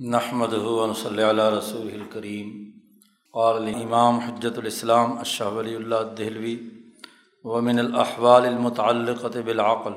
نحمد 0.00 0.52
صلی 0.96 1.22
اللہ 1.22 1.48
رسول 1.50 1.88
الکریم 1.92 2.70
قال 3.34 3.74
امام 3.74 4.18
حجت 4.18 4.58
الاسلام 4.58 5.18
اشہ 5.18 5.44
ولی 5.44 5.74
اللہ 5.76 6.14
دہلوی 6.18 6.68
ومن 7.44 7.78
الاحوال 7.78 8.46
المتعلقۃ 8.46 9.36
بالعقل. 9.44 9.92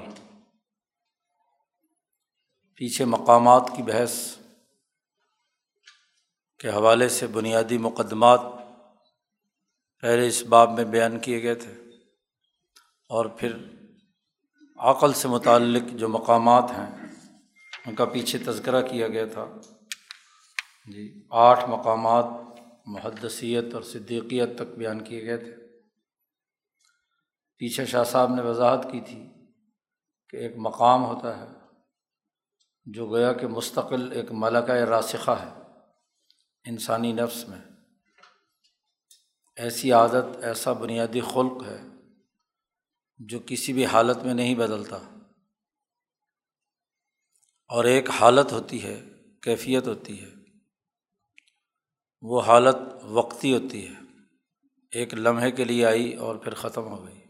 پیچھے 2.76 3.06
مقامات 3.06 3.70
کی 3.76 3.84
بحث 3.84 4.36
کے 6.60 6.70
حوالے 6.70 7.10
سے 7.10 7.28
بنیادی 7.28 7.78
مقدمات 7.78 8.42
پہلے 10.02 10.28
اس 10.28 10.44
باب 10.44 10.72
میں 10.72 10.86
بیان 10.86 11.20
کیے 11.20 11.44
گئے 11.44 11.56
تھے 11.56 11.74
اور 13.10 13.26
پھر 13.26 13.58
عقل 14.80 15.14
سے 15.14 15.28
متعلق 15.28 15.94
جو 15.94 16.10
مقامات 16.10 16.72
ہیں، 16.72 17.08
ان 17.86 17.96
کا 17.96 18.06
پیچھے 18.06 18.40
تذکرہ 18.40 18.82
کیا 18.82 19.08
گیا 19.08 19.26
تھا۔ 19.26 19.46
جی 20.88 21.28
آٹھ 21.30 21.70
مقامات 21.70 22.26
محدثیت 22.86 23.74
اور 23.74 23.82
صدیقیت 23.82 24.50
تک 24.56 24.78
بیان 24.78 25.04
کیے 25.04 25.26
گئے 25.26 25.38
تھے۔ 25.38 25.56
پیچھے 27.58 27.86
شاہ 27.86 28.04
صاحب 28.04 28.36
نے 28.36 28.42
وضاحت 28.42 28.88
کی 28.92 29.02
تھی 29.02 29.30
کہ 30.30 30.38
ایک 30.38 30.54
مقام 30.58 31.06
ہوتا 31.06 31.38
ہے 31.38 31.46
جو 32.86 33.08
گویا 33.08 33.34
کہ 33.34 33.48
مستقل 33.48 34.12
ایک 34.12 34.32
ملکہ 34.32 34.72
راسخہ 34.72 35.32
ہے 35.32 35.62
انسانی 36.66 37.12
نفس 37.12 37.48
میں۔ 37.48 37.58
ایسی 39.56 39.92
عادت، 39.92 40.44
ایسا 40.44 40.74
بنیادی 40.74 41.22
خلق 41.22 41.64
ہے 41.66 41.82
جو 43.18 43.40
کسی 43.46 43.74
بھی 43.74 43.86
حالت 43.86 44.18
میں 44.18 44.34
نہیں 44.34 44.56
بدلتا۔ 44.56 44.98
اور 47.68 47.84
ایک 47.84 48.10
حالت 48.10 48.52
ہوتی 48.52 48.84
ہے، 48.84 49.04
کیفیت 49.42 49.88
ہوتی 49.88 50.24
ہے۔ 50.24 50.35
وہ 52.28 52.42
حالت 52.42 52.76
وقتی 53.04 53.54
ہوتی 53.54 53.88
ہے۔ 53.88 53.94
ایک 54.92 55.14
لمحے 55.14 55.52
کے 55.52 55.64
لیے 55.64 55.86
آئی 55.86 56.14
اور 56.14 56.36
پھر 56.36 56.54
ختم 56.54 56.82
ہو 56.82 57.06
گئی۔ 57.06 57.22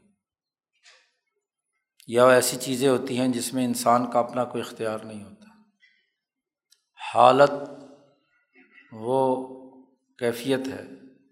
یا 2.07 2.27
ایسی 2.27 2.57
چیزیں 2.57 2.89
ہوتی 2.89 3.19
ہیں 3.19 3.27
جس 3.27 3.53
میں 3.53 3.65
انسان 3.65 4.11
کا 4.11 4.19
اپنا 4.19 4.43
کوئی 4.43 4.63
اختیار 4.63 4.99
نہیں 4.99 5.23
ہوتا۔ 5.23 5.45
حالت 7.15 7.51
وہ 8.91 9.45
کیفیت 10.17 10.59
ہے 10.67 10.83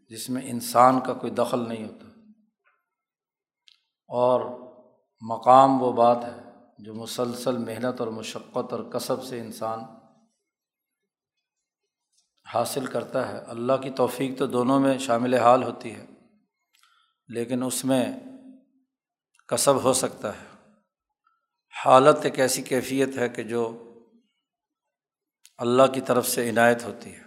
جس 0.10 0.30
میں 0.30 0.42
انسان 0.46 1.00
کا 1.00 1.14
کوئی 1.14 1.34
دخل 1.34 1.70
نہیں 1.70 1.86
ہوتا۔ 1.86 2.06
اور 4.08 4.42
مقام 5.22 5.82
وہ 5.82 5.92
بات 5.92 6.18
ہے 6.24 6.50
جو 6.80 6.94
مسلسل 6.94 7.58
محنت 7.58 8.00
اور 8.00 8.08
مشقت 8.08 8.74
اور 8.74 8.92
کصب 8.92 9.24
سے 9.24 9.40
انسان 9.40 9.80
حاصل 12.54 12.86
کرتا 12.86 13.30
ہے۔ 13.30 13.38
اللہ 13.38 13.74
کی 13.84 13.90
توفیق 13.90 14.40
تو 14.40 14.46
دونوں 14.46 14.80
میں 14.80 14.98
شامل 14.98 15.34
حال 15.34 15.64
ہوتی 15.64 15.96
ہے، 15.96 16.06
لیکن 17.28 17.64
اس 17.64 17.86
میں 17.86 18.06
کصب 19.48 19.84
ہو 19.84 19.94
سکتا 19.94 20.30
ہے۔ 20.30 20.72
حالت 21.86 22.18
ایک 22.24 22.40
ایسی 22.40 22.62
کیفیت 22.62 23.18
ہے 23.18 23.30
کہ 23.30 23.44
جو 23.44 23.90
اللہ 25.58 25.84
کی 25.94 26.02
طرف 26.02 26.28
سے 26.28 26.50
عنایت 26.50 26.84
ہوتی 26.84 27.16
ہے۔ 27.16 27.24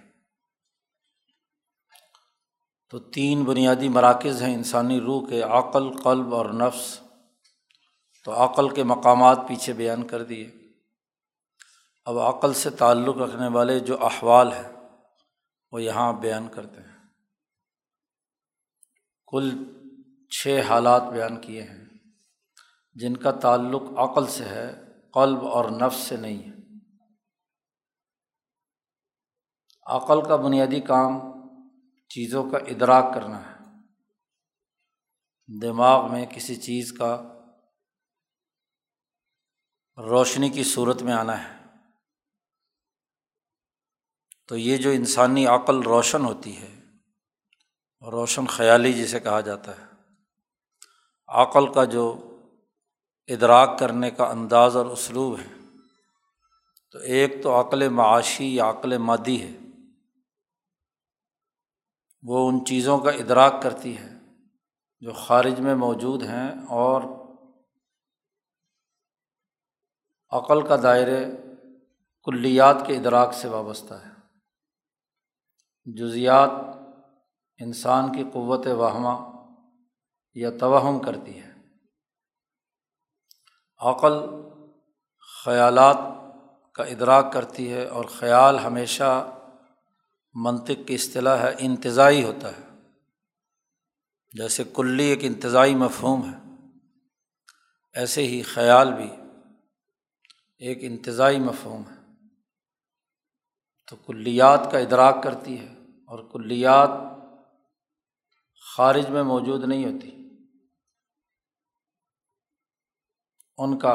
تو 2.91 2.99
تین 2.99 3.45
بنیادی 3.45 3.89
مراکز 3.89 4.43
ہیں 4.43 4.55
انسانی 4.55 5.01
روح 5.01 5.29
کے، 5.29 5.43
عقل، 5.43 6.03
قلب 6.03 6.35
اور 6.35 6.47
نفس۔ 6.47 7.01
تو 8.25 8.33
عقل 8.33 8.69
کے 8.69 8.83
مقامات 8.83 9.39
پیچھے 9.49 9.73
بیان 9.73 10.07
کر 10.07 10.23
دیے۔ 10.23 10.51
اب 12.05 12.19
عقل 12.19 12.55
سے 12.55 12.71
تعلق 12.71 13.17
رکھنے 13.17 13.49
والے 13.49 13.81
جو 13.81 14.05
احوال 14.05 14.53
ہیں 14.53 14.76
وہ 15.73 15.83
یہاں 15.83 16.13
بیان 16.13 16.49
کرتے 16.49 16.81
ہیں۔ 16.81 16.97
کل 19.27 19.65
چھ 20.31 20.61
حالات 20.69 21.03
بیان 21.03 21.41
کیے 21.41 21.63
ہیں۔ 21.63 21.85
جن 22.95 23.17
کا 23.17 23.31
تعلق 23.31 23.83
عقل 23.99 24.27
سے 24.27 24.45
ہے، 24.45 24.73
قلب 25.15 25.47
اور 25.47 25.71
نفس 25.71 25.97
سے 25.97 26.17
نہیں 26.17 26.51
ہے۔ 26.51 26.57
عقل 29.87 30.29
کا 30.29 30.37
بنیادی 30.37 30.81
کام 30.81 31.13
چیزوں 32.09 32.51
کا 32.51 32.59
ادراک 32.59 33.15
کرنا 33.15 33.51
ہے۔ 33.51 33.57
دماغ 35.63 36.13
میں 36.13 36.27
کسی 36.27 36.57
چیز 36.57 36.93
کا 36.93 37.33
روشنی 39.97 40.49
کی 40.49 40.65
صورت 40.65 41.03
میں 41.03 41.13
آنا 41.13 41.45
ہے۔ 41.45 41.56
تو 44.49 44.57
یہ 44.57 44.77
جو 44.77 44.91
انسانی 44.91 45.47
عقل 45.47 45.83
روشن 45.83 46.25
ہوتی 46.25 46.57
ہے، 46.57 46.81
روشن 48.03 48.47
خیالی 48.47 48.93
جسے 48.93 49.21
کہا 49.21 49.41
جاتا 49.41 49.73
ہے، 49.77 49.87
عقل 51.29 51.73
کا 51.73 51.85
جو 51.85 52.05
ادراک 53.27 53.79
کرنے 53.79 54.11
کا 54.11 54.25
انداز 54.25 54.77
اور 54.77 54.87
اسلوب 54.87 55.39
ہے، 55.39 55.79
تو 56.91 56.99
ایک 56.99 57.43
تو 57.43 57.61
عقل 57.61 57.89
معاشی 57.89 58.55
یا 58.55 58.71
عقل 58.71 58.99
مادی 58.99 59.43
ہے۔ 59.43 59.57
وہ 62.23 62.49
ان 62.49 62.65
چیزوں 62.65 62.99
کا 62.99 63.11
ادراک 63.11 63.63
کرتی 63.63 63.99
ہے 63.99 64.19
جو 65.01 65.13
خارج 65.13 65.61
میں 65.61 65.75
موجود 65.75 66.23
ہیں 66.23 66.51
اور 66.69 67.03
عقل 70.31 70.67
کا 70.67 70.77
دائرے 70.83 71.27
کلیات 72.25 72.77
کے 72.87 72.97
ادراک 72.97 73.35
سے 73.35 73.49
وابستہ 73.49 73.95
ہے۔ 73.95 74.06
جزیات 75.87 76.51
انسان 77.59 78.17
کی 78.17 78.25
قوت 78.33 78.67
وہمہ 78.67 79.47
یا 80.35 80.51
توہم 80.61 80.99
کرتی 80.99 81.39
ہے۔ 81.39 81.53
عقل 83.79 84.13
خیالات 85.45 85.97
کا 86.75 86.83
ادراک 86.83 87.33
کرتی 87.33 87.73
ہے 87.73 87.87
اور 87.87 88.05
خیال 88.05 88.59
ہمیشہ 88.59 89.31
منطق 90.35 90.89
کی 90.89 90.95
اصطلاح 90.95 91.39
ہے، 91.39 91.55
انتظائی 91.59 92.25
ہوتا 92.25 92.49
ہے۔ 92.49 92.77
جیسے 94.33 94.65
کلی 94.65 95.05
ایک 95.05 95.19
انتظائی 95.23 95.75
مفہوم 95.75 96.31
ہے، 96.31 96.39
ایسے 97.95 98.27
ہی 98.27 98.43
خیال 98.43 98.93
بھی 98.93 99.11
ایک 100.59 100.79
انتظائی 100.81 101.39
مفہوم 101.39 101.83
ہے۔ 101.91 101.97
تو 103.91 103.97
کلیات 103.97 104.69
کا 104.73 104.79
ادراک 104.79 105.23
کرتی 105.23 105.61
ہے۔ 105.61 105.76
اور 106.07 106.31
کلیات 106.33 106.91
خارج 108.77 109.09
میں 109.09 109.23
موجود 109.23 109.65
نہیں 109.65 109.85
ہوتی۔ 109.85 110.29
ان 113.59 113.79
کا 113.79 113.91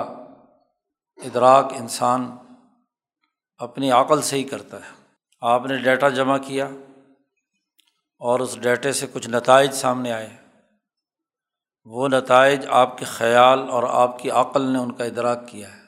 ادراک 1.17 1.73
انسان 1.73 2.37
اپنی 3.57 3.91
عقل 3.91 4.21
سے 4.21 4.35
ہی 4.35 4.43
کرتا 4.43 4.77
ہے۔ 4.77 5.03
آپ 5.41 5.65
نے 5.65 5.77
ڈیٹا 5.77 6.09
جمع 6.09 6.37
کیا 6.37 6.65
اور 8.19 8.39
اس 8.39 8.57
ڈیٹے 8.61 8.91
سے 8.91 9.07
کچھ 9.13 9.29
نتائج 9.29 9.71
سامنے 9.71 10.11
آئے۔ 10.11 10.37
وہ 11.83 12.07
نتائج 12.07 12.65
آپ 12.69 12.97
کے 12.97 13.05
خیال 13.05 13.59
اور 13.69 13.83
آپ 13.83 14.19
کی 14.19 14.31
عقل 14.31 14.61
نے 14.61 14.79
ان 14.79 14.95
کا 14.95 15.03
ادراک 15.03 15.47
کیا 15.47 15.75
ہے۔ 15.75 15.81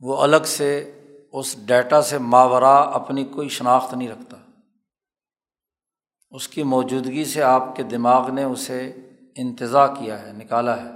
وہ 0.00 0.22
الگ 0.22 0.44
سے 0.46 0.96
اس 1.32 1.66
ڈیٹا 1.66 2.02
سے 2.02 2.18
ماورا 2.18 2.76
اپنی 2.76 3.24
کوئی 3.24 3.48
شناخت 3.48 3.94
نہیں 3.94 4.08
رکھتا۔ 4.08 4.36
اس 6.30 6.48
کی 6.48 6.62
موجودگی 6.62 7.24
سے 7.24 7.42
آپ 7.42 7.76
کے 7.76 7.82
دماغ 7.82 8.30
نے 8.30 8.42
اسے 8.44 9.08
انتظا 9.36 9.86
کیا 9.86 10.22
ہے، 10.22 10.32
نکالا 10.32 10.82
ہے، 10.82 10.88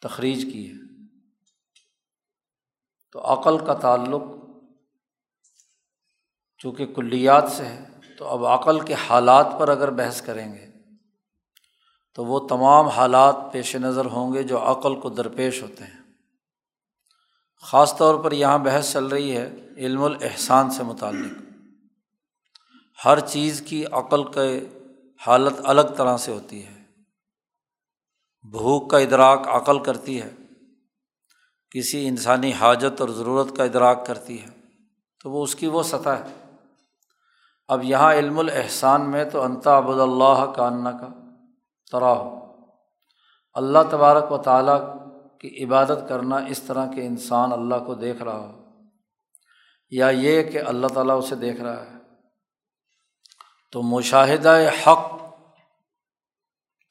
تخریج 0.00 0.52
کی 0.52 0.70
ہے۔ 0.70 1.06
تو 3.12 3.32
عقل 3.32 3.66
کا 3.66 3.74
تعلق 3.74 4.22
چونکہ 6.58 6.86
کلیات 6.86 7.44
سے 7.50 7.64
ہے، 7.64 7.84
تو 8.18 8.28
اب 8.28 8.46
عقل 8.46 8.80
کے 8.80 8.94
حالات 8.94 9.46
پر 9.58 9.68
اگر 9.68 9.90
بحث 9.90 10.22
کریں 10.22 10.52
گے، 10.52 10.66
تو 12.14 12.24
وہ 12.24 12.48
تمام 12.48 12.86
حالات 12.86 13.36
پیش 13.52 13.76
نظر 13.76 14.04
ہوں 14.04 14.32
گے 14.32 14.42
جو 14.42 14.58
عقل 14.58 15.00
کو 15.00 15.08
درپیش 15.08 15.62
ہوتے 15.62 15.84
ہیں۔ 15.84 16.05
خاص 17.66 17.96
طور 17.96 18.24
پر 18.24 18.32
یہاں 18.32 18.58
بحث 18.58 18.92
چل 18.92 19.06
رہی 19.06 19.36
ہے 19.36 19.56
علم 19.76 20.02
الاحسان 20.02 20.70
سے 20.70 20.82
متعلق۔ 20.82 21.42
ہر 23.04 23.20
چیز 23.20 23.62
کی 23.66 23.84
عقل 23.86 24.24
کے 24.24 24.68
حالت 25.26 25.52
الگ 25.64 25.80
طرح 25.96 26.16
سے 26.16 26.32
ہوتی 26.32 26.66
ہے۔ 26.66 26.82
بھوک 28.50 28.90
کا 28.90 28.98
ادراک 28.98 29.48
عقل 29.48 29.78
کرتی 29.78 30.22
ہے۔ 30.22 30.34
کسی 31.70 32.08
انسانی 32.08 32.52
حاجت 32.52 33.00
اور 33.00 33.08
ضرورت 33.08 33.56
کا 33.56 33.64
ادراک 33.64 34.06
کرتی 34.06 34.42
ہے۔ 34.42 34.48
تو 35.22 35.30
وہ 35.30 35.42
اس 35.42 35.54
کی 35.54 35.66
وہ 35.66 35.82
سطح 35.82 36.08
ہے۔ 36.08 36.56
اب 37.68 37.84
یہاں 37.84 38.14
علم 38.14 38.38
الاحسان 38.38 39.10
میں 39.10 39.24
تو 39.24 39.42
انتا 39.42 39.76
ابود 39.76 40.00
اللہ 40.00 40.52
کا 40.56 40.66
انا 40.66 40.92
کا 40.92 41.08
طرح 41.92 42.04
ہو۔ 42.04 42.46
اللہ 43.54 43.78
تبارک 43.90 44.32
و 44.32 44.38
تعالیٰ 44.38 45.05
کی 45.40 45.64
عبادت 45.64 46.08
کرنا 46.08 46.36
اس 46.36 46.62
طرح 46.62 46.92
کے 46.92 47.06
انسان 47.06 47.52
اللہ 47.52 47.74
کو 47.86 47.94
دیکھ 47.94 48.22
رہا 48.22 48.38
ہو، 48.38 48.66
یا 49.90 50.08
یہ 50.08 50.42
کہ 50.42 50.60
اللہ 50.60 50.86
تعالیٰ 50.86 51.18
اسے 51.18 51.34
دیکھ 51.34 51.60
رہا 51.60 51.86
ہے۔ 51.86 51.96
تو 53.72 53.82
مشاہدہ 53.82 54.58
حق 54.86 55.22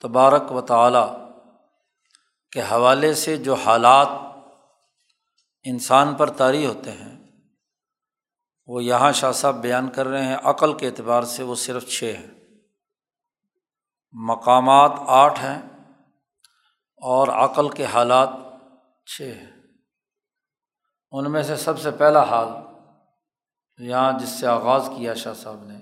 تبارک 0.02 0.52
و 0.52 0.62
تعالیٰ 0.62 1.30
کے 2.52 2.62
حوالے 2.62 3.14
سے 3.14 3.38
جو 3.38 3.54
حالات 3.54 4.08
انسان 5.64 6.16
پر 6.16 6.30
طاری 6.30 6.66
ہوتے 6.66 6.92
ہیں، 6.92 7.32
وہ 8.68 8.84
یہاں 8.84 9.12
شاہ 9.12 9.32
صاحب 9.32 9.56
بیان 9.56 9.90
کر 9.90 10.08
رہے 10.08 10.26
ہیں۔ 10.26 10.38
عقل 10.44 10.74
کے 10.74 10.88
اعتبار 10.88 11.24
سے 11.24 11.44
وہ 11.44 11.56
صرف 11.56 11.88
چھ 11.88 12.04
ہیں۔ 12.04 12.28
مقامات 14.12 14.92
آٹھ 15.08 15.40
ہیں۔ 15.40 15.75
اور 16.96 17.28
عقل 17.28 17.70
کے 17.70 17.86
حالات 17.86 18.30
چھ۔ 19.06 19.22
ہیں 19.22 19.56
ان 21.12 21.32
میں 21.32 21.44
سے 21.44 21.56
سب 21.56 21.80
سے 21.80 21.92
پہلا 21.92 22.24
حال، 22.24 22.48
یہاں 23.78 24.20
جس 24.20 24.30
سے 24.30 24.48
آغاز 24.48 24.90
کیا 24.98 25.14
شاہ 25.14 25.34
صاحب 25.34 25.64
نے 25.64 25.80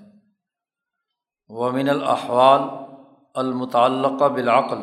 ومن 1.48 1.88
الاحوال 1.88 2.60
المتعلقہ 3.34 4.24
بالعقل۔ 4.24 4.80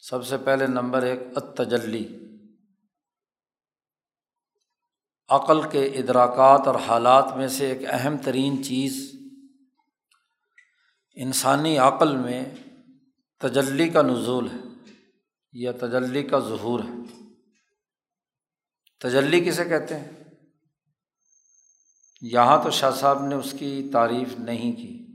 سب 0.00 0.26
سے 0.26 0.36
پہلے 0.36 0.66
نمبر 0.66 1.02
ایک، 1.02 1.20
التجلی۔ 1.36 2.18
عقل 5.28 5.70
کے 5.70 5.86
ادراکات 5.86 6.66
اور 6.66 6.74
حالات 6.74 7.36
میں 7.36 7.48
سے 7.48 7.66
ایک 7.66 7.78
اہم 7.88 8.16
ترین 8.16 8.64
چیز 8.64 9.12
انسانی 11.14 11.78
عقل 11.78 12.16
میں 12.16 12.44
تجلی 13.38 13.88
کا 13.88 14.02
نزول 14.02 14.50
ہے۔ 14.50 14.67
یا 15.58 15.72
تجلی 15.72 16.22
کا 16.22 16.38
ظہور 16.38 16.80
ہے۔ 16.80 17.24
تجلی 19.00 19.44
کسے 19.44 19.64
کہتے 19.64 19.98
ہیں؟ 19.98 20.10
یہاں 22.20 22.64
تو 22.64 22.70
شاہ 22.70 22.90
صاحب 22.90 23.22
نے 23.26 23.34
اس 23.34 23.54
کی 23.58 23.90
تعریف 23.92 24.38
نہیں 24.38 24.72
کی۔ 24.72 25.06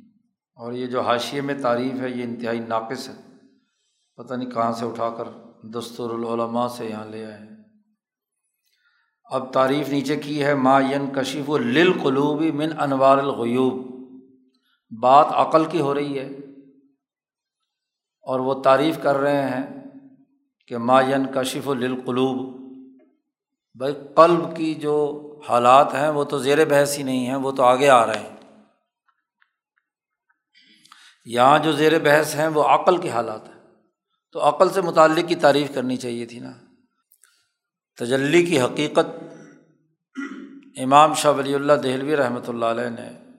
اور 0.55 0.73
یہ 0.73 0.87
جو 0.87 1.01
حاشیے 1.01 1.41
میں 1.41 1.61
تعریف 1.61 1.93
ہے، 2.01 2.09
یہ 2.09 2.23
انتہائی 2.23 2.59
ناقص 2.59 3.09
ہے۔ 3.09 3.13
پتہ 4.15 4.33
نہیں 4.33 4.51
کہاں 4.51 4.73
سے 4.73 4.85
اٹھا 4.85 5.09
کر 5.09 5.23
دستور 5.63 6.09
العلماء 6.09 6.67
سے 6.67 6.85
یہاں 6.85 7.05
لے 7.05 7.25
آئے 7.25 7.37
ہیں۔ 7.37 7.63
اب 9.23 9.53
تعریف 9.53 9.89
نیچے 9.89 10.15
کی 10.15 10.43
ہے، 10.43 10.53
ما 10.53 10.79
ین 10.79 11.13
کشیف 11.15 11.49
و 11.49 11.57
للقلوبی 11.57 12.51
من 12.51 12.79
انوار 12.79 13.17
الغیوب 13.17 13.87
بات 15.01 15.25
عقل 15.29 15.65
کی 15.65 15.81
ہو 15.81 15.93
رہی 15.93 16.19
ہے۔ 16.19 16.29
اور 18.21 18.39
وہ 18.39 18.61
تعریف 18.61 18.99
کر 19.03 19.15
رہے 19.15 19.41
ہیں 19.41 19.82
کہ 20.73 20.77
ما 20.77 21.01
ین 21.01 21.25
کشیف 21.35 21.67
للقلوب، 21.67 22.61
بھائی 23.77 23.93
قلب 24.15 24.57
کی 24.57 24.75
جو 24.75 25.29
حالات 25.49 25.93
ہیں 25.93 26.09
وہ 26.09 26.23
تو 26.23 26.37
زیر 26.37 26.65
بحث 26.65 26.97
ہی 26.97 27.03
نہیں 27.03 27.25
ہیں، 27.25 27.35
وہ 27.35 27.51
تو 27.51 27.63
آگے 27.63 27.89
آ 27.89 28.05
رہے 28.05 28.19
ہیں۔ 28.19 28.37
یہاں 31.25 31.59
جو 31.59 31.71
زیر 31.71 31.99
بحث 31.99 32.35
ہیں 32.35 32.47
وہ 32.47 32.63
عقل 32.63 32.97
کے 32.97 33.09
حالات 33.09 33.47
ہیں۔ 33.47 33.61
تو 34.31 34.49
عقل 34.49 34.69
سے 34.69 34.81
متعلق 34.81 35.27
کی 35.27 35.35
تعریف 35.35 35.75
کرنی 35.75 35.97
چاہیے 35.97 36.25
تھی 36.25 36.39
نا۔ 36.39 36.51
تجلی 37.97 38.45
کی 38.45 38.61
حقیقت، 38.61 39.23
امام 40.77 41.13
شاہ 41.13 41.31
ولی 41.31 41.55
اللہ 41.55 41.73
دہلوی 41.73 42.15
رحمۃ 42.15 42.47
اللہ 42.47 42.65
علیہ 42.65 42.89
نے 42.89 43.31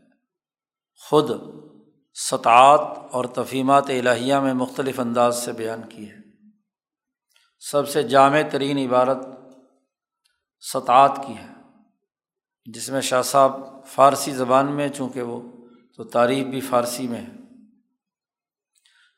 خود 1.00 1.30
سطعات 2.14 2.98
اور 3.10 3.24
تفہیمات 3.24 3.90
الہیہ 3.90 4.34
میں 4.34 4.54
مختلف 4.54 5.00
انداز 5.00 5.44
سے 5.44 5.52
بیان 5.52 5.82
کی 5.88 6.10
ہے۔ 6.10 6.23
سب 7.70 7.88
سے 7.88 8.02
جامع 8.02 8.40
ترین 8.52 8.78
عبارت 8.78 9.18
سطعات 10.60 11.20
کی 11.26 11.34
ہے، 11.36 11.52
جس 12.66 12.88
میں 12.88 13.00
شاہ 13.00 13.22
صاحب 13.22 13.60
فارسی 13.86 14.30
زبان 14.30 14.72
میں، 14.72 14.88
چونکہ 14.88 15.22
وہ 15.22 15.66
تو 15.96 16.04
تعریف 16.04 16.46
بھی 16.46 16.60
فارسی 16.60 17.08
میں 17.08 17.20
ہے۔ 17.20 17.32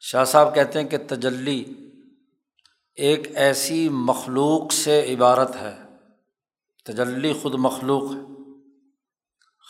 شاہ 0.00 0.25
صاحب 0.25 0.54
کہتے 0.54 0.81
ہیں 0.81 0.88
کہ 0.88 0.98
تجلی 1.08 1.64
ایک 2.94 3.37
ایسی 3.37 3.88
مخلوق 3.88 4.72
سے 4.72 5.14
عبارت 5.14 5.56
ہے۔ 5.56 5.76
تجلی 6.84 7.32
خود 7.32 7.54
مخلوق 7.54 8.02
ہے، 8.02 8.52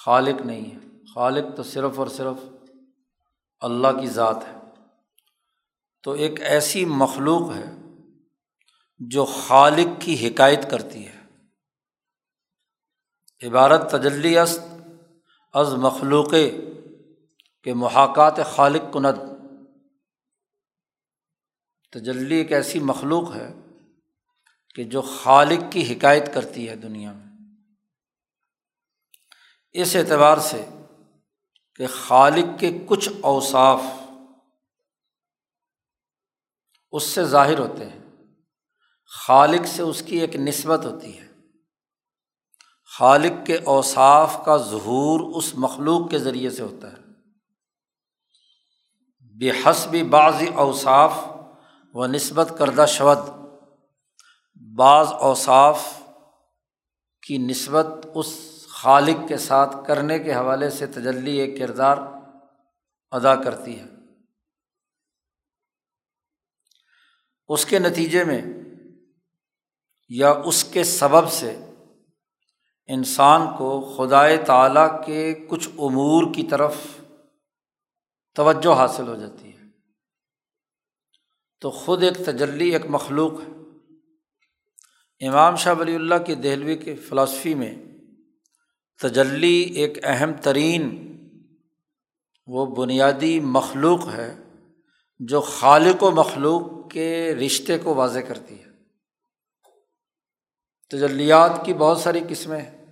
خالق 0.04 0.46
نہیں 0.46 0.74
ہے۔ 0.74 0.78
خالق 1.14 1.56
تو 1.56 1.62
صرف 1.62 1.98
اور 1.98 2.06
صرف 2.06 2.44
اللہ 3.60 4.00
کی 4.00 4.06
ذات 4.06 4.36
ہے۔ 4.36 4.58
تو 6.02 6.12
ایک 6.12 6.40
ایسی 6.40 6.84
مخلوق 6.84 7.56
ہے 7.56 7.75
جو 8.98 9.24
خالق 9.24 10.02
کی 10.02 10.28
حکایت 10.28 10.70
کرتی 10.70 11.08
ہے۔ 11.08 11.22
عبارت 13.46 13.90
تجلی 13.90 14.38
است 14.38 14.60
از 15.52 15.74
مخلوق 15.74 16.34
کے 17.62 17.74
محاکات 17.74 18.34
خالق 18.54 18.92
کند۔ 18.92 19.18
تجلی 21.92 22.34
ایک 22.34 22.52
ایسی 22.52 22.78
مخلوق 22.78 23.34
ہے 23.34 23.54
کہ 24.74 24.84
جو 24.84 25.02
خالق 25.02 25.72
کی 25.72 25.94
حکایت 25.94 26.34
کرتی 26.34 26.68
ہے 26.68 26.76
دنیا 26.76 27.12
میں۔ 27.12 27.26
اس 29.72 29.96
اعتبار 29.96 30.38
سے 30.38 30.64
کہ 31.74 31.86
خالق 31.86 32.60
کے 32.60 32.78
کچھ 32.86 33.08
اوصاف 33.22 33.80
اس 36.92 37.02
سے 37.02 37.24
ظاہر 37.24 37.58
ہوتے 37.58 37.90
ہیں۔ 37.90 38.05
خالق 39.06 39.66
سے 39.66 39.82
اس 39.82 40.02
کی 40.02 40.16
ایک 40.16 40.36
نسبت 40.36 40.84
ہوتی 40.84 41.18
ہے۔ 41.18 41.26
خالق 42.98 43.46
کے 43.46 43.56
اوصاف 43.56 44.44
کا 44.44 44.56
ظہور 44.56 45.36
اس 45.36 45.54
مخلوق 45.54 46.10
کے 46.10 46.18
ذریعے 46.18 46.50
سے 46.50 46.62
ہوتا 46.62 46.92
ہے۔ 46.92 46.96
بے 49.20 49.50
حسب 49.50 49.96
بعض 50.10 50.34
اوصاف 50.54 51.12
و 51.92 52.06
نسبت 52.06 52.52
کردہ 52.58 52.84
شود۔ 52.88 53.18
بعض 54.76 55.06
اوصاف 55.12 56.02
کی 57.26 57.38
نسبت 57.38 57.86
اس 58.14 58.38
خالق 58.68 59.28
کے 59.28 59.36
ساتھ 59.36 59.76
کرنے 59.86 60.18
کے 60.18 60.34
حوالے 60.34 60.70
سے 60.70 60.86
تجلی 60.86 61.36
ایک 61.36 61.58
کردار 61.58 61.96
ادا 63.10 63.34
کرتی 63.34 63.80
ہے۔ 63.80 63.84
اس 67.48 67.66
کے 67.66 67.78
نتیجے 67.78 68.24
میں 68.24 68.42
یا 70.08 70.30
اس 70.30 70.64
کے 70.64 70.84
سبب 70.84 71.30
سے 71.30 71.56
انسان 72.86 73.46
کو 73.58 73.94
خدائے 73.96 74.36
تعلیٰ 74.36 75.06
کے 75.06 75.34
کچھ 75.48 75.68
امور 75.78 76.34
کی 76.34 76.42
طرف 76.42 76.74
توجہ 78.34 78.74
حاصل 78.74 79.08
ہو 79.08 79.16
جاتی 79.16 79.48
ہے۔ 79.48 79.56
تو 81.60 81.70
خود 81.70 82.02
ایک 82.02 82.16
تجلی، 82.16 82.68
ایک 82.68 82.86
مخلوق 82.86 83.32
ہے۔ 83.32 83.56
امام 85.28 85.56
شاہ 85.56 85.74
ولی 85.74 85.94
اللہ 85.94 86.14
کی 86.26 86.34
دہلوی 86.34 86.76
کے 86.76 86.96
فلاسفی 86.96 87.54
میں 87.54 87.74
تجلی 89.02 89.60
ایک 89.60 89.98
اہم 90.02 90.32
ترین 90.42 91.06
وہ 92.46 92.66
بنیادی 92.66 93.40
مخلوق 93.40 94.08
ہے 94.14 94.42
جو 95.18 95.40
خالق 95.40 96.02
و 96.02 96.10
مخلوق 96.10 96.90
کے 96.90 97.34
رشتے 97.34 97.78
کو 97.78 97.94
واضح 97.94 98.18
کرتی 98.18 98.60
ہے۔ 98.60 98.75
تجلیات 100.90 101.50
کی 101.64 101.74
بہت 101.74 101.98
ساری 101.98 102.20
قسمیں 102.28 102.60
ہیں۔ 102.60 102.86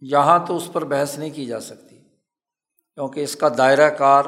یہاں 0.00 0.46
تو 0.46 0.56
اس 0.56 0.70
پر 0.72 0.84
بحث 0.84 1.18
نہیں 1.18 1.30
کی 1.30 1.46
جا 1.46 1.60
سکتی، 1.60 1.98
کیونکہ 2.94 3.20
اس 3.20 3.36
کا 3.36 3.48
دائرہ 3.58 3.90
کار 3.90 4.24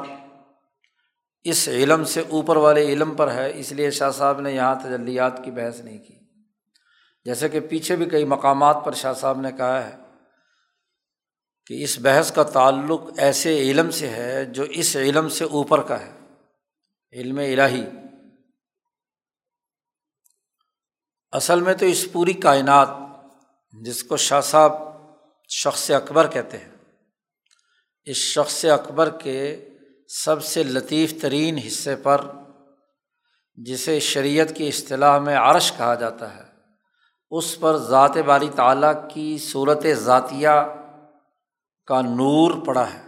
اس 1.43 1.67
علم 1.67 2.03
سے 2.03 2.23
اوپر 2.29 2.55
والے 2.55 2.85
علم 2.85 3.15
پر 3.15 3.31
ہے، 3.31 3.59
اس 3.59 3.71
لیے 3.71 3.91
شاہ 3.91 4.11
صاحب 4.11 4.41
نے 4.41 4.51
یہاں 4.51 4.75
تجلیات 4.75 5.43
کی 5.43 5.51
بحث 5.51 5.79
نہیں 5.79 5.97
کی۔ 5.97 6.19
جیسے 7.25 7.49
کہ 7.49 7.59
پیچھے 7.59 7.95
بھی 7.95 8.05
کئی 8.05 8.25
مقامات 8.25 8.77
پر 8.85 8.91
شاہ 8.93 9.13
صاحب 9.13 9.41
نے 9.41 9.51
کہا 9.57 9.87
ہے 9.87 9.95
کہ 11.65 11.83
اس 11.83 11.99
بحث 11.99 12.31
کا 12.31 12.43
تعلق 12.43 13.01
ایسے 13.17 13.59
علم 13.59 13.91
سے 13.91 14.09
ہے 14.09 14.45
جو 14.45 14.63
اس 14.63 14.95
علم 14.95 15.29
سے 15.29 15.43
اوپر 15.43 15.81
کا 15.81 15.99
ہے، 15.99 16.11
علم 17.13 17.37
الہی۔ 17.37 17.85
اصل 21.37 21.61
میں 21.61 21.73
تو 21.73 21.85
اس 21.85 22.11
پوری 22.11 22.33
کائنات 22.33 22.89
جس 23.71 24.03
کو 24.03 24.17
شاہ 24.17 24.41
صاحب 24.41 24.73
شخص 25.49 25.91
اکبر 25.91 26.27
کہتے 26.27 26.57
ہیں، 26.57 26.71
اس 28.05 28.17
شخص 28.17 28.65
اکبر 28.65 29.09
کے 29.09 29.69
سب 30.07 30.43
سے 30.43 30.63
لطیف 30.63 31.21
ترین 31.21 31.57
حصے 31.57 31.95
پر 31.95 32.21
جسے 33.55 33.99
شریعت 33.99 34.47
کی 34.55 34.67
اصطلاح 34.67 35.19
میں 35.19 35.37
عرش 35.37 35.73
کہا 35.77 35.95
جاتا 35.95 36.35
ہے، 36.35 36.43
اس 37.31 37.59
پر 37.59 37.77
ذات 37.77 38.17
باری 38.17 38.49
تعلیٰ 38.55 39.09
کی 39.09 39.37
صورت 39.37 39.85
ذاتیہ 39.93 40.49
کا 41.85 42.01
نور 42.01 42.65
پڑا 42.65 42.93
ہے، 42.93 43.03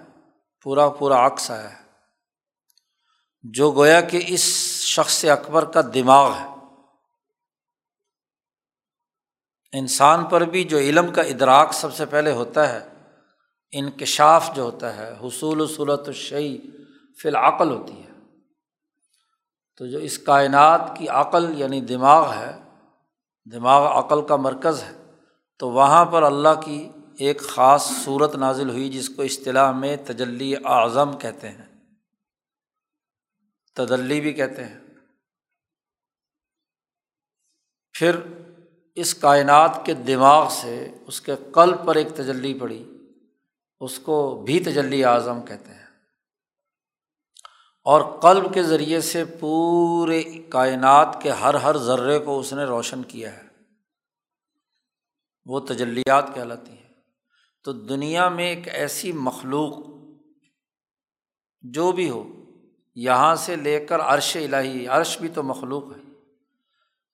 پورا 0.64 0.90
پورا 0.90 1.28
عکس 1.28 1.52
آیا 1.52 1.72
ہے۔ 1.72 1.84
جو 3.44 3.72
گویا 3.72 4.02
کہ 4.02 4.22
اس 4.28 4.42
شخص 4.82 5.26
اکبر 5.26 5.66
کا 5.66 5.82
دماغ 5.94 6.34
ہے۔ 6.34 6.59
انسان 9.74 10.26
پر 10.26 10.42
بھی 10.42 10.64
جو 10.64 10.78
علم 10.78 11.14
کا 11.14 11.22
ادراک 11.22 11.74
سب 11.74 11.94
سے 11.94 12.06
پہلے 12.06 12.32
ہوتا 12.32 12.74
ہے، 12.74 12.90
انکشاف 13.72 14.56
جو 14.56 14.64
ہوتا 14.64 14.96
ہے، 14.96 15.14
حصول 15.24 15.62
و 15.62 15.68
صورت 15.68 16.08
الشعی 16.08 16.58
فی 17.22 17.30
العقل 17.30 17.72
ہوتی 17.72 18.04
ہے۔ 18.04 18.10
تو 19.78 19.86
جو 19.86 19.98
اس 19.98 20.20
کائنات 20.20 20.92
کی 20.98 21.08
عقل 21.08 21.60
یعنی 21.60 21.82
دماغ 21.82 22.34
ہے، 22.34 22.58
دماغ 23.52 24.06
عقل 24.06 24.28
کا 24.28 24.36
مرکز 24.36 24.84
ہے، 24.84 25.12
تو 25.58 25.70
وہاں 25.70 26.06
پر 26.06 26.24
اللہ 26.24 26.62
کی 26.66 26.90
ایک 27.20 27.42
خاص 27.42 27.92
صورت 28.06 28.36
نازل 28.36 28.70
ہوئی 28.70 28.90
جس 28.90 29.10
کو 29.10 29.22
اصطلاح 29.22 29.72
میں 29.72 29.98
تجلی 30.06 30.56
اعظم 30.66 31.18
کہتے 31.18 31.50
ہیں۔ 31.50 31.66
تدلی 33.76 34.22
بھی 34.22 34.34
کہتے 34.34 34.64
ہیں۔ 34.66 34.80
پھر 37.94 38.16
اس 39.00 39.14
کائنات 39.14 39.86
کے 39.86 39.94
دماغ 39.94 40.50
سے 40.50 40.92
اس 41.08 41.22
کے 41.22 41.36
قلب 41.54 41.86
پر 41.86 41.96
ایک 41.96 42.08
تجلی 42.16 42.54
پڑی، 42.54 42.84
اس 43.80 44.00
کو 44.00 44.44
بھی 44.46 44.60
تجلی 44.60 45.06
اعظم 45.06 45.42
کہتے 45.42 45.74
ہیں۔ 45.74 45.86
اور 47.84 48.20
قلب 48.20 48.54
کے 48.54 48.64
ذریعے 48.64 49.02
سے 49.02 49.26
پورے 49.26 50.24
کائنات 50.24 51.22
کے 51.22 51.32
ہر 51.32 51.54
ہر 51.54 51.78
ذرے 51.78 52.20
کو 52.20 52.40
اس 52.40 52.54
نے 52.54 52.64
روشن 52.64 53.04
کیا 53.04 53.38
ہے۔ 53.38 53.44
وہ 55.46 55.60
تجلیات 55.60 56.36
کہلاتی 56.36 56.72
ہیں۔ 56.72 56.94
تو 57.64 57.74
دنیا 57.74 58.30
میں 58.30 58.46
ایک 58.46 58.68
ایسی 58.68 59.12
مخلوق 59.12 59.78
جو 61.62 61.92
بھی 61.92 62.10
ہو، 62.10 62.24
یہاں 62.96 63.36
سے 63.36 63.56
لے 63.56 63.86
کر 63.86 64.00
عرش 64.00 64.36
الہی، 64.36 64.88
عرش 64.88 65.18
بھی 65.20 65.30
تو 65.30 65.44
مخلوق 65.44 65.84
ہے، 65.84 66.12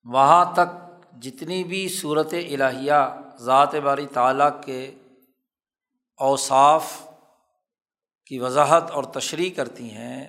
وہاں 0.04 0.54
تک 0.54 0.85
جتنی 1.22 1.64
بھی 1.64 1.90
صورت 1.90 2.34
الہیہ، 2.34 3.20
ذات 3.40 3.76
باری 3.76 4.08
تعالیٰ 4.08 4.64
کے 4.66 4.96
اوصاف 6.18 7.10
کی 8.26 8.40
وضاحت 8.40 8.92
اور 8.92 9.04
تشریح 9.04 9.54
کرتی 9.56 9.90
ہیں 9.92 10.28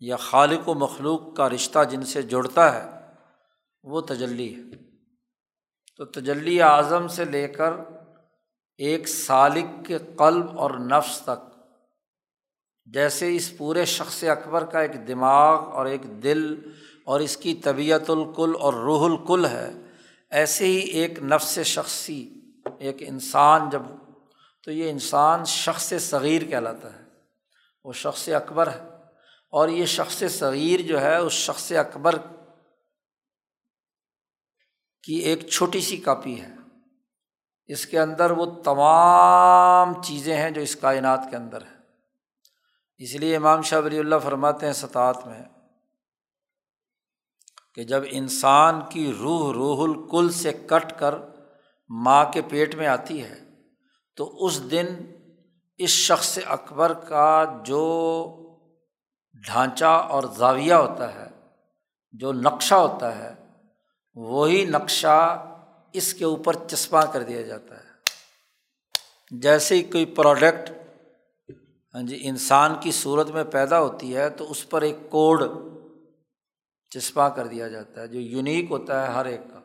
یا 0.00 0.16
خالق 0.16 0.68
و 0.68 0.74
مخلوق 0.74 1.36
کا 1.36 1.48
رشتہ 1.48 1.84
جن 1.90 2.02
سے 2.02 2.22
جڑتا 2.22 2.74
ہے، 2.74 3.00
وہ 3.82 4.00
تجلی 4.00 4.54
ہے۔ 4.54 4.62
تو 5.96 6.04
تجلی 6.04 6.62
اعظم 6.62 7.08
سے 7.08 7.24
لے 7.24 7.48
کر 7.48 7.72
ایک 8.76 9.08
سالق 9.08 9.86
کے 9.86 9.98
قلب 9.98 10.58
اور 10.58 10.70
نفس 10.70 11.20
تک، 11.20 11.56
جیسے 12.84 13.36
اس 13.36 13.56
پورے 13.56 13.84
شخص 13.84 14.24
اکبر 14.24 14.64
کا 14.64 14.80
ایک 14.80 15.08
دماغ 15.08 15.72
اور 15.72 15.86
ایک 15.86 16.22
دل 16.22 16.70
اور 17.04 17.20
اس 17.20 17.36
کی 17.36 17.54
طبیعت 17.54 18.10
الکل 18.10 18.52
اور 18.60 18.74
روح 18.74 19.10
الکل 19.10 19.46
ہے 19.46 19.70
ایسے 20.30 20.66
ہی 20.66 20.76
ایک 20.76 21.18
نفس 21.18 21.58
شخصی، 21.58 22.40
ایک 22.78 22.96
انسان 23.00 23.70
جب، 23.70 23.82
تو 24.64 24.72
یہ 24.72 24.90
انسان 24.90 25.44
شخص 25.44 25.92
صغیر 26.00 26.42
کہلاتا 26.42 26.92
ہے۔ 26.92 27.04
وہ 27.84 27.92
شخص 27.92 28.28
اکبر 28.28 28.70
ہے۔ 28.70 28.88
اور 29.50 29.68
یہ 29.68 29.84
شخص 29.84 30.22
صغیر 30.30 30.80
جو 30.80 31.00
ہے، 31.00 31.16
اس 31.16 31.32
شخص 31.32 31.72
اکبر 31.72 32.14
کی 35.02 35.14
ایک 35.14 35.48
چھوٹی 35.48 35.80
سی 35.80 35.96
کاپی 35.96 36.40
ہے۔ 36.40 36.56
اس 37.66 37.86
کے 37.86 38.00
اندر 38.00 38.30
وہ 38.30 38.62
تمام 38.62 40.02
چیزیں 40.02 40.36
ہیں 40.36 40.50
جو 40.50 40.60
اس 40.60 40.76
کائنات 40.76 41.20
کے 41.30 41.36
اندر 41.36 41.62
ہے 41.62 41.76
اس 42.98 43.14
لیے 43.14 43.36
امام 43.36 43.62
شاہ 43.62 43.80
ولی 43.80 43.98
اللہ 43.98 44.14
فرماتے 44.24 44.66
ہیں 44.66 44.72
سطاعت 44.72 45.26
میں 45.26 45.42
کہ 47.76 47.84
جب 47.84 48.02
انسان 48.10 48.80
کی 48.90 49.12
روح 49.20 49.52
روح 49.52 49.82
الکل 49.84 50.30
سے 50.32 50.52
کٹ 50.66 50.92
کر 50.98 51.14
ماں 51.90 52.24
کے 52.32 52.42
پیٹ 52.42 52.74
میں 52.74 52.86
آتی 52.86 53.22
ہے، 53.22 53.34
تو 54.18 54.46
اس 54.46 54.60
دن 54.70 54.86
اس 55.80 55.90
شخص 55.90 56.38
اکبر 56.46 56.92
کا 57.08 57.44
جو 57.64 57.82
ڈھانچہ 59.44 59.84
اور 59.84 60.22
زاویہ 60.36 60.74
ہوتا 60.74 61.14
ہے، 61.14 61.28
جو 62.14 62.32
نقشہ 62.32 62.74
ہوتا 62.74 63.16
ہے، 63.18 63.34
وہی 64.16 64.64
نقشہ 64.64 65.18
اس 65.94 66.12
کے 66.14 66.24
اوپر 66.24 66.56
چسپاں 66.68 67.02
کر 67.12 67.22
دیا 67.22 67.42
جاتا 67.42 67.74
ہے۔ 67.74 67.84
جیسے 69.32 69.74
ہی 69.74 69.82
کوئی 69.82 70.04
پروڈکٹ 70.16 70.70
ہاں 71.94 72.02
جی 72.02 72.18
انسان 72.22 72.74
کی 72.80 72.90
صورت 72.92 73.30
میں 73.30 73.44
پیدا 73.52 73.80
ہوتی 73.80 74.16
ہے، 74.16 74.28
تو 74.30 74.50
اس 74.50 74.68
پر 74.68 74.82
ایک 74.82 74.98
کوڈ 75.10 75.42
چسپاں 76.96 77.30
کر 77.30 77.46
دیا 77.46 77.68
جاتا 77.68 78.00
ہے، 78.00 78.08
جو 78.08 78.20
یونیک 78.20 78.70
ہوتا 78.70 79.02
ہے 79.02 79.12
ہر 79.12 79.24
ایک 79.24 79.40
کا۔ 79.52 79.60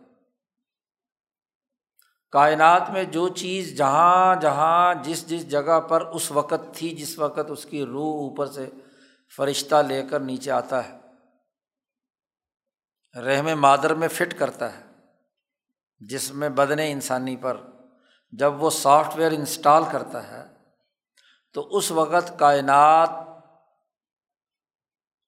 کائنات 2.34 2.90
میں 2.90 3.04
جو 3.04 3.28
چیز 3.28 3.78
جہاں 3.78 4.36
جہاں 4.36 4.94
جس 5.04 5.28
جس 5.28 5.50
جگہ 5.50 5.80
پر 5.80 6.02
اس 6.02 6.32
وقت 6.32 6.74
تھی، 6.74 6.90
جس 6.90 7.20
وقت 7.20 7.50
اس 7.50 7.66
کی 7.66 7.86
روح 7.86 8.14
اوپر 8.22 8.46
سے 8.46 8.70
فرشتہ 9.38 9.76
لے 9.76 10.04
کر 10.10 10.20
نیچے 10.20 10.52
آتا 10.52 10.90
ہے۔ 10.90 11.00
رحم 13.16 13.48
مادر 13.62 13.94
میں 13.94 14.08
فٹ 14.08 14.38
کرتا 14.40 14.78
ہے، 14.78 14.84
جس 16.02 16.32
میں 16.34 16.50
بدن 16.50 16.80
انسانی 16.80 17.36
پر 17.36 17.58
جب 18.34 18.64
وہ 18.64 18.70
سافٹ 18.70 19.18
ویئر 19.18 19.32
انسٹال 19.32 19.84
کرتا 19.92 20.28
ہے، 20.28 20.44
تو 21.56 21.68
اس 21.78 21.92
وقت 21.92 22.32
کائنات 22.40 23.10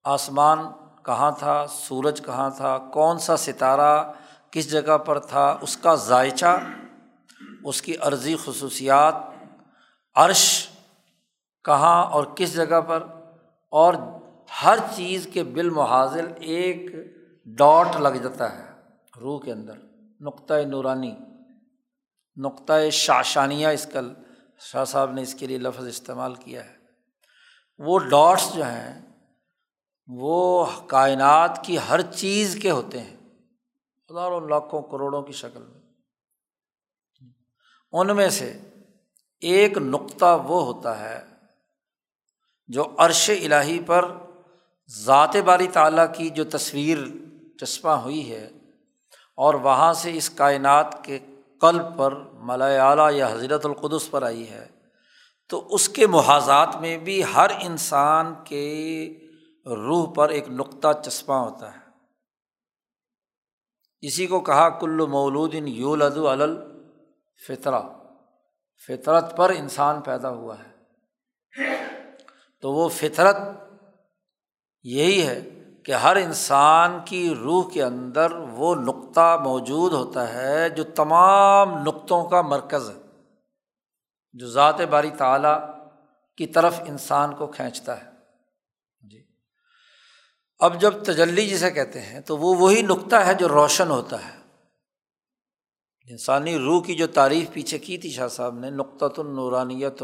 آسمان 0.06 0.60
کہاں 1.04 1.32
تھا، 1.32 1.66
سورج 1.70 2.22
کہاں 2.26 2.50
تھا، 2.50 2.78
کون 2.94 3.20
سا 3.20 3.38
ستارہ 3.38 4.12
کس 4.52 4.70
جگہ 4.72 4.98
پر 4.98 5.20
تھا، 5.20 5.46
اس 5.62 5.78
کا 5.78 5.96
ذائچہ 5.96 6.58
اس 7.64 7.82
کی 7.82 7.96
عرضی 8.02 8.36
خصوصیات، 8.46 9.16
عرش 10.16 10.68
کہاں 11.66 12.04
اور 12.06 12.24
کس 12.36 12.54
جگہ 12.54 12.82
پر، 12.82 13.04
اور 13.74 13.94
ہر 14.64 14.78
چیز 14.96 15.28
کے 15.34 15.44
بالمحاظل 15.44 16.28
ایک 16.40 16.92
ڈاٹ 17.48 17.96
لگ 17.96 18.18
جاتا 18.24 18.52
ہے 18.52 18.66
روح 19.14 19.40
کے 19.40 19.52
اندر، 19.52 19.78
نقطۂ 20.22 20.66
نورانی، 20.66 21.16
نقطۂ 22.38 22.90
شاشانیہ 22.90 23.68
اس 23.68 23.86
کا 23.94 24.02
شاہ 24.62 24.86
صاحب 24.86 25.12
نے 25.12 25.22
اس 25.22 25.34
کے 25.36 25.48
لیے 25.48 25.58
لفظ 25.58 25.88
استعمال 25.88 26.36
کیا 26.36 26.66
ہے۔ 26.66 26.76
وہ 27.80 28.00
ڈاٹس 28.00 28.54
جو 28.56 28.64
ہیں 28.64 29.13
وہ 30.08 30.66
کائنات 30.88 31.66
کی 31.66 31.78
ہر 31.90 32.02
چیز 32.02 32.60
کے 32.62 32.72
ہوتے 32.72 33.00
ہیں۔ 33.00 33.18
ہزاروں 34.12 34.42
لاکھوں 34.42 34.82
کروڑوں 34.82 35.22
کی 35.22 35.34
شکل 35.34 35.64
میں۔ 35.64 35.82
ان 37.92 38.16
میں 38.16 38.30
سے 38.30 38.60
ایک 39.40 39.78
نقطہ 39.78 40.40
وہ 40.48 40.64
ہوتا 40.64 41.00
ہے 41.00 41.24
جو 42.68 42.88
عرش 42.98 43.30
الٰہی 43.30 43.80
پر 43.86 44.12
ذات 44.88 45.36
باری 45.36 45.68
تعالیٰ 45.68 46.06
کی 46.14 46.30
جو 46.30 46.44
تصویر 46.44 46.98
چسپاں 47.60 48.02
ہوئی 48.02 48.32
ہے 48.32 48.50
اور 49.36 49.54
وہاں 49.54 49.94
سے 49.94 50.14
اس 50.14 50.30
کائنات 50.30 51.04
کے 51.04 51.20
قلب 51.62 51.98
پر 51.98 52.16
ملائے 52.34 52.80
یا 53.16 53.28
حضرت 53.28 53.66
القدس 53.66 54.12
پر 54.12 54.24
آئی 54.24 54.50
ہے، 54.50 54.68
تو 55.50 55.68
اس 55.76 55.90
کے 55.90 56.08
محاذات 56.08 56.76
میں 56.76 56.98
بھی 56.98 57.24
ہر 57.36 57.48
انسان 57.62 58.34
کے 58.44 59.14
روح 59.66 60.14
پر 60.14 60.30
ایک 60.30 60.50
نقطہ 60.50 60.88
چسپاں 61.06 61.40
ہوتا 61.40 61.74
ہے۔ 61.74 61.84
اسی 64.02 64.28
کو 64.28 64.40
کہا 64.40 64.70
کلو 64.70 65.08
مولود 65.08 65.56
ان 65.58 65.68
یو 65.68 65.96
لدو 65.96 66.30
فطرت 68.88 69.38
پر 69.38 69.50
انسان 69.50 70.02
پیدا 70.02 70.30
ہوا 70.30 70.56
ہے۔ 70.60 70.74
تو 72.62 72.72
وہ 72.72 72.90
فطرت 72.90 73.38
یہی 74.84 75.28
ہے 75.28 75.50
کہ 75.86 75.92
ہر 75.92 76.16
انسان 76.16 77.00
کی 77.06 77.36
روح 77.36 77.72
کے 77.74 77.84
اندر 77.84 78.32
وہ 78.32 78.76
نقطہ 78.76 79.38
موجود 79.44 79.94
ہوتا 79.94 80.34
ہے 80.34 80.70
جو 80.70 80.84
تمام 80.84 81.84
نقطوں 81.84 82.30
کا 82.30 82.42
مرکز 82.42 82.90
ہے، 82.90 83.02
جو 84.34 84.48
ذات 84.48 84.82
باری 84.82 85.10
تعلیٰ 85.10 85.60
کی 86.38 86.48
طرف 86.48 86.82
انسان 86.88 87.36
کو 87.36 87.48
کھینچتا 87.48 88.06
ہے۔ 88.06 88.13
اب 90.64 90.82
جب 90.82 90.94
تجلی 91.04 91.48
جسے 91.48 91.72
کہتے 91.72 92.02
ہیں، 92.02 92.20
تو 92.22 92.38
وہ 92.38 92.56
وہی 92.56 92.82
نقطہ 92.82 93.16
ہے 93.16 93.34
جو 93.34 93.48
روشن 93.48 93.90
ہوتا 93.90 94.28
ہے۔ 94.28 94.38
انسانی 96.08 96.58
روح 96.58 96.84
کی 96.84 96.96
جو 96.96 97.08
تعریف 97.08 97.54
پیچھے 97.54 97.80
کی 97.80 97.98
تھی 97.98 98.10
شاہ 98.12 98.28
صاحب 98.28 98.60
نے 98.60 98.70
نقطۃ 98.70 99.18
النورانیت 99.18 100.04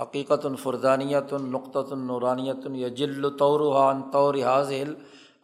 حقیقت 0.00 0.46
الفردانیت 0.46 1.32
النقطۃ 1.32 1.90
النورانیت 1.90 2.66
یجل 2.74 3.36
طورحان 3.36 4.02
طور 4.10 4.34
حاضل 4.34 4.94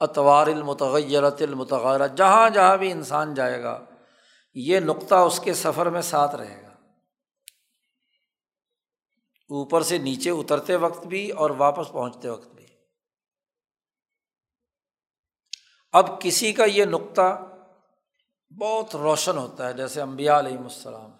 اطوار 0.00 0.46
المتغیرت 0.46 1.42
المتغیرہ 1.42 2.08
جہاں 2.08 2.50
جہاں 2.50 2.76
بھی 2.76 2.92
انسان 2.92 3.34
جائے 3.34 3.62
گا، 3.62 3.84
یہ 4.54 4.80
نقطہ 4.80 5.14
اس 5.14 5.40
کے 5.40 5.54
سفر 5.54 5.90
میں 5.90 6.02
ساتھ 6.02 6.34
رہے 6.34 6.62
گا۔ 6.62 6.70
اوپر 9.50 9.82
سے 9.82 9.98
نیچے 9.98 10.30
اترتے 10.30 10.76
وقت 10.76 11.06
بھی 11.06 11.30
اور 11.30 11.50
واپس 11.50 11.92
پہنچتے 11.92 12.28
وقت 12.28 12.54
بھی۔ 12.54 12.59
اب 15.92 16.20
کسی 16.20 16.52
کا 16.52 16.64
یہ 16.64 16.84
نقطہ 16.84 17.46
بہت 18.60 18.96
روشن 18.96 19.38
ہوتا 19.38 19.68
ہے، 19.68 19.72
جیسے 19.72 20.00
امبیا 20.00 20.38
علیہم 20.38 20.62
السلام 20.62 21.10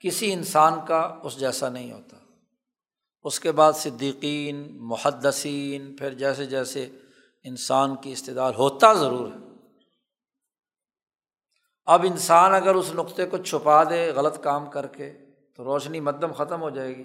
کسی 0.00 0.32
انسان 0.32 0.72
کا 0.88 1.18
اس 1.22 1.38
جیسا 1.38 1.68
نہیں 1.68 1.92
ہوتا۔ 1.92 2.16
اس 3.24 3.40
کے 3.40 3.52
بعد 3.52 3.72
صدیقین، 3.72 4.68
محدثین، 4.70 5.96
پھر 5.96 6.14
جیسے 6.14 6.46
جیسے 6.46 6.90
انسان 7.44 7.96
کی 7.96 8.12
استدار 8.12 8.54
ہوتا 8.54 8.92
ضرور 8.92 9.32
ہے۔ 9.32 9.38
اب 11.86 12.02
انسان 12.02 12.54
اگر 12.54 12.74
اس 12.74 12.90
نقطے 12.94 13.26
کو 13.26 13.36
چھپا 13.36 13.84
دے، 13.84 14.12
غلط 14.12 14.42
کام 14.42 14.70
کر 14.70 14.86
کے، 14.86 15.12
تو 15.56 15.64
روشنی 15.64 16.00
مدم 16.00 16.32
ختم 16.32 16.60
ہو 16.62 16.70
جائے 16.70 16.96
گی۔ 16.96 17.04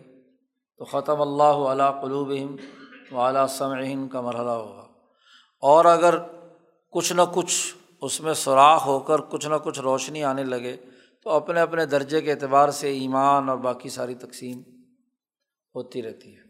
تو 0.78 0.86
ختم 0.86 1.22
اللہ 1.22 1.44
علیہ 1.44 2.02
قلوب 2.02 2.34
و 3.12 3.20
اعلیٰ 3.20 3.48
سمعین 3.48 4.08
کا 4.08 4.22
مرحلہ 4.22 4.50
ہوگا۔ 4.50 4.91
اور 5.62 5.86
اگر 5.86 6.16
کچھ 6.92 7.14
نہ 7.14 7.22
کچھ 7.34 7.76
اس 8.02 8.22
میں 8.22 8.34
سوراخ 8.34 8.86
ہو 8.86 9.00
کر 9.00 9.18
کچھ 9.18 9.48
نہ 9.48 9.56
کچھ 9.64 9.80
روشنی 9.80 10.24
آنے 10.24 10.44
لگے، 10.44 10.78
تو 11.24 11.30
اپنے 11.30 11.62
اپنے 11.62 11.86
درجے 11.86 12.22
کے 12.22 12.32
اعتبار 12.32 12.70
سے 12.70 12.90
ایمان 12.90 13.50
اور 13.50 13.58
باقی 13.58 13.90
ساری 13.90 14.16
تقسیم 14.16 14.60
ہوتی 15.76 16.02
رہتی 16.02 16.36
ہے۔ 16.36 16.42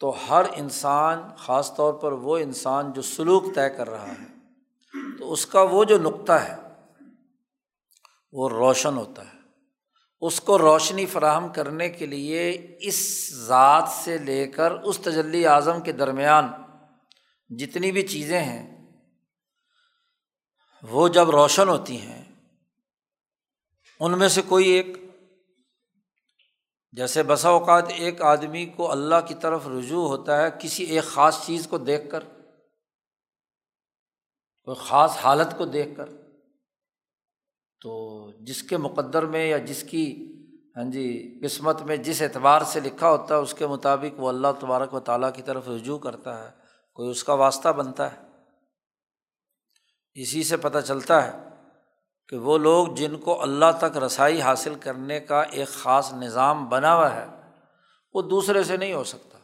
تو 0.00 0.14
ہر 0.30 0.42
انسان، 0.56 1.22
خاص 1.36 1.76
طور 1.76 1.94
پر 1.94 2.12
وہ 2.12 2.38
انسان 2.38 2.92
جو 2.92 3.02
سلوک 3.02 3.44
طے 3.54 3.70
کر 3.70 3.90
رہا 3.90 4.08
ہے، 4.08 4.26
تو 5.18 5.32
اس 5.32 5.46
کا 5.46 5.62
وہ 5.62 5.84
جو 5.84 5.98
نقطہ 5.98 6.32
ہے، 6.32 6.56
وہ 8.32 8.48
روشن 8.48 8.96
ہوتا 8.96 9.22
ہے۔ 9.22 9.42
اس 10.20 10.40
کو 10.40 10.58
روشنی 10.58 11.06
فراہم 11.06 11.48
کرنے 11.48 11.88
کے 11.88 12.06
لیے 12.06 12.66
اس 12.80 13.32
ذات 13.34 13.88
سے 13.88 14.18
لے 14.18 14.46
کر 14.46 14.72
اس 14.72 14.98
تجلی 14.98 15.46
اعظم 15.46 15.80
کے 15.80 15.92
درمیان 15.92 16.48
جتنی 17.58 17.90
بھی 17.92 18.02
چیزیں 18.08 18.40
ہیں، 18.40 18.64
وہ 20.84 21.08
جب 21.08 21.30
روشن 21.30 21.68
ہوتی 21.68 22.00
ہیں، 22.00 22.22
ان 24.00 24.18
میں 24.18 24.28
سے 24.28 24.42
کوئی 24.48 24.68
ایک، 24.68 24.96
جیسے 26.94 27.22
بسا 27.22 27.48
اوقات 27.48 27.88
ایک 27.88 28.22
آدمی 28.22 28.64
کو 28.66 28.90
اللہ 28.90 29.20
کی 29.28 29.34
طرف 29.34 29.66
رجوع 29.68 30.06
ہوتا 30.08 30.40
ہے 30.42 30.48
کسی 30.60 30.84
ایک 30.84 31.04
خاص 31.04 31.46
چیز 31.46 31.66
کو 31.66 31.78
دیکھ 31.80 32.10
کر، 32.10 32.24
کوئی 34.68 34.76
خاص 34.80 35.16
حالت 35.16 35.56
کو 35.58 35.64
دیکھ 35.66 35.96
کر، 35.96 36.08
تو 37.82 37.92
جس 38.40 38.62
کے 38.62 38.76
مقدر 38.76 39.26
میں 39.26 39.46
یا 39.46 39.58
جس 39.58 39.82
کی 39.82 40.04
ہاں 40.76 40.84
جی 40.84 41.06
قسمت 41.42 41.82
میں 41.82 41.96
جس 41.96 42.20
اعتبار 42.22 42.62
سے 42.62 42.80
لکھا 42.80 43.10
ہوتا 43.10 43.34
ہے، 43.34 43.40
اس 43.40 43.54
کے 43.54 43.66
مطابق 43.66 44.20
وہ 44.20 44.28
اللہ 44.28 44.52
تبارک 44.60 44.94
و 44.94 45.00
تعالیٰ 45.00 45.32
کی 45.34 45.42
طرف 45.42 45.68
رجوع 45.68 45.98
کرتا 45.98 46.36
ہے۔ 46.44 46.61
کوئی 46.94 47.10
اس 47.10 47.24
کا 47.24 47.34
واسطہ 47.34 47.68
بنتا 47.68 48.12
ہے۔ 48.12 48.22
اسی 50.14 50.42
سے 50.42 50.56
پتہ 50.56 50.78
چلتا 50.78 51.26
ہے 51.26 51.48
کہ 52.28 52.36
وہ 52.36 52.58
لوگ 52.58 52.88
جن 52.88 53.16
کو 53.16 53.42
اللہ 53.42 53.64
تک 53.80 53.96
رسائی 53.96 54.40
حاصل 54.40 54.74
کرنے 54.74 55.20
کا 55.20 55.42
ایک 55.42 55.68
خاص 55.68 56.12
نظام 56.12 56.68
بنا 56.68 56.96
ہوا 56.96 57.14
ہے، 57.14 57.26
وہ 58.14 58.22
دوسرے 58.22 58.64
سے 58.64 58.76
نہیں 58.76 58.94
ہو 58.94 59.04
سکتا۔ 59.04 59.38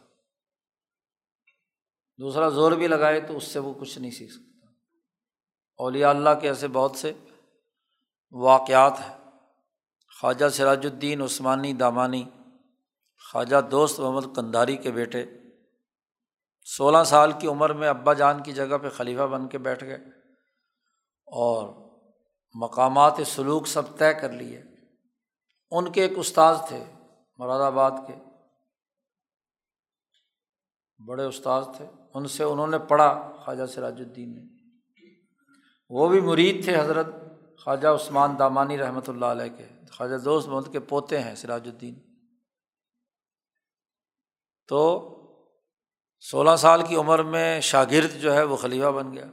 دوسرا 2.17 2.49
زور 2.49 2.71
بھی 2.71 2.87
لگائے 2.87 3.21
تو 3.21 3.37
اس 3.37 3.43
سے 3.43 3.59
وہ 3.59 3.73
کچھ 3.73 3.97
نہیں 3.97 4.11
سیکھ 4.11 4.31
سکتا۔ 4.31 4.67
اولیاء 5.77 6.09
اللہ 6.09 6.29
کے 6.41 6.47
ایسے 6.47 6.67
بہت 6.67 6.95
سے 6.95 7.13
واقعات 8.31 8.93
ہیں۔ 8.99 9.17
خواجہ 10.21 10.49
سراج 10.49 10.85
الدین 10.85 11.21
عثمانی 11.21 11.73
دامانی، 11.73 12.29
خواجہ 13.31 13.61
دوست 13.61 13.99
محمد 13.99 14.35
کندھاری 14.35 14.77
کے 14.77 14.91
بیٹے 14.91 15.25
سولہ 16.77 17.03
سال 17.05 17.31
کی 17.31 17.47
عمر 17.47 17.73
میں 17.73 17.87
ابا 17.87 18.13
جان 18.13 18.43
کی 18.43 18.51
جگہ 18.51 18.77
پہ 18.77 18.89
خلیفہ 18.89 19.21
بن 19.21 19.47
کے 19.47 19.57
بیٹھ 19.57 19.83
گئے 19.83 19.95
اور 21.25 21.89
مقامات 22.53 23.13
سلوک 23.25 23.67
سب 23.67 23.97
طے 23.97 24.13
کر 24.13 24.31
لیے۔ 24.31 24.61
ان 25.71 25.91
کے 25.91 26.01
ایک 26.01 26.17
استاذ 26.17 26.57
تھے، 26.67 26.83
مراد 27.37 27.59
آباد 27.59 27.91
کے۔ 28.07 28.15
بڑے 31.07 31.25
استاذ 31.25 31.63
تھے۔ 31.77 31.85
ان 32.13 32.27
سے 32.27 32.43
انہوں 32.43 32.67
نے 32.67 32.79
پڑھا 32.79 33.31
خواجہ 33.45 33.65
سراج 33.65 34.01
الدین 34.01 34.35
نے۔ 34.35 34.41
وہ 35.89 36.09
بھی 36.09 36.21
مرید 36.21 36.63
تھے 36.63 36.79
حضرت 36.79 37.07
خواجہ 37.63 37.87
عثمان 37.87 38.39
دامانی 38.39 38.77
رحمۃ 38.77 39.07
اللہ 39.07 39.25
علیہ 39.25 39.57
کے۔ 39.57 39.67
خواجہ 39.91 40.17
دوست 40.17 40.47
محمد 40.47 40.71
کے 40.71 40.79
پوتے 40.79 41.21
ہیں 41.21 41.35
سراج 41.35 41.67
الدین۔ 41.67 41.99
تو 44.67 45.15
سولہ 46.19 46.55
سال 46.55 46.81
کی 46.85 46.95
عمر 46.95 47.23
میں 47.23 47.61
شاگرد 47.61 48.21
جو 48.21 48.33
ہے 48.33 48.43
وہ 48.43 48.55
خلیفہ 48.55 48.87
بن 48.87 49.13
گیا۔ 49.13 49.25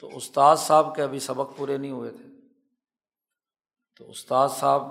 تو 0.00 0.16
استاد 0.16 0.56
صاحب 0.56 0.94
کے 0.94 1.02
ابھی 1.02 1.18
سبق 1.18 1.56
پورے 1.56 1.76
نہیں 1.76 1.90
ہوئے 1.90 2.10
تھے۔ 2.10 2.24
تو 3.98 4.10
استاد 4.10 4.48
صاحب 4.48 4.82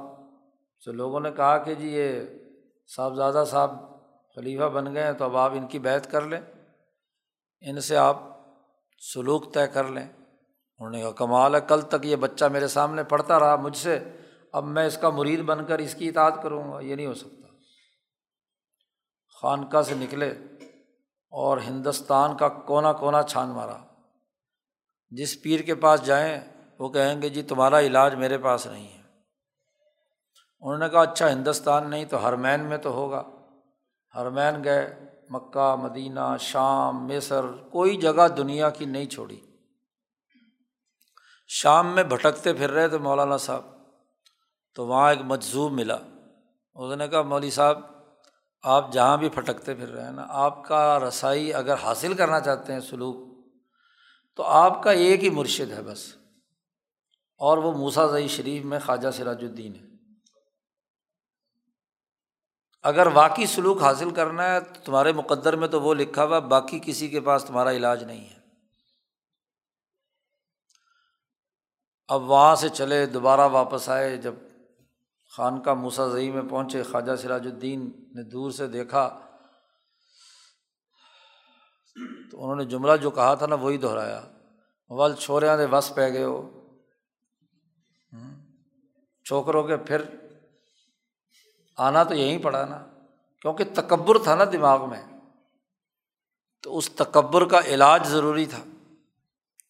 سے 0.86 0.92
لوگوں 0.92 1.20
نے 1.20 1.32
کہا 1.32 1.58
کہ 1.58 1.76
جی 1.76 1.88
یہ 1.88 2.22
صاحبزادہ 2.96 3.44
صاحب 3.48 3.72
خلیفہ 4.36 4.64
بن 4.64 4.96
گئے 4.96 5.04
ہیں 5.04 5.14
تو 5.14 5.26
اب 5.26 5.38
آپ 5.38 5.52
ان 5.52 5.68
کی 5.68 5.80
بیت 5.80 6.12
کر 6.12 6.22
لیں۔ 6.22 6.42
ان 7.62 7.82
سے 7.82 7.98
آپ 7.98 8.20
سلوک 9.14 9.54
طے 9.54 9.68
کر 9.68 9.88
لیں۔ 9.88 10.08
انہوں 10.80 10.90
نے 10.90 11.02
کہا، 11.02 11.12
کمال 11.12 11.56
ہے، 11.56 11.60
کل 11.68 11.82
تک 11.82 12.06
یہ 12.06 12.16
بچہ 12.16 12.46
میرے 12.46 12.68
سامنے 12.68 13.04
پڑھتا 13.04 13.40
رہا 13.40 13.56
مجھ 13.56 13.78
سے۔ 13.78 14.00
اب 14.52 14.64
میں 14.64 14.86
اس 14.86 14.98
کا 14.98 15.10
مرید 15.10 15.42
بن 15.42 15.66
کر 15.66 15.80
اس 15.80 15.96
کی 15.96 16.10
اطاعت 16.10 16.44
کروں 16.44 16.72
گا، 16.72 16.80
یہ 16.80 16.96
نہیں 16.96 17.08
ہو 17.08 17.14
سکتا۔ 17.14 17.48
خانقاہ 19.42 19.82
سے 19.82 19.96
نکلے۔ 19.96 20.34
اور 21.30 21.58
ہندوستان 21.58 22.38
کا 22.38 22.50
کونا 22.50 22.94
کونا 22.94 23.24
چھان 23.24 23.50
مارا۔ 23.50 23.78
جس 25.10 25.42
پیر 25.42 25.60
کے 25.60 25.76
پاس 25.76 26.06
جائیں، 26.06 26.42
وہ 26.80 26.90
کہیں 26.90 27.22
گے 27.22 27.30
جی 27.30 27.42
تمہارا 27.44 27.80
علاج 27.80 28.16
میرے 28.16 28.38
پاس 28.38 28.68
نہیں 28.68 28.88
ہے۔ 28.88 29.02
انہوں 30.60 30.78
نے 30.78 30.90
کہا 30.90 31.02
اچھا 31.02 31.32
ہندوستان 31.32 31.90
نہیں 31.90 32.06
تو 32.06 32.28
ہرمین 32.28 32.62
میں 32.62 32.78
تو 32.78 32.92
ہوگا۔ 32.92 33.24
ہرمین 34.16 34.64
گئے، 34.64 35.00
مکہ، 35.30 35.76
مدینہ، 35.76 36.36
شام، 36.40 37.08
مصر، 37.08 37.42
کوئی 37.72 37.98
جگہ 37.98 38.28
دنیا 38.38 38.70
کی 38.70 38.86
نہیں 38.86 39.06
چھوڑی۔ 39.06 39.40
شام 41.48 41.96
میں 41.96 42.04
بھٹکتے 42.04 42.54
پھر 42.54 42.72
رہے 42.72 42.88
تھے 42.88 42.98
مولانا 42.98 43.38
صاحب، 43.38 43.66
تو 44.76 44.88
وہاں 44.88 45.10
ایک 45.10 45.20
مجزوب 45.22 45.72
ملا۔ 45.72 45.98
اس 46.76 46.96
نے 46.98 47.08
کہا، 47.08 47.22
مولوی 47.22 47.50
صاحب 47.50 47.99
آپ 48.62 48.94
جہاں 48.94 49.18
بھی 49.18 49.30
پھٹکتے 49.30 49.76
پھر 49.76 49.90
رہے 49.90 50.04
ہیں 50.04 50.12
نا، 50.12 50.26
آپ 50.30 50.66
کا 50.66 51.00
رسائی 51.00 51.54
اگر 51.54 51.74
حاصل 51.74 52.14
کرنا 52.14 52.40
چاہتے 52.40 52.74
ہیں 52.74 52.80
سلوک، 52.80 53.30
تو 54.36 54.44
آپ 54.44 54.84
کا 54.84 54.92
ایک 54.92 55.24
ہی 55.24 55.30
مرشد 55.30 55.72
ہے 55.72 55.82
بس۔ 55.82 56.16
اور 57.38 57.58
وہ 57.58 57.72
موسا 57.72 58.08
زئی 58.08 58.28
شریف 58.28 58.66
میں 58.66 58.80
خواجہ 58.86 59.12
سراج 59.12 59.38
الدین 59.42 59.76
ہے۔ 59.76 59.90
اگر 62.84 63.08
واقعی 63.08 63.46
سلوک 63.46 63.82
حاصل 63.82 64.14
کرنا 64.14 64.44
ہے 64.44 64.60
تو 64.60 64.82
تمہارے 64.84 65.12
مقدر 65.12 65.56
میں 65.56 65.68
تو 65.68 65.82
وہ 65.82 65.94
لکھا 65.94 66.24
ہوا 66.24 66.40
باقی 66.40 66.80
کسی 66.86 67.08
کے 67.08 67.22
پاس 67.22 67.46
تمہارا 67.46 67.72
علاج 67.72 68.04
نہیں 68.04 68.30
ہے۔ 68.30 68.40
اب 72.08 72.22
وہاں 72.22 72.56
سے 72.56 72.70
چلے، 72.70 73.06
دوبارہ 73.06 73.42
واپس 73.42 73.90
آئے، 73.90 74.18
جب 74.18 74.34
خان 75.40 75.62
کا 75.62 75.74
موسا 75.74 76.08
زئی 76.08 76.32
میں 76.32 76.42
پہنچے، 76.50 76.84
خواجہ 76.84 77.16
سراج 77.16 77.48
الدین 77.48 77.92
نے 78.16 78.24
دور 78.24 78.52
سے 78.52 78.68
دیکھا۔ 78.68 79.20
تو 82.32 82.44
انہوں 82.44 82.56
نے 82.56 82.66
جملہ 82.66 82.98
جو 82.98 83.12
کہا 83.12 83.34
تھا 83.34 83.46
نا، 83.46 83.56
وہی 83.56 83.78
دہرایا۔ 83.78 84.26
ول 84.90 85.16
چھوڑیا 85.16 85.58
دے 85.58 85.66
وس 85.66 85.92
پہ 85.96 86.14
گئے 86.14 86.24
ہو۔ 86.24 86.70
چھوکروں 89.24 89.64
کے 89.64 89.78
پھر 89.78 90.02
آنا 91.78 92.04
تو 92.04 92.16
یہیں 92.16 92.44
پڑا 92.44 92.66
نا، 92.66 92.86
کیونکہ 93.42 93.64
تکبر 93.76 94.18
تھا 94.24 94.36
نا 94.36 94.44
دماغ 94.44 94.90
میں۔ 94.90 95.20
تو 96.64 96.78
اس 96.78 96.90
تکبر 96.90 97.48
کا 97.48 97.60
علاج 97.60 98.08
ضروری 98.08 98.46
تھا۔ 98.46 98.64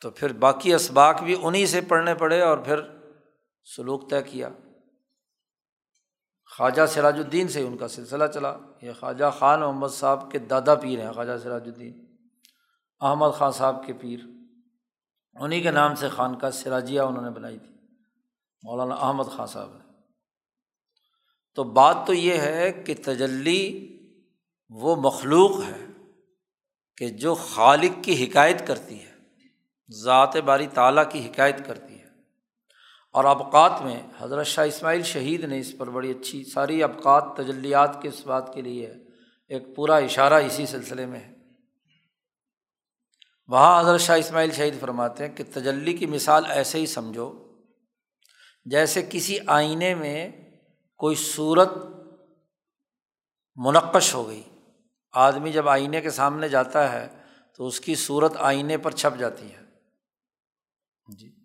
تو 0.01 0.11
پھر 0.11 0.33
باقی 0.33 0.73
اسباق 0.73 1.21
بھی 1.21 1.35
انہیں 1.41 1.65
سے 1.65 1.81
پڑھنے 1.81 2.15
پڑے 2.15 2.41
اور 2.41 2.57
پھر 2.57 2.81
سلوک 3.77 4.09
طے 4.09 4.21
کیا۔ 4.21 4.49
خواجہ 6.59 6.85
سراج 6.85 7.17
الدین 7.17 7.47
سے 7.47 7.61
ان 7.61 7.77
کا 7.77 7.87
سلسلہ 7.87 8.23
چلا۔ 8.33 8.57
یہ 8.81 8.91
خواجہ 8.99 9.25
خان 9.39 9.59
محمد 9.59 9.87
صاحب 9.87 10.31
کے 10.31 10.39
دادا 10.39 10.75
پیر 10.75 10.99
ہیں، 10.99 11.11
خواجہ 11.11 11.37
سراج 11.43 11.63
الدین 11.65 12.05
احمد 13.01 13.27
خان 13.37 13.51
صاحب 13.51 13.85
کے 13.85 13.93
پیر۔ 13.93 14.19
انہیں 15.35 15.63
کے 15.63 15.71
نام 15.71 15.95
سے 15.95 16.09
خان 16.09 16.39
کا 16.39 16.51
سراجیہ 16.51 17.01
انہوں 17.01 17.23
نے 17.23 17.29
بنائی 17.29 17.59
تھی۔ 17.59 17.75
مولانا 18.63 18.95
احمد 18.95 19.23
خان 19.23 19.47
صاحب 19.47 19.73
نے۔ 19.73 19.93
تو 21.55 21.63
بات 21.63 21.97
تو 22.07 22.13
یہ 22.13 22.37
ہے 22.37 22.71
کہ 22.71 22.95
تجلی 23.05 23.97
وہ 24.69 24.95
مخلوق 24.95 25.51
ہے 25.51 25.85
کہ 26.97 27.09
جو 27.09 27.35
خالق 27.35 28.03
کی 28.03 28.25
حکایت 28.25 28.67
کرتی 28.67 29.03
ہے، 29.03 29.11
ذات 30.03 30.37
باری 30.37 30.67
تعالیٰ 30.67 31.03
کی 31.11 31.29
حکایت 31.29 31.65
کرتی 31.65 31.93
ہے۔ 31.93 31.98
اور 33.11 33.23
ابقات 33.23 33.81
میں 33.81 34.01
حضرت 34.17 34.47
شاہ 34.47 34.65
اسماعیل 34.65 35.03
شہید 35.03 35.43
نے 35.43 35.59
اس 35.59 35.75
پر 35.77 35.89
بڑی 35.89 36.11
اچھی 36.11 36.43
ساری 36.43 36.83
ابقات 36.83 37.37
تجلیات 37.37 38.01
کے 38.01 38.07
اس 38.07 38.25
بات 38.25 38.53
کے 38.53 38.61
لیے 38.61 38.93
ایک 39.47 39.75
پورا 39.75 39.95
اشارہ 39.95 40.33
اسی 40.33 40.65
سلسلے 40.65 41.05
میں 41.05 41.19
ہے۔ 41.19 41.33
وہاں 43.47 43.81
حضرت 43.81 44.01
شاہ 44.01 44.17
اسماعیل 44.17 44.51
شہید 44.51 44.79
فرماتے 44.79 45.27
ہیں 45.27 45.35
کہ 45.35 45.43
تجلی 45.53 45.93
کی 45.93 46.05
مثال 46.05 46.45
ایسے 46.45 46.79
ہی 46.79 46.85
سمجھو 46.85 47.57
جیسے 48.65 49.07
کسی 49.11 49.37
آئینے 49.47 49.95
میں 49.95 50.31
کوئی 50.97 51.15
صورت 51.15 51.69
منقش 53.55 54.13
ہو 54.13 54.27
گئی۔ 54.27 54.43
آدمی 55.11 55.51
جب 55.51 55.69
آئینے 55.69 56.01
کے 56.01 56.09
سامنے 56.09 56.49
جاتا 56.49 56.93
ہے 56.93 57.07
تو 57.57 57.67
اس 57.67 57.79
کی 57.79 57.95
صورت 57.95 58.33
آئینے 58.37 58.77
پر 58.77 58.91
چھپ 58.91 59.19
جاتی 59.19 59.51
ہے۔ 59.53 59.61
جی۔ 61.17 61.38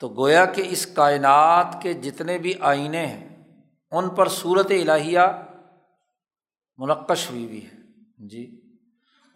تو 0.00 0.08
گویا 0.08 0.44
کہ 0.44 0.64
اس 0.66 0.86
کائنات 0.86 1.76
کے 1.82 1.92
جتنے 1.92 2.38
بھی 2.38 2.54
آئینے 2.60 3.06
ہیں، 3.06 3.52
ان 3.90 4.08
پر 4.08 4.28
صورت 4.28 4.66
الہیہ 4.70 5.18
منقش 6.76 7.30
ہوئی 7.30 7.44
ہوئی 7.44 7.64
ہے۔ 7.64 7.76
جی۔ 8.28 8.60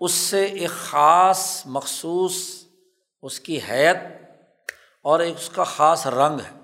اس 0.01 0.13
سے 0.13 0.45
ایک 0.45 0.71
خاص 0.71 1.67
مخصوص 1.67 2.65
اس 3.23 3.41
کی 3.41 3.59
حیت 3.71 3.97
اور 5.03 5.21
ایک 5.21 5.37
اس 5.39 5.51
کا 5.51 5.65
خاص 5.65 6.07
رنگ 6.07 6.41
ہے۔ 6.41 6.59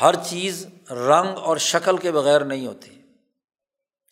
ہر 0.00 0.14
چیز 0.14 0.66
رنگ 0.90 1.38
اور 1.38 1.56
شکل 1.56 1.96
کے 1.96 2.12
بغیر 2.12 2.40
نہیں 2.40 2.66
ہوتی۔ 2.66 3.02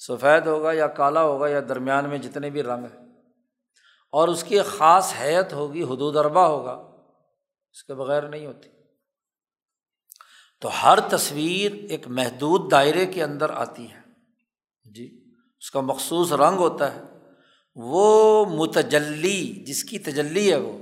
سفید 0.09 0.47
ہوگا 0.47 0.73
یا 0.73 0.87
کالا 0.87 1.23
ہوگا 1.23 1.49
یا 1.49 1.61
درمیان 1.69 2.09
میں 2.09 2.19
جتنے 2.19 2.51
بھی 2.51 2.63
رنگ 2.63 2.85
ہیں۔ 2.85 3.07
اور 4.13 4.29
اس 4.29 4.45
کی 4.45 4.63
خاص 4.63 5.13
حیت 5.21 5.53
ہوگی، 5.53 5.83
حدود 5.83 6.17
اربا 6.17 6.47
ہوگا۔ 6.47 6.88
اس 7.79 7.85
کے 7.85 7.95
بغیر 7.95 8.23
نہیں 8.23 8.47
ہوتی۔ 8.47 8.69
تو 10.61 10.69
ہر 10.83 10.99
تصویر 11.01 11.73
ایک 11.73 12.07
محدود 12.07 12.71
دائرے 12.71 13.07
کے 13.07 13.23
اندر 13.23 13.51
آتی 13.51 13.93
ہے۔ 13.93 14.01
جی 14.95 15.35
اس 15.61 15.71
کا 15.71 15.81
مخصوص 15.81 16.33
رنگ 16.33 16.59
ہوتا 16.59 16.95
ہے۔ 16.95 17.01
وہ 17.75 18.45
متجلی، 18.47 19.65
جس 19.67 19.85
کی 19.85 19.99
تجلی 19.99 20.53
ہے 20.53 20.57
وہ، 20.57 20.79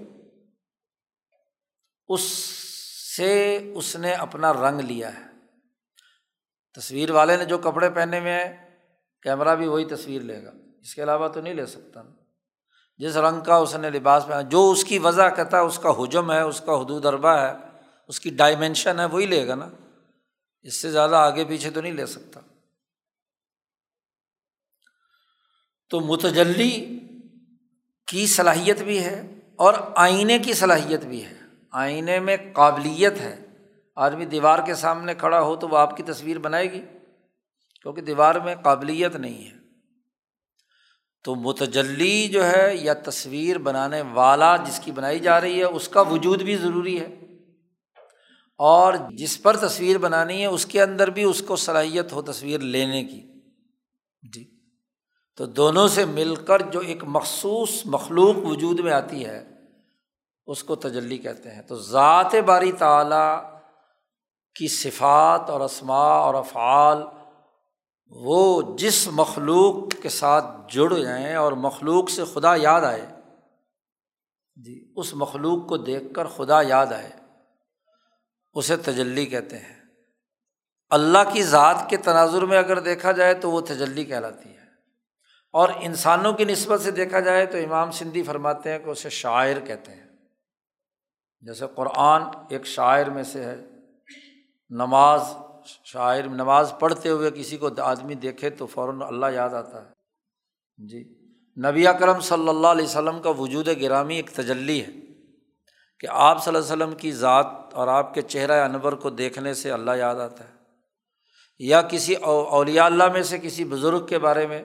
اس 2.08 2.20
سے 3.16 3.58
اس 3.74 3.96
نے 3.96 4.12
اپنا 4.12 4.52
رنگ 4.52 4.80
لیا 4.80 5.14
ہے۔ 5.16 5.24
تصویر 6.74 7.10
والے 7.10 7.36
نے 7.36 7.44
جو 7.44 7.58
کپڑے 7.58 7.90
پہنے 7.90 8.18
ہوئے 8.18 8.32
ہیں، 8.32 8.80
کیمرہ 9.22 9.56
بھی 9.56 9.68
وہی 9.68 9.84
تصویر 9.84 10.22
لے 10.22 10.44
گا۔ 10.44 10.52
اس 10.80 10.94
کے 10.94 11.02
علاوہ 11.02 11.28
تو 11.28 11.40
نہیں 11.40 11.54
لے 11.54 11.66
سکتا۔ 11.66 12.02
جس 12.98 13.16
رنگ 13.16 13.40
کا 13.40 13.54
اس 13.54 13.76
نے 13.76 13.90
لباس 13.90 14.26
پہنا، 14.26 14.40
جو 14.40 14.70
اس 14.70 14.84
کی 14.84 14.98
وضع 14.98 15.28
کہتا 15.28 15.56
ہے، 15.56 15.62
اس 15.62 15.78
کا 15.78 15.90
حجم 15.90 16.32
ہے، 16.32 16.40
اس 16.40 16.60
کا 16.60 16.72
حدود 16.72 17.06
اربا 17.06 17.42
ہے، 17.42 17.52
اس 18.08 18.20
کی 18.20 18.30
ڈائمینشن 18.30 19.00
ہے، 19.00 19.04
وہی 19.04 19.26
لے 19.26 19.48
گا 19.48 19.54
نا۔ 19.54 19.68
اس 20.62 20.82
سے 20.82 20.90
زیادہ 20.90 21.14
آگے 21.14 21.44
پیچھے 21.44 21.70
تو 21.70 21.80
نہیں 21.80 21.92
لے 21.92 22.06
سکتا۔ 22.06 22.40
تو 25.90 26.00
متجلی 26.00 27.00
کی 28.06 28.26
صلاحیت 28.26 28.82
بھی 28.82 29.04
ہے 29.04 29.38
اور 29.56 29.74
آئینے 29.96 30.38
کی 30.38 30.52
صلاحیت 30.52 31.04
بھی 31.04 31.24
ہے۔ 31.24 31.34
آئینے 31.70 32.20
میں 32.20 32.36
قابلیت 32.52 33.12
ہے۔ 33.12 33.46
آدمی 33.96 34.24
دیوار 34.24 34.58
کے 34.66 34.74
سامنے 34.74 35.14
کھڑا 35.14 35.40
ہو 35.40 35.56
تو 35.56 35.68
وہ 35.68 35.78
آپ 35.78 35.96
کی 35.96 36.02
تصویر 36.02 36.38
بنائے 36.38 36.72
گی، 36.72 36.80
کیونکہ 37.82 38.00
دیوار 38.00 38.34
میں 38.34 38.56
قابلیت 38.56 39.16
نہیں 39.16 39.50
ہے۔ 39.50 39.65
تو 41.26 41.34
متجلی 41.34 42.28
جو 42.28 42.44
ہے 42.44 42.76
یا 42.76 42.94
تصویر 42.94 43.58
بنانے 43.58 44.02
والا 44.02 44.56
جس 44.56 44.80
کی 44.84 44.92
بنائی 44.92 45.18
جا 45.18 45.40
رہی 45.40 45.58
ہے، 45.58 45.64
اس 45.64 45.88
کا 45.88 46.00
وجود 46.00 46.42
بھی 46.42 46.56
ضروری 46.56 47.00
ہے۔ 47.00 47.16
اور 48.58 48.94
جس 49.10 49.42
پر 49.42 49.56
تصویر 49.56 49.98
بنانی 49.98 50.40
ہے، 50.40 50.46
اس 50.46 50.66
کے 50.66 50.82
اندر 50.82 51.10
بھی 51.10 51.24
اس 51.24 51.42
کو 51.46 51.56
صلاحیت 51.56 52.12
ہو 52.12 52.22
تصویر 52.22 52.60
لینے 52.60 53.04
کی۔ 53.04 53.22
جی۔ 54.32 54.50
تو 55.36 55.46
دونوں 55.46 55.88
سے 55.88 56.04
مل 56.04 56.34
کر 56.36 56.58
جو 56.58 56.80
ایک 56.80 57.04
مخصوص 57.04 57.82
مخلوق 57.84 58.36
وجود 58.36 58.80
میں 58.80 58.92
آتی 58.92 59.26
ہے، 59.26 59.44
اس 60.46 60.64
کو 60.64 60.74
تجلی 60.74 61.18
کہتے 61.18 61.50
ہیں۔ 61.50 61.62
تو 61.62 61.78
ذات 61.78 62.34
باری 62.34 62.72
تعلیٰ 62.72 63.42
کی 64.54 64.68
صفات 64.68 65.50
اور 65.50 65.60
اسماء 65.60 66.18
اور 66.18 66.34
افعال 66.34 67.15
وہ 68.06 68.76
جس 68.76 69.08
مخلوق 69.08 70.02
کے 70.02 70.08
ساتھ 70.08 70.44
جڑ 70.68 70.94
جائیں 70.94 71.34
اور 71.34 71.52
مخلوق 71.52 72.10
سے 72.10 72.22
خدا 72.24 72.56
یاد 72.56 72.80
آئے۔ 72.80 73.06
جی 74.56 74.92
اس 74.96 75.14
مخلوق 75.14 75.68
کو 75.68 75.76
دیکھ 75.76 76.14
کر 76.14 76.26
خدا 76.26 76.62
یاد 76.62 76.86
آئے۔ 76.86 77.10
اسے 78.52 78.76
تجلی 78.76 79.26
کہتے 79.26 79.58
ہیں۔ 79.58 79.82
اللہ 80.90 81.18
کی 81.32 81.42
ذات 81.42 81.90
کے 81.90 81.96
تناظر 81.96 82.42
میں 82.42 82.58
اگر 82.58 82.78
دیکھا 82.78 83.12
جائے 83.12 83.34
تو 83.34 83.50
وہ 83.50 83.60
تجلی 83.60 84.04
کہلاتی 84.04 84.48
ہے۔ 84.48 84.66
اور 85.52 85.68
انسانوں 85.80 86.32
کی 86.32 86.44
نسبت 86.44 86.80
سے 86.80 86.90
دیکھا 86.90 87.20
جائے 87.20 87.46
تو 87.46 87.58
امام 87.58 87.90
سندھی 87.90 88.22
فرماتے 88.22 88.72
ہیں 88.72 88.78
کہ 88.78 88.90
اسے 88.90 89.10
شاعر 89.10 89.60
کہتے 89.66 89.92
ہیں۔ 89.94 90.06
جیسے 91.40 91.64
قرآن 91.74 92.22
ایک 92.48 92.66
شاعر 92.66 93.06
میں 93.06 93.22
سے 93.22 93.44
ہے۔ 93.44 93.56
نماز 94.70 95.20
شاعر 95.84 96.22
نماز 96.22 96.72
پڑھتے 96.80 97.08
ہوئے 97.08 97.30
کسی 97.30 97.56
کو 97.56 97.68
آدمی 97.78 98.14
دیکھے 98.14 98.50
تو 98.50 98.66
فوراً 98.66 99.02
اللہ 99.02 99.26
یاد 99.34 99.50
آتا 99.50 99.84
ہے۔ 99.84 99.90
جی۔ 100.86 101.26
نبی 101.66 101.86
اکرم 101.86 102.20
صلی 102.20 102.48
اللہ 102.48 102.66
علیہ 102.66 102.84
وسلم 102.84 103.22
کا 103.22 103.30
وجود 103.30 103.68
گرامی 103.80 104.16
ایک 104.16 104.30
تجلی 104.30 104.80
ہے 104.80 104.90
کہ 106.00 106.06
آپ 106.10 106.44
صلی 106.44 106.56
اللہ 106.56 106.72
علیہ 106.72 106.84
وسلم 106.84 106.98
کی 106.98 107.12
ذات 107.12 107.46
اور 107.72 107.88
آپ 107.88 108.14
کے 108.14 108.22
چہرہ 108.22 108.68
انور 108.68 108.92
کو 108.92 109.10
دیکھنے 109.10 109.54
سے 109.54 109.70
اللہ 109.70 109.90
یاد 109.96 110.14
آتا 110.14 110.48
ہے۔ 110.48 110.56
یا 111.58 111.82
کسی 111.82 112.14
اولیاء 112.14 112.84
اللہ 112.84 113.12
میں 113.12 113.22
سے 113.22 113.38
کسی 113.38 113.64
بزرگ 113.64 114.06
کے 114.06 114.18
بارے 114.18 114.46
میں 114.46 114.62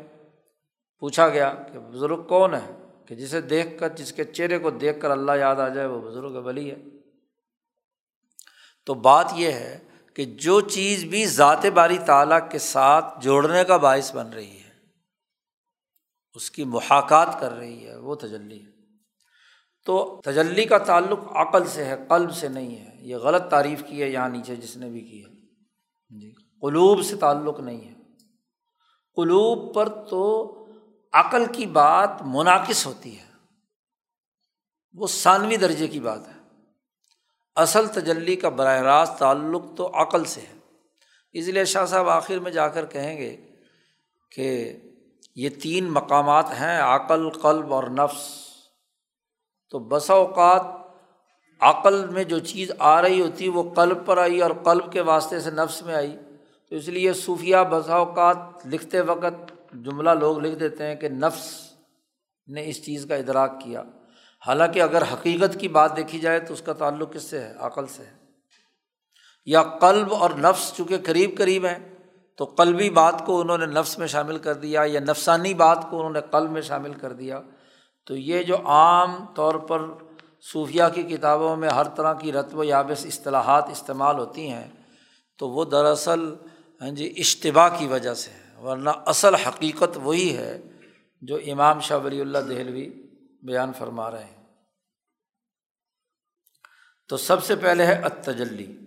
پوچھا 0.99 1.29
گیا 1.29 1.55
کہ 1.73 1.79
بزرگ 1.79 2.27
کون 2.27 2.53
ہے؟ 2.53 2.71
کہ 3.05 3.15
جسے 3.15 3.41
دیکھ 3.41 3.79
کر، 3.79 3.89
جس 3.89 4.13
کے 4.13 4.23
چہرے 4.23 4.59
کو 4.59 4.69
دیکھ 4.69 5.01
کر 5.01 5.11
اللہ 5.11 5.31
یاد 5.39 5.55
آ 5.55 5.67
جائے، 5.67 5.87
وہ 5.87 6.01
بزرگ 6.01 6.43
ولی 6.45 6.71
ہے۔ 6.71 6.75
تو 8.85 8.93
بات 8.93 9.31
یہ 9.35 9.51
ہے 9.51 9.79
کہ 10.13 10.25
جو 10.25 10.61
چیز 10.61 11.03
بھی 11.03 11.25
ذات 11.25 11.65
باری 11.65 11.97
تعالیٰ 11.97 12.49
کے 12.51 12.59
ساتھ 12.59 13.23
جوڑنے 13.23 13.63
کا 13.63 13.77
باعث 13.77 14.15
بن 14.15 14.29
رہی 14.29 14.59
ہے، 14.59 14.71
اس 16.33 16.51
کی 16.51 16.63
محاکات 16.63 17.39
کر 17.39 17.51
رہی 17.51 17.87
ہے، 17.87 17.97
وہ 17.97 18.15
تجلی 18.15 18.65
ہے۔ 18.65 18.71
تو 19.85 20.21
تجلی 20.23 20.65
کا 20.65 20.77
تعلق 20.77 21.19
عقل 21.35 21.67
سے 21.67 21.85
ہے، 21.85 21.97
قلب 22.09 22.33
سے 22.33 22.47
نہیں 22.47 22.75
ہے۔ 22.75 22.97
یہ 22.99 23.15
غلط 23.15 23.43
تعریف 23.49 23.83
کی 23.87 24.03
ہے 24.03 24.09
یہاں 24.09 24.29
نیچے 24.29 24.55
جس 24.55 24.77
نے 24.77 24.89
بھی 24.89 25.01
کی 25.01 25.25
ہے۔ 25.25 25.31
جی 26.19 26.31
قلوب 26.61 27.03
سے 27.03 27.15
تعلق 27.15 27.59
نہیں 27.59 27.87
ہے۔ 27.87 27.93
قلوب 29.15 29.75
پر 29.75 30.05
تو 30.05 30.57
عقل 31.13 31.43
کی 31.53 31.65
بات 31.65 32.09
منعقص 32.21 32.85
ہوتی 32.85 33.19
ہے۔ 33.19 33.25
وہ 34.93 35.07
ثانوی 35.07 35.57
درجے 35.57 35.87
کی 35.87 35.99
بات 35.99 36.27
ہے۔ 36.27 36.40
اصل 37.55 37.87
تجلی 37.87 38.35
کا 38.35 38.49
براہ 38.49 38.81
راست 38.81 39.13
تعلق 39.13 39.63
تو 39.77 39.91
عقل 39.93 40.23
سے 40.23 40.41
ہے۔ 40.41 40.59
اس 41.33 41.47
لیے 41.47 41.65
شاہ 41.65 41.85
صاحب 41.85 42.09
آخر 42.09 42.39
میں 42.39 42.51
جا 42.51 42.67
کر 42.67 42.85
کہیں 42.85 43.17
گے 43.17 43.37
کہ 44.31 44.77
یہ 45.35 45.49
تین 45.49 45.91
مقامات 45.91 46.45
ہیں، 46.59 46.81
عقل، 46.81 47.29
قلب 47.29 47.73
اور 47.73 47.83
نفس۔ 47.83 48.47
تو 49.69 49.79
بسا 49.79 50.13
اوقات 50.13 50.61
عقل 51.59 52.07
میں 52.07 52.23
جو 52.23 52.39
چیز 52.39 52.71
آ 52.79 53.01
رہی 53.01 53.21
ہوتی، 53.21 53.49
وہ 53.49 53.73
قلب 53.75 54.05
پر 54.05 54.17
آئی 54.17 54.41
اور 54.41 54.51
قلب 54.63 54.91
کے 54.91 55.01
واسطے 55.01 55.39
سے 55.39 55.51
نفس 55.51 55.81
میں 55.81 55.95
آئی۔ 55.95 56.17
تو 56.69 56.75
اس 56.75 56.87
لیے 56.87 57.13
صوفیہ 57.13 57.57
بسا 57.69 57.95
اوقات 57.95 58.37
لکھتے 58.65 59.01
وقت 59.01 59.53
جملہ 59.73 60.09
لوگ 60.09 60.39
لکھ 60.39 60.55
دیتے 60.55 60.85
ہیں 60.85 60.95
کہ 60.95 61.09
نفس 61.09 61.73
نے 62.47 62.69
اس 62.69 62.85
چیز 62.85 63.05
کا 63.09 63.15
ادراک 63.15 63.51
کیا۔ 63.63 63.83
حالانکہ 64.47 64.81
اگر 64.81 65.01
حقیقت 65.01 65.59
کی 65.59 65.67
بات 65.67 65.97
دیکھی 65.97 66.19
جائے 66.19 66.39
تو 66.39 66.53
اس 66.53 66.61
کا 66.61 66.73
تعلق 66.73 67.13
کس 67.13 67.23
سے 67.23 67.39
ہے؟ 67.39 67.53
عقل 67.59 67.87
سے 67.87 68.03
ہے۔ 68.03 68.13
یا 69.45 69.63
قلب 69.63 70.13
اور 70.13 70.29
نفس 70.29 70.73
چونکہ 70.77 70.97
قریب 71.05 71.37
قریب 71.37 71.65
ہیں، 71.65 71.95
تو 72.37 72.45
قلبی 72.45 72.89
بات 72.89 73.25
کو 73.25 73.41
انہوں 73.41 73.57
نے 73.57 73.65
نفس 73.65 73.99
میں 73.99 74.07
شامل 74.07 74.37
کر 74.37 74.53
دیا، 74.53 74.83
یا 74.85 74.99
نفسانی 74.99 75.53
بات 75.53 75.85
کو 75.89 75.97
انہوں 75.97 76.13
نے 76.13 76.19
قلب 76.31 76.51
میں 76.51 76.61
شامل 76.61 76.93
کر 76.93 77.13
دیا۔ 77.13 77.41
تو 78.05 78.15
یہ 78.15 78.43
جو 78.43 78.57
عام 78.65 79.25
طور 79.35 79.55
پر 79.55 79.81
صوفیہ 80.53 80.83
کی 80.95 81.03
کتابوں 81.03 81.55
میں 81.55 81.69
ہر 81.69 81.83
طرح 81.83 82.13
کی 82.13 82.31
رتب 82.31 82.57
و 82.57 82.63
یابس 82.63 83.05
اصطلاحات 83.05 83.69
استعمال 83.69 84.19
ہوتی 84.19 84.49
ہیں، 84.49 84.67
تو 85.37 85.49
وہ 85.49 85.65
دراصل 85.65 86.33
ہاں 86.81 86.89
جی 86.89 87.13
اشتباع 87.17 87.69
کی 87.77 87.87
وجہ 87.87 88.13
سے 88.13 88.31
ہے۔ 88.31 88.61
ورنہ 88.63 88.89
اصل 89.05 89.35
حقیقت 89.35 89.97
وہی 90.03 90.37
ہے 90.37 90.61
جو 91.21 91.35
امام 91.35 91.79
شاہ 91.79 91.97
ولی 91.97 92.21
اللہ 92.21 92.37
دہلوی 92.37 93.10
بیان 93.41 93.73
فرما 93.73 94.11
رہے 94.11 94.23
ہیں۔ 94.23 94.41
تو 97.07 97.17
سب 97.17 97.43
سے 97.43 97.55
پہلے 97.55 97.85
ہے 97.85 97.93
اتجلی 97.93 98.77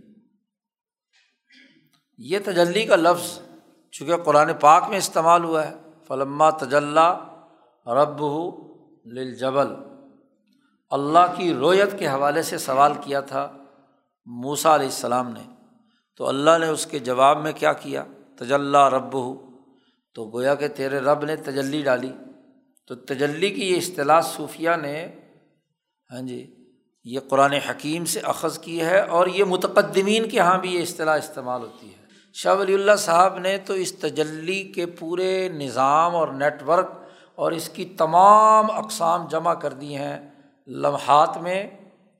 یہ 2.19 2.39
تجلی 2.45 2.87
کا 2.87 2.97
لفظ 2.97 3.39
چونکہ 3.91 4.17
قرآن 4.17 4.51
پاک 4.61 4.85
میں 4.89 4.99
استعمال 4.99 5.45
ہوا 5.45 5.67
ہے، 5.67 5.75
فلما 6.07 6.51
تجلّہ 6.51 7.39
رب 7.87 8.21
ہو 8.21 8.75
لجبل 9.05 9.67
اللہ 10.91 11.35
کی 11.37 11.55
رویت 11.55 11.99
کے 11.99 12.09
حوالے 12.09 12.43
سے 12.43 12.59
سوال 12.59 12.93
کیا 13.05 13.21
تھا 13.21 13.57
موسا 14.27 14.75
علیہ 14.75 14.87
السلام 14.87 15.29
نے۔ 15.29 15.55
تو 16.17 16.29
اللہ 16.29 16.59
نے 16.61 16.69
اس 16.69 16.87
کے 16.87 16.99
جواب 16.99 17.39
میں 17.39 17.53
کیا 17.53 17.73
کیا؟ 17.73 18.05
تجلّہ 18.39 18.79
رب 18.79 19.15
ہو 19.15 19.59
تو 20.15 20.31
گویا 20.31 20.55
کہ 20.55 20.69
تیرے 20.69 20.99
رب 20.99 21.25
نے 21.25 21.37
تجلی 21.37 21.83
ڈالی۔ 21.83 22.13
تو 22.87 22.95
تجلی 22.95 23.51
کی 23.51 23.71
یہ 23.71 23.77
اصطلاح 23.77 24.21
صوفیہ 24.21 24.71
نے 24.83 25.07
ہاں 26.11 26.23
جی 26.23 26.55
یہ 27.05 27.21
قرآن 27.29 27.53
حکیم 27.53 28.05
سے 28.05 28.21
اخذ 28.21 28.59
کی 28.59 28.81
ہے 28.81 29.01
اور 29.01 29.27
یہ 29.27 29.45
متقدمین 29.45 30.29
کے 30.29 30.37
یہاں 30.37 30.59
بھی 30.59 30.75
یہ 30.75 30.83
اصطلاح 30.83 31.19
استعمال 31.19 31.63
ہوتی 31.63 31.91
ہے۔ 31.91 32.05
شاہ 32.33 32.55
ولی 32.55 32.75
اللہ 32.75 32.97
صاحب 32.99 33.39
نے 33.39 33.59
تو 33.59 33.75
اس 33.75 33.93
تجلی 33.93 34.63
کے 34.63 34.87
پورے 34.87 35.49
نظام 35.49 36.17
اور 36.17 36.29
نیٹ 36.29 36.63
ورک 36.63 36.91
اور 37.35 37.53
اس 37.53 37.69
کی 37.69 37.85
تمام 37.85 38.71
اقسام 38.71 39.29
جمع 39.29 39.55
کر 39.55 39.73
دی 39.73 39.97
ہیں 39.97 40.31
لمحات 40.67 41.37
میں، 41.37 41.71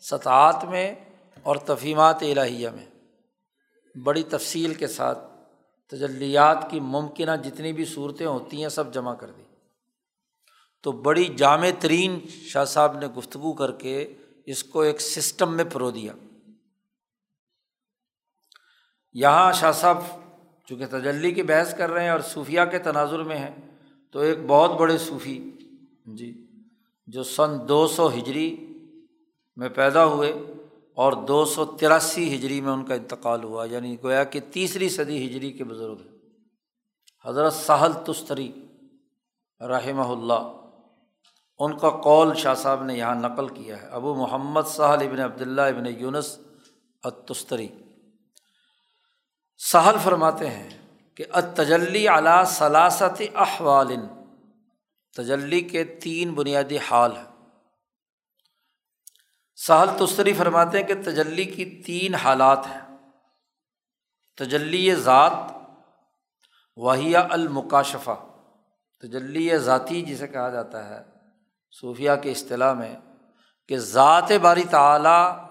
سطحات 0.01 0.65
میں 0.65 0.95
اور 1.43 1.57
تفہیمات 1.57 2.23
الہیہ 2.23 2.69
میں۔ 2.69 2.87
بڑی 3.99 4.23
تفصیل 4.23 4.75
کے 4.75 4.87
ساتھ 4.87 5.19
تجلیات 5.91 6.71
کی 6.71 6.81
ممکنہ 6.81 7.31
جتنی 7.45 7.73
بھی 7.73 7.85
صورتیں 7.85 8.27
ہوتی 8.27 8.63
ہیں 8.63 8.69
سب 8.69 8.95
جمع 8.95 9.15
کر 9.15 9.31
دی۔ 9.31 9.43
تو 10.85 10.93
بڑی 10.93 11.25
جامع 11.25 11.69
ترین 11.81 12.21
شاہ 12.29 12.65
صاحب 12.65 12.99
نے 12.99 13.07
گفتگو 13.07 13.53
کر 13.53 13.73
کے 13.73 14.15
اس 14.47 14.65
کو 14.65 14.81
ایک 14.81 15.01
سسٹم 15.01 15.57
میں 15.57 15.65
پرو 15.73 15.91
دیا۔ 15.91 16.13
یہاں 19.13 19.53
شاہ 19.53 19.73
صاحب 19.73 19.99
چونکہ 20.67 20.87
تجلی 20.87 21.33
کی 21.33 21.43
بحث 21.43 21.75
کر 21.75 21.91
رہے 21.91 22.03
ہیں 22.03 22.11
اور 22.11 22.21
صوفیہ 22.21 22.61
کے 22.71 22.79
تناظر 22.79 23.23
میں 23.23 23.37
ہیں، 23.37 23.79
تو 24.11 24.19
ایک 24.19 24.39
بہت 24.47 24.71
بڑے 24.71 24.99
صوفی 24.99 25.51
جی 26.07 26.47
جو 27.07 27.23
سن 27.23 27.69
دو 27.69 27.87
سو 27.87 28.09
ہجری 28.09 28.67
میں 29.57 29.69
پیدا 29.69 30.05
ہوئے 30.05 30.33
اور 30.95 31.13
دو 31.13 31.45
سو 31.45 31.65
تراسی 31.65 32.37
ہجری 32.37 32.61
میں 32.61 32.73
ان 32.73 32.85
کا 32.85 32.95
انتقال 32.95 33.45
ہوا 33.45 33.65
یعنی 33.65 33.97
گویا 34.03 34.25
کہ 34.25 34.41
تیسری 34.53 34.89
صدی 34.89 35.27
ہجری 35.27 35.53
کے 35.53 35.65
بزرگ 35.65 35.97
ہیں۔ 36.01 36.19
حضرت 37.25 37.53
سہل 37.53 37.93
تستری 38.07 38.53
رحمہ 39.61 40.03
اللہ۔ 40.03 40.64
ان 41.59 41.79
کا 41.79 41.91
قول 41.91 42.37
شاہ 42.37 42.55
صاحب 42.55 42.85
نے 42.85 42.95
یہاں 42.95 43.15
نقل 43.15 43.49
کیا 43.49 43.83
ہے۔ 43.83 43.87
ابو 43.87 44.15
محمد 44.15 44.63
سہل 44.63 45.09
ابن 45.09 45.21
عبداللہ 45.21 45.63
ابن 45.63 45.87
یونس 45.87 46.39
اتستری 47.03 47.69
سہل 49.59 49.97
فرماتے 50.05 50.51
ہیں 50.51 50.71
کہ 51.15 51.25
اتجلی 51.33 52.09
علا 52.09 52.45
ثلاثت 52.45 53.23
احوال۔ 53.35 53.97
تجلی 55.17 55.61
کے 55.61 55.85
تین 55.85 56.35
بنیادی 56.35 56.79
حال 56.79 57.17
ہیں۔ 57.17 57.49
سہل 59.57 60.07
تستری 60.07 60.33
فرماتے 60.33 60.81
ہیں 60.81 60.87
کہ 60.87 61.03
تجلی 61.03 61.45
کی 61.45 61.83
تین 61.83 62.15
حالات 62.15 62.67
ہیں۔ 62.67 62.97
تجلی 64.37 64.95
ذات 64.95 65.33
واحیہ 66.77 67.19
المکاشفہ۔ 67.19 68.27
تجلی 69.01 69.59
ذاتی 69.59 70.03
جسے 70.03 70.29
کہا 70.29 70.51
جاتا 70.51 70.89
ہے 70.89 71.14
صوفیہ 71.81 72.11
کے 72.23 72.33
اصطلاح 72.33 72.73
میں 72.73 72.97
کہ 73.69 73.79
ذات 73.79 74.33
باری 74.43 74.65
تعلیٰ 74.65 75.49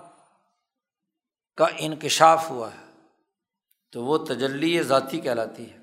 کا 1.57 1.65
انکشاف 1.77 2.49
ہوا 2.49 2.69
ہے، 2.73 2.91
تو 3.91 4.03
وہ 4.05 4.17
تجلی 4.17 4.83
ذاتی 4.83 5.19
کہلاتی 5.19 5.71
ہے۔ 5.71 5.77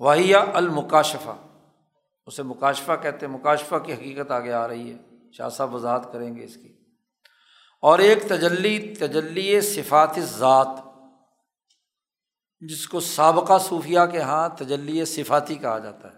واحیہ 0.00 0.36
المکاشفہ، 0.36 1.46
اسے 2.26 2.42
مکاشفہ 2.42 2.92
کہتے 3.02 3.26
ہیں۔ 3.26 3.32
مکاشفہ 3.32 3.76
کی 3.76 3.92
حقیقت 3.92 4.30
آگے 4.30 4.52
آ 4.52 4.68
رہی 4.68 4.92
ہے، 4.92 4.98
شاہ 5.32 5.48
صاحب 5.48 5.74
وضاحت 5.74 6.12
کریں 6.12 6.36
گے 6.36 6.44
اس 6.44 6.54
کی۔ 6.54 6.78
اور 7.80 7.98
ایک 7.98 8.22
تجلی 8.28 8.94
تجلی 8.94 9.60
صفات 9.60 10.18
ذات، 10.18 10.68
جس 12.60 12.88
کو 12.88 13.00
سابقہ 13.00 13.58
صوفیہ 13.58 14.00
کے 14.12 14.18
یہاں 14.18 14.48
تجلی 14.48 15.04
صفاتی 15.04 15.54
کہا 15.54 15.78
جاتا 15.78 16.12
ہے۔ 16.12 16.17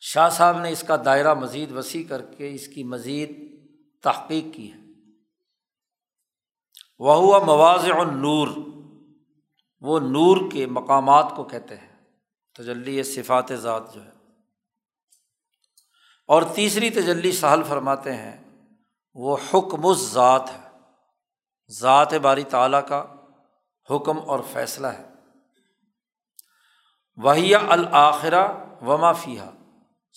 شاہ 0.00 0.28
صاحب 0.28 0.60
نے 0.60 0.70
اس 0.70 0.84
کا 0.88 0.96
دائرہ 1.04 1.34
مزید 1.34 1.72
وسیع 1.72 2.08
کر 2.08 2.22
کے 2.22 2.54
اس 2.54 2.68
کی 2.68 2.84
مزید 2.84 3.60
تحقیق 4.02 4.54
کی 4.54 4.72
ہے۔ 4.72 4.78
وہ 6.98 7.14
ہوا 7.14 7.38
مواز 7.38 7.84
النور، 7.84 8.48
وہ 9.80 10.00
نور 10.00 10.50
کے 10.52 10.66
مقامات 10.66 11.32
کو 11.36 11.44
کہتے 11.44 11.76
ہیں۔ 11.76 12.10
تجلی 12.54 13.02
صفات 13.02 13.44
ذات 13.54 13.94
جو 13.94 14.04
ہے۔ 14.04 14.10
اور 16.26 16.42
تیسری 16.54 16.90
تجلی 16.90 17.32
سہل 17.32 17.62
فرماتے 17.62 18.14
ہیں، 18.14 18.66
وہ 19.14 19.36
حکم 19.54 19.94
ذات 19.94 20.50
ہے۔ 20.50 20.68
ذات 21.68 22.14
باری 22.14 22.44
تعالیٰ 22.44 22.88
کا 22.88 23.04
حکم 23.90 24.30
اور 24.30 24.40
فیصلہ 24.52 24.86
ہے۔ 24.86 25.08
وہی 27.16 27.54
الآخرہ 27.54 28.48
وما 28.82 29.12
فیحہ 29.12 29.50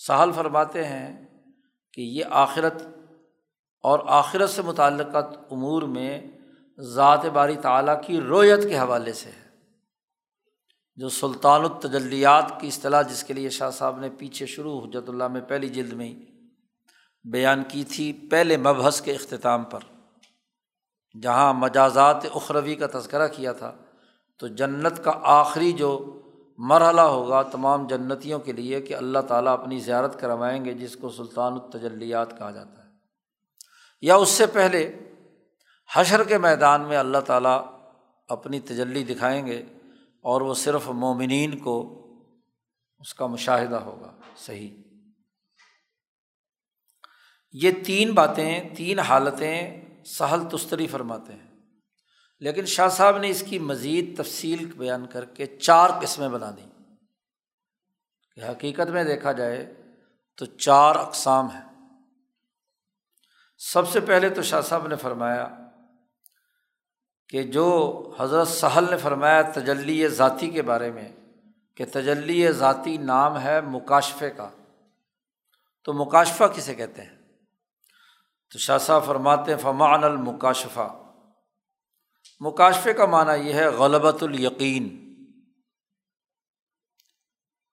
سہل 0.06 0.32
فرماتے 0.32 0.84
ہیں 0.84 1.26
کہ 1.92 2.00
یہ 2.00 2.24
آخرت 2.30 2.82
اور 3.82 3.98
آخرت 4.06 4.50
سے 4.50 4.62
متعلقہ 4.62 5.18
امور 5.50 5.82
میں 5.82 6.20
ذات 6.80 7.26
باری 7.26 7.56
تعلیٰ 7.56 8.02
کی 8.06 8.20
رویت 8.20 8.62
کے 8.62 8.78
حوالے 8.78 9.12
سے 9.12 9.30
ہے۔ 9.30 9.42
جو 10.96 11.08
سلطان 11.08 11.60
التجلیات 11.60 12.60
کی 12.60 12.68
اصطلاح 12.68 13.02
جس 13.02 13.24
کے 13.24 13.34
لیے 13.34 13.50
شاہ 13.50 13.70
صاحب 13.70 14.00
نے 14.00 14.08
پیچھے 14.18 14.46
شروع 14.46 14.80
حجرت 14.80 15.08
اللہ 15.08 15.28
میں 15.28 15.40
پہلی 15.40 15.68
جلد 15.68 15.92
میں 15.92 16.06
ہی 16.06 16.24
بیان 17.24 17.62
کی 17.68 17.84
تھی 17.84 18.12
پہلے 18.30 18.56
مبحث 18.56 19.00
کے 19.00 19.12
اختتام 19.12 19.64
پر، 19.64 19.80
جہاں 21.22 21.54
مجازات 21.54 22.24
اخروی 22.34 22.74
کا 22.74 22.86
تذکرہ 22.98 23.28
کیا 23.28 23.52
تھا، 23.52 23.76
تو 24.38 24.46
جنت 24.46 25.04
کا 25.04 25.12
آخری 25.22 25.72
جو 25.72 26.18
مرحلہ 26.64 27.00
ہوگا 27.00 27.42
تمام 27.42 27.86
جنتیوں 27.86 28.38
کے 28.38 28.52
لیے 28.52 28.80
کہ 28.80 28.94
اللہ 28.94 29.18
تعالیٰ 29.18 29.52
اپنی 29.52 29.78
زیارت 29.78 30.20
کروائیں 30.20 30.64
گے 30.64 30.74
جس 30.74 30.96
کو 30.96 31.10
سلطان 31.10 31.52
التجلیات 31.52 32.38
کہا 32.38 32.50
جاتا 32.50 32.84
ہے۔ 32.84 32.88
یا 34.00 34.16
اس 34.16 34.28
سے 34.28 34.46
پہلے 34.46 34.98
حشر 35.94 36.24
کے 36.24 36.38
میدان 36.38 36.80
میں 36.80 36.96
اللہ 36.96 37.18
تعالیٰ 37.18 37.80
اپنی 38.28 38.60
تجلی 38.60 39.04
دکھائیں 39.04 39.46
گے 39.46 39.62
اور 40.20 40.40
وہ 40.40 40.54
صرف 40.54 40.88
مومنین 40.88 41.58
کو 41.58 41.98
اس 42.98 43.14
کا 43.14 43.26
مشاہدہ 43.26 43.76
ہوگا۔ 43.76 44.12
صحیح۔ 44.36 44.82
یہ 47.52 47.70
تین 47.86 48.12
باتیں، 48.12 48.74
تین 48.76 48.98
حالتیں 48.98 49.84
سہل 50.04 50.48
تستری 50.48 50.86
فرماتے 50.86 51.32
ہیں۔ 51.32 51.51
لیکن 52.42 52.66
شاہ 52.66 52.88
صاحب 52.88 53.18
نے 53.18 53.28
اس 53.28 53.44
کی 53.46 53.58
مزید 53.58 54.22
تفصیل 54.22 54.64
بیان 54.64 55.06
کر 55.06 55.24
کے 55.24 55.46
چار 55.46 55.90
قسمیں 56.02 56.28
بنا 56.28 56.50
دیں۔ 56.50 56.66
کہ 58.34 58.40
حقیقت 58.50 58.88
میں 58.88 59.04
دیکھا 59.04 59.32
جائے 59.32 59.74
تو 60.36 60.46
چار 60.46 60.96
اقسام 60.96 61.46
ہیں۔ 61.46 61.88
سب 63.58 63.88
سے 63.88 64.00
پہلے 64.00 64.28
تو 64.28 64.42
شاہ 64.42 64.60
صاحب 64.60 64.86
نے 64.86 64.96
فرمایا 64.96 65.48
کہ 67.28 67.42
جو 67.42 68.02
حضرت 68.18 68.48
سہل 68.48 68.86
نے 68.90 68.96
فرمایا 68.96 69.42
تجلی 69.42 70.08
ذاتی 70.08 70.50
کے 70.50 70.62
بارے 70.62 70.92
میں 70.92 71.12
کہ 71.74 71.84
تجلی 71.92 72.52
ذاتی 72.52 72.96
نام 72.96 73.40
ہے 73.40 73.60
مکاشفے 73.60 74.30
کا۔ 74.30 74.50
تو 75.84 75.92
مکاشفہ 75.92 76.44
کسے 76.44 76.74
کہتے 76.74 77.02
ہیں؟ 77.02 77.16
تو 78.52 78.58
شاہ 78.58 78.78
صاحب 78.78 79.06
فرماتے 79.06 79.54
ہیں 79.54 79.58
فمان 79.58 80.04
المکاشفہ۔ 80.04 81.01
مکاشفے 82.44 82.92
کا 82.92 83.06
معنی 83.06 83.48
یہ 83.48 83.54
ہے 83.54 83.66
غلبۃ 83.66 84.22
الیقین۔ 84.22 85.14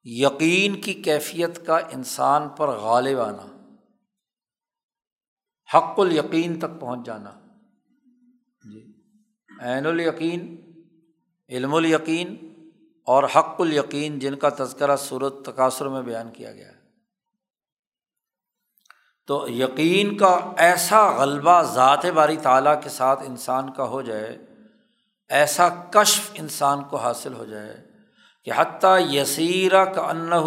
یقین 0.04 0.82
کی 0.82 0.94
کیفیت 0.94 1.66
کا 1.66 1.78
انسان 1.78 2.50
پر 2.50 2.68
غالب 2.68 3.20
آنا، 3.20 3.76
حق 5.78 6.00
الیقین 6.00 6.60
تک 6.60 6.80
پہنچ 6.80 7.06
جانا۔ 7.06 7.30
جی۔ 8.74 8.94
عین 9.60 9.86
الیقین، 9.86 10.72
علم 11.50 11.76
الیقین 11.76 12.54
اور 13.06 13.24
حق 13.24 13.62
الیقین، 13.62 14.20
جن 14.20 14.36
کا 14.36 14.50
تذکرہ 14.50 14.96
صورت 14.96 15.46
تقاصر 15.46 15.88
میں 15.88 16.02
بیان 16.02 16.32
کیا 16.32 16.52
گیا۔ 16.52 16.72
ہے 16.72 16.80
تو 19.28 19.46
یقین 19.50 20.18
کا 20.18 20.54
ایسا 20.58 21.18
غلبہ 21.18 21.62
ذات 21.62 22.06
باری 22.06 22.38
تعالیٰ 22.38 22.84
کے 22.84 22.90
ساتھ 22.90 23.20
انسان 23.28 23.74
کا 23.74 23.84
ہو 23.84 24.02
جائے 24.02 24.49
ایسا 25.30 25.70
کشف 25.70 26.32
انسان 26.34 26.84
کو 26.84 26.98
حاصل 26.98 27.34
ہو 27.34 27.46
جائے 27.46 27.76
کہ 28.44 28.52
حتیٰ 28.56 29.00
یسیرہ 29.00 29.86
کا 29.86 30.02
انّہ 30.02 30.46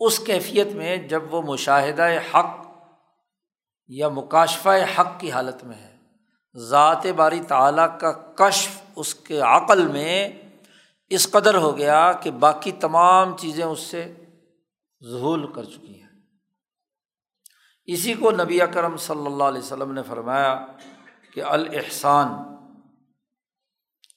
اس 0.00 0.18
کیفیت 0.18 0.66
میں 0.66 0.96
جب 0.96 1.34
وہ 1.34 1.42
مشاہدہ 1.42 2.08
حق 2.34 2.66
یا 3.88 4.08
مکاشفہ 4.08 4.68
حق 4.98 5.20
کی 5.20 5.30
حالت 5.30 5.64
میں 5.64 5.76
ہے۔ 5.76 5.96
ذات 6.56 7.06
باری 7.16 7.40
تعلیٰ 7.40 7.98
کا 7.98 8.12
کشف 8.12 8.80
اس 8.96 9.14
کے 9.14 9.40
عقل 9.40 9.86
میں 9.86 10.28
اس 11.08 11.30
قدر 11.30 11.54
ہو 11.54 11.78
گیا 11.78 12.12
کہ 12.12 12.30
باقی 12.30 12.72
تمام 12.72 13.36
چیزیں 13.36 13.64
اس 13.64 13.80
سے 13.80 14.14
ظہول 15.10 15.52
کر 15.52 15.64
چکی 15.64 16.00
ہیں۔ 16.00 16.08
اسی 17.86 18.14
کو 18.14 18.30
نبی 18.30 18.62
اکرم 18.62 18.96
صلی 18.96 19.26
اللہ 19.26 19.44
علیہ 19.44 19.60
وسلم 19.60 19.92
نے 19.92 20.02
فرمایا 20.02 20.66
کہ 21.34 21.42
الحسان 21.42 22.28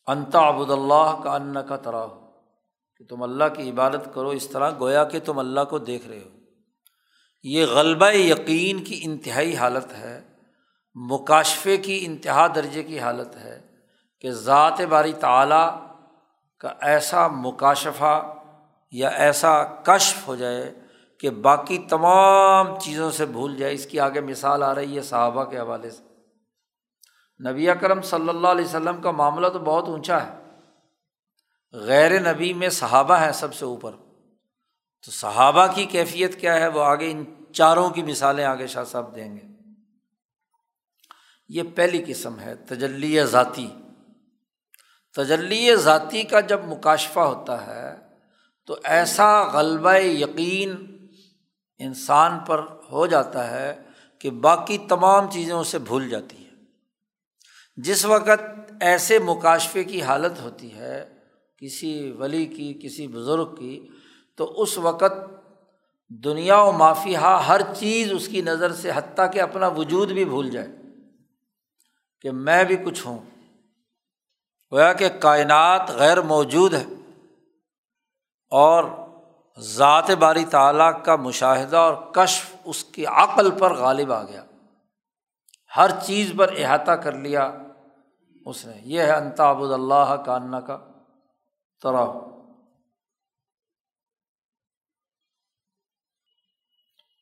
انتا 0.07 0.39
ابود 0.39 0.71
اللہ 0.71 1.21
کا 1.23 1.35
ان 1.35 1.57
کا 1.67 1.77
طرح 1.77 2.03
ہو 2.03 2.22
کہ 3.03 3.15
تم 3.15 3.23
اللہ 3.23 3.43
کی 3.57 3.69
عبادت 3.69 4.09
کرو، 4.13 4.29
اس 4.29 4.47
طرح 4.47 4.71
گویا 4.79 5.03
کہ 5.03 5.19
تم 5.19 5.39
اللہ 5.39 5.61
کو 5.69 5.77
دیکھ 5.77 6.07
رہے 6.07 6.19
ہو۔ 6.19 6.29
یہ 7.43 7.65
غلبہ 7.65 8.11
یقین 8.11 8.83
کی 8.83 9.01
انتہائی 9.03 9.55
حالت 9.55 9.93
ہے، 9.93 10.21
مکاشفے 10.95 11.77
کی 11.77 12.03
انتہا 12.05 12.47
درجے 12.55 12.83
کی 12.83 12.99
حالت 12.99 13.35
ہے 13.35 13.61
کہ 14.21 14.31
ذات 14.31 14.81
باری 14.81 15.13
تعلیٰ 15.13 15.87
کا 16.59 16.73
ایسا 16.81 17.27
مکاشفہ 17.27 18.33
یا 18.91 19.09
ایسا 19.09 19.63
کشف 19.63 20.27
ہو 20.27 20.35
جائے 20.35 20.73
کہ 21.19 21.29
باقی 21.29 21.77
تمام 21.77 22.79
چیزوں 22.79 23.11
سے 23.11 23.25
بھول 23.25 23.57
جائے۔ 23.57 23.73
اس 23.73 23.85
کی 23.85 23.99
آگے 23.99 24.21
مثال 24.21 24.63
آ 24.63 24.75
رہی 24.75 24.95
ہے 24.95 25.01
صحابہ 25.01 25.43
کے 25.43 25.57
حوالے 25.57 25.89
سے۔ 25.89 26.03
نبی 27.49 27.69
اکرم 27.69 28.01
صلی 28.01 28.29
اللہ 28.29 28.47
علیہ 28.47 28.65
وسلم 28.65 29.01
کا 29.01 29.11
معاملہ 29.11 29.47
تو 29.47 29.59
بہت 29.59 29.89
اونچا 29.89 30.25
ہے۔ 30.25 30.42
غیر 31.73 32.33
نبی 32.33 32.53
میں 32.53 32.69
صحابہ 32.69 33.15
ہیں 33.15 33.31
سب 33.31 33.53
سے 33.53 33.65
اوپر۔ 33.65 33.91
تو 35.05 35.11
صحابہ 35.11 35.67
کی 35.75 35.85
کیفیت 35.85 36.41
کیا 36.41 36.55
ہے؟ 36.55 36.67
وہ 36.67 36.83
آگے 36.83 37.11
ان 37.11 37.25
چاروں 37.53 37.89
کی 37.89 38.03
مثالیں 38.03 38.45
آگے 38.45 38.67
شاہ 38.67 38.83
صاحب 38.83 39.15
دیں 39.15 39.35
گے۔ 39.35 39.41
یہ 41.49 41.63
پہلی 41.75 42.03
قسم 42.07 42.39
ہے، 42.39 42.55
تجلی 42.55 43.25
ذاتی۔ 43.25 43.67
تجلی 45.15 45.75
ذاتی 45.75 46.23
کا 46.23 46.39
جب 46.39 46.59
مکاشفہ 46.63 47.19
ہوتا 47.19 47.67
ہے، 47.67 47.95
تو 48.65 48.77
ایسا 48.83 49.43
غلبہ 49.43 49.95
یقین 49.95 50.97
انسان 51.77 52.39
پر 52.39 52.65
ہو 52.91 53.07
جاتا 53.07 53.51
ہے 53.51 53.81
کہ 54.19 54.31
باقی 54.31 54.77
تمام 54.77 55.31
چیزیں 55.31 55.55
اسے 55.55 55.79
بھول 55.79 56.09
جاتی 56.09 56.45
ہے 56.45 56.49
جس 57.77 58.05
وقت 58.05 58.73
ایسے 58.79 59.19
مکاشفے 59.19 59.83
کی 59.83 60.01
حالت 60.01 60.39
ہوتی 60.39 60.73
ہے 60.73 61.22
کسی 61.63 62.11
ولی 62.11 62.45
کی، 62.45 62.79
کسی 62.83 63.07
بزرگ 63.07 63.55
کی، 63.55 63.87
تو 64.35 64.61
اس 64.61 64.77
وقت 64.77 65.13
دنیا 66.09 66.61
و 66.61 66.71
مافیہ 66.71 67.17
ہر 67.17 67.61
چیز 67.77 68.13
اس 68.13 68.27
کی 68.27 68.41
نظر 68.41 68.73
سے 68.73 68.91
حتیٰ 68.95 69.31
کہ 69.33 69.41
اپنا 69.41 69.67
وجود 69.67 70.11
بھی 70.11 70.25
بھول 70.25 70.49
جائے 70.49 70.67
کہ 72.21 72.31
میں 72.31 72.63
بھی 72.63 72.75
کچھ 72.75 73.07
ہوں۔ 73.07 73.19
گویا 74.71 74.93
کہ 74.93 75.09
کائنات 75.09 75.91
غیر 75.91 76.21
موجود 76.21 76.73
ہے 76.73 76.85
اور 78.49 78.85
ذات 79.59 80.11
باری 80.11 80.45
تعلیٰ 80.45 81.03
کا 81.03 81.15
مشاہدہ 81.15 81.77
اور 81.77 81.93
کشف 82.11 82.55
اس 82.65 82.83
کی 82.83 83.05
عقل 83.05 83.51
پر 83.51 83.73
غالب 83.73 84.11
آ 84.11 84.23
گیا۔ 84.23 84.45
ہر 85.77 85.89
چیز 86.05 86.31
پر 86.37 86.53
احاطہ 86.57 86.91
کر 86.91 87.11
لیا 87.11 87.51
اس 88.45 88.65
نے۔ 88.65 88.73
یہ 88.83 89.01
ہے 89.01 89.11
انتاب 89.11 89.73
اللہ 89.73 90.23
کاننا 90.25 90.59
کا 90.59 90.77
طرح 91.83 92.05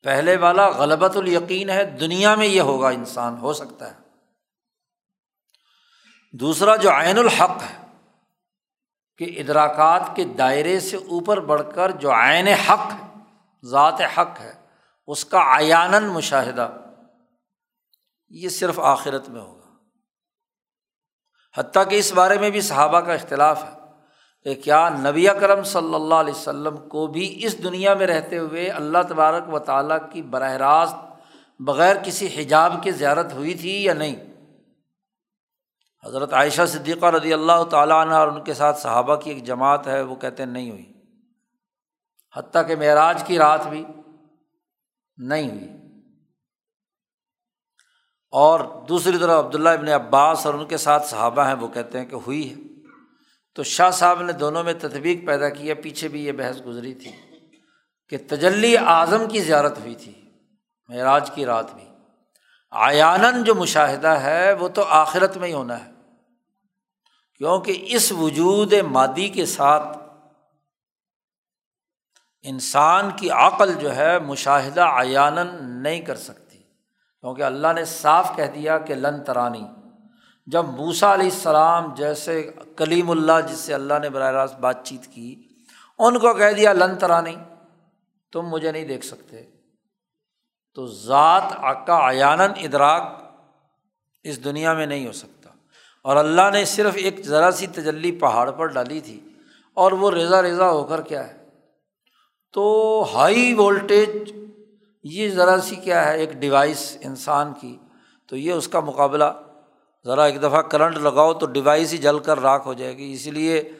پہلے 0.04 0.36
والا 0.36 0.68
غلبت 0.68 1.16
الیقین 1.16 1.70
ہے، 1.70 1.84
دنیا 1.84 2.34
میں 2.34 2.46
یہ 2.46 2.60
ہوگا 2.60 2.88
انسان، 2.88 3.38
ہو 3.38 3.52
سکتا 3.52 3.90
ہے۔ 3.90 4.02
دوسرا 6.32 6.76
جو 6.76 6.90
عین 6.90 7.18
الحق 7.18 7.62
ہے، 7.62 7.86
کہ 9.18 9.40
ادراکات 9.40 10.02
کے 10.16 10.24
دائرے 10.24 10.80
سے 10.80 10.96
اوپر 10.96 11.40
بڑھ 11.40 11.62
کر 11.74 11.90
جو 11.90 12.12
عین 12.12 12.48
حق 12.48 12.92
ہے، 12.92 13.18
ذات 13.64 14.00
حق 14.18 14.40
ہے، 14.40 14.66
اس 15.06 15.24
کا 15.24 15.38
آیان 15.40 16.08
مشاہدہ، 16.08 16.76
یہ 18.28 18.48
صرف 18.48 18.78
آخرت 18.78 19.28
میں 19.28 19.40
ہوگا۔ 19.40 19.70
حتیٰ 21.56 21.90
کہ 21.90 21.94
اس 21.94 22.12
بارے 22.12 22.38
میں 22.38 22.50
بھی 22.50 22.60
صحابہ 22.60 23.00
کا 23.00 23.12
اختلاف 23.12 23.64
ہے۔ 23.64 23.81
کہ 24.44 24.54
کیا 24.54 24.88
نبی 24.88 25.26
کرم 25.40 25.62
صلی 25.62 25.94
اللہ 25.94 26.14
علیہ 26.14 26.34
وسلم 26.34 26.88
کو 26.88 27.06
بھی 27.06 27.46
اس 27.46 27.64
دنیا 27.64 27.94
میں 27.94 28.06
رہتے 28.06 28.38
ہوئے 28.38 28.68
اللہ 28.68 28.98
تبارک 29.08 29.54
و 29.54 29.58
تعالیٰ 29.58 29.98
کی 30.12 30.22
براہ 30.22 30.52
راست 30.52 30.94
بغیر 31.60 31.96
کسی 32.04 32.42
حجاب 32.42 32.72
کی 32.82 32.90
زیارت 32.90 33.32
ہوئی 33.32 33.54
تھی 33.54 33.82
یا 33.82 33.94
نہیں؟ 33.94 34.16
حضرت 36.04 36.32
عائشہ 36.32 36.62
صدیقہ 36.68 37.06
رضی 37.06 37.32
اللہ 37.32 37.64
تعالیٰ 37.70 37.96
عنہ 37.96 38.14
اور 38.14 38.28
ان 38.28 38.44
کے 38.44 38.54
ساتھ 38.54 38.78
صحابہ 38.78 39.16
کی 39.16 39.30
ایک 39.30 39.44
جماعت 39.44 39.86
ہے، 39.86 40.02
وہ 40.02 40.14
کہتے 40.14 40.42
ہیں 40.42 40.50
نہیں 40.50 40.70
ہوئی۔ 40.70 40.92
حتیٰ 42.36 42.66
کہ 42.66 42.76
معراج 42.76 43.22
کی 43.26 43.38
رات 43.38 43.66
بھی 43.66 43.84
نہیں 45.16 45.50
ہوئی۔ 45.50 45.68
اور 48.30 48.60
دوسری 48.88 49.18
طرف 49.18 49.44
عبداللہ 49.44 49.68
ابن 49.68 49.88
عباس 49.88 50.46
اور 50.46 50.54
ان 50.54 50.66
کے 50.66 50.76
ساتھ 50.76 51.06
صحابہ 51.06 51.46
ہیں، 51.46 51.54
وہ 51.54 51.68
کہتے 51.68 51.98
ہیں 51.98 52.06
کہ 52.06 52.14
ہوئی 52.14 52.50
ہے۔ 52.50 52.71
تو 53.54 53.62
شاہ 53.62 53.90
صاحب 53.90 54.22
نے 54.22 54.32
دونوں 54.32 54.64
میں 54.64 54.72
تطبیق 54.72 55.26
پیدا 55.26 55.48
کی 55.48 55.68
ہے، 55.68 55.74
پیچھے 55.74 56.08
بھی 56.08 56.24
یہ 56.24 56.32
بحث 56.32 56.56
گزری 56.66 56.94
تھی 56.94 57.12
کہ 58.08 58.16
تجلی 58.28 58.76
اعظم 58.76 59.28
کی 59.28 59.40
زیارت 59.40 59.78
ہوئی 59.78 59.94
تھی، 59.94 60.12
معراج 60.88 61.30
کی 61.30 61.46
رات 61.46 61.74
بھی۔ 61.74 61.84
آیانن 62.70 63.44
جو 63.44 63.54
مشاہدہ 63.54 64.08
ہے، 64.08 64.52
وہ 64.52 64.68
تو 64.68 64.82
آخرت 64.82 65.36
میں 65.36 65.48
ہی 65.48 65.52
ہونا 65.52 65.86
ہے۔ 65.86 65.90
کیونکہ 67.38 67.84
اس 67.88 68.12
وجود 68.12 68.72
مادی 68.72 69.28
کے 69.28 69.46
ساتھ 69.46 69.98
انسان 72.42 73.10
کی 73.16 73.30
عقل 73.30 73.74
جو 73.74 73.96
ہے، 73.96 74.18
مشاہدہ 74.18 74.80
عیان 74.80 75.36
نہیں 75.82 76.00
کر 76.00 76.16
سکتی۔ 76.16 76.58
کیونکہ 77.20 77.42
اللہ 77.42 77.72
نے 77.74 77.84
صاف 77.84 78.32
کہہ 78.36 78.44
دیا 78.44 78.78
کہ 78.78 78.94
لن 78.94 79.24
ترانی۔ 79.24 79.64
جب 80.46 80.66
موسا 80.66 81.12
علیہ 81.14 81.30
السلام 81.30 81.94
جیسے 81.94 82.50
کلیم 82.76 83.10
اللہ 83.10 83.40
جس 83.48 83.58
سے 83.58 83.74
اللہ 83.74 83.98
نے 84.02 84.08
براہ 84.10 84.30
راست 84.30 84.54
بات 84.60 84.84
چیت 84.84 85.06
کی، 85.06 85.34
ان 85.98 86.18
کو 86.18 86.32
کہہ 86.34 86.52
دیا، 86.56 86.72
لن 86.72 86.96
ترانی، 86.98 87.34
تم 88.32 88.48
مجھے 88.48 88.72
نہیں 88.72 88.84
دیکھ 88.84 89.04
سکتے۔ 89.06 89.42
تو 90.76 90.86
ذات 90.86 91.52
کا 91.86 91.98
عیان 92.10 92.40
ادراک 92.40 93.02
اس 94.24 94.42
دنیا 94.44 94.72
میں 94.72 94.86
نہیں 94.86 95.06
ہو 95.06 95.12
سکتا۔ 95.12 95.50
اور 96.04 96.16
اللہ 96.16 96.50
نے 96.52 96.64
صرف 96.64 96.94
ایک 96.96 97.20
ذرا 97.24 97.50
سی 97.50 97.66
تجلی 97.66 98.12
پہاڑ 98.12 98.50
پر 98.50 98.66
ڈالی 98.66 99.00
تھی، 99.00 99.20
اور 99.76 99.92
وہ 99.92 100.10
ریزا 100.10 100.42
ریزا 100.42 100.70
ہو 100.70 100.82
کر 100.84 101.00
کیا 101.02 101.26
ہے؟ 101.28 101.36
تو 102.54 102.64
ہائی 103.14 103.52
وولٹیج، 103.54 104.32
یہ 105.04 105.30
ذرا 105.30 105.60
سی 105.60 105.76
کیا 105.76 106.04
ہے، 106.04 106.18
ایک 106.18 106.32
ڈیوائس 106.32 106.96
انسان 107.00 107.52
کی، 107.60 107.76
تو 108.28 108.36
یہ 108.36 108.52
اس 108.52 108.68
کا 108.68 108.80
مقابلہ 108.80 109.24
ذرا 110.06 110.24
ایک 110.24 110.38
دفعہ 110.38 110.62
کرنٹ 110.62 110.96
لگاؤ 110.96 111.34
تو 111.34 111.46
ڈیوائس 111.46 111.92
ہی 111.92 111.98
جل 111.98 112.18
کر 112.18 112.40
راکھ 112.40 112.66
ہو 112.66 112.72
جائے 112.72 112.96
گی۔ 112.96 113.12
اسی 113.12 113.30
لیے 113.30 113.72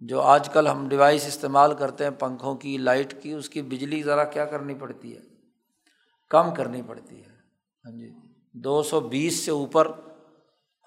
جو 0.00 0.20
آج 0.20 0.48
کل 0.48 0.68
ہم 0.68 0.88
ڈیوائس 0.88 1.26
استعمال 1.26 1.74
کرتے 1.74 2.04
ہیں 2.04 2.10
پنکھوں 2.10 2.54
کی، 2.54 2.78
لائٹ 2.78 3.22
کی، 3.22 3.32
اس 3.32 3.48
کی 3.48 3.62
بجلی 3.62 4.02
ذرا 4.02 4.24
کیا 4.24 4.44
کرنی 4.44 4.74
پڑتی 4.74 5.16
ہے؟ 5.16 5.20
کم 6.30 6.54
کرنی 6.54 6.82
پڑتی 6.82 7.16
ہے۔ 7.16 7.30
ہاں 7.84 7.98
جی۔ 7.98 8.12
دو 8.54 8.82
سو 8.82 9.00
بیس 9.00 9.44
سے 9.44 9.50
اوپر 9.50 9.88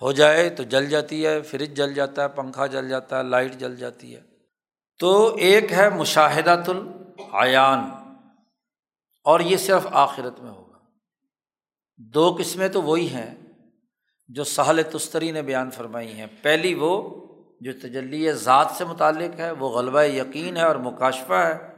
ہو 0.01 0.11
جائے 0.11 0.49
تو 0.49 0.63
جل 0.63 0.89
جاتی 0.89 1.25
ہے، 1.25 1.41
فریج 1.41 1.77
جل 1.77 1.93
جاتا 1.93 2.23
ہے، 2.23 2.27
پنکھا 2.27 2.65
جل 2.65 2.89
جاتا 2.89 3.17
ہے، 3.17 3.23
لائٹ 3.23 3.55
جل 3.55 3.75
جاتی 3.75 4.15
ہے۔ 4.15 4.21
تو 4.99 5.35
ایک 5.35 5.71
ہے 5.71 5.89
مشاہدہ 5.89 6.63
العیان، 6.67 7.79
اور 9.23 9.39
یہ 9.39 9.57
صرف 9.57 9.87
آخرت 9.91 10.39
میں 10.39 10.51
ہوگا۔ 10.51 10.77
دو 11.97 12.35
قسمیں 12.39 12.67
تو 12.67 12.81
وہی 12.81 13.07
ہیں۔ 13.07 13.44
جو 14.27 14.43
سہل 14.43 14.81
تستری 14.91 15.31
نے 15.31 15.41
بیان 15.41 15.71
فرمائی 15.71 16.13
ہیں۔ 16.13 16.27
پہلی 16.41 16.73
وہ 16.73 17.25
جو 17.61 17.71
تجلی 17.73 18.31
ذات 18.33 18.67
سے 18.77 18.85
متعلق 18.85 19.39
ہے، 19.39 19.51
وہ 19.51 19.69
غلبہ 19.69 20.03
یقین 20.03 20.57
ہے 20.57 20.65
اور 20.65 20.75
مکاشفہ 20.75 21.33
ہے۔ 21.33 21.75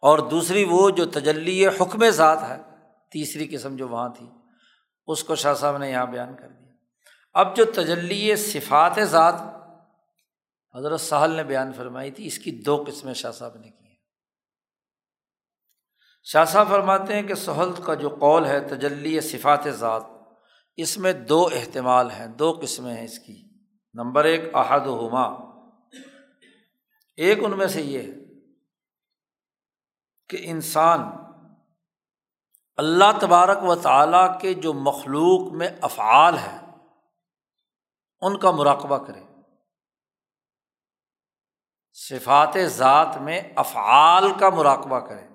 اور 0.00 0.18
دوسری 0.18 0.64
وہ 0.64 0.90
جو 0.90 1.06
تجلی 1.06 1.66
حکم 1.66 2.10
ذات 2.10 2.38
ہے، 2.48 2.56
تیسری 3.10 3.48
قسم 3.56 3.76
جو 3.76 3.88
وہاں 3.88 4.08
تھی، 4.08 4.26
اس 5.06 5.24
کو 5.24 5.34
شاہ 5.34 5.54
صاحب 5.54 5.76
نے 5.76 5.90
یہاں 5.90 6.06
بیان 6.06 6.36
کر 6.36 6.48
دیا۔ 6.48 6.72
اب 7.34 7.56
جو 7.56 7.64
تجلی 7.64 8.36
صفات 8.36 8.98
ذات 9.04 9.34
حضرت 10.78 11.00
سہل 11.00 11.30
نے 11.30 11.44
بیان 11.44 11.72
فرمائی 11.72 12.10
تھی، 12.10 12.26
اس 12.26 12.38
کی 12.38 12.50
دو 12.50 12.84
قسمیں 12.86 13.14
شاہ 13.14 13.32
صاحب 13.32 13.56
نے 13.56 13.70
کی 13.70 13.86
ہیں۔ 13.86 13.96
شاہ 16.24 16.44
صاحب 16.44 16.68
فرماتے 16.68 17.14
ہیں 17.14 17.22
کہ 17.22 17.34
سہل 17.34 17.70
کا 17.84 17.94
جو 17.94 18.08
قول 18.08 18.46
ہے، 18.46 18.60
تجلی 18.60 19.20
صفات 19.20 19.68
ذات 19.70 20.13
اس 20.76 20.98
میں 20.98 21.12
دو 21.12 21.48
احتمال 21.52 22.10
ہیں، 22.10 22.26
دو 22.26 22.58
قسمیں 22.62 22.96
ہیں 22.96 23.04
اس 23.04 23.18
کی۔ 23.18 23.48
نمبر 23.94 24.24
ایک 24.24 24.54
احد 24.54 24.80
ہما 24.80 25.54
ایک 27.16 27.38
ان 27.44 27.58
میں 27.58 27.66
سے 27.66 27.82
یہ 27.82 27.98
ہے 27.98 28.12
کہ 30.28 30.36
انسان 30.40 31.00
اللہ 32.76 33.18
تبارک 33.20 33.58
و 33.62 33.74
تعالیٰ 33.74 34.40
کے 34.40 34.54
جو 34.54 34.72
مخلوق 34.72 35.52
میں 35.52 35.68
افعال 35.80 36.38
ہے 36.38 36.58
ان 38.20 38.38
کا 38.38 38.50
مراقبہ 38.50 39.04
کرے۔ 39.04 39.20
صفات 41.92 42.56
ذات 42.66 43.16
میں 43.16 43.40
افعال 43.56 44.32
کا 44.40 44.50
مراقبہ 44.50 45.00
کرے۔ 45.00 45.33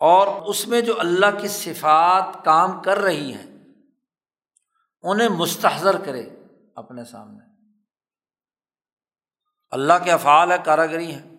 اور 0.00 0.42
اس 0.42 0.68
میں 0.68 0.80
جو 0.80 1.00
اللہ 1.00 1.40
کی 1.40 1.48
صفات 1.48 2.44
کام 2.44 2.82
کر 2.82 2.98
رہی 2.98 3.34
ہیں، 3.34 3.64
انہیں 5.02 5.28
مستحضر 5.28 6.04
کرے 6.04 6.28
اپنے 6.74 7.04
سامنے۔ 7.04 7.44
اللہ 9.70 9.92
کے 10.04 10.12
افعال 10.12 10.52
ہے 10.52 10.56
کاراگری 10.64 11.14
ہیں۔ 11.14 11.36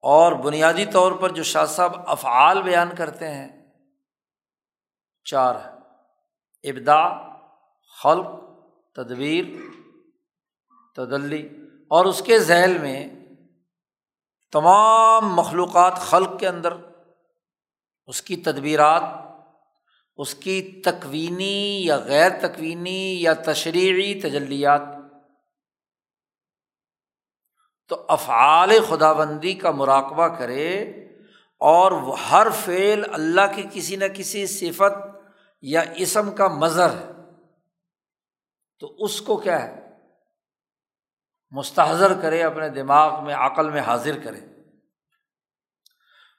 اور 0.00 0.32
بنیادی 0.32 0.86
طور 0.86 1.12
پر 1.12 1.30
جو 1.30 1.42
شاہ 1.42 1.66
صاحب 1.66 1.92
افعال 2.06 2.62
بیان 2.62 2.94
کرتے 2.96 3.30
ہیں، 3.30 3.72
چار 5.24 5.54
ابدا 6.62 7.08
خلق، 8.02 8.26
تدبیر، 8.94 9.44
تدلی۔ 10.96 11.48
اور 11.88 12.04
اس 12.04 12.22
کے 12.26 12.38
ذیل 12.38 12.78
میں 12.78 13.08
تمام 14.52 15.34
مخلوقات 15.34 15.92
خلق 15.92 16.40
کے 16.40 16.48
اندر 16.48 16.74
اس 18.12 18.22
کی 18.22 18.36
تدبیرات، 18.36 19.02
اس 20.16 20.34
کی 20.34 20.82
تکوینی 20.84 21.82
یا 21.86 21.96
غیر 21.96 22.30
تکوینی 22.40 23.22
یا 23.22 23.32
تشریعی 23.34 24.20
تجلیات۔ 24.20 24.80
تو 27.88 28.04
افعال 28.08 28.70
خدا 28.88 29.12
بندی 29.12 29.54
کا 29.54 29.70
مراقبہ 29.70 30.28
کرے 30.28 30.82
اور 31.58 32.18
ہر 32.18 32.46
فعل 32.64 33.02
اللہ 33.12 33.40
کی 33.56 33.62
کسی 33.72 33.96
نہ 33.96 34.04
کسی 34.14 34.46
صفت 34.46 35.16
یا 35.62 35.82
اسم 35.96 36.30
کا 36.30 36.48
مظہر 36.48 36.90
ہے۔ 36.90 37.12
تو 38.78 38.96
اس 38.98 39.20
کو 39.20 39.36
کیا 39.36 39.62
ہے؟ 39.62 39.88
مستحضر 41.50 42.20
کرے، 42.22 42.42
اپنے 42.42 42.68
دماغ 42.68 43.24
میں، 43.24 43.34
عقل 43.34 43.70
میں 43.70 43.80
حاضر 43.80 44.18
کرے۔ 44.24 44.51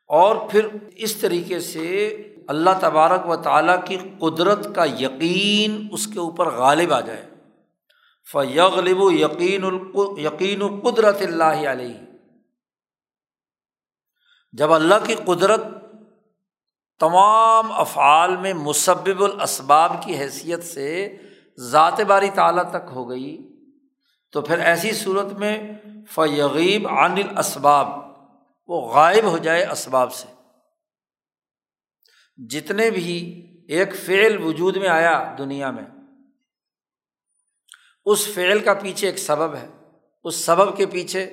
اور 0.08 0.36
پھر 0.50 0.68
اس 0.96 1.16
طریقے 1.16 1.60
سے 1.60 2.08
اللہ 2.48 2.70
تبارک 2.80 3.30
و 3.30 3.36
تعالیٰ 3.36 3.84
کی 3.86 3.98
قدرت 4.20 4.76
کا 4.76 4.86
یقین 4.86 5.88
اس 5.92 6.08
کے 6.08 6.20
اوپر 6.20 6.48
غالب 6.48 6.94
آ 6.94 7.00
جائے۔ 7.02 7.30
فیغلب 8.32 9.02
و 9.02 9.12
یقین 9.12 9.64
یقین 10.18 10.62
و 10.62 10.68
قدرت 10.84 11.22
اللہ 11.22 11.70
علیہ 11.72 11.98
جب 14.54 14.74
اللہ 14.74 15.06
کی 15.06 15.16
قدرت 15.16 15.62
تمام 17.00 17.72
افعال 17.72 18.36
میں 18.38 18.54
مصبب 18.54 19.24
الاسباب 19.24 20.04
کی 20.04 20.18
حیثیت 20.18 20.64
سے 20.64 21.18
ذات 21.60 22.02
باری 22.02 22.30
تعلیٰ 22.30 22.70
تک 22.70 22.92
ہو 22.92 23.10
گئی، 23.10 23.38
تو 24.32 24.42
پھر 24.42 24.60
ایسی 24.60 24.92
صورت 24.92 25.34
میں 25.34 25.58
فیغیب 26.10 26.88
عن 26.88 27.12
الاسباب 27.12 27.88
وہ 28.68 28.94
غائب 28.94 29.24
ہو 29.24 29.38
جائے 29.38 29.66
اسباب 29.66 30.14
سے۔ 30.14 30.28
جتنے 32.38 32.90
بھی 32.90 33.48
ایک 33.70 33.96
فعل 33.96 34.44
وجود 34.44 34.78
میں 34.78 34.90
آیا 34.90 35.36
دنیا 35.38 35.72
میں، 35.72 35.84
اس 38.06 38.28
فعل 38.34 38.60
کا 38.60 38.74
پیچھے 38.74 39.08
ایک 39.08 39.18
سبب 39.18 39.56
ہے۔ 39.56 39.68
اس 40.24 40.36
سبب 40.36 40.78
کے 40.78 40.86
پیچھے 40.86 41.24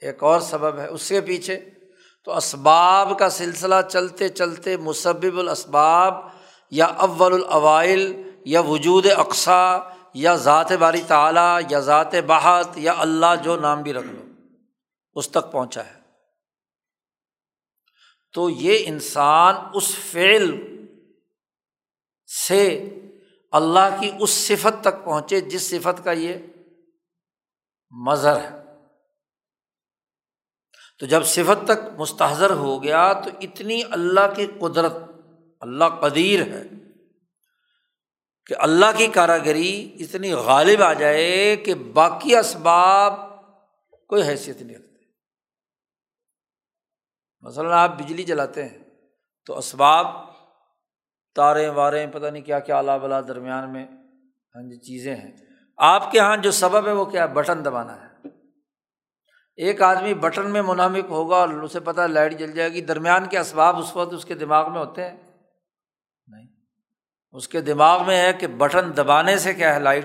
ایک 0.00 0.22
اور 0.22 0.40
سبب 0.40 0.78
ہے۔ 0.78 0.86
اس 0.86 1.08
کے 1.08 1.20
پیچھے 1.20 1.70
تو 2.24 2.36
اسباب 2.36 3.18
کا 3.18 3.28
سلسلہ 3.28 3.74
چلتے 3.90 4.28
چلتے 4.28 4.76
مصبب 4.76 5.38
الاسباب 5.38 6.14
یا 6.70 6.86
اول 6.86 7.34
الاوائل 7.34 8.30
یا 8.44 8.60
وجود 8.60 9.06
اقسا 9.16 9.78
یا 10.14 10.36
ذات 10.36 10.72
باری 10.72 11.02
تعلیٰ 11.06 11.60
یا 11.70 11.80
ذات 11.80 12.14
بحت 12.26 12.68
یا 12.76 12.94
اللہ 12.98 13.34
جو 13.44 13.60
نام 13.60 13.82
بھی 13.82 13.92
رکھ 13.92 14.06
لو، 14.06 14.24
اس 15.14 15.28
تک 15.28 15.52
پہنچا 15.52 15.84
ہے۔ 15.84 15.95
تو 18.32 18.50
یہ 18.50 18.78
انسان 18.86 19.54
اس 19.74 19.94
فعل 19.96 20.76
سے 22.46 22.88
اللہ 23.52 23.96
کی 24.00 24.10
اس 24.20 24.30
صفت 24.30 24.80
تک 24.80 25.04
پہنچے 25.04 25.40
جس 25.40 25.70
صفت 25.70 26.04
کا 26.04 26.12
یہ 26.12 26.34
مظہر 27.90 28.40
ہے۔ 28.40 28.62
تو 30.98 31.06
جب 31.06 31.24
صفت 31.24 31.64
تک 31.64 32.00
مستحضر 32.00 32.50
ہو 32.50 32.82
گیا 32.82 33.12
تو 33.12 33.30
اتنی 33.40 33.82
اللہ 33.90 34.34
کی 34.36 34.46
قدرت، 34.46 34.92
اللہ 35.60 35.84
قدیر 35.84 36.42
ہے 36.42 36.62
کہ 38.46 38.54
اللہ 38.58 38.86
کی 38.96 39.06
کاراگری 39.06 39.96
اتنی 40.00 40.32
غالب 40.32 40.82
آ 40.82 40.92
جائے 40.92 41.56
کہ 41.56 41.74
باقی 41.74 42.36
اسباب 42.36 43.12
کوئی 44.08 44.22
حیثیت 44.22 44.62
نہیں 44.62 44.76
رکھتے۔ 44.76 44.95
مثلاً 47.46 47.72
آپ 47.72 47.98
بجلی 47.98 48.22
جلاتے 48.22 48.64
ہیں 48.64 48.78
تو 49.46 49.58
اسباب 49.58 50.06
تاریں 51.34 51.70
واریں 51.70 52.06
پتہ 52.06 52.26
نہیں 52.26 52.42
کیا 52.42 52.58
کیا 52.58 52.76
اعلیٰ 52.76 52.98
بلا 52.98 53.20
درمیان 53.20 53.72
میں 53.72 53.86
ہاں 54.54 54.62
جی 54.62 54.76
چیزیں 54.76 55.16
ہیں۔ 55.16 55.32
آپ 55.76 56.10
کے 56.10 56.18
یہاں 56.18 56.36
جو 56.36 56.50
سبب 56.50 56.86
ہے 56.86 56.92
وہ 56.92 57.04
کیا 57.04 57.26
بٹن 57.26 57.64
دبانا 57.64 58.04
ہے۔ 58.04 58.28
ایک 59.56 59.82
آدمی 59.82 60.14
بٹن 60.14 60.50
میں 60.50 60.62
منامک 60.62 61.04
ہوگا 61.08 61.36
اور 61.36 61.48
اسے 61.48 61.80
پتہ 61.80 62.00
لائٹ 62.00 62.38
جل 62.38 62.52
جائے 62.52 62.72
گی۔ 62.72 62.80
درمیان 62.80 63.26
کے 63.26 63.38
اسباب 63.38 63.76
اس 63.76 63.96
وقت 63.96 64.12
اس 64.12 64.24
کے 64.24 64.34
دماغ 64.34 64.72
میں 64.72 64.80
ہوتے 64.80 65.04
ہیں؟ 65.04 65.16
نہیں۔ 66.26 66.46
اس 67.32 67.48
کے 67.48 67.60
دماغ 67.60 68.06
میں 68.06 68.22
ہے 68.22 68.32
کہ 68.32 68.46
بٹن 68.46 68.96
دبانے 68.96 69.38
سے 69.38 69.54
کیا 69.54 69.74
ہے؟ 69.74 69.80
لائٹ۔ 69.80 70.04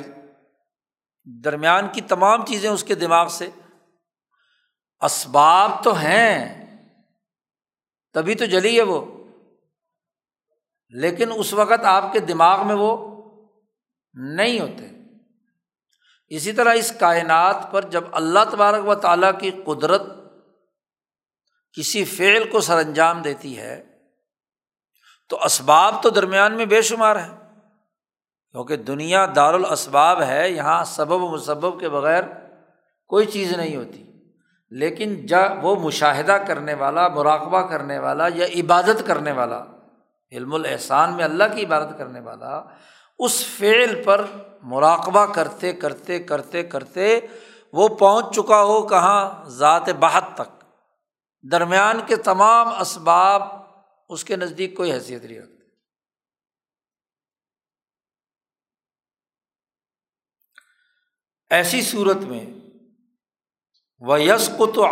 درمیان 1.24 1.88
کی 1.88 2.02
تمام 2.02 2.46
چیزیں 2.46 2.70
اس 2.70 2.84
کے 2.84 2.96
دماغ 2.96 3.28
سے۔ 3.28 3.50
اسباب 5.02 5.72
تو 5.84 5.94
ہیں۔ 5.94 6.61
تبھی 8.14 8.36
تو 8.36 8.46
جلی 8.46 8.78
ہے 8.78 8.82
وہ۔ 8.82 9.24
لیکن 10.90 11.30
اس 11.36 11.54
وقت 11.54 11.86
آپ 11.86 12.04
کے 12.14 12.20
دماغ 12.20 12.68
میں 12.68 12.76
وہ 12.76 13.22
نہیں 14.14 14.60
ہوتے۔ 14.60 14.88
اسی 16.28 16.54
طرح 16.54 16.74
اس 16.74 16.94
کائنات 17.00 17.72
پر 17.72 17.82
جب 17.82 18.04
اللہ 18.12 18.40
تبارک 18.52 18.88
و 18.88 18.96
تعالیٰ 18.96 19.40
کی 19.40 19.52
قدرت 19.66 20.02
کسی 21.78 22.06
فعل 22.06 22.50
کو 22.50 22.62
سر 22.62 22.78
انجام 22.78 23.22
دیتی 23.22 23.60
ہے، 23.60 23.98
تو 25.30 25.44
اسباب 25.44 26.04
تو 26.04 26.10
درمیان 26.10 26.58
میں 26.58 26.66
بے 26.66 26.82
شمار 26.82 27.16
ہے 27.16 27.30
کیونکہ 28.52 28.76
دنیا 28.76 29.26
دار 29.36 29.54
الاسباب 29.54 30.22
ہے، 30.22 30.52
یہاں 30.52 30.84
سبب 30.84 31.24
و 31.24 31.32
مسبب 31.32 31.80
کے 31.80 31.90
بغیر 31.90 32.24
کوئی 33.08 33.26
چیز 33.26 33.54
نہیں 33.54 33.76
ہوتی۔ 33.76 34.11
لیکن 34.72 35.26
جب 35.26 35.66
وہ 35.66 35.76
مشاہدہ 35.76 36.38
کرنے 36.48 36.74
والا، 36.74 37.08
مراقبہ 37.08 37.68
کرنے 37.68 38.00
والا 38.00 38.28
یا 38.36 38.46
عبادت 38.46 39.08
کرنے 39.08 39.32
والا، 39.32 39.66
علم 40.32 40.54
الاحسان 40.54 41.16
میں 41.16 41.24
اللہ 41.24 41.44
کی 41.56 41.66
عبادت 41.66 41.98
کرنے 41.98 42.20
والا 42.20 42.62
اس 43.20 43.46
فعل 43.46 44.04
پر 44.04 44.26
مراقبہ 44.62 45.34
کرتے 45.34 45.74
کرتے 45.74 46.20
کرتے 46.20 46.64
کرتے 46.64 47.20
وہ 47.74 47.88
پہنچ 47.88 48.36
چکا 48.36 48.64
ہو 48.64 48.88
کہاں؟ 48.88 49.46
ذات 49.46 49.90
بہت 50.00 50.24
تک۔ 50.36 50.66
درمیان 51.52 52.00
کے 52.08 52.16
تمام 52.16 52.68
اسباب 52.68 53.42
اس 54.10 54.24
کے 54.24 54.36
نزدیک 54.36 54.78
کوئی 54.78 54.92
حیثیت 54.92 55.24
نہیں 55.24 55.40
رکھتے۔ 55.40 55.62
ایسی 61.50 61.82
صورت 61.82 62.18
میں 62.18 62.61
وہ 64.02 64.22
یس 64.22 64.50
کو 64.58 64.66
تو 64.66 64.86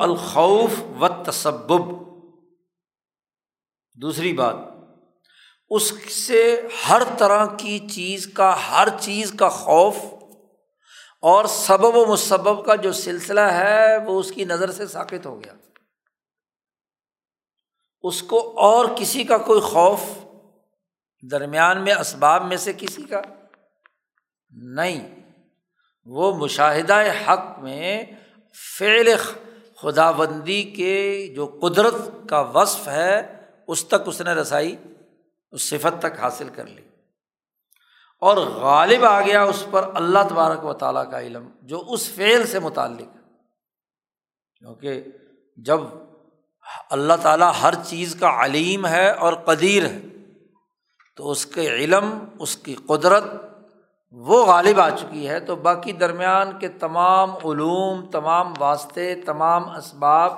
الخوف 0.00 0.70
و 1.00 1.08
تصبب 1.22 2.06
دوسری 3.94 4.32
بات، 4.32 4.54
اس 5.70 6.12
سے 6.12 6.68
ہر 6.88 7.02
طرح 7.18 7.46
کی 7.58 7.78
چیز 7.78 8.26
کا، 8.26 8.70
ہر 8.70 8.88
چیز 9.00 9.32
کا 9.38 9.48
خوف 9.48 9.96
اور 11.22 11.44
سبب 11.44 11.96
و 11.96 12.06
مسبب 12.12 12.66
کا 12.66 12.74
جو 12.74 12.92
سلسلہ 12.92 13.40
ہے، 13.40 13.96
وہ 13.96 14.20
اس 14.20 14.32
کی 14.32 14.44
نظر 14.44 14.70
سے 14.70 14.86
ثابت 14.86 15.26
ہو 15.26 15.44
گیا۔ 15.44 15.52
اس 18.02 18.22
کو 18.22 18.58
اور 18.58 18.86
کسی 18.96 19.24
کا 19.24 19.38
کوئی 19.38 19.60
خوف 19.60 20.00
درمیان 21.30 21.84
میں، 21.84 21.94
اسباب 21.94 22.44
میں 22.44 22.56
سے 22.56 22.72
کسی 22.72 23.02
کا 23.02 23.22
نہیں۔ 24.50 25.14
وہ 26.04 26.36
مشاہدہ 26.36 27.02
حق 27.28 27.58
میں 27.58 28.04
فعل 28.78 29.08
خدا 29.82 30.10
بندی 30.10 30.62
کے 30.62 31.32
جو 31.36 31.58
قدرت 31.62 31.94
کا 32.28 32.40
وصف 32.40 32.88
ہے، 32.88 33.44
اس 33.68 33.84
تک 33.84 33.94
اس 34.06 34.20
نے 34.20 34.32
رسائی، 34.32 34.76
اس 35.52 35.62
صفت 35.62 36.02
تک 36.02 36.20
حاصل 36.20 36.48
کر 36.54 36.66
لی۔ 36.66 36.82
اور 38.20 38.36
غالب 38.36 39.04
آ 39.04 39.20
گیا 39.20 39.42
اس 39.42 39.66
پر 39.70 39.90
اللہ 39.94 40.18
تبارک 40.30 40.64
و 40.64 40.72
تعالیٰ 40.72 41.10
کا 41.10 41.20
علم، 41.20 41.48
جو 41.62 41.84
اس 41.88 42.08
فعل 42.08 42.46
سے 42.46 42.58
متعلق 42.58 43.16
ہے۔ 43.16 43.20
کیونکہ 44.58 45.04
جب 45.56 45.80
اللہ 46.90 47.12
تعالیٰ 47.22 47.52
ہر 47.62 47.74
چیز 47.84 48.16
کا 48.20 48.44
علیم 48.44 48.86
ہے 48.86 49.10
اور 49.10 49.32
قدیر 49.32 49.84
ہے، 49.86 50.00
تو 51.16 51.30
اس 51.30 51.46
کے 51.46 51.68
علم، 51.68 52.18
اس 52.38 52.56
کی 52.56 52.74
قدرت 52.74 53.24
وہ 54.18 54.46
غالب 54.46 54.80
آ 54.80 54.90
چکی 54.90 55.28
ہے 55.28 55.40
تو 55.40 55.56
باقی 55.56 55.92
درمیان 55.92 56.58
کے 56.58 56.68
تمام 56.68 57.30
علوم، 57.30 58.10
تمام 58.10 58.52
واسطے، 58.58 59.14
تمام 59.14 59.68
اسباب 59.68 60.32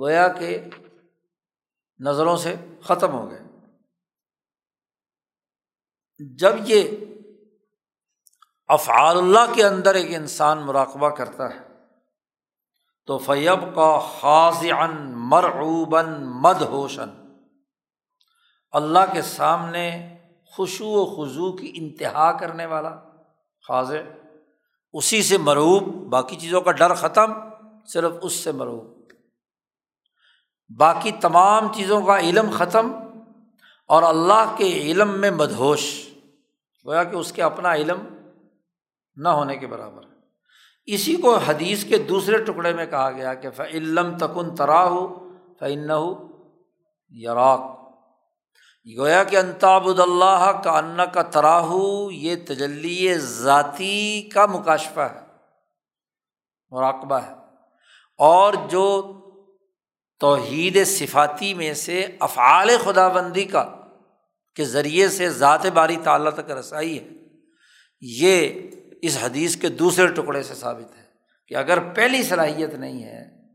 گویا 0.00 0.28
کے 0.28 0.64
نظروں 1.98 2.36
سے 2.36 2.56
ختم 2.84 3.12
ہو 3.12 3.30
گئے۔ 3.30 3.42
جب 6.38 6.52
یہ 6.58 6.90
افعال 8.68 9.18
اللہ 9.18 9.54
کے 9.54 9.64
اندر 9.64 9.94
ایک 9.94 10.14
انسان 10.14 10.58
مراقبہ 10.58 11.08
کرتا 11.08 11.54
ہے 11.54 11.58
تو 13.06 13.18
فیب 13.18 13.74
کا 13.74 13.98
خاص 14.20 14.64
ان 14.78 15.12
مرعوبن 15.14 16.26
مد 16.26 16.62
ہوشن 16.62 17.10
اللہ 18.72 19.12
کے 19.12 19.22
سامنے 19.22 20.16
خوشو 20.52 20.86
و 20.86 21.06
خضو 21.06 21.52
کی 21.52 21.72
انتہا 21.74 22.32
کرنے 22.32 22.66
والا 22.66 23.00
خاص 23.68 23.90
اسی 24.92 25.22
سے 25.22 25.38
مروب، 25.38 25.82
باقی 25.88 26.36
چیزوں 26.36 26.60
کا 26.60 26.72
ڈر 26.72 26.94
ختم، 26.94 27.32
صرف 27.86 28.12
اس 28.22 28.32
سے 28.32 28.52
مروب۔ 28.52 29.02
باقی 30.78 31.12
تمام 31.12 31.72
چیزوں 31.72 32.00
کا 32.00 32.18
علم 32.18 32.50
ختم 32.52 32.92
اور 33.88 34.02
اللہ 34.02 34.54
کے 34.56 34.64
علم 34.64 35.20
میں 35.20 35.30
مدہوش۔ 35.30 36.08
گویا 36.86 37.04
کہ 37.04 37.16
اس 37.16 37.32
کے 37.32 37.42
اپنا 37.42 37.74
علم 37.74 37.98
نہ 39.16 39.28
ہونے 39.28 39.56
کے 39.56 39.66
برابر۔ 39.66 40.04
ہے 40.04 40.12
اسی 40.86 41.16
کو 41.16 41.36
حدیث 41.36 41.84
کے 41.84 41.98
دوسرے 41.98 42.44
ٹکڑے 42.44 42.72
میں 42.72 42.86
کہا 42.86 43.10
گیا 43.10 43.34
کہ 43.34 43.50
فعلم 43.50 44.18
تکن 44.18 44.54
ترا 44.54 44.88
ہو 44.88 45.28
فن 45.60 45.90
ہو 45.90 46.28
یراک۔ 47.10 47.81
گویا 48.98 49.24
کہ 49.24 49.36
انتابود 49.36 50.00
اللہ 50.00 50.60
کا 50.64 50.70
ان 50.70 51.00
کا 51.12 51.22
تراہو 51.22 52.10
یہ 52.10 52.36
تجلی 52.46 53.14
ذاتی 53.18 54.22
کا 54.22 54.46
مکاشفہ 54.46 55.00
ہے، 55.00 55.20
مراقبہ 56.70 57.14
ہے۔ 57.14 57.32
اور 58.18 58.54
جو 58.70 59.02
توحید 60.20 60.86
صفاتی 60.86 61.54
میں 61.54 61.74
سے 61.74 62.06
افعال 62.20 62.70
خدا 62.84 63.08
بندی 63.08 63.44
کا، 63.44 63.74
کے 64.54 64.64
ذریعے 64.64 65.08
سے 65.08 65.30
ذات 65.30 65.66
باری 65.66 65.96
تعالیٰ 66.04 66.32
تک 66.32 66.50
رسائی 66.50 66.98
ہے، 66.98 67.08
یہ 68.00 68.48
اس 69.02 69.18
حدیث 69.22 69.56
کے 69.56 69.68
دوسرے 69.68 70.06
ٹکڑے 70.06 70.42
سے 70.42 70.54
ثابت 70.54 70.96
ہے 70.98 71.04
کہ 71.48 71.54
اگر 71.54 71.92
پہلی 71.92 72.22
صلاحیت 72.22 72.74
نہیں 72.74 73.02
ہے 73.04 73.48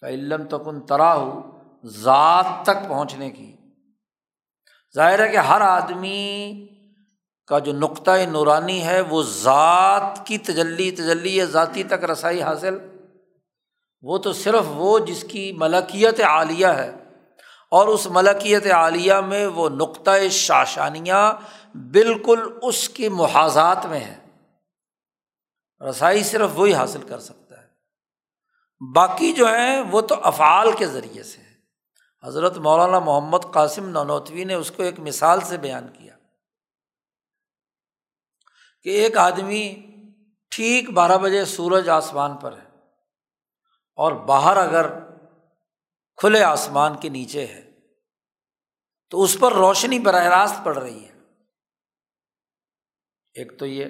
تو 0.00 0.06
علم 0.06 0.44
تو 0.44 0.58
کن 0.58 0.80
تراہ 0.80 1.24
ذات 1.84 2.46
تک 2.62 2.88
پہنچنے 2.88 3.30
کی 3.30 3.56
ظاہر 4.96 5.26
ہے 5.26 5.28
کہ 5.28 5.36
ہر 5.36 5.60
آدمی 5.60 6.66
کا 7.46 7.58
جو 7.58 7.72
نقطۂ 7.72 8.18
نورانی 8.28 8.86
ہے 8.86 9.00
وہ 9.00 9.22
ذات 9.22 10.26
کی 10.26 10.38
تجلی 10.38 10.90
تجلی 10.90 11.46
ذاتی 11.46 11.82
تک 11.82 12.04
رسائی 12.04 12.42
حاصل، 12.42 12.78
وہ 14.02 14.18
تو 14.18 14.32
صرف 14.32 14.64
وہ 14.66 14.98
جس 14.98 15.24
کی 15.30 15.52
ملکیت 15.52 16.20
عالیہ 16.20 16.66
ہے۔ 16.66 16.92
اور 17.70 17.86
اس 17.86 18.06
ملکیت 18.06 18.66
عالیہ 18.66 19.14
میں 19.14 19.46
وہ 19.46 19.68
نقطۂ 19.68 20.28
شاشانیاں 20.30 21.32
بالکل 21.76 22.58
اس 22.62 22.88
کی 22.88 23.08
محاذات 23.08 23.86
میں 23.86 24.00
ہے 24.00 24.18
رسائی 25.90 26.22
صرف 26.22 26.50
وہی 26.54 26.74
حاصل 26.74 27.02
کر 27.02 27.18
سکتا 27.18 27.62
ہے۔ 27.62 27.66
باقی 28.94 29.32
جو 29.32 29.46
ہیں 29.46 29.80
وہ 29.80 30.00
تو 30.00 30.14
افعال 30.22 30.72
کے 30.72 30.86
ذریعے 30.86 31.22
سے 31.22 31.43
حضرت 32.26 32.56
مولانا 32.56 32.98
محمد 32.98 33.38
قاسم 33.54 33.88
نونوتوی 33.88 34.44
نے 34.44 34.54
اس 34.54 34.72
کو 34.76 34.82
ایک 34.82 35.00
مثال 35.00 35.40
سے 35.40 35.56
بیان 35.56 35.92
کیا 35.92 36.16
کہ 38.82 38.88
ایک 38.88 39.16
آدمی 39.16 39.86
ٹھیک 40.50 40.90
بارہ 40.90 41.18
بجے 41.18 41.44
سورج 41.44 41.88
آسمان 41.88 42.36
پر 42.36 42.58
ہے 42.58 42.68
اور 43.96 44.12
باہر 44.12 44.56
اگر 44.56 44.86
کھلے 46.16 46.42
آسمان 46.42 47.00
کے 47.00 47.08
نیچے 47.08 47.46
ہے 47.46 47.70
تو 49.10 49.22
اس 49.22 49.36
پر 49.40 49.52
روشنی 49.52 49.98
براہ 49.98 50.24
راست 50.24 50.64
پڑ 50.64 50.78
رہی 50.78 51.04
ہے۔ 51.04 51.12
ایک 53.34 53.58
تو 53.58 53.66
یہ، 53.66 53.84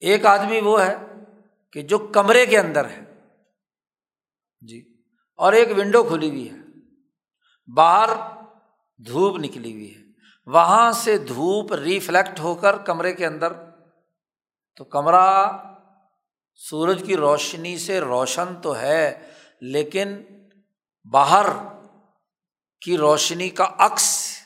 ایک 0.00 0.26
آدمی 0.26 0.60
وہ 0.60 0.82
ہے 0.82 0.96
کہ 1.72 1.82
جو 1.82 1.98
کمرے 1.98 2.46
کے 2.46 2.58
اندر 2.58 2.88
ہے۔ 2.88 3.00
جی۔ 4.60 4.95
اور 5.36 5.52
ایک 5.52 5.78
ونڈو 5.78 6.04
کھلی 6.04 6.28
ہوئی 6.28 6.50
ہے۔ 6.50 6.56
باہر 7.74 8.08
دھوپ 9.06 9.36
نکلی 9.38 9.72
ہوئی 9.72 9.96
ہے۔ 9.96 10.00
وہاں 10.46 10.92
سے 10.92 11.18
دھوپ 11.18 11.72
ریفلیکٹ 11.72 12.40
ہو 12.40 12.54
کر 12.54 12.76
کمرے 12.76 13.12
کے 13.12 13.26
اندر، 13.26 13.52
تو 14.76 14.84
کمرہ 14.84 15.52
سورج 16.54 17.02
کی 17.06 17.16
روشنی 17.16 17.78
سے 17.78 18.00
روشن 18.00 18.60
تو 18.62 18.78
ہے، 18.78 19.30
لیکن 19.60 20.22
باہر 21.12 21.46
کی 22.80 22.96
روشنی 22.96 23.48
کا 23.48 23.68
عکس 23.78 24.36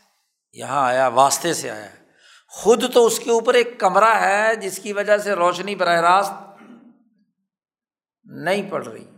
یہاں 0.53 0.86
آیا، 0.86 1.09
واسطے 1.09 1.55
سے 1.55 1.70
آیا 1.70 1.93
ہے۔ 1.93 2.05
خود 2.49 2.95
تو 2.95 3.07
اس 3.07 3.18
کے 3.18 3.30
اوپر 3.30 3.55
ایک 3.55 3.80
کمرہ 3.80 4.14
ہے، 4.20 4.57
جس 4.57 4.78
کی 4.78 4.93
وجہ 4.93 5.18
سے 5.18 5.32
روشنی 5.32 5.74
براہ 5.74 6.01
راست 6.01 6.62
نہیں 8.24 8.70
پڑ 8.70 8.86
رہی۔ 8.86 9.10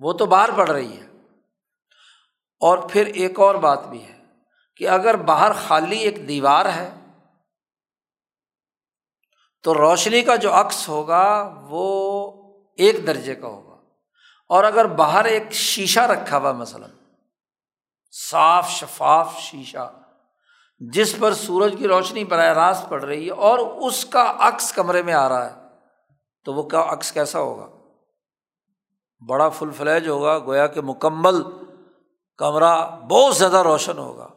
وہ 0.00 0.12
تو 0.12 0.26
باہر 0.26 0.50
پڑ 0.56 0.68
رہی 0.68 1.00
ہے۔ 1.00 1.06
اور 2.60 2.78
پھر 2.90 3.06
ایک 3.06 3.40
اور 3.40 3.54
بات 3.54 3.86
بھی 3.86 4.04
ہے 4.04 4.18
کہ 4.76 4.88
اگر 4.88 5.16
باہر 5.16 5.52
خالی 5.52 5.98
ایک 5.98 6.28
دیوار 6.28 6.66
ہے 6.66 6.90
تو 9.62 9.74
روشنی 9.74 10.22
کا 10.22 10.36
جو 10.36 10.54
عکس 10.54 10.88
ہوگا 10.88 11.54
وہ 11.62 12.32
ایک 12.76 13.06
درجے 13.06 13.34
کا 13.34 13.48
ہوگا۔ 13.48 13.76
اور 14.48 14.64
اگر 14.64 14.84
باہر 14.84 15.24
ایک 15.24 15.52
شیشہ 15.52 16.00
رکھا 16.00 16.36
ہوا 16.36 16.52
مثلاً، 16.52 16.90
صاف 18.30 18.70
شفاف 18.70 19.36
شیشہ، 19.38 19.92
جس 20.78 21.14
پر 21.20 21.34
سورج 21.34 21.74
کی 21.78 21.88
روشنی 21.88 22.24
براہ 22.24 22.52
راست 22.52 22.88
پڑ 22.88 23.04
رہی 23.04 23.26
ہے 23.26 23.30
اور 23.30 23.58
اس 23.58 24.04
کا 24.04 24.34
عکس 24.38 24.72
کمرے 24.72 25.02
میں 25.02 25.14
آ 25.14 25.28
رہا 25.28 25.46
ہے، 25.46 25.68
تو 26.44 26.54
وہ 26.54 26.62
کیا 26.62 26.84
عکس 26.88 27.12
کیسا 27.12 27.38
ہوگا؟ 27.38 27.79
بڑا 29.28 29.48
فل 29.48 29.70
فلیج 29.70 30.08
ہوگا، 30.08 30.38
گویا 30.38 30.66
کہ 30.66 30.80
مکمل 30.80 31.42
کمرہ 32.36 32.90
بہت 32.90 33.36
زیادہ 33.36 33.62
روشن 33.62 33.98
ہوگا۔ 33.98 34.28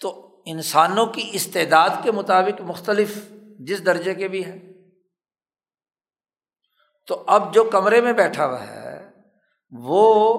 تو 0.00 0.42
انسانوں 0.46 1.06
کی 1.06 1.30
استعداد 1.32 1.88
کے 2.02 2.10
مطابق 2.12 2.60
مختلف 2.60 3.28
جس 3.58 3.86
درجے 3.86 4.14
کے 4.14 4.28
بھی 4.28 4.44
ہیں۔ 4.44 4.74
تو 7.06 7.24
اب 7.26 7.54
جو 7.54 7.64
کمرے 7.64 8.00
میں 8.00 8.12
بیٹھا 8.12 8.46
ہوا 8.46 8.66
ہے، 8.66 9.10
وہ 9.70 10.38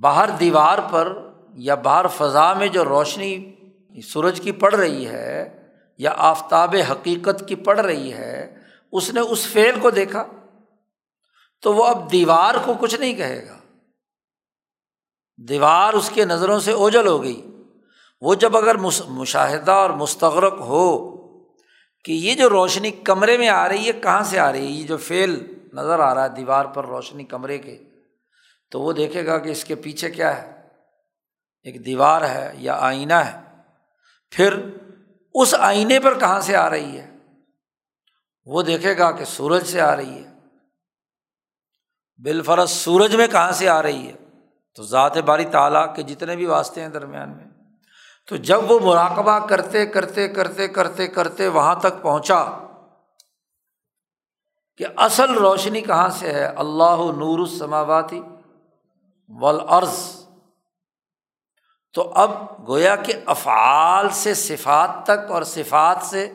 باہر 0.00 0.28
دیوار 0.28 0.78
پر 0.90 1.18
یا 1.54 1.74
باہر 1.74 2.06
فضا 2.06 2.54
میں 2.54 2.68
جو 2.68 2.84
روشنی 2.84 3.54
سورج 4.00 4.40
کی 4.40 4.52
پڑ 4.52 4.74
رہی 4.74 5.06
ہے 5.06 5.62
یا 5.98 6.14
آفتاب 6.16 6.76
حقیقت 6.90 7.44
کی 7.48 7.54
پڑ 7.54 7.80
رہی 7.80 8.12
ہے، 8.12 8.58
اس 8.92 9.14
نے 9.14 9.20
اس 9.20 9.46
فعل 9.46 9.80
کو 9.80 9.90
دیکھا۔ 9.90 10.26
تو 11.62 11.74
وہ 11.74 11.84
اب 11.84 12.12
دیوار 12.12 12.54
کو 12.64 12.74
کچھ 12.80 12.94
نہیں 12.94 13.14
کہے 13.14 13.46
گا۔ 13.48 13.58
دیوار 15.48 15.92
اس 15.92 16.10
کے 16.14 16.24
نظروں 16.24 16.60
سے 16.60 16.72
اوجل 16.72 17.06
ہو 17.06 17.22
گئی۔ 17.22 17.46
وہ 18.20 18.34
جب 18.34 18.56
اگر 18.56 18.74
مشاہدہ 19.08 19.70
اور 19.70 19.90
مستغرق 19.90 20.52
ہو 20.52 21.12
کہ 22.04 22.12
یہ 22.12 22.34
جو 22.34 22.50
روشنی 22.50 22.90
کمرے 22.90 23.38
میں 23.38 23.48
آ 23.48 23.68
رہی 23.68 23.86
ہے، 23.86 23.92
کہاں 23.92 24.22
سے 24.22 24.38
آ 24.38 24.52
رہی 24.52 24.66
ہے؟ 24.66 24.70
یہ 24.70 24.86
جو 24.86 24.96
فیل 24.96 25.54
نظر 25.72 25.98
آ 25.98 26.14
رہا 26.14 26.24
ہے 26.24 26.28
دیوار 26.28 26.64
پر 26.64 26.86
روشنی 26.86 27.24
کمرے 27.24 27.58
کے، 27.58 27.78
تو 28.70 28.80
وہ 28.80 28.92
دیکھے 28.92 29.26
گا 29.26 29.38
کہ 29.38 29.48
اس 29.48 29.64
کے 29.64 29.74
پیچھے 29.74 30.10
کیا 30.10 30.42
ہے۔ 30.42 30.62
ایک 31.62 31.86
دیوار 31.86 32.22
ہے 32.22 32.52
یا 32.54 32.74
آئینہ 32.74 33.14
ہے۔ 33.14 33.40
پھر 34.30 34.60
اس 35.34 35.54
آئینے 35.58 36.00
پر 36.00 36.18
کہاں 36.18 36.40
سے 36.40 36.56
آ 36.56 36.70
رہی 36.70 36.98
ہے؟ 36.98 37.16
وہ 38.44 38.62
دیکھے 38.62 38.98
گا 38.98 39.10
کہ 39.10 39.24
سورج 39.24 39.66
سے 39.66 39.80
آ 39.80 39.96
رہی 39.96 40.24
ہے۔ 40.24 40.31
بالفرض 42.18 42.70
سورج 42.70 43.16
میں 43.16 43.26
کہاں 43.26 43.52
سے 43.52 43.68
آ 43.68 43.82
رہی 43.82 44.08
ہے؟ 44.08 44.12
تو 44.76 44.82
ذات 44.82 45.16
باری 45.16 45.44
تعالیٰ 45.44 45.96
کے 45.96 46.02
جتنے 46.02 46.36
بھی 46.36 46.46
واسطے 46.46 46.80
ہیں 46.80 46.88
درمیان 46.88 47.36
میں۔ 47.36 47.44
تو 48.28 48.36
جب 48.36 48.70
وہ 48.70 48.78
مراقبہ 48.78 49.46
کرتے 49.46 49.86
کرتے 49.86 50.28
کرتے 50.28 50.68
کرتے 50.68 51.08
کرتے 51.08 51.48
وہاں 51.48 51.74
تک 51.74 52.02
پہنچا 52.02 52.44
کہ 54.76 54.84
اصل 54.96 55.34
روشنی 55.34 55.80
کہاں 55.80 56.08
سے 56.08 56.32
ہے؟ 56.32 56.44
اللہ 56.44 56.96
نور 56.96 57.38
السماواتی 57.38 58.20
ولعرض 59.28 60.26
تو 61.94 62.12
اب 62.14 62.30
گویا 62.68 62.96
کہ 62.96 63.12
افعال 63.26 64.08
سے 64.08 64.34
صفات 64.34 64.90
تک 65.04 65.30
اور 65.30 65.42
صفات 65.42 65.96
سے 66.02 66.32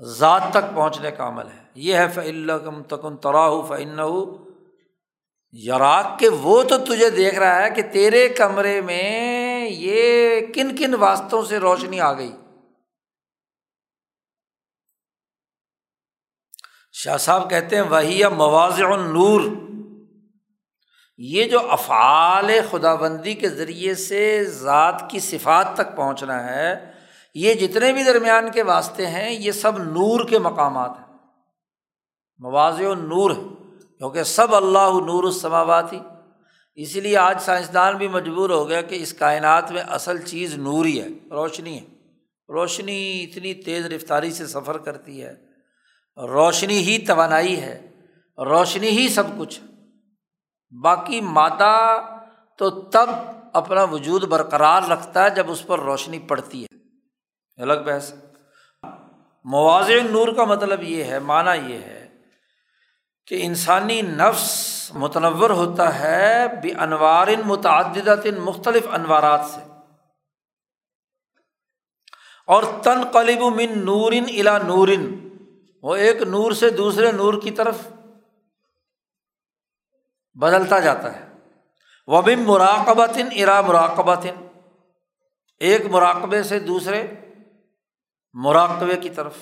ذات 0.00 0.42
تک 0.50 0.74
پہنچنے 0.74 1.10
کا 1.10 1.28
عمل 1.28 1.48
ہے۔ 1.48 1.57
یہ 1.74 1.96
ہے 1.96 2.08
فعل 2.08 2.50
کم 2.64 2.82
تکن 2.82 3.16
تراہ 3.16 3.62
فن 3.68 3.98
یراک 5.52 6.20
کہ 6.20 6.28
وہ 6.28 6.62
تو 6.62 6.78
تجھے 6.78 7.10
دیکھ 7.10 7.38
رہا 7.38 7.62
ہے 7.62 7.70
کہ 7.70 7.82
تیرے 7.92 8.28
کمرے 8.28 8.80
میں 8.80 9.68
یہ 9.70 10.40
کن 10.54 10.76
کن 10.76 10.94
واسطوں 10.94 11.44
سے 11.44 11.58
روشنی 11.58 12.00
آ 12.00 12.12
گئی۔ 12.12 12.32
شاہ 16.92 17.16
صاحب 17.16 17.50
کہتے 17.50 17.76
ہیں 17.76 17.82
وہی 17.82 18.24
مواز 18.24 18.80
نور 18.80 19.40
یہ 21.16 21.44
جو 21.44 21.70
افعال 21.70 22.50
خدا 22.70 22.94
بندی 22.94 23.34
کے 23.34 23.48
ذریعے 23.48 23.94
سے 23.94 24.44
ذات 24.44 25.02
کی 25.10 25.20
صفات 25.20 25.74
تک 25.74 25.96
پہنچنا 25.96 26.44
ہے، 26.44 26.92
یہ 27.34 27.54
جتنے 27.54 27.92
بھی 27.92 28.04
درمیان 28.04 28.50
کے 28.50 28.62
واسطے 28.62 29.06
ہیں، 29.06 29.30
یہ 29.30 29.52
سب 29.52 29.78
نور 29.78 30.28
کے 30.28 30.38
مقامات 30.38 30.90
ہیں۔ 30.98 31.07
مواز 32.38 32.80
نور 32.80 33.30
ہے، 33.30 33.42
کیونکہ 33.98 34.22
سب 34.22 34.54
اللہ 34.54 34.90
نور 35.06 35.24
السماواتی 35.24 35.98
اسی 36.74 37.00
لیے 37.00 37.16
آج 37.16 37.40
سائنسدان 37.40 37.96
بھی 37.96 38.08
مجبور 38.08 38.50
ہو 38.50 38.68
گیا 38.68 38.82
کہ 38.82 38.94
اس 38.94 39.12
کائنات 39.12 39.72
میں 39.72 39.82
اصل 39.82 40.22
چیز 40.22 40.54
نور 40.54 40.84
ہی 40.84 41.00
ہے، 41.00 41.06
روشنی 41.30 41.80
ہے۔ 41.80 41.84
روشنی 42.48 43.24
اتنی 43.24 43.54
تیز 43.54 43.86
رفتاری 43.86 44.30
سے 44.30 44.46
سفر 44.46 44.78
کرتی 44.78 45.22
ہے۔ 45.22 45.34
روشنی 46.16 46.78
ہی 46.78 46.98
توانائی 46.98 47.60
ہے، 47.60 47.90
روشنی 48.38 48.88
ہی 48.88 49.08
سب 49.08 49.22
کچھ 49.38 49.60
باقی 50.82 51.20
مادہ 51.20 52.00
تو 52.58 52.70
تب 52.70 53.10
اپنا 53.52 53.84
وجود 53.84 54.24
برقرار 54.24 54.82
رکھتا 54.90 55.24
ہے 55.24 55.30
جب 55.30 55.50
اس 55.50 55.66
پر 55.66 55.80
روشنی 55.80 56.18
پڑتی 56.18 56.64
ہے۔ 56.64 56.76
الگ 57.62 57.80
بحث۔ 57.86 58.12
موازن 59.44 60.06
نور 60.10 60.28
کا 60.28 60.44
مطلب 60.44 60.82
یہ 60.82 61.04
ہے، 61.04 61.18
معنی 61.18 61.72
یہ 61.72 61.78
ہے 61.78 61.97
کہ 63.28 63.38
انسانی 63.42 64.02
نفس 64.02 64.90
متنور 64.94 65.50
ہوتا 65.50 65.98
ہے 65.98 66.46
بے 66.62 66.72
انوار 66.72 67.26
متعدد 67.44 68.26
مختلف 68.26 68.82
انوارات 68.92 69.40
سے۔ 69.54 69.60
اور 72.46 72.62
تن 72.82 73.04
قلب 73.12 73.42
من 73.42 73.84
نورن 73.84 74.24
الا 74.28 74.58
نورن، 74.58 75.28
وہ 75.82 75.96
ایک 75.96 76.22
نور 76.22 76.52
سے 76.52 76.70
دوسرے 76.70 77.12
نور 77.12 77.34
کی 77.42 77.50
طرف 77.50 77.76
بدلتا 80.34 80.80
جاتا 80.80 81.16
ہے۔ 81.16 81.28
وہ 82.06 82.22
بھی 82.22 82.36
مراقبت 82.36 83.10
ارا 83.36 83.60
مراقبت 83.60 84.26
ایک 85.58 85.86
مراقبے 85.86 86.42
سے 86.42 86.58
دوسرے 86.58 87.06
مراقبے 88.32 88.96
کی 88.96 89.10
طرف۔ 89.10 89.34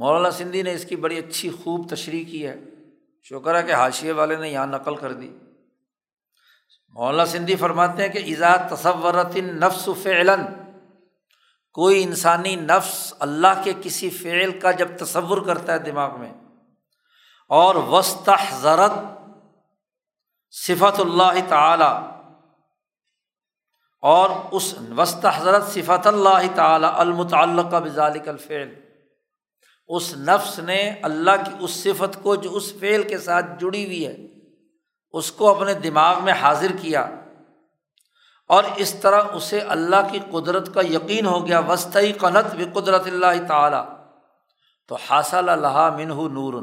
مولانا 0.00 0.30
سندھی 0.30 0.62
نے 0.62 0.72
اس 0.72 0.84
کی 0.84 0.96
بڑی 0.96 1.18
اچھی 1.18 1.50
خوب 1.50 1.88
تشریح 1.88 2.24
کی 2.30 2.46
ہے۔ 2.46 2.56
شکر 3.26 3.54
ہے 3.54 3.62
کہ 3.62 3.72
حاشیے 3.72 4.12
والے 4.12 4.36
نے 4.36 4.48
یہاں 4.48 4.66
نقل 4.66 4.96
کر 4.96 5.12
دی۔ 5.12 5.28
مولانا 6.96 7.26
سندھی 7.26 7.56
فرماتے 7.56 8.02
ہیں 8.02 8.08
کہ 8.08 8.18
ایزاد 8.18 8.58
تصورت 8.70 9.36
نفس 9.36 9.88
فعلن 10.02 10.44
کوئی 11.74 12.02
انسانی 12.02 12.54
نفس 12.56 13.14
اللہ 13.20 13.62
کے 13.64 13.72
کسی 13.82 14.10
فعل 14.10 14.58
کا 14.60 14.70
جب 14.70 14.96
تصور 14.98 15.44
کرتا 15.46 15.72
ہے 15.72 15.78
دماغ 15.78 16.18
میں، 16.20 16.32
اور 17.50 17.74
وسط 17.88 18.30
زرت 18.60 18.92
صفت 20.54 21.00
اللہ 21.00 21.48
تعالی، 21.48 21.92
اور 24.02 24.30
اس 24.50 24.74
وسط 24.96 25.26
حضرت 25.34 25.68
صفت 25.68 26.06
اللہ 26.06 26.54
تعالیٰ 26.54 26.92
المتعلق 26.96 27.74
بزالک 27.74 28.28
الفعل۔ 28.28 28.79
اس 29.90 30.16
نفس 30.16 30.58
نے 30.58 30.94
اللہ 31.02 31.30
کی 31.30 31.52
اس 31.60 31.70
صفت 31.70 32.22
کو 32.22 32.34
جو 32.34 32.56
اس 32.56 32.72
فعل 32.80 33.02
کے 33.02 33.18
ساتھ 33.18 33.46
جڑی 33.60 33.86
ہوئی 33.86 34.06
ہے، 34.06 34.16
اس 35.12 35.32
کو 35.32 35.50
اپنے 35.50 35.74
دماغ 35.74 36.24
میں 36.24 36.32
حاضر 36.32 36.72
کیا۔ 36.80 37.10
اور 38.48 38.64
اس 38.76 38.94
طرح 38.94 39.22
اسے 39.32 39.58
اللہ 39.58 40.08
کی 40.12 40.18
قدرت 40.30 40.74
کا 40.74 40.80
یقین 40.80 41.26
ہو 41.26 41.46
گیا۔ 41.46 41.58
وسطی 41.58 42.12
قنت 42.12 42.56
بھی 42.56 42.64
قدرت 42.72 43.06
اللہ 43.06 43.46
تعالیٰ 43.48 43.86
تو 44.88 44.94
حاصل 44.94 45.48
اللہ 45.48 45.96
منہ 45.96 46.28
نور 46.28 46.54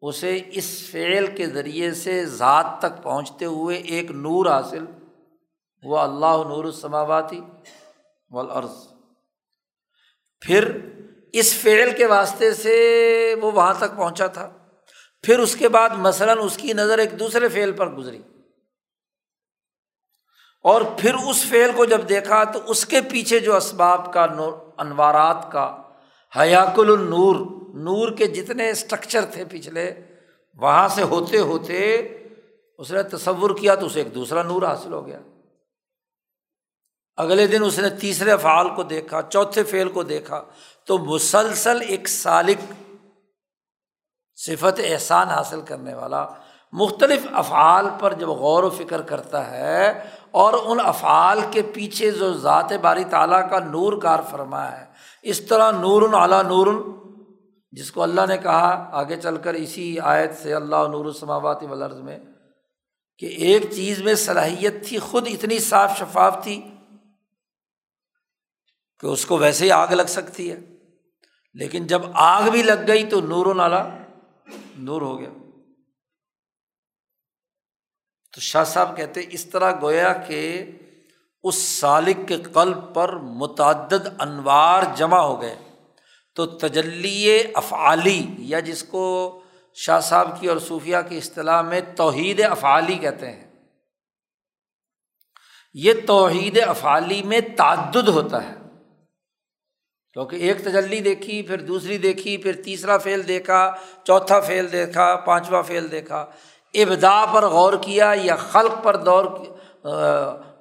اسے 0.00 0.40
اس 0.46 0.90
فعل 0.90 1.26
کے 1.26 1.46
ذریعے 1.46 1.94
سے 1.94 2.26
ذات 2.26 2.66
تک 2.78 3.02
پہنچتے 3.02 3.44
ہوئے 3.44 3.76
ایک 3.76 4.10
نور 4.10 4.46
حاصل۔ 4.46 4.84
وہ 5.82 5.98
اللہ 5.98 6.48
نور 6.48 6.64
السماواتی 6.64 7.40
والارض۔ 8.30 8.88
پھر 10.40 10.78
اس 11.32 11.54
فعل 11.54 11.96
کے 11.96 12.06
واسطے 12.06 12.54
سے 12.54 13.34
وہ 13.42 13.52
وہاں 13.52 13.74
تک 13.74 13.96
پہنچا 13.96 14.26
تھا۔ 14.26 14.50
پھر 15.22 15.38
اس 15.38 15.56
کے 15.56 15.68
بعد 15.68 15.90
مثلاً 15.90 16.38
اس 16.42 16.56
کی 16.56 16.72
نظر 16.72 16.98
ایک 16.98 17.20
دوسرے 17.20 17.48
فعل 17.48 17.72
پر 17.72 17.86
گزری۔ 17.86 18.22
اور 20.62 20.82
پھر 20.98 21.14
اس 21.14 21.44
فعل 21.50 21.70
کو 21.76 21.84
جب 21.84 22.08
دیکھا 22.08 22.44
تو 22.44 22.58
اس 22.66 22.86
کے 22.86 23.00
پیچھے 23.00 23.38
جو 23.38 23.56
اسباب 23.56 24.12
کا 24.12 24.26
نور 24.26 24.52
انوارات 24.78 25.52
کا 25.52 25.82
حیاک 26.38 26.78
النور، 26.78 27.36
نور 27.74 28.12
کے 28.12 28.26
جتنے 28.26 28.70
اسٹرکچر 28.70 29.24
تھے 29.24 29.44
پچھلے، 29.50 29.94
وہاں 30.54 30.88
سے 30.88 31.02
ہوتے 31.02 31.38
ہوتے 31.38 31.96
اس 32.78 32.92
نے 32.92 33.02
تصور 33.02 33.50
کیا 33.50 33.74
تو 33.74 33.86
اسے 33.86 34.02
ایک 34.02 34.14
دوسرا 34.14 34.42
نور 34.42 34.62
حاصل 34.62 34.92
ہو 34.92 35.06
گیا۔ 35.06 35.20
اگلے 37.16 37.46
دن 37.46 37.64
اس 37.64 37.78
نے 37.78 37.90
تیسرے 37.90 38.30
افعال 38.32 38.74
کو 38.74 38.82
دیکھا، 38.82 39.22
چوتھے 39.22 39.62
فعل 39.62 39.88
کو 39.88 40.02
دیکھا۔ 40.02 40.44
تو 40.86 40.98
مسلسل 40.98 41.80
ایک 41.88 42.08
سالک 42.08 42.72
صفت 44.36 44.80
احسان 44.84 45.28
حاصل 45.28 45.60
کرنے 45.60 45.94
والا 45.94 46.26
مختلف 46.72 47.26
افعال 47.32 47.86
پر 48.00 48.12
جب 48.12 48.28
غور 48.28 48.62
و 48.62 48.70
فکر 48.70 49.02
کرتا 49.02 49.50
ہے 49.50 50.04
اور 50.30 50.52
ان 50.64 50.78
افعال 50.84 51.40
کے 51.50 51.62
پیچھے 51.62 52.10
جو 52.10 52.32
ذات 52.32 52.72
باری 52.72 53.04
تعالیٰ 53.04 53.50
کا 53.50 53.58
نور 53.58 54.00
کار 54.02 54.20
فرما 54.30 54.72
ہے، 54.72 54.84
اس 55.22 55.40
طرح 55.40 55.70
نور 55.70 56.02
اعلیٰ 56.12 56.42
نور 56.42 56.66
جس 57.70 57.92
کو 57.92 58.02
اللہ 58.02 58.26
نے 58.28 58.38
کہا 58.38 58.88
آگے 58.92 59.16
چل 59.16 59.36
کر 59.36 59.54
اسی 59.54 60.00
آیت 60.00 60.36
سے 60.42 60.54
اللہ 60.54 60.76
نور 60.76 61.04
السماواتی 61.04 61.66
ولرز 61.66 62.00
میں، 62.00 62.18
کہ 63.18 63.26
ایک 63.26 63.70
چیز 63.72 64.02
میں 64.02 64.14
صلاحیت 64.14 64.86
تھی، 64.88 64.98
خود 64.98 65.28
اتنی 65.32 65.58
صاف 65.58 65.98
شفاف 65.98 66.42
تھی 66.42 66.60
کہ 68.98 69.06
اس 69.06 69.26
کو 69.26 69.38
ویسے 69.38 69.64
ہی 69.64 69.70
آگ 69.70 69.88
لگ 69.88 70.08
سکتی 70.08 70.52
ہے۔ 70.52 70.71
لیکن 71.54 71.86
جب 71.86 72.02
آگ 72.14 72.50
بھی 72.50 72.62
لگ 72.62 72.86
گئی 72.86 73.04
تو 73.04 73.20
نور 73.20 73.46
و 73.46 73.54
نالا 73.54 73.88
نور 74.78 75.02
ہو 75.02 75.20
گیا۔ 75.20 75.28
تو 78.34 78.40
شاہ 78.40 78.64
صاحب 78.64 78.96
کہتے 78.96 79.20
اس 79.30 79.44
طرح 79.44 79.72
گویا 79.82 80.12
کہ 80.12 80.70
اس 81.42 81.54
سالک 81.54 82.28
کے 82.28 82.36
قلب 82.36 82.94
پر 82.94 83.16
متعدد 83.16 84.08
انوار 84.18 84.82
جمع 84.96 85.18
ہو 85.18 85.42
گئے۔ 85.42 85.58
تو 86.34 86.46
تجلی 86.46 87.40
افعالی، 87.54 88.26
یا 88.38 88.60
جس 88.60 88.82
کو 88.82 89.40
شاہ 89.74 90.00
صاحب 90.00 90.40
کی 90.40 90.48
اور 90.48 90.56
صوفیہ 90.58 90.96
کی 91.08 91.18
اصطلاح 91.18 91.62
میں 91.62 91.80
توحید 91.96 92.40
افعالی 92.40 92.94
کہتے 92.94 93.30
ہیں۔ 93.30 93.52
یہ 95.74 95.92
توحید 96.06 96.58
افعالی 96.66 97.22
میں 97.22 97.40
تعدد 97.56 98.08
ہوتا 98.08 98.44
ہے۔ 98.44 98.61
کیونکہ 100.14 100.36
ایک 100.36 100.64
تجلی 100.64 101.00
دیکھی، 101.00 101.42
پھر 101.42 101.60
دوسری 101.60 101.98
دیکھی، 101.98 102.36
پھر 102.36 102.52
تیسرا 102.64 102.98
فیل 102.98 103.28
دیکھا، 103.28 103.72
چوتھا 104.04 104.40
فیل 104.40 104.72
دیکھا، 104.72 105.16
پانچواں 105.16 105.62
فیل 105.62 105.90
دیکھا۔ 105.90 106.26
ابدا 106.74 107.24
پر 107.32 107.46
غور 107.46 107.72
کیا 107.80 108.12
یا 108.22 108.36
خلق 108.36 108.82
پر 108.82 108.96
دور 108.96 109.24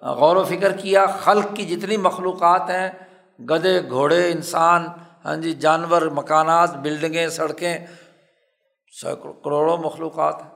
غور 0.01 0.35
و 0.35 0.43
فکر 0.43 0.71
کیا؟ 0.71 1.05
خلق 1.05 1.55
کی 1.55 1.65
جتنی 1.65 1.97
مخلوقات 1.97 2.69
ہیں، 2.69 2.89
گدے، 3.49 3.79
گھوڑے، 3.89 4.31
انسان 4.31 4.87
ہاں 5.25 5.35
جی 5.35 5.53
جانور، 5.53 6.01
مکانات، 6.01 6.75
بلڈنگیں، 6.75 7.27
سڑکیں 7.29 7.77
کروڑوں 9.43 9.77
مخلوقات 9.77 10.41
ہیں۔ 10.41 10.49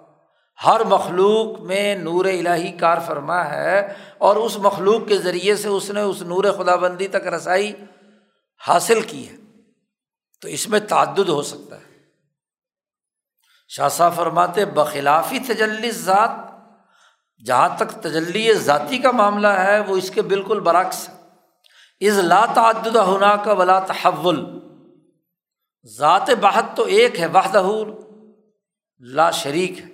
ہر 0.65 0.83
مخلوق 0.83 1.59
میں 1.59 1.95
نور 1.95 2.25
الہی 2.25 2.71
کار 2.71 2.97
فرما 3.05 3.43
ہے 3.49 3.93
اور 4.17 4.35
اس 4.35 4.57
مخلوق 4.57 5.07
کے 5.07 5.17
ذریعے 5.17 5.55
سے 5.55 5.67
اس 5.67 5.89
نے 5.91 6.01
اس 6.01 6.21
نور 6.21 6.43
خدا 6.57 6.75
بندی 6.75 7.07
تک 7.07 7.27
رسائی 7.27 7.71
حاصل 8.67 9.01
کی 9.01 9.29
ہے، 9.29 9.35
تو 10.41 10.47
اس 10.47 10.67
میں 10.67 10.79
تعدد 10.79 11.29
ہو 11.29 11.41
سکتا 11.41 11.77
ہے۔ 11.77 11.95
شاہ 13.67 13.89
صاحب 13.89 14.15
فرماتے 14.15 14.65
بخلافی 14.65 15.39
تجلی 15.39 15.91
ذات، 15.91 16.29
جہاں 17.45 17.69
تک 17.77 17.89
تجلی 17.89 18.53
ذاتی 18.53 18.97
کا 18.97 19.11
معاملہ 19.11 19.47
ہے، 19.47 19.79
وہ 19.79 19.97
اس 19.97 20.11
کے 20.11 20.21
بالکل 20.21 20.59
برعکس 20.59 21.09
ہے۔ 21.09 21.15
از 22.07 22.17
لا 22.17 22.45
تعدد 22.45 22.95
ہونا 22.95 23.35
کا 23.35 23.53
ولا 23.53 23.79
تحول۔ 23.79 24.45
ذات 25.85 26.29
بحت 26.29 26.65
تو 26.75 26.83
ایک 26.83 27.19
ہے، 27.19 27.25
وحدہ 27.25 27.67
لا 28.99 29.31
شریک 29.31 29.79
ہے۔ 29.79 29.85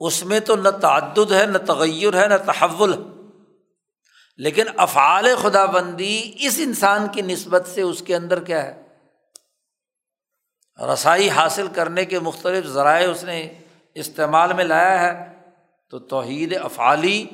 اس 0.00 0.24
میں 0.24 0.40
تو 0.40 0.56
نہ 0.56 0.68
تعدد 0.68 1.32
ہے، 1.32 1.46
نہ 1.46 1.58
تغیر 1.58 2.22
ہے، 2.22 2.28
نہ 2.28 2.52
تحول 2.52 2.92
ہے۔ 2.92 3.21
لیکن 4.36 4.64
افعال 4.76 5.28
خدا 5.42 5.64
بندی 5.64 6.32
اس 6.38 6.60
انسان 6.62 7.08
کی 7.08 7.22
نسبت 7.22 7.66
سے 7.66 7.82
اس 7.82 8.02
کے 8.06 8.16
اندر 8.16 8.44
کیا 8.44 8.62
ہے؟ 8.62 8.82
رسائی 10.94 11.30
حاصل 11.30 11.68
کرنے 11.68 12.04
کے 12.04 12.18
مختلف 12.18 12.66
ذرائع 12.66 13.10
اس 13.10 13.24
نے 13.24 13.54
استعمال 13.94 14.52
میں 14.52 14.64
لایا 14.64 15.02
ہے۔ 15.02 15.32
تو 15.90 15.98
توحید 15.98 16.56
افعالی 16.62 17.26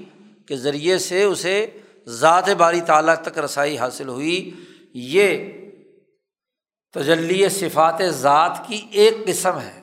کے 0.49 0.57
ذریعے 0.57 0.99
سے 0.99 1.25
اسے 1.25 1.81
ذات 2.07 2.49
باری 2.49 2.81
تعالیٰ 2.81 3.15
تک 3.15 3.39
رسائی 3.39 3.79
حاصل 3.79 4.09
ہوئی۔ 4.09 4.55
یہ 4.95 5.53
تجلی 6.93 7.49
صفات 7.49 8.03
ذات 8.09 8.61
کی 8.67 8.87
ایک 8.91 9.15
قسم 9.27 9.61
ہے۔ 9.61 9.81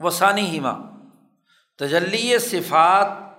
وہ 0.00 0.10
ثانی 0.10 0.46
ہیما۔ 0.46 0.72
تجلی 1.78 2.38
صفات 2.38 3.29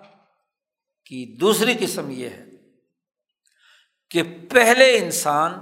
کی 1.12 1.26
دوسری 1.26 1.74
قسم 1.80 2.10
یہ 2.10 2.30
ہے 2.30 2.46
کہ 4.10 4.24
پہلے 4.52 4.98
انسان 4.98 5.54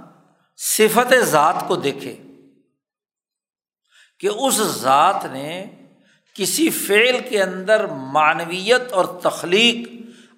صفت 0.56 1.14
ذات 1.20 1.54
کو 1.68 1.76
دیکھے 1.76 2.16
کہ 4.18 4.26
اس 4.26 4.54
ذات 4.54 5.24
نے 5.24 5.66
کسی 6.34 6.70
فعل 6.70 7.28
کے 7.28 7.42
اندر 7.42 7.86
معنویت 7.86 8.92
اور 8.92 9.04
تخلیق 9.04 9.88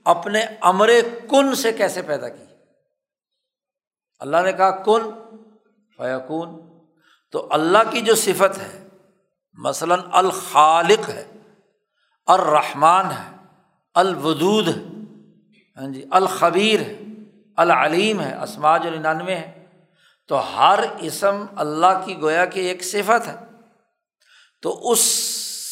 اپنے 0.05 0.45
امر 0.61 0.91
کن 1.31 1.55
سے 1.55 1.73
کیسے 1.73 2.03
پیدا 2.03 2.29
کی؟ 2.29 2.45
اللہ 4.21 4.37
نے 4.37 4.53
کہا 4.53 4.71
کن 4.71 5.11
فیقون 5.99 6.61
تو 7.31 7.49
اللہ 7.51 7.91
کی 7.91 8.01
جو 8.01 8.15
صفت 8.15 8.59
ہے، 8.59 8.89
مثلاً 9.55 10.01
الخالق 10.13 11.09
ہے، 11.09 11.33
الرحمٰن 12.27 13.07
ہے، 13.07 13.37
الودود 13.95 14.69
ہے 14.69 14.91
ہاں 15.77 15.93
جی 15.93 16.05
الخبیر 16.11 16.81
ہے، 16.81 17.01
العلیم 17.57 18.20
ہے، 18.20 18.43
اسماج 18.43 18.87
النانوے 18.87 19.35
ہے۔ 19.35 19.66
تو 20.29 20.59
ہر 20.59 20.79
اسم 21.01 21.45
اللہ 21.57 22.03
کی 22.05 22.20
گویا 22.20 22.45
کی 22.45 22.61
ایک 22.61 22.85
صفت 22.85 23.29
ہے۔ 23.29 23.37
تو 24.62 24.91
اس 24.91 25.01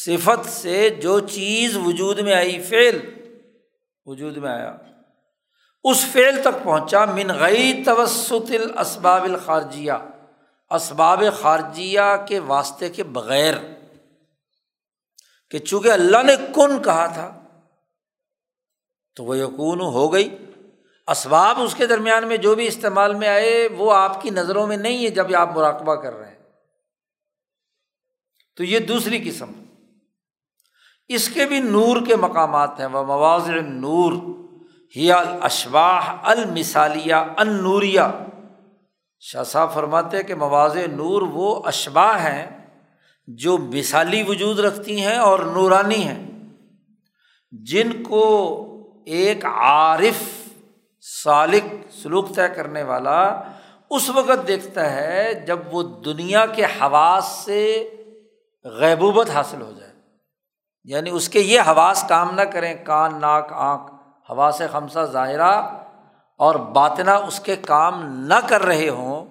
صفت 0.05 0.49
سے 0.49 0.89
جو 0.89 1.19
چیز 1.19 1.77
وجود 1.77 2.19
میں 2.19 2.33
آئی، 2.33 2.61
فعل 2.61 2.99
وجود 4.05 4.37
میں 4.37 4.51
آیا، 4.51 4.77
اس 5.83 6.05
فعل 6.05 6.41
تک 6.41 6.63
پہنچا۔ 6.63 7.05
من 7.05 7.27
غی 7.27 7.83
توسط 7.83 8.51
الاسباب 8.51 9.23
الخارجیہ، 9.23 9.91
اسباب 10.69 11.23
خارجیہ 11.41 11.99
کے 12.27 12.39
واسطے 12.39 12.89
کے 12.89 13.03
بغیر۔ 13.03 13.53
کہ 15.49 15.59
چونکہ 15.59 15.91
اللہ 15.91 16.23
نے 16.23 16.35
کن 16.35 16.83
کہا 16.83 17.05
تھا 17.05 17.40
تو 19.15 19.23
وہ 19.23 19.37
یقون 19.37 19.81
ہو 19.81 20.13
گئی۔ 20.13 20.37
اسباب 21.07 21.61
اس 21.61 21.75
کے 21.75 21.87
درمیان 21.87 22.27
میں 22.27 22.37
جو 22.37 22.55
بھی 22.55 22.67
استعمال 22.67 23.15
میں 23.15 23.27
آئے، 23.27 23.67
وہ 23.77 23.93
آپ 23.93 24.21
کی 24.21 24.29
نظروں 24.29 24.67
میں 24.67 24.77
نہیں 24.77 25.03
ہے 25.03 25.09
جب 25.09 25.35
آپ 25.35 25.57
مراقبہ 25.57 25.95
کر 25.95 26.13
رہے 26.13 26.27
ہیں۔ 26.27 26.37
تو 28.57 28.63
یہ 28.63 28.79
دوسری 28.79 29.29
قسم۔ 29.29 29.51
اس 31.07 31.29
کے 31.29 31.45
بھی 31.45 31.59
نور 31.59 31.97
کے 32.07 32.15
مقامات 32.15 32.79
ہیں۔ 32.79 32.85
وہ 32.85 33.03
مواز 33.03 33.49
نور 33.49 34.13
ہی 34.95 35.11
الشباہ 35.11 36.17
المثالیہ 36.23 37.15
ان 37.15 37.63
نوریہ 37.63 38.01
شاہ 39.19 39.43
صاحب 39.43 39.73
فرماتے 39.73 40.23
کہ 40.23 40.35
مواز 40.35 40.77
نور 40.77 41.21
وہ 41.21 41.61
اشباہ 41.65 42.23
ہیں 42.23 42.67
جو 43.27 43.57
مثالی 43.57 44.23
وجود 44.23 44.59
رکھتی 44.59 45.01
ہیں 45.01 45.17
اور 45.17 45.39
نورانی 45.39 46.07
ہیں۔ 46.07 46.27
جن 47.51 48.03
کو 48.03 48.67
ایک 49.05 49.45
عارف 49.45 50.49
سالق 51.23 51.93
سلوک 52.01 52.35
طے 52.35 52.47
کرنے 52.55 52.83
والا 52.83 53.41
اس 53.89 54.09
وقت 54.09 54.47
دیکھتا 54.47 54.91
ہے 54.91 55.33
جب 55.33 55.59
وہ 55.71 55.83
دنیا 55.83 56.45
کے 56.45 56.65
حواس 56.65 57.25
سے 57.45 57.89
غیبوبت 58.63 59.29
حاصل 59.29 59.61
ہو 59.61 59.71
جائے۔ 59.79 59.91
یعنی 60.83 61.09
اس 61.09 61.29
کے 61.29 61.39
یہ 61.39 61.61
حواس 61.61 62.05
کام 62.09 62.35
نہ 62.35 62.41
کریں، 62.41 62.85
کان، 62.85 63.21
ناک، 63.21 63.53
آنکھ 63.53 63.93
ہوا 64.29 64.51
سے 64.57 64.67
خمسہ 64.67 64.99
ظاہرہ 64.99 65.77
اور 66.37 66.55
باطنا 66.55 67.15
اس 67.15 67.39
کے 67.39 67.55
کام 67.55 68.05
نہ 68.05 68.47
کر 68.47 68.61
رہے 68.61 68.89
ہوں۔ 68.89 69.25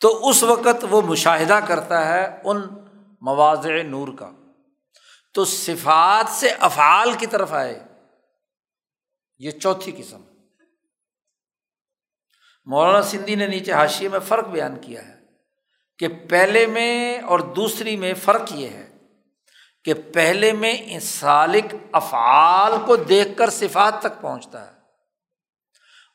تو 0.00 0.28
اس 0.28 0.42
وقت 0.42 0.84
وہ 0.90 1.02
مشاہدہ 1.02 1.58
کرتا 1.66 2.08
ہے 2.08 2.40
ان 2.44 2.62
مواضع 3.20 3.82
نور 3.82 4.08
کا۔ 4.18 4.30
تو 5.34 5.44
صفات 5.44 6.30
سے 6.30 6.50
افعال 6.50 7.12
کی 7.12 7.26
طرف 7.26 7.52
آئے۔ 7.52 7.84
یہ 9.38 9.50
چوتھی 9.50 9.92
قسم۔ 9.92 10.20
مولانا 12.64 13.02
سندھی 13.02 13.34
نے 13.34 13.46
نیچے 13.46 13.72
حاشیے 13.72 14.08
میں 14.08 14.18
فرق 14.18 14.46
بیان 14.46 14.80
کیا 14.80 15.08
ہے 15.08 15.20
کہ 15.98 16.08
پہلے 16.08 16.66
میں 16.66 17.18
اور 17.18 17.38
دوسری 17.38 17.96
میں 17.96 18.14
فرق 18.14 18.52
یہ 18.52 18.68
ہے 18.68 18.96
کہ 19.84 19.94
پہلے 19.94 20.52
میں 20.52 20.98
سالک 20.98 21.74
افعال 21.92 22.72
کو 22.86 22.96
دیکھ 22.96 23.28
کر 23.38 23.50
صفات 23.50 24.00
تک 24.00 24.20
پہنچتا 24.20 24.66
ہے 24.66 24.72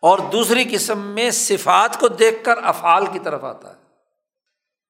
اور 0.02 0.20
دوسری 0.20 0.64
قسم 0.72 1.00
میں 1.00 1.32
صفات 1.32 2.00
کو 2.00 2.08
دیکھ 2.08 2.44
کر 2.44 2.64
افعال 2.64 3.06
کی 3.06 3.20
طرف 3.20 3.44
آتا 3.44 3.78
ہے۔ 3.78 3.82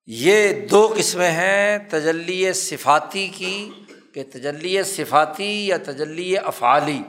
یہ 0.06 0.68
دو 0.68 0.94
قسمیں 0.98 1.32
ہیں 1.32 1.78
تجلی 1.90 2.54
صفاتی 2.54 3.28
کی۔ 3.28 3.72
کہ 4.16 4.24
تجلی 4.24 4.84
صفاتی 4.84 5.68
یا 5.68 5.78
تجلی 5.78 6.38
افعالی۔ 6.38 7.04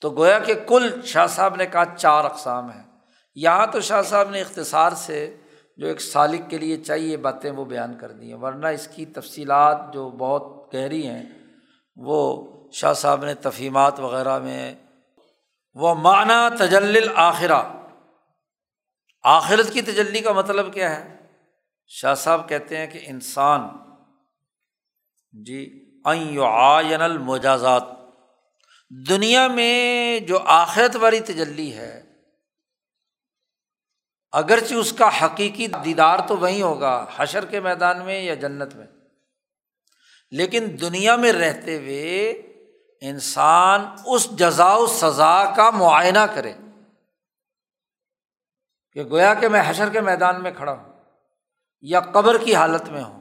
تو 0.00 0.10
گویا 0.10 0.38
کہ 0.38 0.54
کل 0.66 1.00
شاہ 1.04 1.26
صاحب 1.26 1.56
نے 1.56 1.66
کہا 1.66 1.84
چار 1.96 2.24
اقسام 2.24 2.70
ہیں۔ 2.70 2.82
یہاں 3.34 3.66
تو 3.66 3.80
شاہ 3.80 4.02
صاحب 4.02 4.30
نے 4.30 4.40
اختصار 4.40 4.92
سے 4.92 5.36
جو 5.76 5.86
ایک 5.86 6.00
سالق 6.00 6.50
کے 6.50 6.58
لیے 6.58 6.76
چاہیے 6.76 7.16
باتیں 7.16 7.50
وہ 7.50 7.64
بیان 7.64 7.98
کر 7.98 8.12
دی 8.12 8.32
ہیں، 8.32 8.38
ورنہ 8.38 8.66
اس 8.66 8.88
کی 8.88 9.06
تفصیلات 9.06 9.92
جو 9.92 10.10
بہت 10.10 10.74
گہری 10.74 11.06
ہیں، 11.06 11.22
وہ 11.96 12.46
شاہ 12.72 12.92
صاحب 12.92 13.24
نے 13.24 13.34
تفہیمات 13.34 14.00
وغیرہ 14.00 14.38
میں 14.38 14.74
وہ 15.74 15.94
معنی 15.94 16.56
تجل 16.58 17.08
آخرہ 17.14 17.62
آخرت 19.22 19.72
کی 19.72 19.82
تجلی 19.82 20.20
کا 20.20 20.32
مطلب 20.32 20.74
کیا 20.74 20.96
ہے؟ 20.96 21.16
شاہ 21.86 22.14
صاحب 22.14 22.48
کہتے 22.48 22.76
ہیں 22.76 22.86
کہ 22.86 23.00
انسان 23.02 23.68
جی 25.34 25.58
آئین 26.04 27.02
المجازات۔ 27.02 27.82
دنیا 28.90 29.46
میں 29.48 30.20
جو 30.20 30.38
آخرت 30.38 30.96
والی 30.96 31.20
تجلی 31.20 31.72
ہے، 31.74 32.02
اگرچہ 34.32 34.74
اس 34.74 34.92
کا 34.92 35.08
حقیقی 35.22 35.66
دیدار 35.84 36.18
تو 36.28 36.36
وہیں 36.36 36.62
ہوگا، 36.62 37.06
حشر 37.16 37.44
کے 37.44 37.60
میدان 37.60 38.04
میں 38.04 38.20
یا 38.22 38.34
جنت 38.34 38.74
میں، 38.74 38.86
لیکن 40.32 40.66
دنیا 40.80 41.16
میں 41.16 41.32
رہتے 41.32 41.76
ہوئے 41.78 42.30
انسان 43.02 43.86
اس 44.06 44.28
جزا 44.30 44.74
و 44.74 44.86
سزا 44.86 45.52
کا 45.56 45.70
معائنہ 45.70 46.26
کرے 46.34 46.52
کہ 48.92 49.04
گویا 49.04 49.34
کہ 49.34 49.48
میں 49.48 49.62
حشر 49.66 49.88
کے 49.88 50.00
میدان 50.00 50.42
میں 50.42 50.50
کھڑا 50.50 50.72
ہوں 50.72 50.92
یا 51.80 52.00
قبر 52.00 52.38
کی 52.38 52.54
حالت 52.54 52.88
میں 52.88 53.02
ہوں۔ 53.02 53.19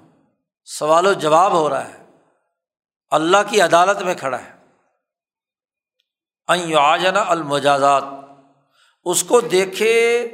سوال 0.78 1.05
و 1.05 1.13
جواب 1.13 1.53
ہو 1.53 1.70
رہا 1.70 1.88
ہے۔ 1.88 2.03
اللہ 3.09 3.38
کی 3.49 3.61
عدالت 3.61 4.01
میں 4.01 4.15
کھڑا 4.15 4.43
ہے۔ 4.43 4.59
آجنا 6.76 7.24
المجازات۔ 7.28 8.03
اس 9.03 9.24
کو 9.24 9.41
دیکھے 9.41 10.28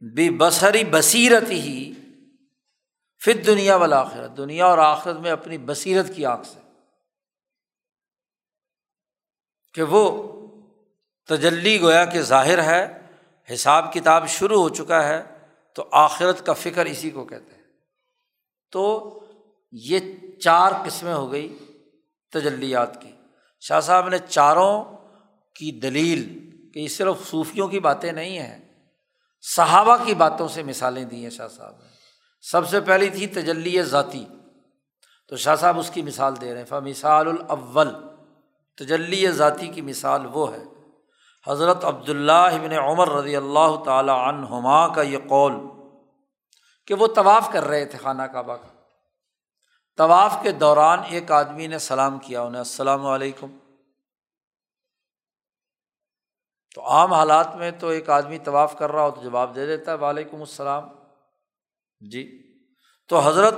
بے 0.00 0.30
بصری 0.30 0.84
بصیرت 0.84 1.50
ہی 1.50 1.92
پھر 3.18 3.44
دنیا 3.44 3.76
والا 3.76 4.00
آخرت 4.00 4.36
دنیا 4.36 4.66
اور 4.66 4.78
آخرت 4.78 5.16
میں 5.16 5.30
اپنی 5.30 5.58
بصیرت 5.58 6.06
کی 6.16 6.26
آنکھ 6.26 6.46
سے۔ 6.46 6.60
کہ 9.74 9.82
وہ 9.82 10.32
تجلی 11.26 11.80
گویا 11.80 12.04
کہ 12.04 12.22
ظاہر 12.22 12.62
ہے، 12.62 13.06
حساب 13.54 13.92
کتاب 13.92 14.28
شروع 14.28 14.62
ہو 14.62 14.68
چکا 14.68 15.08
ہے 15.08 15.22
تو 15.74 15.88
آخرت 15.92 16.46
کا 16.46 16.52
فکر 16.52 16.86
اسی 16.86 17.10
کو 17.10 17.24
کہتے 17.24 17.54
ہیں۔ 17.54 17.62
تو 18.70 19.12
یہ 19.72 20.00
چار 20.42 20.72
قسمیں 20.84 21.14
ہو 21.14 21.32
گئی 21.32 21.58
تجلیات 22.32 23.02
کی۔ 23.02 23.10
شاہ 23.60 23.80
صاحب 23.80 24.08
نے 24.08 24.18
چاروں 24.18 24.84
کی 25.54 25.80
دلیل 25.80 26.50
کہ 26.74 26.78
یہ 26.78 26.88
صرف 26.88 27.30
صوفیوں 27.30 27.68
کی 27.68 27.80
باتیں 27.80 28.12
نہیں 28.12 28.38
ہیں، 28.38 28.84
صحابہ 29.42 29.96
کی 30.04 30.14
باتوں 30.14 30.48
سے 30.48 30.62
مثالیں 30.62 31.04
دی 31.04 31.22
ہیں 31.22 31.30
شاہ 31.30 31.48
صاحب 31.48 31.70
نے۔ 31.70 31.88
سب 32.42 32.68
سے 32.68 32.80
پہلی 32.80 33.08
تھی 33.08 33.26
تجلی 33.26 33.82
ذاتی۔ 33.82 34.26
تو 35.28 35.36
شاہ 35.36 35.56
صاحب 35.56 35.78
اس 35.78 35.90
کی 35.90 36.02
مثال 36.02 36.40
دے 36.40 36.50
رہے 36.50 36.58
ہیں۔ 36.58 36.66
فمثال 36.66 37.28
الاول 37.28 37.94
تجلی 38.76 39.30
ذاتی 39.30 39.68
کی 39.68 39.80
مثال 39.80 40.26
وہ 40.32 40.54
ہے۔ 40.54 40.62
حضرت 41.46 41.84
عبداللہ 41.84 42.32
ابن 42.32 42.72
عمر 42.72 43.08
رضی 43.08 43.36
اللہ 43.36 43.82
تعالیٰ 43.84 44.28
عنہما 44.28 44.88
کا 44.88 45.02
یہ 45.02 45.18
قول 45.18 45.52
کہ 46.86 46.94
وہ 46.94 47.06
طواف 47.06 47.48
کر 47.52 47.64
رہے 47.64 47.84
تھے 47.84 47.98
خانہ 47.98 48.22
کعبہ 48.22 48.56
کا۔ 48.56 48.75
طواف 49.96 50.36
کے 50.42 50.52
دوران 50.52 50.98
ایک 51.08 51.30
آدمی 51.30 51.66
نے 51.66 51.78
سلام 51.78 52.18
کیا 52.18 52.42
انہیں 52.42 52.58
السلام 52.58 53.06
علیکم. 53.06 53.58
تو 56.74 56.86
عام 56.86 57.12
حالات 57.12 57.56
میں 57.56 57.70
تو 57.70 57.88
ایک 57.88 58.10
آدمی 58.10 58.38
طواف 58.38 58.78
کر 58.78 58.92
رہا 58.92 59.02
ہو 59.02 59.10
تو 59.10 59.22
جواب 59.22 59.54
دے 59.54 59.66
دیتا 59.66 59.92
ہے، 59.92 59.96
وعلیکم 59.96 60.40
السلام. 60.40 60.88
جی۔ 62.00 62.52
تو 63.08 63.18
حضرت 63.18 63.54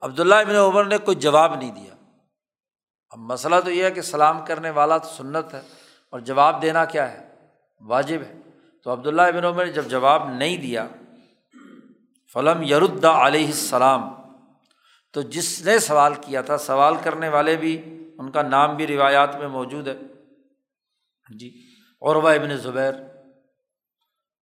عبداللہ 0.00 0.34
ابن 0.34 0.54
عمر 0.54 0.84
نے 0.84 0.98
کوئی 0.98 1.16
جواب 1.16 1.54
نہیں 1.54 1.72
دیا۔ 1.72 1.94
اب 3.10 3.18
مسئلہ 3.18 3.60
تو 3.64 3.70
یہ 3.70 3.84
ہے 3.84 3.90
کہ 3.90 4.02
سلام 4.02 4.44
کرنے 4.44 4.70
والا 4.70 4.98
تو 4.98 5.08
سنت 5.08 5.54
ہے، 5.54 5.60
اور 6.10 6.20
جواب 6.20 6.62
دینا 6.62 6.84
کیا 6.84 7.12
ہے؟ 7.12 7.46
واجب 7.80 8.22
ہے۔ 8.22 8.40
تو 8.84 8.92
عبداللہ 8.92 9.22
ابن 9.22 9.44
عمر 9.44 9.64
نے 9.64 9.72
جب 9.72 9.84
جواب 9.84 10.28
نہیں 10.28 10.56
دیا، 10.56 10.86
فلم 12.32 12.62
یردا 12.62 13.26
علیہ 13.26 13.46
السلام 13.46 14.23
تو 15.14 15.22
جس 15.22 15.66
نے 15.66 15.78
سوال 15.78 16.14
کیا 16.14 16.42
تھا، 16.42 16.58
سوال 16.58 16.94
کرنے 17.02 17.28
والے 17.28 17.56
بھی 17.56 18.00
ان 18.18 18.30
کا 18.30 18.42
نام 18.42 18.76
بھی 18.76 18.86
روایات 18.86 19.36
میں 19.36 19.48
موجود 19.48 19.88
ہے۔ 19.88 19.96
جی 21.38 21.62
عروا 22.02 22.32
ابن 22.32 22.56
زبیر۔ 22.56 22.92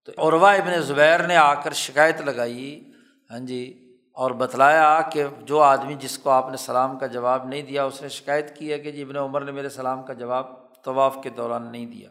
تو 0.05 0.29
عروا 0.29 0.53
ابن 0.53 0.83
زبیر 0.83 1.27
نے 1.27 1.37
آ 1.37 1.55
کر 1.55 1.73
شکایت 1.73 2.21
لگائی۔ 2.21 2.91
ہاں 3.31 3.39
جی 3.39 3.93
اور 4.15 4.31
بتلایا 4.31 5.01
کہ 5.13 5.25
جو 5.41 5.61
آدمی 5.61 5.95
جس 5.95 6.19
کو 6.19 6.31
آپ 6.31 6.51
نے 6.51 6.57
سلام 6.57 6.99
کا 6.99 7.07
جواب 7.07 7.49
نہیں 7.49 7.63
دیا، 7.63 7.85
اس 7.85 8.03
نے 8.03 8.09
شکایت 8.09 8.57
کی 8.57 8.73
ہے 8.73 8.79
کہ 8.79 8.91
جی 8.91 9.03
ابن 9.03 9.17
عمر 9.17 9.41
نے 9.41 9.53
میرے 9.53 9.69
سلام 9.69 10.07
کا 10.07 10.13
جواب 10.13 10.83
طواف 10.83 11.17
کے 11.23 11.31
دوران 11.31 11.73
نہیں 11.73 11.87
دیا۔ 11.87 12.09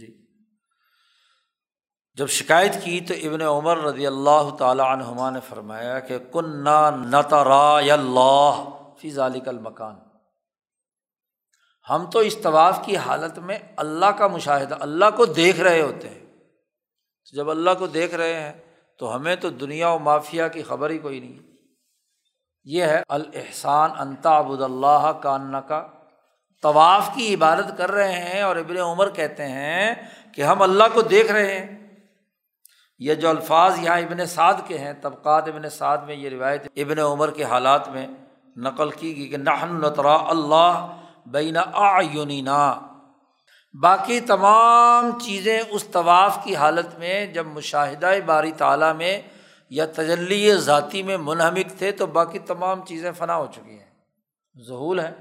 جی۔ 0.00 0.25
جب 2.16 2.26
شکایت 2.26 2.84
کی 2.84 3.00
تو 3.00 3.14
ابن 3.14 3.42
عمر 3.42 3.76
رضی 3.76 4.06
اللہ 4.06 4.56
تعالیٰ 4.58 4.84
عنہما 4.84 5.30
نے 5.30 5.38
فرمایا 5.48 6.00
کہ 6.00 6.18
کن 6.18 6.64
نترا 7.10 7.76
اللہ 7.76 8.64
فی 8.98 9.10
ذالک 9.10 9.48
المکان۔ 9.48 9.94
ہم 11.90 12.10
تو 12.10 12.18
اس 12.18 12.38
طواف 12.38 12.80
کی 12.84 12.96
حالت 12.96 13.38
میں 13.38 13.58
اللہ 13.76 14.06
کا 14.06 14.26
مشاہدہ، 14.26 14.76
اللہ 14.80 15.04
کو 15.16 15.24
دیکھ 15.24 15.60
رہے 15.60 15.80
ہوتے 15.80 16.08
ہیں۔ 16.08 16.26
جب 17.32 17.50
اللہ 17.50 17.70
کو 17.78 17.86
دیکھ 17.86 18.14
رہے 18.14 18.40
ہیں 18.40 18.52
تو 18.98 19.16
ہمیں 19.16 19.36
تو 19.36 19.50
دنیا 19.50 19.88
و 19.88 19.98
مافیا 19.98 20.48
کی 20.48 20.62
خبر 20.62 20.90
ہی 20.90 20.98
کوئی 20.98 21.20
نہیں۔ 21.20 21.42
یہ 22.64 22.84
ہے 22.84 23.02
الحسان 23.08 23.90
انتا 23.98 24.36
ابود 24.36 24.62
اللہ 24.62 25.12
کاننا 25.22 25.60
کا 25.60 25.86
طواف 26.62 27.10
کی 27.14 27.34
عبادت 27.34 27.78
کر 27.78 27.92
رہے 27.92 28.12
ہیں 28.12 28.42
اور 28.42 28.56
ابن 28.56 28.76
عمر 28.76 29.10
کہتے 29.10 29.48
ہیں 29.48 29.94
کہ 30.34 30.42
ہم 30.42 30.62
اللہ 30.62 30.84
کو 30.92 31.02
دیکھ 31.02 31.32
رہے 31.32 31.58
ہیں۔ 31.58 31.85
یہ 32.98 33.14
جو 33.14 33.28
الفاظ 33.28 33.78
یہاں 33.78 33.98
ابن 33.98 34.26
سعد 34.26 34.54
کے 34.66 34.78
ہیں، 34.78 34.92
طبقات 34.92 35.48
ابن 35.48 35.68
سعد 35.68 35.98
میں 35.98 36.14
یہ 36.14 36.28
روایت 36.28 36.68
ابن 36.76 36.98
عمر 36.98 37.30
کے 37.30 37.44
حالات 37.44 37.88
میں 37.88 38.06
نقل 38.56 38.90
کی 38.90 39.16
گئی 39.16 39.28
کہ 39.28 39.36
نحن 39.36 39.80
نترا 39.80 40.14
اللہ 40.14 40.96
بین 41.26 41.56
آیونینا 41.72 42.80
باقی 43.82 44.20
تمام 44.20 45.18
چیزیں 45.18 45.62
اس 45.70 45.84
طواف 45.84 46.38
کی 46.44 46.56
حالت 46.56 46.98
میں 46.98 47.26
جب 47.26 47.46
مشاہدہ 47.46 48.10
باری 48.26 48.52
تعالیٰ 48.52 48.94
میں 48.94 49.22
یا 49.70 49.86
تجلی 49.86 50.54
ذاتی 50.54 51.02
میں 51.02 51.16
منہمک 51.16 51.78
تھے 51.78 51.92
تو 51.92 52.06
باقی 52.06 52.38
تمام 52.38 52.84
چیزیں 52.84 53.12
فنا 53.12 53.36
ہو 53.36 53.46
چکی 53.54 53.78
ہیں۔ 53.78 53.90
ظہول 54.66 55.00
ہے۔ 55.00 55.12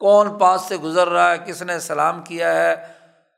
کون 0.00 0.38
پاس 0.38 0.62
سے 0.62 0.76
گزر 0.76 1.08
رہا 1.08 1.30
ہے؟ 1.30 1.38
کس 1.38 1.62
نے 1.62 1.78
سلام 1.78 2.22
کیا 2.22 2.54
ہے؟ 2.54 2.76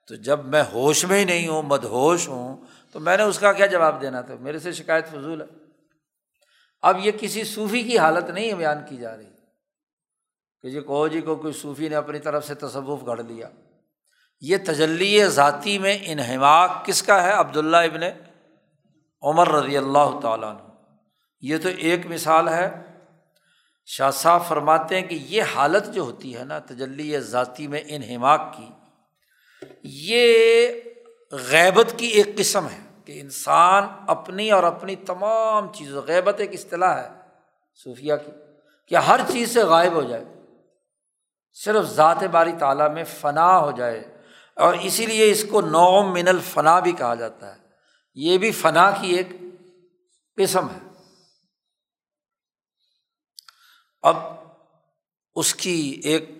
تو 0.08 0.14
جب 0.14 0.44
میں 0.44 0.62
ہوش 0.72 1.04
میں 1.04 1.18
ہی 1.18 1.24
نہیں 1.24 1.48
ہوں 1.48 1.62
مد 1.62 1.84
ہوش 1.84 2.28
ہوں 2.28 2.56
تو 2.94 3.00
میں 3.00 3.16
نے 3.16 3.22
اس 3.22 3.38
کا 3.38 3.52
کیا 3.52 3.66
جواب 3.66 4.02
دینا 4.02 4.20
تھا؟ 4.20 4.34
میرے 4.40 4.58
سے 4.58 4.72
شکایت 4.72 5.08
فضول 5.08 5.40
ہے۔ 5.40 5.46
اب 6.82 6.98
یہ 7.06 7.10
کسی 7.20 7.44
صوفی 7.44 7.82
کی 7.82 7.98
حالت 7.98 8.30
نہیں 8.30 8.52
بیان 8.52 8.78
کی 8.88 8.96
جا 8.96 9.16
رہی۔ 9.16 9.24
کہ 10.62 10.70
جی 10.70 10.80
کہو 10.80 11.08
جی 11.08 11.20
کو 11.20 11.36
کوئی 11.36 11.52
صوفی 11.52 11.88
نے 11.88 11.96
اپنی 11.96 12.18
طرف 12.18 12.46
سے 12.46 12.54
تصوف 12.54 13.06
گھڑ 13.06 13.22
لیا۔ 13.22 13.50
یہ 14.40 14.56
تجلی 14.66 15.26
ذاتی 15.26 15.78
میں 15.78 15.98
انہماک 16.02 16.84
کس 16.84 17.02
کا 17.02 17.22
ہے؟ 17.22 17.32
عبداللہ 17.32 17.76
ابن 17.76 18.02
عمر 19.22 19.48
رضی 19.48 19.76
اللہ 19.76 20.20
تعالیٰ 20.22 20.50
عنہ۔ 20.50 20.68
یہ 21.40 21.58
تو 21.62 21.68
ایک 21.78 22.06
مثال 22.06 22.48
ہے۔ 22.48 22.82
شاہ 23.86 24.10
صاحب 24.10 24.46
فرماتے 24.48 25.00
ہیں 25.00 25.08
کہ 25.08 25.14
یہ 25.14 25.42
حالت 25.42 25.94
جو 25.94 26.02
ہوتی 26.02 26.36
ہے 26.36 26.44
نا 26.44 26.58
تجلی 26.58 27.20
ذاتی 27.20 27.66
میں 27.66 27.82
انہماک 27.86 28.40
کی، 28.56 28.68
یہ 29.82 30.68
غیبت 31.34 31.94
کی 31.96 32.06
ایک 32.06 32.36
قسم 32.38 32.68
ہے 32.68 33.02
کہ 33.04 33.20
انسان 33.20 33.84
اپنی 34.06 34.50
اور 34.50 34.62
اپنی 34.62 34.96
تمام 34.96 35.72
چیزوں، 35.72 36.02
غیبت 36.02 36.40
ایک 36.40 36.50
اصطلاح 36.52 37.02
ہے 37.02 37.08
صوفیہ 37.74 38.14
کی، 38.26 38.30
کہ 38.88 38.94
ہر 38.94 39.20
چیز 39.32 39.54
سے 39.54 39.62
غائب 39.62 39.92
ہو 39.92 40.02
جائے، 40.02 40.24
صرف 41.52 41.84
ذات 41.84 42.22
باری 42.22 42.52
تعالیٰ 42.58 42.90
میں 42.90 43.04
فنا 43.04 43.58
ہو 43.58 43.70
جائے، 43.70 44.18
اور 44.56 44.74
اسی 44.74 45.06
لیے 45.06 45.30
اس 45.30 45.44
کو 45.50 45.60
نوم 45.60 46.12
من 46.12 46.28
الفنا 46.28 46.80
بھی 46.80 46.92
کہا 46.92 47.14
جاتا 47.14 47.56
ہے۔ 47.56 47.60
یہ 48.14 48.38
بھی 48.38 48.52
فنا 48.52 48.90
کی 48.90 49.14
ایک 49.14 49.28
قسم 50.36 50.68
ہے۔ 50.68 50.78
اب 54.02 54.16
اس 55.34 55.54
کی 55.54 56.00
ایک 56.04 56.30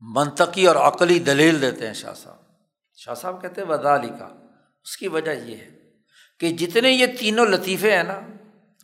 منطقی 0.00 0.66
اور 0.66 0.76
عقلی 0.76 1.18
دلیل 1.18 1.62
دیتے 1.62 1.86
ہیں 1.86 1.94
شاہ 1.94 2.14
صاحب۔ 2.14 2.37
شاہ 2.98 3.14
صاحب 3.14 3.42
کہتے 3.42 3.60
ہیں 3.60 3.68
ودا 3.68 3.94
علی 3.96 4.08
کا 4.18 4.26
اس 4.82 4.96
کی 4.96 5.08
وجہ 5.08 5.30
یہ 5.30 5.56
ہے 5.56 5.68
کہ 6.40 6.50
جتنے 6.50 6.90
یہ 6.90 7.06
تینوں 7.18 7.46
لطیفے 7.46 7.96
ہیں 7.96 8.02
نا، 8.02 8.20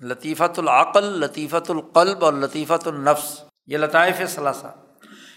لطیفۃ 0.00 0.58
العقل، 0.58 1.04
لطیفۃ 1.20 1.68
القلب 1.68 2.24
اور 2.24 2.32
لطیفۃ 2.32 2.86
النفس، 2.86 3.44
یہ 3.66 3.78
لطائف 3.78 4.20
ثلاثہ، 4.28 4.66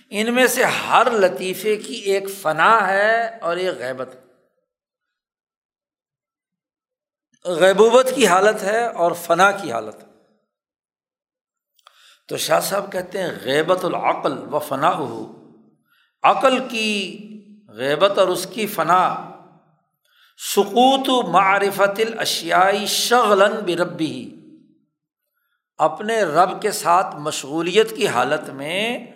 ان 0.09 0.33
میں 0.33 0.47
سے 0.47 0.63
ہر 0.63 1.11
لطیفے 1.11 1.75
کی 1.75 1.93
ایک 1.93 2.29
فنا 2.41 2.87
ہے 2.87 3.39
اور 3.39 3.57
ایک 3.57 3.77
غیبت 3.77 4.15
غیبوبت 7.45 8.11
کی 8.15 8.27
حالت 8.27 8.63
ہے 8.63 8.85
اور 8.85 9.11
فنا 9.11 9.51
کی 9.51 9.71
حالت 9.71 10.03
تو 12.27 12.37
شاہ 12.37 12.59
صاحب 12.59 12.91
کہتے 12.91 13.23
ہیں 13.23 13.31
غیبت 13.43 13.85
العقل 13.85 14.37
و 14.53 14.59
فنا 14.59 14.93
ہو 14.95 15.25
عقل 16.23 16.59
کی 16.69 16.93
غیبت 17.77 18.17
اور 18.17 18.27
اس 18.27 18.47
کی 18.53 18.67
فنا۔ 18.67 19.29
سکوت 20.55 21.25
معرفت 21.27 21.99
الاشیائی 21.99 22.85
شغلن 22.85 23.51
بربی۔ 23.65 24.33
اپنے 25.77 26.23
رب 26.23 26.61
کے 26.61 26.71
ساتھ 26.71 27.15
مشغولیت 27.15 27.95
کی 27.95 28.07
حالت 28.07 28.49
میں 28.49 29.07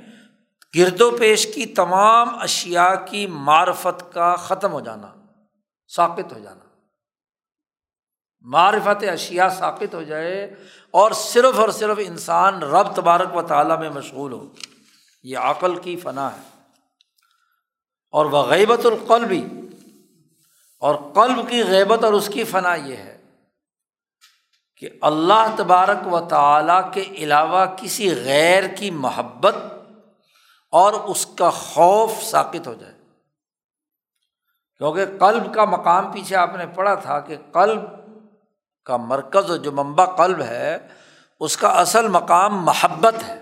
گرد 0.75 1.01
و 1.01 1.17
پیش 1.17 1.55
کی 1.55 1.65
تمام 1.65 2.39
اشیا 2.39 2.95
کی 2.95 3.27
معرفت 3.27 4.13
کا 4.13 4.35
ختم 4.35 4.71
ہو 4.71 4.79
جانا 4.79 5.07
ثابت 5.95 6.33
ہو 6.33 6.39
جانا۔ 6.39 6.65
معرفت 8.41 9.03
اشیا 9.13 9.49
ثابت 9.49 9.93
ہو 9.93 10.03
جائے 10.03 10.55
اور 10.91 11.11
صرف 11.11 11.59
اور 11.59 11.69
صرف 11.69 11.97
انسان 12.01 12.63
رب 12.63 12.95
تبارک 12.95 13.35
و 13.35 13.41
تعالیٰ 13.41 13.79
میں 13.79 13.89
مشغول 13.89 14.31
ہو۔ 14.31 14.47
یہ 15.23 15.37
عقل 15.37 15.75
کی 15.75 15.95
فنا 15.95 16.27
ہے۔ 16.27 16.50
اور 18.11 18.25
وہ 18.25 18.43
غیبت 18.43 18.85
القلبی 18.85 19.47
اور 20.79 20.95
قلب 20.95 21.49
کی 21.49 21.63
غیبت 21.63 22.03
اور 22.03 22.13
اس 22.13 22.29
کی 22.33 22.43
فنا 22.43 22.75
یہ 22.75 22.95
ہے 22.95 23.17
کہ 24.77 24.89
اللہ 25.01 25.55
تبارک 25.57 26.13
و 26.13 26.27
تعالیٰ 26.27 26.93
کے 26.93 27.01
علاوہ 27.01 27.65
کسی 27.77 28.15
غیر 28.15 28.63
کی 28.67 28.91
محبت 28.91 29.55
اور 30.71 30.93
اس 30.93 31.25
کا 31.25 31.49
خوف 31.49 32.11
ثابت 32.23 32.67
ہو 32.67 32.73
جائے۔ 32.73 32.93
کیونکہ 34.77 35.05
قلب 35.05 35.53
کا 35.53 35.65
مقام 35.65 36.11
پیچھے 36.11 36.35
آپ 36.35 36.55
نے 36.55 36.65
پڑھا 36.67 36.95
تھا 36.95 37.19
کہ 37.19 37.37
قلب 37.53 37.81
کا 38.85 38.97
مرکز 38.97 39.51
جو 39.63 39.71
ممبا 39.71 40.05
قلب 40.05 40.41
ہے، 40.41 40.87
اس 41.39 41.57
کا 41.57 41.67
اصل 41.67 42.07
مقام 42.07 42.65
محبت 42.65 43.15
ہے۔ 43.27 43.41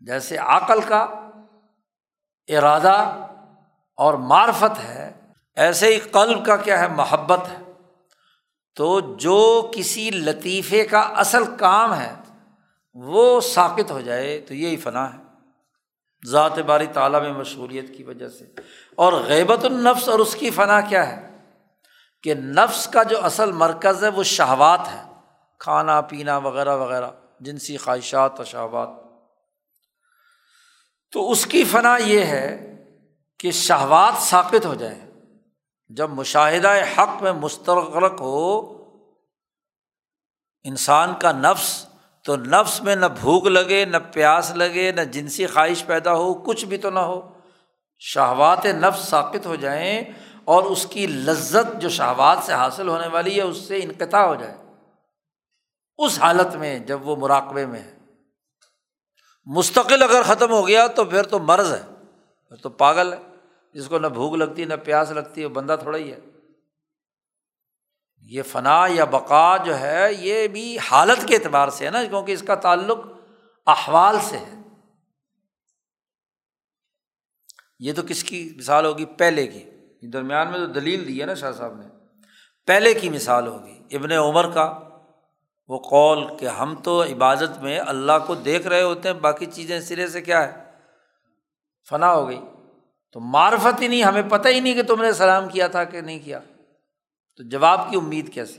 جیسے 0.00 0.36
عقل 0.36 0.80
کا 0.80 1.21
ارادہ 2.56 3.26
اور 3.96 4.14
معرفت 4.14 4.84
ہے، 4.84 5.12
ایسے 5.56 5.94
ہی 5.94 6.00
قلب 6.00 6.46
کا 6.46 6.56
کیا 6.56 6.78
ہے، 6.78 6.88
محبت 6.88 7.40
ہے۔ 7.48 7.72
تو 8.76 9.00
جو 9.00 9.70
کسی 9.74 10.10
لطیفے 10.10 10.86
کا 10.86 11.00
اصل 11.00 11.56
کام 11.56 11.94
ہے، 11.94 12.14
وہ 12.94 13.40
ثابت 13.40 13.90
ہو 13.90 14.00
جائے 14.00 14.40
تو 14.48 14.54
یہی 14.54 14.76
فنا 14.76 15.14
ہے۔ 15.14 15.18
ذات 16.26 16.58
باری 16.58 16.86
تعالیٰ 16.86 17.22
میں 17.22 17.32
مشغولیت 17.32 17.96
کی 17.96 18.02
وجہ 18.02 18.28
سے۔ 18.28 18.44
اور 18.94 19.12
غیبت 19.12 19.64
النفس 19.64 20.08
اور 20.08 20.18
اس 20.18 20.34
کی 20.34 20.50
فنا 20.50 20.80
کیا 20.80 21.06
ہے؟ 21.06 21.36
کہ 22.22 22.34
نفس 22.34 22.86
کا 22.86 23.02
جو 23.02 23.24
اصل 23.24 23.52
مرکز 23.52 24.04
ہے، 24.04 24.08
وہ 24.08 24.22
شہوات 24.22 24.80
ہے۔ 24.80 25.02
کھانا، 25.58 26.00
پینا 26.00 26.38
وغیرہ 26.38 26.76
وغیرہ، 26.76 27.10
جنسی 27.40 27.76
خواہشات 27.76 28.40
و 28.40 28.44
شہوات۔ 28.44 29.01
تو 31.12 31.30
اس 31.30 31.46
کی 31.46 31.64
فنا 31.64 31.96
یہ 31.96 32.24
ہے 32.24 32.76
کہ 33.38 33.50
شہوات 33.50 34.22
ثابت 34.22 34.66
ہو 34.66 34.74
جائے 34.74 35.00
جب 35.88 36.10
مشاہدہ 36.10 36.72
حق 36.98 37.22
میں 37.22 37.32
مسترغرق 37.32 38.20
ہو، 38.20 38.76
انسان 40.64 41.14
کا 41.18 41.32
نفس 41.32 41.86
تو 42.24 42.36
نفس 42.36 42.82
میں 42.82 42.96
نہ 42.96 43.06
بھوک 43.06 43.46
لگے، 43.46 43.84
نہ 43.84 43.96
پیاس 44.12 44.50
لگے، 44.50 44.92
نہ 44.92 45.00
جنسی 45.00 45.46
خواہش 45.46 45.86
پیدا 45.86 46.14
ہو، 46.14 46.34
کچھ 46.34 46.64
بھی 46.64 46.76
تو 46.76 46.90
نہ 46.90 46.98
ہو۔ 46.98 47.32
شہوات 47.98 48.66
نفس 48.66 49.08
ثابت 49.08 49.46
ہو 49.46 49.54
جائیں 49.54 50.02
اور 50.44 50.62
اس 50.62 50.86
کی 50.90 51.06
لذت 51.06 51.80
جو 51.80 51.88
شہوات 51.88 52.38
سے 52.42 52.52
حاصل 52.52 52.88
ہونے 52.88 53.06
والی 53.06 53.36
ہے، 53.36 53.42
اس 53.42 53.56
سے 53.56 53.80
انقطاع 53.82 54.26
ہو 54.26 54.34
جائے۔ 54.34 54.54
اس 55.98 56.18
حالت 56.18 56.56
میں 56.56 56.78
جب 56.78 57.08
وہ 57.08 57.16
مراقبے 57.16 57.66
میں 57.66 57.80
ہے۔ 57.80 58.01
مستقل 59.44 60.02
اگر 60.02 60.22
ختم 60.22 60.50
ہو 60.50 60.68
گیا 60.68 60.86
تو 60.86 61.04
پھر 61.04 61.22
تو 61.22 61.38
مرض 61.38 61.72
ہے، 61.72 61.82
پھر 62.48 62.56
تو 62.56 62.68
پاگل 62.68 63.12
ہے۔ 63.12 63.18
جس 63.74 63.86
کو 63.86 63.98
نہ 63.98 64.06
بھوک 64.06 64.34
لگتی، 64.34 64.64
نہ 64.64 64.74
پیاس 64.84 65.10
لگتی 65.10 65.42
ہے 65.42 65.48
بندہ 65.48 65.76
تھوڑا 65.82 65.98
ہی 65.98 66.12
ہے۔ 66.12 66.18
یہ 68.16 68.42
فنا 68.42 68.86
یا 68.88 69.04
بقا 69.04 69.56
جو 69.56 69.78
ہے، 69.78 70.08
یہ 70.18 70.48
بھی 70.48 70.78
حالت 70.78 71.28
کے 71.28 71.34
اعتبار 71.34 71.68
سے 71.68 71.86
ہے 71.86 71.90
نا، 71.90 72.04
کیونکہ 72.04 72.32
اس 72.32 72.42
کا 72.46 72.54
تعلق 72.54 72.98
احوال 73.66 74.16
سے 74.22 74.38
ہے۔ 74.38 74.54
یہ 77.78 77.92
تو 77.92 78.02
کس 78.08 78.24
کی 78.24 78.54
مثال 78.56 78.86
ہوگی؟ 78.86 79.04
پہلے 79.04 79.46
کی۔ 79.46 79.64
درمیان 80.08 80.50
میں 80.50 80.58
تو 80.58 80.66
دلیل 80.66 81.08
دی 81.08 81.20
ہے 81.20 81.26
نا 81.26 81.34
شاہ 81.34 81.52
صاحب 81.52 81.76
نے۔ 81.76 81.86
پہلے 82.66 82.94
کی 82.94 83.10
مثال 83.10 83.46
ہوگی۔ 83.46 83.96
ابن 83.96 84.12
عمر 84.12 84.50
کا 84.50 84.91
وہ 85.72 85.78
قول 85.78 86.36
کہ 86.36 86.46
ہم 86.46 86.74
تو 86.74 87.02
عبادت 87.02 87.58
میں 87.62 87.80
اللہ 87.80 88.12
کو 88.26 88.34
دیکھ 88.34 88.66
رہے 88.66 88.82
ہوتے 88.82 89.08
ہیں، 89.08 89.16
باقی 89.16 89.46
چیزیں 89.46 89.80
سرے 89.80 90.08
سے 90.08 90.22
کیا 90.22 90.48
ہے؟ 90.48 90.70
فنا 91.88 92.12
ہو 92.12 92.28
گئی۔ 92.28 92.40
تو 93.12 93.20
معرفت 93.20 93.82
ہی 93.82 93.88
نہیں، 93.88 94.02
ہمیں 94.02 94.22
پتہ 94.30 94.48
ہی 94.48 94.60
نہیں 94.60 94.74
کہ 94.74 94.82
تم 94.82 95.02
نے 95.02 95.12
سلام 95.12 95.48
کیا 95.48 95.66
تھا 95.66 95.84
کہ 95.84 96.00
نہیں 96.00 96.18
کیا۔ 96.18 96.38
تو 97.36 97.42
جواب 97.42 97.90
کی 97.90 97.96
امید 97.96 98.32
کیسی 98.32 98.58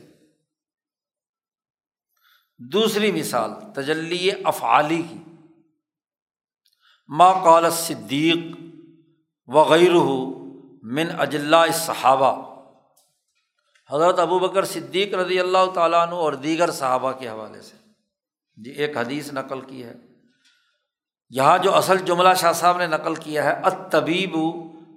دوسری 2.57 3.11
مثال، 3.11 3.49
تجلی 3.73 4.29
افعالی 4.43 5.01
کی۔ 5.01 5.17
ما 7.07 7.43
قال 7.43 7.71
صدیق 7.71 8.57
وغیرہ 9.47 10.03
من 10.83 11.19
اجلاء 11.19 11.65
صحابہ 11.73 12.52
حضرت 13.91 14.19
ابو 14.19 14.39
بکر 14.39 14.65
صدیق 14.65 15.13
رضی 15.13 15.39
اللہ 15.39 15.71
تعالیٰ 15.75 15.99
عنہ 15.99 16.11
اور 16.11 16.33
دیگر 16.33 16.71
صحابہ 16.71 17.11
کے 17.11 17.29
حوالے 17.29 17.61
سے۔ 17.61 17.75
جی 18.55 18.71
ایک 18.71 18.97
حدیث 18.97 19.33
نقل 19.33 19.61
کی 19.61 19.83
ہے۔ 19.83 19.93
یہاں 21.29 21.57
جو 21.57 21.75
اصل 21.75 21.97
جملہ 21.97 22.33
شاہ 22.33 22.53
صاحب 22.53 22.77
نے 22.77 22.87
نقل 22.87 23.15
کیا 23.15 23.43
ہے 23.43 23.51
اتبیب 23.51 24.37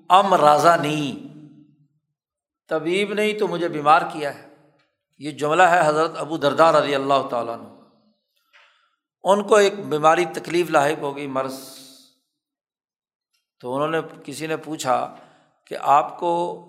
ام 0.08 0.34
رازا 0.34 0.76
نی 0.76 1.28
طبیب 2.68 3.12
نہیں 3.12 3.38
تو 3.38 3.48
مجھے 3.48 3.68
بیمار 3.68 4.02
کیا 4.12 4.38
ہے۔ 4.38 4.48
یہ 5.18 5.30
جملہ 5.30 5.62
ہے 5.62 5.88
حضرت 5.88 6.10
ابو 6.16 6.36
دردار 6.36 6.74
رضی 6.74 6.94
اللہ 6.94 7.28
تعالیٰ 7.30 7.54
عنہ۔ 7.54 7.68
ان 9.24 9.42
کو 9.42 9.56
ایک 9.56 9.86
بیماری 9.86 10.24
تکلیف 10.24 10.70
لاحق 10.70 11.02
ہو 11.02 11.16
گئی، 11.16 11.26
مرض۔ 11.26 11.60
تو 13.60 13.74
انہوں 13.74 13.88
نے 13.88 13.98
کسی 14.24 14.46
نے 14.46 14.56
پوچھا 14.56 15.16
کہ 15.66 15.76
آپ 15.80 16.18
کو 16.18 16.62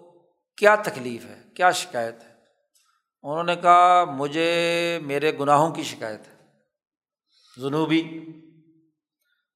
کیا 0.58 0.76
تکلیف 0.76 1.26
ہے؟ 1.26 1.44
کیا 1.56 1.72
شکایت 1.72 2.24
ہے؟ 2.24 2.34
انہوں 3.24 3.44
نے 3.44 3.56
کہا، 3.56 4.04
مجھے 4.04 5.00
میرے 5.02 5.40
گناہوں 5.40 5.72
کی 5.72 5.84
شکایت 5.84 6.28
ہے 6.28 6.34
جنوبی 7.58 8.02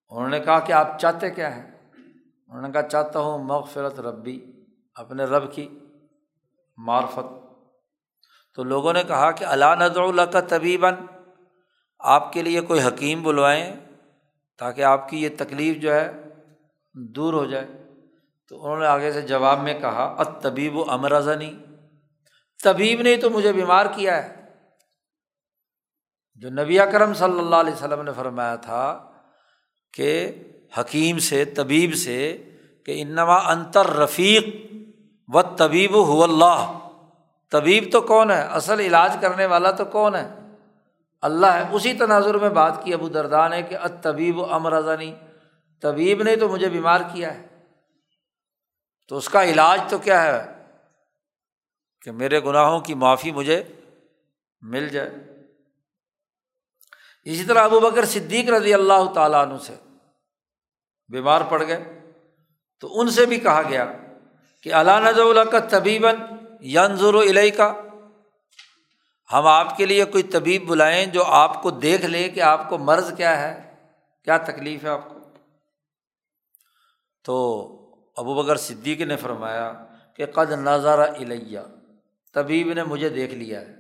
انہوں 0.10 0.30
نے 0.30 0.40
کہا 0.40 0.60
کہ 0.60 0.74
آپ 0.74 1.00
چاہتے 1.00 1.32
کیا 1.32 1.56
ہیں؟ 1.56 1.72
انہوں 2.48 2.62
نے 2.62 2.72
کہا، 2.72 2.82
چاہتا 2.82 3.20
ہوں 3.20 3.44
مغفرت 3.44 4.00
ربی، 4.00 4.40
اپنے 4.96 5.24
رب 5.24 5.54
کی 5.54 5.80
معرفت۔ 6.78 7.46
تو 8.56 8.64
لوگوں 8.64 8.94
نے 8.94 9.04
کہا 9.04 9.32
کہ 9.32 9.44
اللہ 9.44 9.76
نظر 9.80 10.02
اللہ 10.02 10.22
کا 10.22 10.42
طبیباً، 10.42 10.96
آپ 12.00 12.34
کے 12.34 12.42
لیے 12.42 12.62
کوئی 12.62 12.84
حکیم 12.84 13.24
بلوائیں 13.24 13.76
تاکہ 14.58 14.82
آپ 14.82 15.10
کی 15.10 15.24
یہ 15.24 15.30
تکلیف 15.38 15.78
جو 15.78 15.94
ہے 15.94 16.12
دور 16.94 17.34
ہو 17.34 17.46
جائے۔ 17.46 17.81
تو 18.52 18.66
انہوں 18.66 18.80
نے 18.80 18.88
آگے 18.88 19.12
سے 19.12 19.22
جواب 19.22 19.60
میں 19.64 19.74
کہا 19.74 20.16
ات 20.18 20.42
طبیب 20.42 20.78
و 20.78 20.92
امرزنی 20.92 21.58
طبیب 22.64 23.02
نے 23.02 23.16
تو 23.16 23.30
مجھے 23.30 23.54
بیمار 23.54 23.86
کیا 23.86 24.24
ہے۔ 24.24 24.42
جو 26.36 26.50
نبی 26.50 26.78
کرم 26.78 27.14
صلی 27.14 27.40
اللہ 27.40 27.56
علیہ 27.56 27.74
وسلم 27.74 28.02
نے 28.02 28.12
فرمایا 28.16 28.56
تھا 28.56 29.12
کہ 29.94 30.32
حکیم 30.78 31.20
سے، 31.20 31.46
طبیب 31.46 31.94
سے 31.94 32.50
کہ 32.86 33.02
انما 33.02 33.52
انتر 33.52 33.88
رفیق 33.88 34.74
و 35.28 35.42
طبیب 35.42 36.06
ہو 36.06 36.24
اللہ۔ 36.24 36.80
طبیب 37.52 37.84
تو 37.92 38.02
کون 38.02 38.32
ہے؟ 38.32 38.42
اصل 38.42 38.80
علاج 38.80 39.18
کرنے 39.22 39.46
والا 39.46 39.72
تو 39.72 39.86
کون 39.86 40.16
ہے؟ 40.16 40.30
اللہ 41.22 41.48
ہے۔ 41.48 41.64
اسی 41.72 41.94
تناظر 41.94 42.36
میں 42.36 42.50
بات 42.50 42.84
کی 42.84 42.94
ابو 42.94 43.10
دردان 43.10 43.54
ہے 43.54 43.62
کہ 43.62 43.76
ات 43.76 44.04
طبیب 44.04 44.38
و 44.38 44.54
امرزنی 44.54 45.16
طبیب 45.82 46.24
نے 46.24 46.36
تو 46.36 46.50
مجھے 46.50 46.70
بیمار 46.70 47.02
کیا 47.14 47.36
ہے۔ 47.36 47.51
تو 49.12 49.18
اس 49.18 49.28
کا 49.30 49.44
علاج 49.44 49.80
تو 49.90 49.98
کیا 49.98 50.22
ہے 50.24 50.42
کہ 52.02 52.12
میرے 52.12 52.40
گناہوں 52.44 52.80
کی 52.80 52.94
معافی 52.94 53.32
مجھے 53.32 53.62
مل 54.62 54.88
جائے؟ 54.90 55.10
اسی 57.26 57.44
طرح 57.46 57.64
ابو 57.64 57.80
بکر 57.80 58.06
صدیق 58.06 58.50
رضی 58.50 58.74
اللہ 58.74 59.12
تعالیٰ 59.14 59.42
عنہ 59.46 59.58
سے 59.58 59.76
بیمار 61.10 61.42
پڑ 61.50 61.62
گئے، 61.64 61.84
تو 62.80 63.00
ان 63.00 63.10
سے 63.12 63.26
بھی 63.26 63.40
کہا 63.40 63.62
گیا 63.70 63.86
کہ 64.62 64.74
اللہ 64.74 65.00
نظر 65.04 65.26
اللہ 65.26 65.50
کا 65.52 65.60
طبیباً 65.70 66.16
ینظر 66.76 67.20
علیہ 67.22 67.52
کا 67.58 67.72
ہم 69.30 69.48
آپ 69.48 69.76
کے 69.78 69.86
لیے 69.86 70.06
کوئی 70.06 70.24
طبیب 70.32 70.68
بلائیں 70.68 71.06
جو 71.06 71.24
آپ 71.42 71.62
کو 71.64 71.72
دیکھ 71.82 72.06
لے 72.06 72.28
کہ 72.30 72.42
آپ 72.42 72.68
کو 72.70 72.78
مرض 72.78 73.14
کیا 73.18 73.38
ہے، 73.42 73.54
کیا 74.24 74.38
تکلیف 74.48 74.84
ہے 74.84 74.90
آپ 74.90 75.08
کو؟ 75.10 75.20
تو 77.26 77.38
ابو 78.18 78.44
بکر 78.44 78.56
صدیق 78.56 79.02
نے 79.02 79.16
فرمایا 79.16 79.86
کہ 80.16 80.26
قد 80.26 80.52
نظارہ 80.52 81.12
الیہ، 81.12 81.60
طبیب 82.34 82.74
نے 82.74 82.84
مجھے 82.84 83.10
دیکھ 83.10 83.34
لیا 83.34 83.62
ہے۔ 83.62 83.76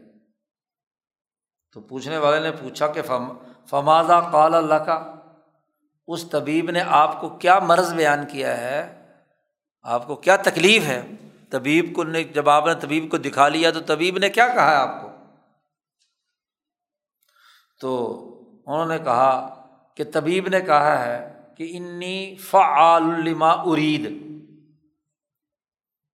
تو 1.73 1.81
پوچھنے 1.81 2.17
والے 2.17 2.39
نے 2.39 2.51
پوچھا 2.51 2.87
کہ 2.87 3.01
فم 3.01 3.33
فمازہ 3.69 4.29
قال 4.31 4.55
اللہ 4.55 4.75
کا 4.75 5.15
اس 6.07 6.29
طبیب 6.29 6.71
نے 6.71 6.83
آپ 6.87 7.21
کو 7.21 7.29
کیا 7.29 7.59
مرض 7.59 7.93
بیان 7.93 8.25
کیا 8.31 8.57
ہے؟ 8.57 9.05
آپ 9.83 10.07
کو 10.07 10.15
کیا 10.15 10.35
تکلیف 10.35 10.83
ہے؟ 10.83 11.01
طبیب 11.49 11.95
کو 11.95 12.03
نے، 12.03 12.23
جب 12.23 12.49
آپ 12.49 12.67
نے 12.67 12.73
طبیب 12.75 13.11
کو 13.11 13.17
دکھا 13.17 13.47
لیا 13.47 13.71
تو 13.71 13.79
طبیب 13.79 14.17
نے 14.17 14.29
کیا 14.29 14.47
کہا 14.47 14.71
ہے 14.71 14.75
آپ 14.75 15.01
کو؟ 15.01 15.09
تو 17.79 18.17
انہوں 18.67 18.85
نے 18.85 18.97
کہا 18.99 19.55
کہ 19.95 20.03
طبیب 20.13 20.47
نے 20.47 20.61
کہا 20.61 21.05
ہے 21.05 21.40
کہ 21.61 21.77
انی 21.77 22.35
فعال 22.35 23.03
ارید۔ 23.43 24.09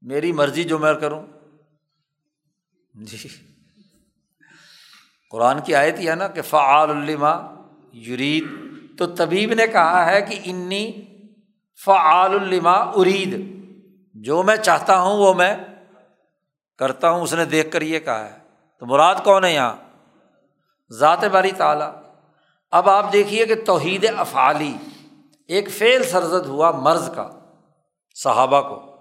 میری 0.02 0.32
مرضی 0.32 0.64
جو 0.64 0.80
میں 0.80 0.94
کروں۔ 0.94 1.26
جی۔ 2.94 3.28
قرآن 5.32 5.62
کی 5.62 5.76
آیت 5.76 6.00
یہ 6.00 6.10
ہے 6.10 6.16
نا 6.16 6.28
کہ 6.28 6.42
فعال 6.42 6.90
الما 6.90 7.64
یرید۔ 7.94 8.46
تو 8.98 9.06
طبیب 9.06 9.54
نے 9.54 9.68
کہا 9.68 10.12
ہے 10.12 10.22
کہ 10.22 10.40
انی 10.44 10.92
فعال 11.86 12.32
الما 12.32 12.72
ارید۔ 12.72 13.36
جو 14.14 14.44
میں 14.44 14.58
چاہتا 14.58 15.02
ہوں 15.02 15.18
وہ 15.18 15.34
میں 15.34 15.58
کرتا 16.78 17.10
ہوں، 17.10 17.22
اس 17.22 17.34
نے 17.34 17.46
دیکھ 17.46 17.72
کر 17.72 17.82
یہ 17.82 18.00
کہا 18.00 18.26
ہے۔ 18.26 18.38
تو 18.80 18.86
مراد 18.86 19.16
کون 19.24 19.46
ہے 19.46 19.54
یہاں؟ 19.54 19.76
ذات 20.92 21.24
باری 21.24 21.52
تعالیٰ۔ 21.52 21.94
اب 22.72 22.90
آپ 22.90 23.14
دیکھیے 23.14 23.46
کہ 23.46 23.56
توحید 23.66 24.06
افعالی۔ 24.18 24.74
ایک 25.48 25.70
فعل 25.70 26.04
سرزد 26.04 26.46
ہوا 26.46 26.72
مرض 26.72 27.10
کا، 27.16 27.30
صحابہ 28.16 28.62
کو۔ 28.70 28.96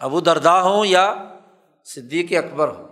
ابو 0.00 0.20
دردا 0.20 0.62
ہوں 0.62 0.86
یا 0.86 1.14
صدیق 1.84 2.44
اکبر 2.44 2.68
ہو 2.68 2.86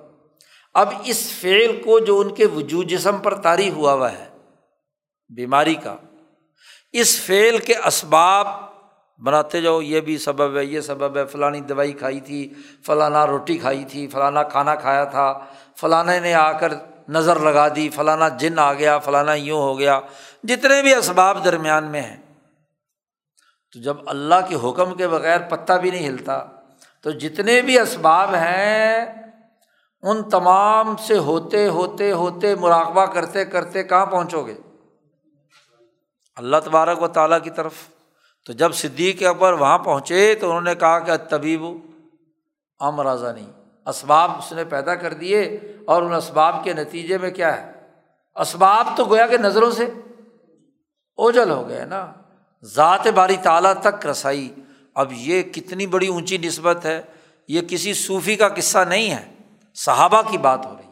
اب 0.75 0.89
اس 1.05 1.33
فعل 1.33 1.83
کو 1.85 1.99
جو 1.99 2.21
ان 2.21 2.35
کے 2.35 2.47
وجود 2.47 2.89
جسم 2.89 3.19
پر 3.19 3.35
طاری 3.35 3.71
ہوا 3.71 3.93
ہوا 3.93 4.13
ہے، 4.13 4.29
بیماری 5.29 5.75
کا۔ 5.75 5.97
اس 6.93 7.21
فعل 7.21 7.59
کے 7.59 7.77
اسباب 7.77 8.47
بناتے 9.19 9.61
جاؤ، 9.61 9.81
یہ 9.81 10.01
بھی 10.01 10.19
سبب 10.19 10.57
ہے، 10.57 10.65
یہ 10.65 10.81
سبب 10.81 11.17
ہے، 11.17 11.27
فلانی 11.27 11.61
دوائی 11.61 11.93
کھائی 11.93 12.21
تھی، 12.21 12.55
فلانا 12.87 13.27
روٹی 13.27 13.59
کھائی 13.59 13.85
تھی، 13.85 14.07
فلانا 14.09 14.43
کھانا 14.43 14.75
کھایا 14.75 15.05
تھا 15.05 15.47
فلانا 15.81 16.19
نے 16.19 16.35
آ 16.35 16.53
کر 16.53 16.73
نظر 17.09 17.39
لگا 17.39 17.69
دی، 17.77 17.89
فلانا 17.89 18.29
جن 18.29 18.59
آ 18.59 18.73
گیا، 18.75 18.99
فلانا 18.99 19.35
یوں 19.35 19.61
ہو 19.61 19.79
گیا۔ 19.79 20.01
جتنے 20.43 20.83
بھی 20.83 20.95
اسباب 20.95 21.45
درمیان 21.45 21.85
میں 21.85 22.01
ہیں 22.01 22.17
تو 23.73 23.81
جب 23.81 23.97
اللہ 24.07 24.35
کے 24.49 24.55
حکم 24.55 24.95
کے 24.95 25.09
بغیر 25.09 25.41
پتہ 25.41 25.73
بھی 25.73 25.91
نہیں 25.91 26.09
ہلتا، 26.09 26.45
تو 27.03 27.11
جتنے 27.11 27.63
بھی 27.63 27.79
اسباب 27.79 28.35
ہیں، 28.35 29.05
ان 30.03 30.29
تمام 30.29 30.97
سے 30.97 31.19
ہوتے 31.19 31.69
ہوتے 31.69 32.13
ہوتے 32.13 32.55
مراقبہ 32.55 33.07
کرتے 33.07 33.45
کرتے 33.45 33.83
کہاں 33.83 34.07
پہنچو 34.07 34.47
گے؟ 34.47 34.55
اللہ 36.37 36.57
تبارک 36.65 37.03
و 37.03 37.09
تعالیٰ 37.09 37.39
کی 37.43 37.51
طرف۔ 37.51 37.73
تو 38.47 38.53
جب 38.53 38.73
صدیق 38.73 39.23
اکبر 39.23 39.53
وہاں 39.53 39.79
پہنچے، 39.79 40.35
تو 40.35 40.47
انہوں 40.47 40.61
نے 40.61 40.75
کہا 40.75 40.99
کہ 40.99 41.17
طبیب 41.17 41.65
ام 42.81 43.01
راضا 43.01 43.33
نہیں۔ 43.33 43.53
اسباب 43.87 44.31
اس 44.31 44.53
نے 44.53 44.65
پیدا 44.65 44.95
کر 44.95 45.13
دیے، 45.13 45.59
اور 45.85 46.03
ان 46.03 46.15
اسباب 46.15 46.65
کے 46.65 46.73
نتیجے 46.73 47.19
میں 47.19 47.31
کیا 47.31 47.63
ہے؟ 47.63 47.73
اسباب 48.35 48.87
تو 48.97 49.05
گویا 49.05 49.27
کہ 49.27 49.37
نظروں 49.37 49.71
سے 49.71 49.85
اوجل 51.17 51.51
ہو 51.51 51.69
گئے 51.69 51.85
نا۔ 51.85 52.13
ذات 52.65 53.07
باری 53.07 53.37
تعالیٰ 53.43 53.73
تک 53.83 54.07
رسائی۔ 54.07 54.55
اب 54.95 55.13
یہ 55.13 55.43
کتنی 55.43 55.87
بڑی 55.87 56.09
اونچی 56.09 56.39
نسبت 56.39 56.85
ہے، 56.85 57.03
یہ 57.49 57.63
کسی 57.63 57.95
صوفی 57.95 58.37
کا 58.37 58.49
قصہ 58.49 58.79
نہیں 58.79 59.11
ہے، 59.11 59.25
صحابہ 59.75 60.23
کی 60.31 60.39
بات 60.39 60.67
ہو 60.67 60.77
رہی 60.77 60.89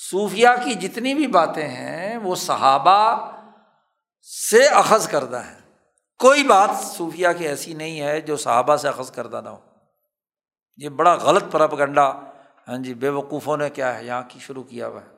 صوفیہ 0.00 0.48
کی 0.64 0.74
جتنی 0.74 1.14
بھی 1.14 1.26
باتیں 1.26 1.68
ہیں، 1.68 2.16
وہ 2.16 2.34
صحابہ 2.34 3.30
سے 4.22 4.66
اخذ 4.66 5.08
کردہ 5.08 5.36
ہے 5.36 5.58
کوئی 6.20 6.44
بات 6.44 6.70
صوفیہ 6.84 7.28
کی 7.38 7.48
ایسی 7.48 7.74
نہیں 7.74 8.00
ہے 8.00 8.20
جو 8.20 8.36
صحابہ 8.36 8.76
سے 8.76 8.88
اخذ 8.88 9.10
کردہ 9.10 9.40
نہ 9.44 9.48
ہو۔ 9.48 9.60
یہ 10.76 10.88
بڑا 10.88 11.14
غلط 11.14 11.44
پرپ 11.50 11.78
گنڈا 11.78 12.08
ہاں 12.68 12.76
جی 12.78 12.94
بے 12.94 13.08
وقوفوں 13.08 13.56
نے 13.56 13.70
کیا 13.70 13.98
ہے، 13.98 14.04
یہاں 14.04 14.22
کی 14.28 14.38
شروع 14.40 14.62
کیا 14.62 14.88
ہوا 14.88 15.00
ہے۔ 15.00 15.16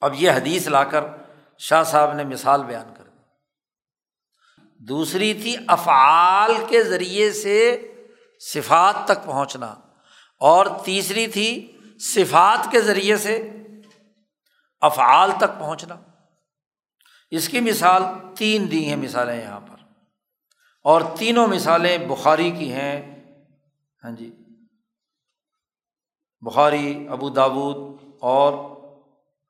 اب 0.00 0.14
یہ 0.14 0.30
حدیث 0.30 0.66
لا 0.68 0.84
کر 0.84 1.04
شاہ 1.58 1.82
صاحب 1.82 2.12
نے 2.12 2.24
مثال 2.24 2.64
بیان 2.64 2.94
کر 2.98 3.03
دوسری 4.88 5.34
تھی 5.34 5.56
افعال 5.68 6.54
کے 6.68 6.84
ذریعے 6.84 7.32
سے 7.32 7.90
صفات 8.40 9.04
تک 9.04 9.24
پہنچنا 9.24 9.74
اور 10.40 10.66
تیسری 10.84 11.26
تھی 11.26 11.78
صفات 12.00 12.72
کے 12.72 12.80
ذریعے 12.80 13.16
سے 13.16 13.50
افعال 14.80 15.30
تک 15.36 15.58
پہنچنا۔ 15.58 15.94
اس 17.30 17.48
کی 17.48 17.60
مثال 17.60 18.02
تین 18.36 18.70
دی 18.70 18.88
ہیں 18.88 18.96
مثالیں 18.96 19.42
یہاں 19.42 19.60
پر۔ 19.60 19.76
اور 20.84 21.00
تینوں 21.18 21.48
مثالیں 21.48 21.98
بخاری 21.98 22.50
کی 22.50 22.72
ہیں۔ 22.72 23.24
ہاں 24.04 24.10
جی۔ 24.10 24.30
بخاری، 26.40 27.08
ابو 27.10 27.28
دابود 27.30 28.00
اور 28.20 28.52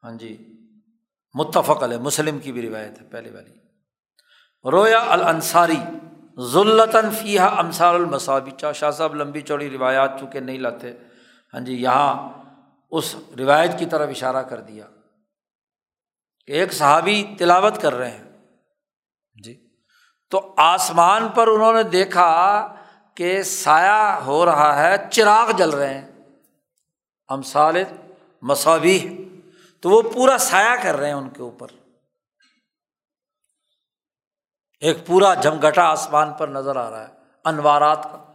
ہاں 0.05 0.19
جی 0.19 0.37
متفق 1.35 1.83
علیہ، 1.83 1.99
مسلم 1.99 2.39
کی 2.39 2.53
بھی 2.53 2.63
روایت 2.63 3.03
ہے، 3.03 3.07
پہلے 3.07 3.31
والی۔ 3.31 3.64
رویا 4.73 5.01
الانصاری، 5.13 5.81
ذلتاً 6.53 7.11
فیحہ 7.11 7.59
امسار 7.59 7.95
المصابی 7.95 8.51
چا 8.51 8.73
شاہ 8.73 8.91
صاحب 8.91 9.15
لمبی 9.15 9.41
چوڑی 9.41 9.71
روایات 9.71 10.21
چونکہ 10.21 10.41
نہیں 10.41 10.59
لاتے 10.59 10.93
ہاں 11.55 11.61
جی 11.61 11.75
یہاں 11.75 12.29
اس 12.91 13.17
روایت 13.39 13.79
کی 13.79 13.87
طرف 13.87 14.09
اشارہ 14.11 14.43
کر 14.43 14.61
دیا 14.61 14.87
کہ 16.47 16.53
ایک 16.53 16.73
صحابی 16.73 17.25
تلاوت 17.39 17.83
کر 17.83 17.95
رہے 17.95 18.11
ہیں 18.11 18.25
جی 19.45 19.69
تو 20.31 20.55
آسمان 20.57 21.29
پر 21.29 21.47
انہوں 21.47 21.73
نے 21.73 21.83
دیکھا 21.83 22.29
کہ 23.15 23.43
سایہ 23.43 24.21
ہو 24.27 24.45
رہا 24.47 24.83
ہے، 24.83 24.97
چراغ 25.11 25.51
جل 25.51 25.71
رہے 25.71 25.95
ہیں۔ 25.95 26.07
امسال 27.29 27.77
مصابی 28.43 28.99
تو 29.81 29.91
وہ 29.91 30.03
پورا 30.03 30.39
سایہ 30.39 30.83
کر 30.83 30.97
رہے 30.97 31.07
ہیں 31.07 31.15
ان 31.15 31.29
کے 31.29 31.43
اوپر۔ 31.43 31.67
ایک 34.85 35.07
پورا 35.07 35.35
جمگٹا 35.35 35.83
آسمان 35.83 36.33
پر 36.33 36.49
نظر 36.49 36.77
آ 36.77 36.91
رہا 36.91 37.09
ہے، 37.09 37.15
انوارات 37.45 38.05
کا۔ 38.05 38.33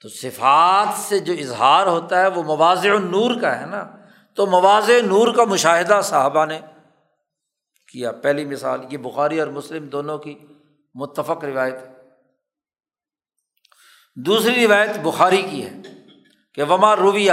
تو 0.00 0.08
صفات 0.08 1.00
سے 1.00 1.18
جو 1.18 1.32
اظہار 1.32 1.86
ہوتا 1.86 2.20
ہے، 2.20 2.26
وہ 2.26 2.42
مواز 2.42 2.86
نور 2.86 3.40
کا 3.40 3.60
ہے 3.60 3.66
نا۔ 3.66 3.90
تو 4.34 4.46
مواز 4.46 4.90
نور 4.90 5.34
کا 5.34 5.44
مشاہدہ 5.44 6.00
صاحبہ 6.04 6.46
نے 6.46 6.60
کیا۔ 7.92 8.12
پہلی 8.12 8.44
مثال، 8.44 8.80
یہ 8.90 8.98
بخاری 8.98 9.40
اور 9.40 9.48
مسلم 9.48 9.86
دونوں 9.86 10.18
کی 10.18 10.38
متفق 10.94 11.44
روایت 11.44 11.74
ہے۔ 11.74 11.92
دوسری 14.16 14.66
روایت 14.66 14.98
بخاری 15.02 15.42
کی 15.42 15.66
ہے 15.66 15.74
کہ 16.54 16.62
وما 16.62 16.96
رویہ، 16.96 17.32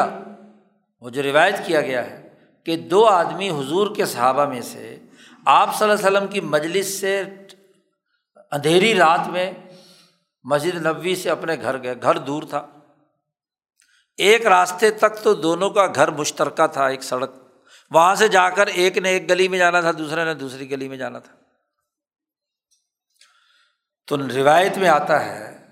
وہ 1.02 1.10
جو 1.10 1.24
روایت 1.24 1.56
کیا 1.66 1.82
گیا 1.82 2.10
ہے 2.10 2.34
کہ 2.64 2.78
دو 2.78 3.06
آدمی 3.06 3.50
حضور 3.50 3.96
کے 3.96 4.06
صحابہ 4.06 4.46
میں 4.46 4.62
سے 4.62 5.00
آپ 5.46 5.76
صلی 5.76 5.90
اللہ 5.90 6.08
علیہ 6.08 6.18
وسلم 6.18 6.30
کی 6.30 6.42
مجلس 6.42 7.00
سے 7.00 7.24
اندھیری 8.52 8.96
رات 8.96 9.28
میں 9.28 9.52
مسجد 10.44 10.86
نبوی 10.86 11.16
سے 11.16 11.30
اپنے 11.30 11.56
گھر 11.62 11.84
گئے۔ 11.84 12.02
گھر 12.02 12.18
دور 12.18 12.44
تھا۔ 12.44 12.68
ایک 14.18 14.48
راستے 14.48 14.92
تک 14.92 15.24
تو 15.24 15.34
دونوں 15.34 15.70
کا 15.70 15.88
گھر 15.96 16.12
مشترکہ 16.12 16.68
تھا، 16.68 16.88
ایک 16.88 17.04
سڑک۔ 17.04 17.32
وہاں 17.92 18.16
سے 18.16 18.28
جا 18.28 18.50
کر 18.50 18.68
ایک 18.68 18.98
نے 18.98 19.10
ایک 19.10 19.30
گلی 19.30 19.48
میں 19.48 19.60
جانا 19.60 19.82
تھا، 19.82 19.92
دوسرے 19.92 20.26
نے 20.26 20.34
دوسری 20.34 20.72
گلی 20.72 20.88
میں 20.88 20.98
جانا 20.98 21.20
تھا۔ 21.20 21.36
تو 24.08 24.18
روایت 24.18 24.78
میں 24.78 24.90
آتا 24.90 25.26
ہے 25.26 25.68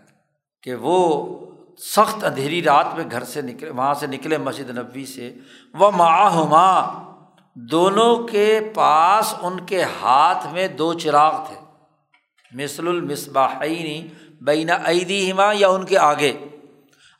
کہ 0.63 0.75
وہ 0.75 1.36
سخت 1.77 2.23
اندھیری 2.23 2.63
رات 2.63 2.88
میں 2.95 3.05
گھر 3.11 3.23
سے 3.23 3.41
نکلے، 3.41 3.69
وہاں 3.69 3.93
سے 3.93 4.07
نکلے 4.07 4.38
مسجد 4.38 4.69
نبوی 4.69 5.05
سے۔ 5.05 5.36
وہ 5.73 5.91
معاہما 5.91 6.91
دونوں 7.53 8.27
کے 8.27 8.59
پاس 8.75 9.36
ان 9.41 9.65
کے 9.65 9.84
ہاتھ 9.84 10.47
میں 10.47 10.67
دو 10.67 10.93
چراغ 10.93 11.45
تھے۔ 11.47 11.68
مثل 12.51 12.87
المصباحینی 12.87 14.07
بین 14.41 14.69
عیدی 14.69 15.31
ہما 15.31 15.51
یا 15.53 15.69
ان 15.69 15.85
کے 15.85 15.97
آگے۔ 15.97 16.33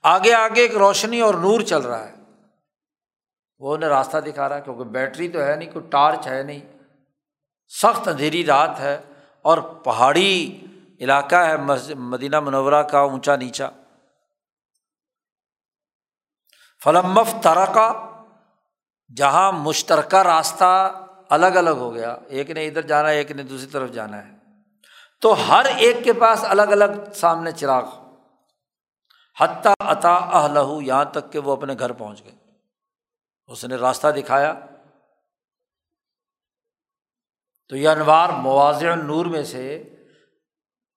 آگے 0.04 0.34
آگے 0.34 0.62
ایک 0.62 0.78
روشنی 0.78 1.20
اور 1.20 1.34
نور 1.34 1.62
چل 1.62 1.82
رہا 1.82 2.08
ہے۔ 2.08 2.16
وہ 3.60 3.76
انہیں 3.76 3.90
راستہ 3.90 4.18
دکھا 4.18 4.50
رہا 4.50 4.56
ہے 4.56 4.62
کیونکہ 4.62 4.84
بیٹری 4.84 5.30
تو 5.30 5.44
ہے 5.44 5.56
نہیں، 5.56 5.72
کوئی 5.72 5.86
ٹارچ 5.90 6.28
ہے 6.28 6.44
نہیں۔ 6.44 6.60
سخت 7.68 8.08
اندھیری 8.08 8.46
رات 8.46 8.80
ہے 8.80 8.98
اور 9.42 9.58
پہاڑی 9.58 10.66
علاقہ 11.00 11.36
ہے 11.36 11.58
مدینہ 11.96 12.40
منورہ 12.40 12.84
کا 12.84 13.00
اونچا 13.00 13.36
نیچا۔ 13.36 13.70
فلمف 16.84 17.44
ترکا 17.44 18.10
جہاں 19.16 19.52
مشترکہ 19.52 20.18
راستہ 20.18 21.06
الگ 21.30 21.46
الگ 21.46 21.70
ہو 21.70 21.94
گیا، 21.94 22.18
ایک 22.28 22.52
نے 22.52 22.68
ادھر 22.68 22.82
جانا 22.82 23.10
ہے، 23.10 23.18
ایک 23.18 23.32
نے 23.32 23.44
دوسری 23.44 23.70
طرف 23.70 23.92
جانا 23.92 24.28
ہے۔ 24.28 24.39
تو 25.22 25.34
ہر 25.34 25.66
ایک 25.78 25.98
کے 26.04 26.14
پاس 26.14 26.44
الگ 26.44 26.62
الگ 26.62 27.12
سامنے 27.16 27.52
چراغ 27.52 27.86
حتیٰ 29.40 29.74
عطا 29.80 30.48
لہو 30.48 30.82
یہاں 30.82 31.06
تک 31.06 31.34
کہ 31.34 31.40
وہ 31.40 31.52
اپنے 31.52 31.74
گھر 31.80 31.92
پہنچ 31.92 32.24
گئے۔ 32.24 32.36
اس 33.48 33.66
نے 33.66 33.76
راستہ 33.76 34.08
دکھایا۔ 34.08 34.54
تو 37.68 37.76
یہ 37.76 37.90
انوار 37.90 38.30
مواضع 38.30 38.96
نور 38.96 39.26
میں 39.26 39.44
سے 39.44 39.84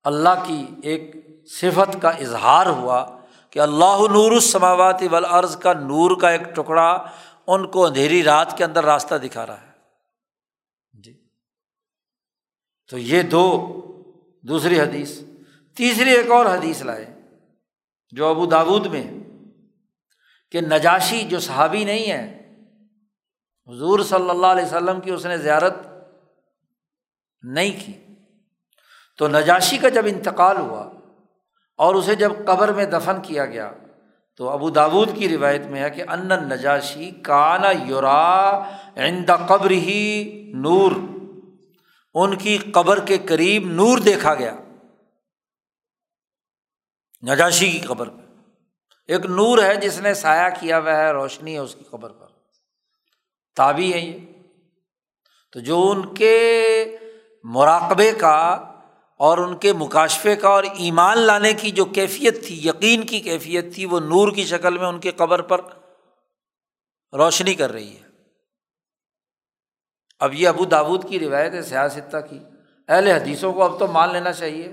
اللہ 0.05 0.45
کی 0.47 0.67
ایک 0.83 1.17
صفت 1.51 2.03
کا 2.03 2.11
اظہار 2.11 2.67
ہوا 2.67 3.21
کہ 3.51 3.59
اللہ 3.59 3.99
نور 4.11 4.33
السماوات 4.33 5.03
والارض 5.11 5.57
کا 5.57 5.73
نور 5.73 6.21
کا 6.21 6.31
ایک 6.31 6.57
ٹکڑا 6.57 7.05
ان 7.47 7.67
کو 7.67 7.87
اندھیری 7.87 8.25
رات 8.25 8.57
کے 8.57 8.65
اندر 8.65 8.85
راستہ 8.85 9.15
دکھا 9.15 9.47
رہا 9.47 9.61
ہے۔ 9.61 9.73
جی۔ 10.93 11.29
تو 12.91 12.99
یہ 12.99 13.23
دو 13.23 13.73
دوسری 14.43 14.81
حدیث۔ 14.81 15.21
تیسری 15.77 16.11
ایک 16.11 16.31
اور 16.31 16.47
حدیث 16.47 16.83
لائے، 16.83 17.07
جو 18.11 18.27
ابو 18.27 18.47
داود 18.47 18.87
میں 18.87 19.05
کہ 20.51 20.61
نجاشی 20.61 21.23
جو 21.23 21.41
صحابی 21.41 21.85
نہیں 21.85 22.13
ہے، 22.13 22.25
حضور 23.69 24.01
صلی 24.01 24.31
اللہ 24.31 24.47
علیہ 24.47 24.65
وسلم 24.65 25.01
کی 25.01 25.11
اس 25.11 25.27
نے 25.27 25.39
زیارت 25.39 25.75
نہیں 27.43 27.73
کی۔ 27.87 27.93
تو 29.19 29.29
نجاشی 29.29 29.79
کا 29.79 29.89
جب 29.89 30.07
انتقال 30.07 30.57
ہوا 30.57 30.91
اور 31.79 31.95
اسے 31.95 32.15
جب 32.15 32.33
قبر 32.47 32.73
میں 32.73 32.85
دفن 32.85 33.21
کیا 33.23 33.47
گیا، 33.47 33.71
تو 34.37 34.49
ابو 34.49 34.71
داود 34.71 35.09
کی 35.17 35.29
روایت 35.29 35.67
میں 35.67 35.83
ہے 35.83 35.91
کہ 35.91 36.03
ان 36.09 36.29
نجاشی 36.29 37.11
کانا 37.11 37.71
یورا 37.71 38.59
عند 38.97 39.31
قبر 39.49 39.71
ہی 39.71 40.53
نور۔ 40.55 40.93
ان 42.15 42.39
کی 42.39 42.59
قبر 42.59 43.07
کے 43.07 43.19
قریب 43.19 43.67
نور 43.67 43.99
دیکھا 43.99 44.35
گیا۔ 44.35 44.57
نجاشی 47.23 47.71
کی 47.71 47.81
قبر 47.81 48.09
پہ۔ 48.09 48.23
ایک 49.07 49.27
نور 49.27 49.63
ہے 49.63 49.75
جس 49.75 50.01
نے 50.01 50.15
سایہ 50.15 50.51
کیا 50.61 50.79
ہوا 50.79 50.97
ہے، 50.97 51.11
روشنی 51.11 51.53
ہے 51.53 51.59
اس 51.59 51.75
کی 51.75 51.85
قبر 51.91 52.13
پر۔ 52.13 52.27
تابی 53.57 53.93
ہے 53.93 53.99
یہ۔ 53.99 54.19
تو 55.53 55.61
جو 55.61 55.91
ان 55.91 56.15
کے 56.15 56.85
مراقبے 57.45 58.13
کا 58.13 58.39
اور 59.17 59.39
ان 59.39 59.57
کے 59.57 59.73
مکاشفے 59.73 60.37
کا 60.37 60.49
اور 60.49 60.65
ایمان 60.65 61.19
لانے 61.19 61.53
کی 61.53 61.71
جو 61.71 61.85
کیفیت 61.85 62.47
تھی، 62.47 62.69
یقین 62.69 63.07
کی 63.07 63.21
کیفیت 63.21 63.75
تھی، 63.75 63.87
وہ 63.87 64.01
نور 64.01 64.33
کی 64.33 64.45
شکل 64.45 64.79
میں 64.79 64.87
ان 64.87 65.01
کے 65.01 65.11
قبر 65.11 65.43
پر 65.43 65.61
روشنی 67.13 67.55
کر 67.55 67.73
رہی 67.73 67.97
ہے۔ 67.97 68.12
اب 70.23 70.35
یہ 70.35 70.49
ابو 70.49 70.65
داود 70.65 71.09
کی 71.09 71.19
روایت 71.19 71.53
ہے 71.53 71.63
سیاستہ 71.63 72.17
کی۔ 72.31 72.39
اہل 72.89 73.07
حدیثوں 73.07 73.53
کو 73.53 73.63
اب 73.63 73.79
تو 73.79 73.87
مان 73.87 74.13
لینا 74.13 74.33
چاہیے۔ 74.33 74.73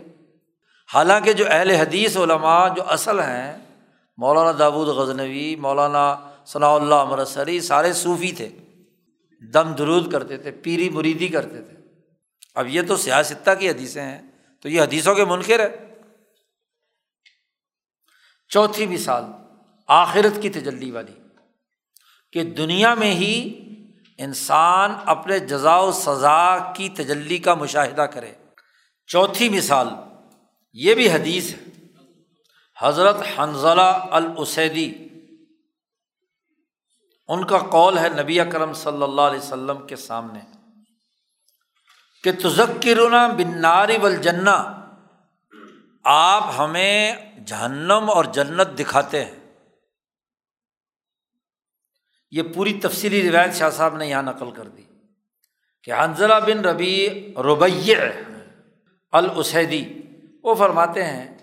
حالانکہ 0.94 1.34
جو 1.34 1.46
اہل 1.50 1.72
حدیث 1.72 2.18
علماء 2.18 2.68
جو 2.76 2.84
اصل 2.90 3.20
ہیں، 3.20 3.58
مولانا 4.18 4.52
داود 4.60 4.88
غزنوی، 4.88 5.56
مولانا 5.56 6.30
ثناء 6.46 6.70
اللہ 6.70 6.96
امرسری 6.96 7.62
سارے 7.62 7.94
صوفی 7.94 8.32
تھے۔ 8.32 8.50
دم 9.54 9.74
درود 9.74 10.12
کرتے 10.12 10.38
تھے، 10.38 10.52
پیری 10.52 10.90
مریدی 10.90 11.28
کرتے 11.28 11.62
تھے۔ 11.62 11.78
اب 12.56 12.68
یہ 12.68 12.82
تو 12.88 12.96
سیاستہ 12.96 13.52
کی 13.60 13.70
حدیثیں 13.70 14.02
ہیں، 14.02 14.22
تو 14.62 14.70
یہ 14.70 14.82
حدیثوں 14.82 15.16
کے 15.16 15.26
منکر 15.26 15.60
ہے 15.60 15.86
چوتھی 18.50 18.88
مثال، 18.88 19.24
آخرت 19.88 20.42
کی 20.42 20.50
تجلی 20.50 20.92
والی، 20.92 21.14
کہ 22.32 22.44
دنیا 22.44 22.94
میں 22.94 23.14
ہی 23.14 23.66
انسان 24.20 24.96
اپنے 25.06 25.40
جزا 25.40 25.76
و 25.76 25.92
سزا 25.92 26.72
کی 26.74 26.90
تجلی 26.90 27.38
کا 27.38 27.54
مشاہدہ 27.54 28.02
کرے۔ 28.02 28.34
چوتھی 29.08 29.50
مثال، 29.50 29.88
یہ 30.74 30.94
بھی 30.94 31.12
حدیث 31.12 31.54
ہے۔ 31.54 31.64
حضرت 32.82 33.16
حنزلہ 33.40 34.08
الاسیدی، 34.12 34.94
ان 37.28 37.46
کا 37.46 37.58
قول 37.58 37.98
ہے 37.98 38.10
نبی 38.10 38.40
اکرم 38.40 38.74
صلی 38.74 39.04
اللہ 39.04 39.22
علیہ 39.22 39.40
وسلم 39.40 39.88
کے 39.88 39.96
سامنے، 39.96 40.40
کہ 42.24 42.32
تزکرنا 42.32 43.28
بناری 43.28 43.98
بل 43.98 44.16
جنا 44.16 44.86
آپ 46.04 46.44
ہمیں 46.58 47.16
جہنم 47.46 48.10
اور 48.10 48.26
جنت 48.26 48.80
دکھاتے 48.80 49.26
ہیں۔ 49.26 49.39
یہ 52.32 52.44
پوری 52.56 52.80
تفصیلی 52.80 53.32
روایت 53.32 53.54
شاہ 53.54 53.70
صاحب 53.70 53.98
نے 53.98 54.08
یہاں 54.08 54.24
نقل 54.24 54.52
کر 54.52 54.68
دی 54.68 54.84
کہ 55.84 55.94
حنزلہ 55.94 56.34
بن 56.46 56.66
ربی 56.66 57.34
ربیع 57.38 57.96
الاسیدی، 59.12 60.02
وہ 60.44 60.56
فرماتے 60.56 61.04
ہیں 61.04 61.38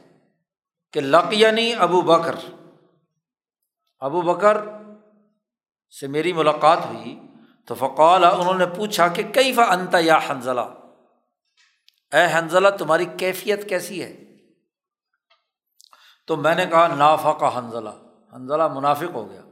کہ 0.93 1.01
لقینی 1.01 1.75
ابو 1.75 2.01
بکر 2.01 2.35
ابو 3.99 4.23
بکر 4.23 4.57
سے 6.01 6.07
میری 6.07 6.33
ملاقات 6.33 6.79
ہوئی 6.87 7.21
تو 7.67 7.75
فقال، 7.75 8.25
انہوں 8.25 8.55
نے 8.55 8.67
پوچھا 8.67 9.09
کہ 9.09 9.23
کئی 9.23 9.53
فا 9.53 9.63
انتا 9.63 9.99
یا 10.01 10.19
حنزلہ 10.31 10.61
اے 12.13 12.27
حنزلہ 12.35 12.69
تمہاری 12.69 13.05
کیفیت 13.19 13.69
کیسی 13.69 14.03
ہے؟ 14.03 14.17
تو 16.27 16.37
میں 16.37 16.55
نے 16.55 16.67
کہا 16.67 16.87
نافا 16.95 17.33
کا 17.33 17.59
حنزلہ 17.59 17.91
حنزلہ 18.35 18.69
منافق 18.69 19.15
ہو 19.15 19.31
گیا۔ 19.31 19.43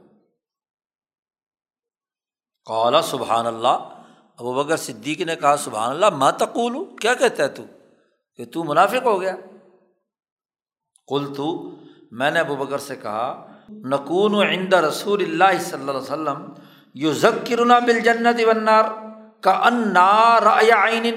قالا 2.65 3.01
سبحان 3.01 3.45
اللہ 3.47 3.77
ابو 4.37 4.53
بکر 4.53 4.77
صدیق 4.77 5.21
نے 5.21 5.35
کہا 5.35 5.57
سبحان 5.57 5.89
اللہ 5.89 6.09
ماں 6.09 6.31
تقول 6.31 6.95
کیا 6.95 7.13
کہتا 7.13 7.43
ہے 7.43 7.47
تو؟ 7.47 7.63
کہ 8.37 8.45
تو 8.45 8.63
منافق 8.63 9.05
ہو 9.05 9.21
گیا۔ 9.21 9.35
کل 11.07 11.33
تو 11.33 11.69
میں 12.11 12.31
نے 12.31 12.39
ابو 12.39 12.55
بکر 12.55 12.77
سے 12.77 12.95
کہا 12.95 13.51
نقون 13.69 14.47
عند 14.47 14.73
رسول 14.73 15.21
اللہ 15.21 15.59
صلی 15.59 15.79
اللہ 15.79 15.91
علیہ 15.91 16.01
وسلم 16.01 16.53
یو 16.93 17.13
ذکرنا 17.13 17.79
بل 17.79 17.99
جنت 17.99 18.47
ونار 18.47 18.83
کا 19.41 19.51
انار 19.51 20.45
عین۔ 20.45 21.11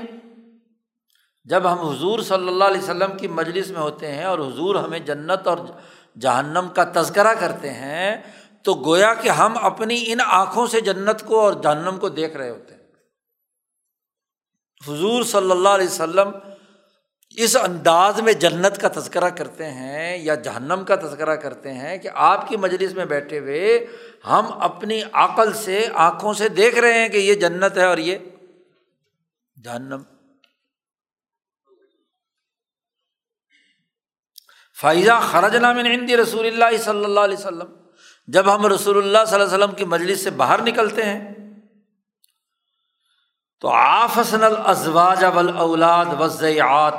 جب 1.44 1.72
ہم 1.72 1.78
حضور 1.78 2.18
صلی 2.18 2.48
اللہ 2.48 2.64
علیہ 2.64 2.82
وسلم 2.82 3.16
کی 3.16 3.28
مجلس 3.28 3.70
میں 3.70 3.80
ہوتے 3.80 4.14
ہیں 4.14 4.24
اور 4.24 4.38
حضور 4.38 4.74
ہمیں 4.74 4.98
جنت 4.98 5.46
اور 5.46 5.58
جہنم 6.18 6.68
کا 6.74 6.84
تذکرہ 6.94 7.34
کرتے 7.34 7.70
ہیں 7.70 8.16
تو 8.64 8.74
گویا 8.74 9.14
کہ 9.14 9.28
ہم 9.28 9.58
اپنی 9.64 10.04
ان 10.06 10.18
آنکھوں 10.26 10.66
سے 10.66 10.80
جنت 10.80 11.26
کو 11.26 11.40
اور 11.40 11.52
جہنم 11.52 11.98
کو 12.00 12.08
دیکھ 12.08 12.36
رہے 12.36 12.50
ہوتے 12.50 12.74
ہیں۔ 12.74 12.80
حضور 14.88 15.22
صلی 15.22 15.50
اللہ 15.50 15.68
علیہ 15.68 15.86
وسلم 15.86 16.30
اس 17.36 17.56
انداز 17.56 18.20
میں 18.20 18.32
جنت 18.32 18.80
کا 18.80 18.88
تذکرہ 18.88 19.28
کرتے 19.28 19.70
ہیں 19.70 20.18
یا 20.18 20.34
جہنم 20.34 20.84
کا 20.88 20.96
تذکرہ 20.96 21.36
کرتے 21.36 21.72
ہیں 21.72 21.98
کہ 21.98 22.08
آپ 22.14 22.48
کی 22.48 22.56
مجلس 22.56 22.94
میں 22.94 23.04
بیٹھے 23.04 23.38
ہوئے 23.38 23.86
ہم 24.26 24.46
اپنی 24.60 25.02
عقل 25.12 25.52
سے 25.52 25.86
آنکھوں 25.94 26.34
سے 26.34 26.48
دیکھ 26.48 26.78
رہے 26.78 26.92
ہیں 26.92 27.08
کہ 27.08 27.16
یہ 27.16 27.34
جنت 27.34 27.76
ہے 27.76 27.84
اور 27.84 27.98
یہ 27.98 28.18
جہنم۔ 29.64 30.02
فائزہ 34.80 35.20
خرج 35.30 35.56
نام 35.56 35.78
ہندی 35.78 36.16
رسول 36.16 36.46
اللہ 36.46 36.76
صلی 36.76 37.04
اللہ 37.04 37.20
علیہ 37.20 37.38
وسلم 37.38 37.87
جب 38.28 38.54
ہم 38.54 38.66
رسول 38.66 38.96
اللہ 38.96 39.24
صلی 39.26 39.40
اللہ 39.40 39.54
علیہ 39.54 39.64
وسلم 39.64 39.74
کی 39.74 39.84
مجلس 39.84 40.24
سے 40.24 40.30
باہر 40.30 40.62
نکلتے 40.62 41.02
ہیں، 41.02 41.34
تو 43.60 43.68
آفسن 43.68 44.44
الازواج 44.44 45.24
اولاد 45.56 46.06
وضعیات 46.18 46.94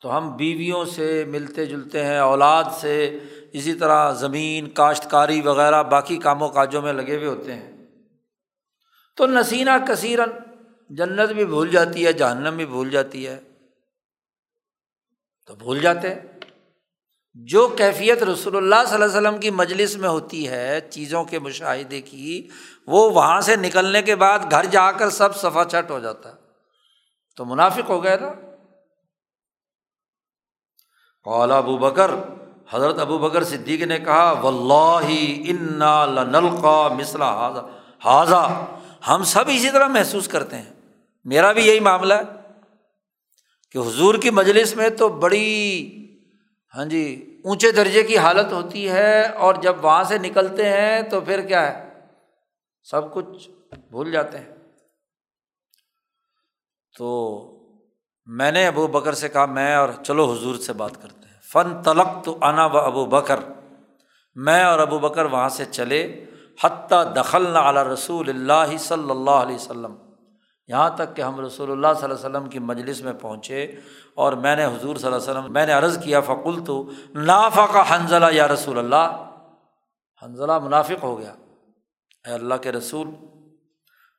تو 0.00 0.16
ہم 0.16 0.36
بیویوں 0.36 0.84
سے 0.84 1.24
ملتے 1.24 1.66
جلتے 1.66 2.04
ہیں، 2.04 2.18
اولاد 2.18 2.64
سے 2.80 3.18
اسی 3.52 3.74
طرح 3.74 4.12
زمین، 4.12 4.68
کاشتکاری 4.70 5.40
وغیرہ 5.40 5.82
باقی 5.82 6.16
کاموں 6.16 6.48
کاجوں 6.48 6.82
میں 6.82 6.92
لگے 6.92 7.16
ہوئے 7.16 7.26
ہوتے 7.26 7.54
ہیں۔ 7.54 7.86
تو 9.16 9.26
نسینہ 9.26 9.70
کثیرن 9.88 10.30
جنت 10.90 11.30
بھی 11.30 11.44
بھول 11.44 11.70
جاتی 11.70 12.06
ہے، 12.06 12.12
جہنم 12.12 12.56
بھی 12.56 12.66
بھول 12.66 12.90
جاتی 12.90 13.26
ہے۔ 13.26 13.38
تو 15.46 15.54
بھول 15.54 15.80
جاتے 15.80 16.14
جو 17.46 17.68
کیفیت 17.68 18.22
رسول 18.22 18.56
اللہ 18.56 18.74
صلی 18.86 18.94
اللہ 18.94 19.04
علیہ 19.04 19.16
وسلم 19.16 19.38
کی 19.38 19.50
مجلس 19.50 19.96
میں 19.96 20.08
ہوتی 20.08 20.48
ہے، 20.48 20.80
چیزوں 20.90 21.24
کے 21.24 21.38
مشاہدے 21.38 22.00
کی، 22.00 22.48
وہ 22.86 23.10
وہاں 23.10 23.40
سے 23.40 23.56
نکلنے 23.56 24.02
کے 24.02 24.16
بعد 24.16 24.38
گھر 24.50 24.64
جا 24.64 24.92
کر 24.92 25.10
سب 25.10 25.36
صفا 25.36 25.64
چھٹ 25.64 25.90
ہو 25.90 25.98
جاتا 25.98 26.28
ہے۔ 26.28 26.34
تو 27.36 27.44
منافق 27.44 27.90
ہو 27.90 28.04
گئے 28.04 28.16
نا۔ 28.16 28.32
قال 31.24 31.52
ابو 31.52 31.78
بکر، 31.78 32.10
حضرت 32.70 32.98
ابو 32.98 33.18
بکر 33.18 33.44
صدیق 33.44 33.82
نے 33.82 33.98
کہا 33.98 34.32
و 34.32 34.48
اللہ 34.48 35.10
انا 35.50 36.06
لنلقا 36.06 36.88
مسلا 36.88 37.60
حاضہ 38.04 38.64
ہم 39.08 39.24
سب 39.24 39.44
اسی 39.48 39.70
طرح 39.70 39.86
محسوس 39.86 40.28
کرتے 40.28 40.56
ہیں۔ 40.56 40.70
میرا 41.24 41.52
بھی 41.52 41.66
یہی 41.66 41.80
معاملہ 41.80 42.14
ہے 42.14 42.50
کہ 43.70 43.78
حضور 43.78 44.14
کی 44.14 44.30
مجلس 44.30 44.76
میں 44.76 44.88
تو 44.88 45.08
بڑی 45.08 45.94
ہاں 46.74 46.84
جی 46.84 47.27
اونچے 47.44 47.72
درجے 47.72 48.02
کی 48.02 48.18
حالت 48.18 48.52
ہوتی 48.52 48.88
ہے 48.88 49.26
اور 49.26 49.54
جب 49.54 49.84
وہاں 49.84 50.04
سے 50.04 50.18
نکلتے 50.18 50.68
ہیں 50.68 51.02
تو 51.02 51.20
پھر 51.20 51.40
کیا 51.40 51.76
ہے؟ 51.76 51.88
سب 52.82 53.14
کچھ 53.14 53.50
بھول 53.90 54.12
جاتے 54.12 54.38
ہیں۔ 54.38 54.56
تو 56.98 57.38
میں 58.26 58.52
نے 58.52 58.66
ابو 58.66 58.86
بکر 58.86 59.14
سے 59.14 59.28
کہا، 59.28 59.46
میں 59.46 59.76
اور 59.76 59.88
چلو 60.06 60.32
حضور 60.32 60.54
سے 60.54 60.72
بات 60.72 61.02
کرتے 61.02 61.28
ہیں۔ 61.28 61.40
فن 61.52 61.82
تلق 61.82 62.24
تو 62.24 62.38
انا 62.42 62.66
و 62.66 62.78
ابو 62.78 63.06
بکر۔ 63.06 63.40
میں 64.34 64.64
اور 64.64 64.78
ابو 64.78 64.98
بکر 64.98 65.24
وہاں 65.24 65.48
سے 65.48 65.64
چلے۔ 65.64 66.24
حتیٰ 66.64 67.16
دخل 67.16 67.50
نہ 67.50 67.58
اعلیٰ 67.58 67.84
رسول 67.84 68.28
اللہ 68.28 68.76
صلی 68.78 69.10
اللہ 69.10 69.30
علیہ 69.30 69.54
وسلم۔ 69.54 70.07
یہاں 70.68 70.90
تک 70.90 71.16
کہ 71.16 71.22
ہم 71.22 71.40
رسول 71.40 71.70
اللہ 71.70 71.86
صلی 71.96 72.10
اللہ 72.10 72.14
علیہ 72.14 72.36
وسلم 72.36 72.48
کی 72.48 72.58
مجلس 72.58 73.02
میں 73.02 73.12
پہنچے 73.12 73.76
اور 74.14 74.32
میں 74.32 74.56
نے 74.56 74.64
حضور 74.64 74.96
صلی 74.96 75.12
اللہ 75.12 75.16
علیہ 75.16 75.30
وسلم، 75.30 75.52
میں 75.52 75.66
نے 75.66 75.72
عرض 75.72 76.04
کیا 76.04 76.20
فقول 76.20 76.64
تو 76.64 76.90
نافا 77.14 77.96
حنزلہ، 77.96 78.26
یا 78.30 78.48
رسول 78.48 78.78
اللہ۔ 78.78 79.24
حنزلہ 80.22 80.58
منافق 80.58 81.02
ہو 81.02 81.18
گیا۔ 81.18 81.34
اے 82.26 82.32
اللہ 82.32 82.54
کے 82.54 82.72
رسول، 82.72 83.08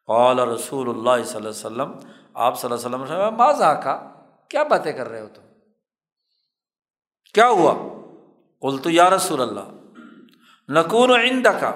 قال 0.07 0.39
رسول 0.39 0.89
اللہ 0.89 1.23
صلی 1.23 1.35
اللہ 1.35 1.37
علیہ 1.37 1.49
وسلم، 1.49 1.91
آپ 2.33 2.59
صلی 2.59 2.73
اللہ 2.73 2.95
علیہ 2.95 3.05
وسلم 3.05 3.35
ماضا 3.35 3.73
کا 3.73 4.11
کیا 4.49 4.63
باتیں 4.63 4.93
کر 4.93 5.09
رہے 5.09 5.21
ہو 5.21 5.27
تم؟ 5.33 5.41
کیا 7.33 7.49
ہوا؟ 7.49 7.73
کل 8.61 8.77
تو 8.77 8.89
یا 8.89 9.09
رسول 9.09 9.41
اللہ 9.41 9.71
نقون 10.69 11.11
و 11.11 11.15
کا 11.59 11.71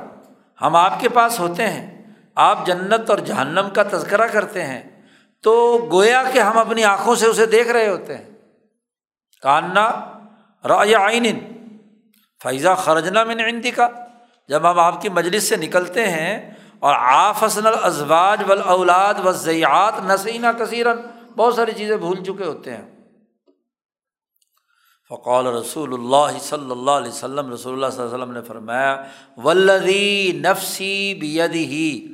ہم 0.61 0.75
آپ 0.75 0.99
کے 0.99 1.09
پاس 1.09 1.39
ہوتے 1.39 1.67
ہیں۔ 1.67 1.92
آپ 2.35 2.65
جنت 2.65 3.09
اور 3.09 3.17
جہنم 3.17 3.67
کا 3.75 3.83
تذکرہ 3.83 4.27
کرتے 4.27 4.63
ہیں 4.63 5.01
تو 5.41 5.79
گویا 5.91 6.23
کہ 6.33 6.39
ہم 6.39 6.57
اپنی 6.57 6.83
آنکھوں 6.83 7.15
سے 7.15 7.25
اسے 7.25 7.45
دیکھ 7.45 7.69
رہے 7.69 7.89
ہوتے 7.89 8.17
ہیں۔ 8.17 8.29
کاننا 9.41 9.91
آئین 10.63 11.39
فیضا 12.43 12.75
خرجنا 12.75 13.23
من 13.23 13.39
عندی 13.39 13.71
کا 13.71 13.87
جب 14.47 14.71
ہم 14.71 14.79
آپ 14.79 15.01
کی 15.01 15.09
مجلس 15.09 15.49
سے 15.49 15.55
نکلتے 15.55 16.07
ہیں 16.07 16.51
اور 16.79 16.95
آفسن 16.97 17.67
الازواج 17.67 18.43
و 18.47 18.53
اولاد 18.65 19.13
و 19.25 19.31
ضیات 19.31 19.93
نسینہ 20.05 20.47
کثیرن 20.59 20.97
بہت 21.35 21.53
ساری 21.53 21.71
چیزیں 21.71 21.97
بھول 21.97 22.23
چکے 22.23 22.45
ہوتے 22.45 22.77
ہیں۔ 22.77 23.03
فقال 25.09 25.47
رسول 25.47 25.93
اللہ 25.93 26.39
صلی 26.39 26.71
اللہ 26.71 26.91
علیہ 26.91 27.11
وسلم، 27.11 27.53
رسول 27.53 27.73
اللہ 27.73 27.87
صلی 27.87 28.03
اللہ 28.03 28.15
علیہ 28.15 28.23
وسلم 28.23 28.33
نے 28.33 28.41
فرمایا 28.41 29.03
ولدی 29.37 30.31
نفسی 30.43 31.13
بید 31.13 31.55
ہی 31.55 32.13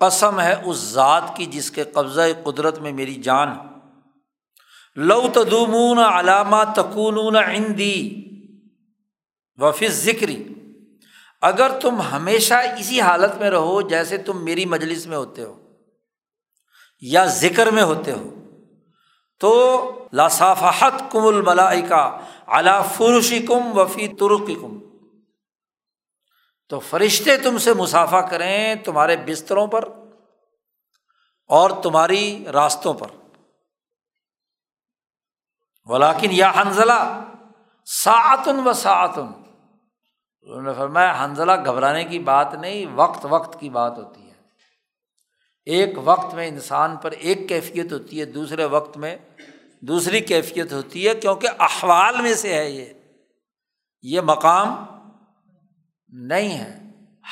قسم 0.00 0.40
ہے 0.40 0.62
اس 0.64 0.76
ذات 0.76 1.36
کی 1.36 1.46
جس 1.46 1.70
کے 1.70 1.84
قبضۂ 1.84 2.28
قدرت 2.44 2.78
میں 2.78 2.92
میری 2.92 3.14
جان 3.14 3.48
لو 4.96 5.28
تدومون 5.34 5.98
علامہ 5.98 6.56
تکون 6.76 7.36
عندی 7.36 8.24
وفی 9.56 9.88
ذکری 9.88 10.44
اگر 11.40 11.68
تم 11.80 12.00
ہمیشہ 12.00 12.54
اسی 12.54 13.00
حالت 13.00 13.34
میں 13.40 13.50
رہو 13.50 13.80
جیسے 13.80 14.16
تم 14.16 14.44
میری 14.44 14.64
مجلس 14.64 15.06
میں 15.06 15.16
ہوتے 15.16 15.42
ہو 15.44 15.56
یا 17.00 17.24
ذکر 17.24 17.70
میں 17.70 17.82
ہوتے 17.82 18.12
ہو، 18.12 18.34
تو 19.38 19.84
لاسافحت 20.12 21.12
کم 21.12 21.26
الملائکا 21.26 22.18
اللہ 22.46 22.82
فرشی 22.96 23.38
کم 23.38 23.78
وفی 23.78 24.08
ترقی 24.08 24.54
کم 24.54 24.78
تو 26.68 26.78
فرشتے 26.78 27.36
تم 27.36 27.58
سے 27.58 27.74
مسافہ 27.74 28.16
کریں 28.16 28.74
تمہارے 28.74 29.16
بستروں 29.16 29.66
پر 29.66 29.84
اور 31.46 31.70
تمہاری 31.82 32.44
راستوں 32.52 32.94
پر۔ 32.94 33.06
ولاکن 35.84 36.28
یا 36.30 36.52
حنزلہ 36.56 37.20
ساعتن 37.86 38.68
و 38.68 38.72
ساعتن۔ 38.72 39.26
انہوں 40.42 40.62
نے 40.62 40.72
فرمایا 40.78 41.24
حنزلہ 41.24 41.52
گھبرانے 41.66 42.04
کی 42.04 42.18
بات 42.18 42.54
نہیں، 42.54 42.86
وقت 42.94 43.26
وقت 43.30 43.60
کی 43.60 43.70
بات 43.70 43.98
ہوتی 43.98 44.28
ہے۔ 44.28 44.34
ایک 45.64 45.94
وقت 46.04 46.34
میں 46.34 46.48
انسان 46.48 46.96
پر 46.96 47.10
ایک 47.10 47.38
کیفیت 47.48 47.92
ہوتی 47.92 48.20
ہے، 48.20 48.24
دوسرے 48.24 48.64
وقت 48.64 48.96
میں 48.96 49.16
دوسری 49.80 50.20
کیفیت 50.20 50.72
ہوتی 50.72 51.08
ہے، 51.08 51.14
کیونکہ 51.14 51.48
احوال 51.58 52.20
میں 52.20 52.34
سے 52.34 52.54
ہے 52.54 52.70
یہ۔ 52.70 52.86
یہ 54.02 54.20
مقام 54.20 54.97
نہیں 56.08 56.58
ہے۔ 56.58 56.78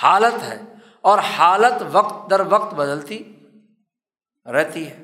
حالت 0.02 0.42
ہے۔ 0.42 0.60
اور 1.00 1.18
حالت 1.18 1.82
وقت 1.92 2.30
در 2.30 2.40
وقت 2.40 2.74
بدلتی 2.74 3.36
رہتی 4.46 4.90
ہے۔ 4.90 5.02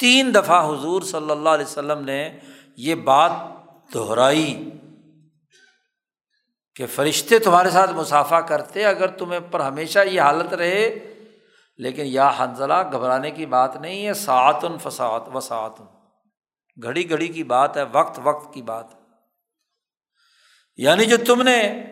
تین 0.00 0.34
دفعہ 0.34 0.70
حضور 0.70 1.02
صلی 1.02 1.30
اللہ 1.30 1.48
علیہ 1.48 1.64
وسلم 1.64 2.04
نے 2.04 2.38
یہ 2.76 2.94
بات 2.94 3.32
دہرائی 3.94 4.70
کہ 6.74 6.86
فرشتے 6.86 7.38
تمہارے 7.38 7.70
ساتھ 7.70 7.90
مسافہ 7.90 8.34
کرتے 8.34 8.84
اگر 8.84 9.06
تمہیں 9.06 9.40
پر 9.50 9.60
ہمیشہ 9.60 9.98
یہ 9.98 10.20
حالت 10.20 10.54
رہے۔ 10.54 11.08
لیکن 11.76 12.02
یا 12.06 12.32
حنزلہ 12.40 12.92
گھبرانے 12.92 13.30
کی 13.30 13.46
بات 13.46 13.76
نہیں 13.76 14.06
ہے۔ 14.06 14.14
ساعتن 14.14 14.78
فساعت، 14.78 15.22
وساعتن۔ 15.34 15.84
گھڑی 16.82 17.10
گھڑی 17.10 17.28
کی 17.28 17.44
بات 17.44 17.76
ہے، 17.76 17.82
وقت 17.92 18.20
وقت 18.22 18.54
کی 18.54 18.62
بات 18.62 18.86
یعنی 20.76 21.04
جو 21.04 21.16
تم 21.26 21.42
نے 21.42 21.84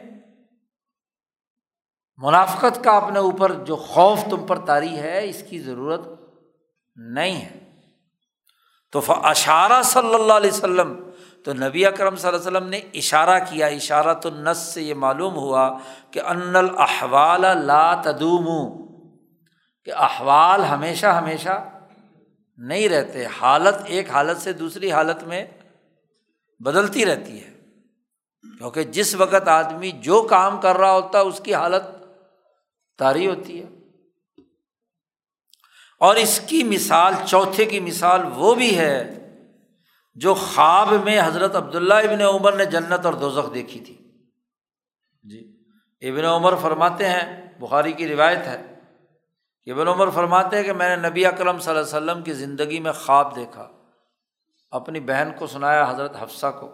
منافقت 2.22 2.84
کا 2.84 2.90
اپنے 2.90 3.18
اوپر 3.18 3.52
جو 3.52 3.76
خوف 3.76 4.24
تم 4.30 4.46
پر 4.46 4.58
تاری 4.58 4.96
ہے، 4.96 5.28
اس 5.28 5.42
کی 5.50 5.58
ضرورت 5.58 6.00
نہیں 6.96 7.40
ہے۔ 7.40 7.58
تو 8.92 9.00
اشارہ 9.08 9.82
صلی 9.82 10.14
اللہ 10.14 10.32
علیہ 10.32 10.50
وسلم، 10.50 11.10
تو 11.44 11.52
نبی 11.52 11.86
اکرم 11.86 12.16
صلی 12.16 12.28
اللہ 12.28 12.40
علیہ 12.40 12.50
وسلم 12.50 12.68
نے 12.68 12.80
اشارہ 12.94 13.38
کیا 13.50 13.66
اشارہ 13.66 14.14
تو 14.14 14.30
نس 14.30 14.58
سے 14.58 14.82
یہ 14.82 14.94
معلوم 14.94 15.34
ہوا 15.34 15.78
کہ 16.10 16.20
ان 16.20 16.56
الاحوال 16.56 17.40
لا 17.40 17.94
تدوم 17.94 18.46
کہ 19.84 19.92
احوال 19.94 20.64
ہمیشہ 20.64 21.06
ہمیشہ 21.06 21.68
نہیں 22.56 22.88
رہتے، 22.88 23.26
حالت 23.26 23.74
ایک 23.84 24.10
حالت 24.10 24.36
سے 24.40 24.52
دوسری 24.52 24.92
حالت 24.92 25.22
میں 25.22 25.46
بدلتی 26.58 27.06
رہتی 27.06 27.44
ہے۔ 27.44 27.50
کیونکہ 28.58 28.82
جس 28.82 29.14
وقت 29.14 29.48
آدمی 29.48 29.90
جو 29.90 30.22
کام 30.22 30.60
کر 30.60 30.76
رہا 30.76 30.92
ہوتا 30.92 31.18
ہے 31.18 31.24
اس 31.24 31.40
کی 31.40 31.54
حالت 31.54 31.99
تاری 33.00 33.26
ہوتی 33.26 33.62
ہے۔ 33.62 33.68
اور 36.00 36.16
اس 36.16 36.40
کی 36.46 36.62
مثال، 36.62 37.14
چوتھے 37.26 37.64
کی 37.64 37.80
مثال 37.80 38.20
وہ 38.34 38.54
بھی 38.54 38.78
ہے 38.78 39.16
جو 40.14 40.34
خواب 40.34 40.92
میں 41.04 41.20
حضرت 41.24 41.56
عبداللہ 41.56 41.94
ابن 41.94 42.20
عمر 42.20 42.52
نے 42.52 42.64
جنت 42.64 43.06
اور 43.06 43.14
دوزخ 43.14 43.54
دیکھی 43.54 43.80
تھی۔ 43.80 43.96
جی 45.22 45.56
ابن 46.00 46.24
عمر 46.24 46.54
فرماتے 46.62 47.08
ہیں، 47.08 47.52
بخاری 47.58 47.92
کی 47.92 48.08
روایت 48.08 48.38
ہے 48.38 48.74
کہ 49.64 49.70
ابن 49.70 49.88
عمر 49.88 50.10
فرماتے 50.10 50.56
ہیں 50.56 50.62
کہ 50.62 50.72
میں 50.72 50.96
نے 50.96 51.08
نبی 51.08 51.26
اکرم 51.26 51.58
صلی 51.58 51.76
اللہ 51.76 51.96
علیہ 51.96 52.10
وسلم 52.10 52.22
کی 52.22 52.32
زندگی 52.32 52.80
میں 52.80 52.92
خواب 52.92 53.36
دیکھا، 53.36 53.68
اپنی 54.70 55.00
بہن 55.00 55.28
کو 55.38 55.46
سنایا، 55.46 55.90
حضرت 55.90 56.22
حفصہ 56.22 56.50
کو، 56.60 56.70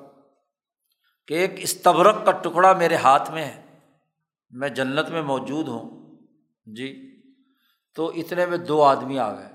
کہ 1.28 1.34
ایک 1.34 1.52
استبرک 1.56 2.16
کا 2.24 2.32
ٹکڑا 2.32 2.72
میرے 2.72 2.96
ہاتھ 2.96 3.30
میں 3.30 3.44
ہے، 3.44 3.62
میں 4.50 4.68
جنت 4.68 5.08
میں 5.08 5.22
موجود 5.22 5.68
ہوں۔ 5.68 5.95
جی۔ 6.66 7.16
تو 7.94 8.08
اتنے 8.08 8.46
میں 8.46 8.58
دو 8.58 8.82
آدمی 8.82 9.18
آ 9.18 9.34
گئے 9.34 9.48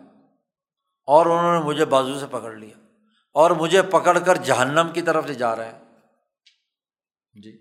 اور 1.05 1.25
انہوں 1.25 1.59
نے 1.59 1.65
مجھے 1.65 1.85
بازو 1.85 2.19
سے 2.19 2.25
پکڑ 2.31 2.51
لیا 2.51 2.77
اور 3.33 3.51
مجھے 3.51 3.81
پکڑ 3.81 4.19
کر 4.19 4.35
جہنم 4.35 4.87
کی 4.93 5.01
طرف 5.01 5.25
لے 5.25 5.33
جا 5.33 5.55
رہے 5.55 5.71
ہیں۔ 5.71 5.79
جی۔ 7.43 7.57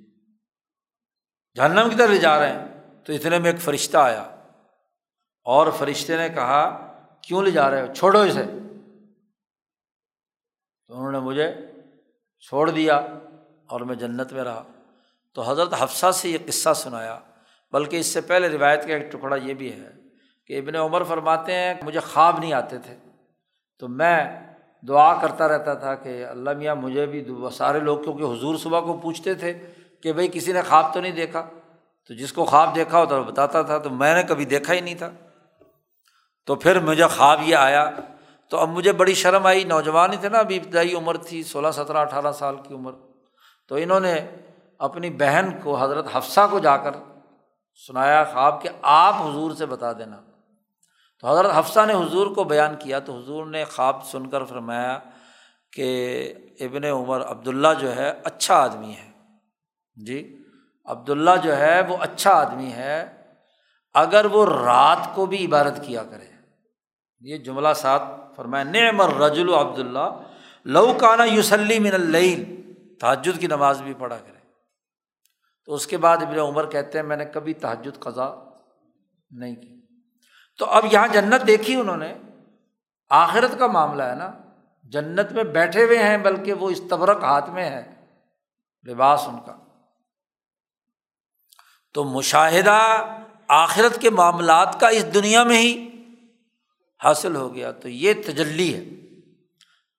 جہنم 1.54 1.90
کی 1.90 1.96
طرف 1.96 2.10
لے 2.10 2.18
جا 2.18 2.40
رہے 2.40 2.52
ہیں۔ 2.52 2.68
تو 3.04 3.12
اتنے 3.12 3.38
میں 3.38 3.52
ایک 3.52 3.60
فرشتہ 3.60 3.96
آیا 3.96 4.22
اور 5.44 5.66
فرشتے 5.78 6.16
نے 6.16 6.28
کہا، 6.28 6.86
کیوں 7.22 7.42
لے 7.42 7.50
جا 7.50 7.70
رہے 7.70 7.88
ہو؟ 7.88 7.94
چھوڑو 7.94 8.20
اسے۔ 8.20 8.44
تو 10.86 10.94
انہوں 10.94 11.12
نے 11.12 11.18
مجھے 11.18 11.54
چھوڑ 12.40 12.70
دیا 12.70 12.96
اور 13.66 13.80
میں 13.80 13.94
جنت 13.94 14.32
میں 14.32 14.44
رہا۔ 14.44 14.64
تو 15.34 15.42
حضرت 15.42 15.74
حفصہ 15.78 16.10
سے 16.10 16.30
یہ 16.30 16.38
قصہ 16.46 16.74
سنایا۔ 16.74 17.20
بلکہ 17.72 17.96
اس 17.96 18.06
سے 18.06 18.20
پہلے 18.20 18.48
روایت 18.48 18.86
کا 18.86 18.94
ایک 18.94 19.12
ٹکڑا 19.12 19.36
یہ 19.36 19.54
بھی 19.54 19.72
ہے 19.72 19.90
کہ 20.46 20.58
ابن 20.58 20.76
عمر 20.76 21.02
فرماتے 21.02 21.54
ہیں 21.54 21.74
کہ 21.74 21.86
مجھے 21.86 22.00
خواب 22.00 22.38
نہیں 22.38 22.52
آتے 22.52 22.78
تھے۔ 22.78 22.96
تو 23.78 23.88
میں 23.88 24.40
دعا 24.88 25.20
کرتا 25.20 25.48
رہتا 25.48 25.74
تھا 25.74 25.94
کہ 25.94 26.24
اللہ 26.24 26.50
میاں 26.50 26.74
مجھے 26.74 27.06
بھی 27.06 27.24
سارے 27.52 27.80
لوگ 27.80 27.98
کیونکہ 27.98 28.22
حضور 28.22 28.56
صبح 28.56 28.80
کو 28.80 28.92
پوچھتے 28.92 29.34
تھے 29.34 29.58
کہ 30.02 30.12
بھائی 30.12 30.28
کسی 30.32 30.52
نے 30.52 30.62
خواب 30.62 30.94
تو 30.94 31.00
نہیں 31.00 31.12
دیکھا؟ 31.12 31.46
تو 32.08 32.14
جس 32.14 32.32
کو 32.32 32.44
خواب 32.44 32.74
دیکھا 32.74 32.98
ہوتا 32.98 33.16
وہ 33.16 33.24
بتاتا 33.24 33.62
تھا، 33.62 33.78
تو 33.78 33.90
میں 33.90 34.14
نے 34.14 34.22
کبھی 34.22 34.44
دیکھا 34.44 34.74
ہی 34.74 34.80
نہیں 34.80 34.94
تھا۔ 34.94 35.10
تو 36.46 36.54
پھر 36.54 36.80
مجھے 36.80 37.06
خواب 37.06 37.40
یہ 37.44 37.56
آیا۔ 37.56 37.90
تو 38.48 38.56
اب 38.56 38.68
مجھے 38.68 38.92
بڑی 38.92 39.14
شرم 39.14 39.46
آئی، 39.46 39.64
نوجوان 39.64 40.12
ہی 40.12 40.16
تھے 40.16 40.28
نا، 40.28 40.38
ابھی 40.38 40.56
ابتدائی 40.56 40.94
عمر 40.94 41.16
تھی، 41.16 41.42
سولہ، 41.42 41.68
سترہ، 41.72 41.98
اٹھارہ 41.98 42.32
سال 42.32 42.56
کی 42.56 42.74
عمر۔ 42.74 42.92
تو 43.68 43.74
انہوں 43.74 44.00
نے 44.00 44.20
اپنی 44.78 45.10
بہن 45.10 45.50
کو 45.62 45.76
حضرت 45.76 46.06
حفصہ 46.12 46.40
کو 46.50 46.58
جا 46.58 46.76
کر 46.76 46.90
سنایا 47.86 48.24
خواب 48.24 48.62
کہ 48.62 48.68
آپ 48.82 49.14
حضور 49.14 49.50
سے 49.50 49.66
بتا 49.66 49.92
دینا۔ 49.92 50.16
تو 51.20 51.28
حضرت 51.28 51.50
حفصہ 51.54 51.80
نے 51.86 51.94
حضور 51.94 52.26
کو 52.26 52.44
بیان 52.44 52.76
کیا 52.78 52.98
تو 52.98 53.18
حضور 53.18 53.46
نے 53.46 53.64
خواب 53.64 54.06
سن 54.06 54.30
کر 54.30 54.44
فرمایا 54.44 54.98
کہ 55.72 56.34
ابن 56.60 56.84
عمر 56.84 57.20
عبداللہ 57.20 57.68
جو 57.80 57.96
ہے 57.96 58.12
اچھا 58.24 58.54
آدمی 58.54 58.92
ہے۔ 58.92 59.10
جی 60.06 60.38
عبداللہ 60.84 61.30
جو 61.42 61.56
ہے 61.56 61.82
وہ 61.88 61.96
اچھا 62.00 62.30
آدمی 62.30 62.72
ہے۔ 62.72 63.16
اگر 63.94 64.24
وہ 64.24 64.46
رات 64.46 65.14
کو 65.14 65.26
بھی 65.26 65.46
عبادت 65.46 65.80
کیا 65.86 66.02
کرے۔ 66.02 66.26
یہ 67.20 67.36
جملہ 67.36 67.68
ساتھ 67.76 68.02
فرمایا، 68.36 68.64
نعم 68.64 69.00
الرجل 69.00 69.48
و 69.48 69.60
عبداللہ 69.60 70.22
لو 70.64 70.92
کانا 71.00 71.24
یوسلی 71.24 71.78
من 71.78 71.94
العین 71.94 72.72
تحجد 73.00 73.40
کی 73.40 73.46
نماز 73.46 73.82
بھی 73.82 73.94
پڑھا 73.98 74.16
کرے۔ 74.16 74.39
تو 75.70 75.74
اس 75.74 75.86
کے 75.86 75.96
بعد 75.96 76.18
ابن 76.18 76.38
عمر 76.38 76.70
کہتے 76.70 76.98
ہیں 76.98 77.06
میں 77.06 77.16
نے 77.16 77.24
کبھی 77.24 77.54
تحجد 77.54 77.98
قضا 77.98 78.34
نہیں 79.30 79.54
کی۔ 79.54 79.80
تو 80.58 80.64
اب 80.64 80.84
یہاں 80.92 81.08
جنت 81.08 81.46
دیکھی 81.46 81.74
انہوں 81.74 81.96
نے۔ 81.96 82.14
آخرت 83.10 83.58
کا 83.58 83.66
معاملہ 83.66 84.02
ہے 84.02 84.14
نا۔ 84.14 84.32
جنت 84.84 85.32
میں 85.32 85.44
بیٹھے 85.44 85.84
ہوئے 85.84 85.98
ہیں 85.98 86.18
بلکہ 86.18 86.52
وہ 86.52 86.70
استبرک 86.70 87.24
ہاتھ 87.24 87.50
میں 87.50 87.70
ہے۔ 87.70 87.94
لباس 88.86 89.28
ان 89.28 89.36
کا۔ 89.46 89.56
تو 91.94 92.04
مشاہدہ 92.04 93.04
آخرت 93.48 94.00
کے 94.00 94.10
معاملات 94.10 94.80
کا 94.80 94.88
اس 94.88 95.14
دنیا 95.14 95.44
میں 95.44 95.58
ہی 95.58 95.88
حاصل 97.04 97.36
ہو 97.36 97.54
گیا۔ 97.54 97.72
تو 97.72 97.88
یہ 97.88 98.12
تجلی 98.26 98.74
ہے۔ 98.74 98.84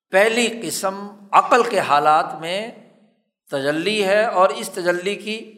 پہلی 0.10 0.62
قسم 0.64 1.26
عقل 1.32 1.64
کے 1.64 1.80
حالات 1.80 2.36
میں 2.40 2.72
تجلی 3.52 4.04
ہے 4.04 4.26
اور 4.26 4.50
اس 4.50 4.70
تجلی 4.70 5.16
کی 5.16 5.58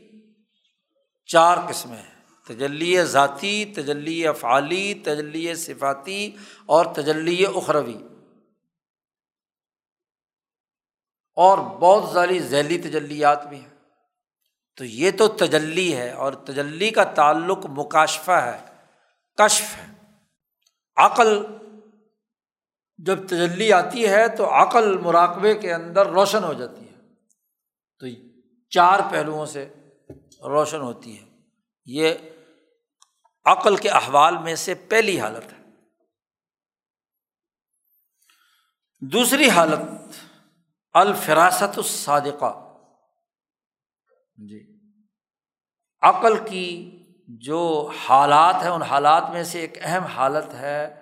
چار 1.26 1.58
قسمیں 1.70 1.98
ہیں، 1.98 2.14
تجلی 2.48 3.06
ذاتی، 3.06 3.66
تجلی 3.66 4.28
افعالی، 4.28 4.94
تجلی 4.94 5.56
صفاتی 5.56 6.36
اور 6.66 6.86
تجلی 6.86 7.46
اخروی۔ 7.46 7.98
اور 11.36 11.58
بہت 11.58 12.14
ساری 12.14 12.40
ذیلی 12.40 12.78
تجلیات 12.78 13.48
بھی 13.48 13.60
ہیں۔ 13.60 13.70
تو 14.76 14.86
یہ 14.86 15.12
تو 15.12 15.28
تجلی 15.28 15.96
ہے 15.96 16.12
اور 16.12 16.34
تجلی 16.34 16.90
کا 16.90 17.04
تعلق 17.04 17.66
مکاشفہ 17.66 18.32
ہے، 18.32 18.60
کشف 19.36 19.78
ہے۔ 19.78 19.94
عقل، 20.96 21.46
جب 22.98 23.28
تجلی 23.28 23.74
آتی 23.74 24.08
ہے 24.08 24.28
تو 24.28 24.54
عقل 24.54 24.98
مراقبے 24.98 25.56
کے 25.56 25.74
اندر 25.74 26.08
روشن 26.08 26.44
ہو 26.44 26.54
جاتی 26.54 26.90
ہے۔ 26.90 26.94
تو 28.00 28.06
چار 28.70 29.00
پہلوؤں 29.12 29.46
سے 29.46 29.70
روشن 30.44 30.82
ہوتی 30.82 31.20
ہے۔ 31.20 31.26
یہ 31.86 32.14
عقل 33.46 33.76
کے 33.76 33.90
احوال 33.90 34.38
میں 34.38 34.56
سے 34.56 34.74
پہلی 34.74 35.20
حالت 35.20 35.54
ہے۔ 35.54 35.58
دوسری 39.02 39.50
حالت، 39.50 39.80
الفراست 40.94 41.78
الصادقہ۔ 41.78 42.80
جی۔ 44.36 44.80
عقل 46.02 46.50
کی 46.50 47.00
جو 47.28 47.92
حالات 48.06 48.56
ہیں، 48.56 48.70
ان 48.70 48.82
حالات 48.82 49.24
میں 49.34 49.44
سے 49.44 49.60
ایک 49.60 49.78
اہم 49.82 50.04
حالت 50.04 50.54
ہے 50.54 51.02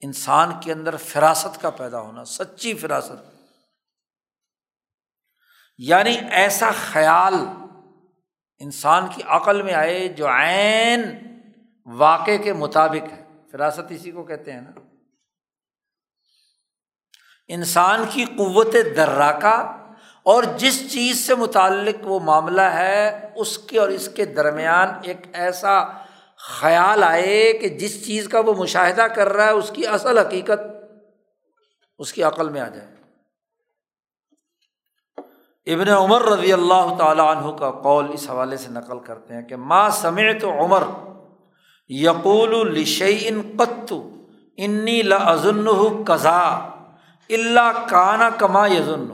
انسان 0.00 0.60
کے 0.64 0.72
اندر 0.72 0.96
فراست 0.96 1.62
کا 1.62 1.70
پیدا 1.70 2.00
ہونا، 2.00 2.24
سچی 2.24 2.74
فراست۔ 2.74 3.36
یعنی 5.78 6.18
ایسا 6.30 6.70
خیال 6.72 7.34
انسان 8.58 9.06
کی 9.14 9.22
عقل 9.26 9.62
میں 9.62 9.74
آئے 9.74 10.08
جو 10.08 10.28
عین 10.28 11.02
واقع 11.86 12.42
کے 12.44 12.52
مطابق 12.52 13.12
ہے۔ 13.12 13.24
فراست 13.52 13.80
اسی 13.90 14.10
کو 14.10 14.22
کہتے 14.22 14.52
ہیں 14.52 14.60
نا۔ 14.60 14.70
انسان 17.48 18.04
کی 18.10 18.24
قوت 18.24 18.72
دراکا 18.72 19.56
اور 20.22 20.42
جس 20.56 20.92
چیز 20.92 21.26
سے 21.26 21.34
متعلق 21.34 21.94
وہ 22.02 22.20
معاملہ 22.20 22.60
ہے، 22.60 23.32
اس 23.34 23.58
کے 23.58 23.78
اور 23.78 23.88
اس 23.88 24.08
کے 24.08 24.24
درمیان 24.24 24.88
ایک 25.02 25.16
ایسا 25.32 25.84
خیال 26.36 27.04
آئے 27.04 27.52
کہ 27.52 27.68
جس 27.68 28.06
چیز 28.06 28.28
کا 28.28 28.40
وہ 28.40 28.54
مشاہدہ 28.54 29.02
کر 29.02 29.32
رہا 29.32 29.44
ہے، 29.44 29.50
اس 29.50 29.72
کی 29.74 29.86
اصل 29.86 30.18
حقیقت، 30.18 30.60
اس 31.98 32.12
کی 32.12 32.22
عقل 32.22 32.48
میں 32.48 32.60
آ 32.60 32.68
جائے۔ 32.68 32.95
ابن 35.66 35.88
عمر 35.88 36.22
رضی 36.22 36.52
اللہ 36.52 36.94
تعالیٰ 36.98 37.36
عنہ 37.36 37.56
کا 37.56 37.70
قول 37.70 38.06
اس 38.12 38.30
حوالے 38.30 38.56
سے 38.56 38.70
نقل 38.70 38.98
کرتے 38.98 39.34
ہیں 39.34 39.42
کہ 39.42 39.56
ماں 39.56 39.90
سمیت 39.90 40.44
عمر 40.44 40.82
یقول 41.88 42.80
لشعین 42.80 43.42
قط 43.58 43.92
انی 44.56 45.02
لزن 45.02 45.68
قزا 46.06 46.48
اللہ 47.30 47.86
کانا 47.88 48.30
کما 48.30 48.66
یزن 48.66 49.06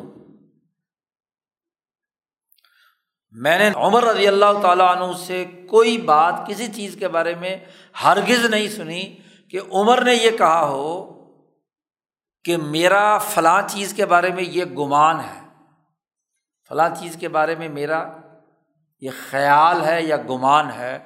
میں 3.30 3.58
نے 3.58 3.70
عمر 3.76 4.04
رضی 4.04 4.28
اللہ 4.28 4.60
تعالیٰ 4.62 4.96
عنہ 4.96 5.12
سے 5.16 5.44
کوئی 5.70 5.98
بات 5.98 6.34
کسی 6.46 6.66
چیز 6.72 6.96
کے 6.98 7.08
بارے 7.08 7.34
میں 7.34 7.56
ہرگز 8.04 8.44
نہیں 8.44 8.68
سنی 8.68 9.16
کہ 9.48 9.60
عمر 9.72 10.02
نے 10.02 10.14
یہ 10.14 10.30
کہا 10.30 10.68
ہو 10.68 11.22
کہ 12.44 12.56
میرا 12.56 13.18
فلاں 13.18 13.62
چیز 13.68 13.94
کے 13.94 14.06
بارے 14.06 14.30
میں 14.30 14.44
یہ 14.44 14.64
گمان 14.64 15.20
ہے۔ 15.20 15.41
فلاں 16.72 16.88
چیز 17.00 17.16
کے 17.20 17.28
بارے 17.28 17.54
میں 17.54 17.68
میرا 17.68 18.08
یہ 19.00 19.10
خیال 19.30 19.84
ہے 19.84 20.02
یا 20.02 20.16
گمان 20.16 20.70
ہے، 20.70 20.98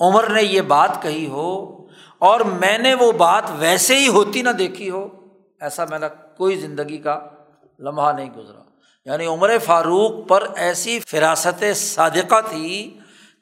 عمر 0.00 0.30
نے 0.30 0.42
یہ 0.42 0.60
بات 0.60 1.02
کہی 1.02 1.26
ہو 1.26 1.86
اور 2.18 2.40
میں 2.40 2.78
نے 2.78 2.94
وہ 2.94 3.12
بات 3.12 3.44
ویسے 3.58 3.98
ہی 3.98 4.08
ہوتی 4.08 4.42
نہ 4.42 4.50
دیکھی 4.50 4.90
ہو، 4.90 5.08
ایسا 5.60 5.84
میرا 5.84 6.08
کوئی 6.08 6.56
زندگی 6.56 6.98
کا 6.98 7.20
لمحہ 7.78 8.12
نہیں 8.12 8.30
گزرا۔ 8.30 8.62
یعنی 9.04 9.26
عمر 9.26 9.58
فاروق 9.58 10.28
پر 10.28 10.46
ایسی 10.56 11.00
فراست 11.00 11.64
صادقہ 11.76 12.40
تھی 12.48 12.98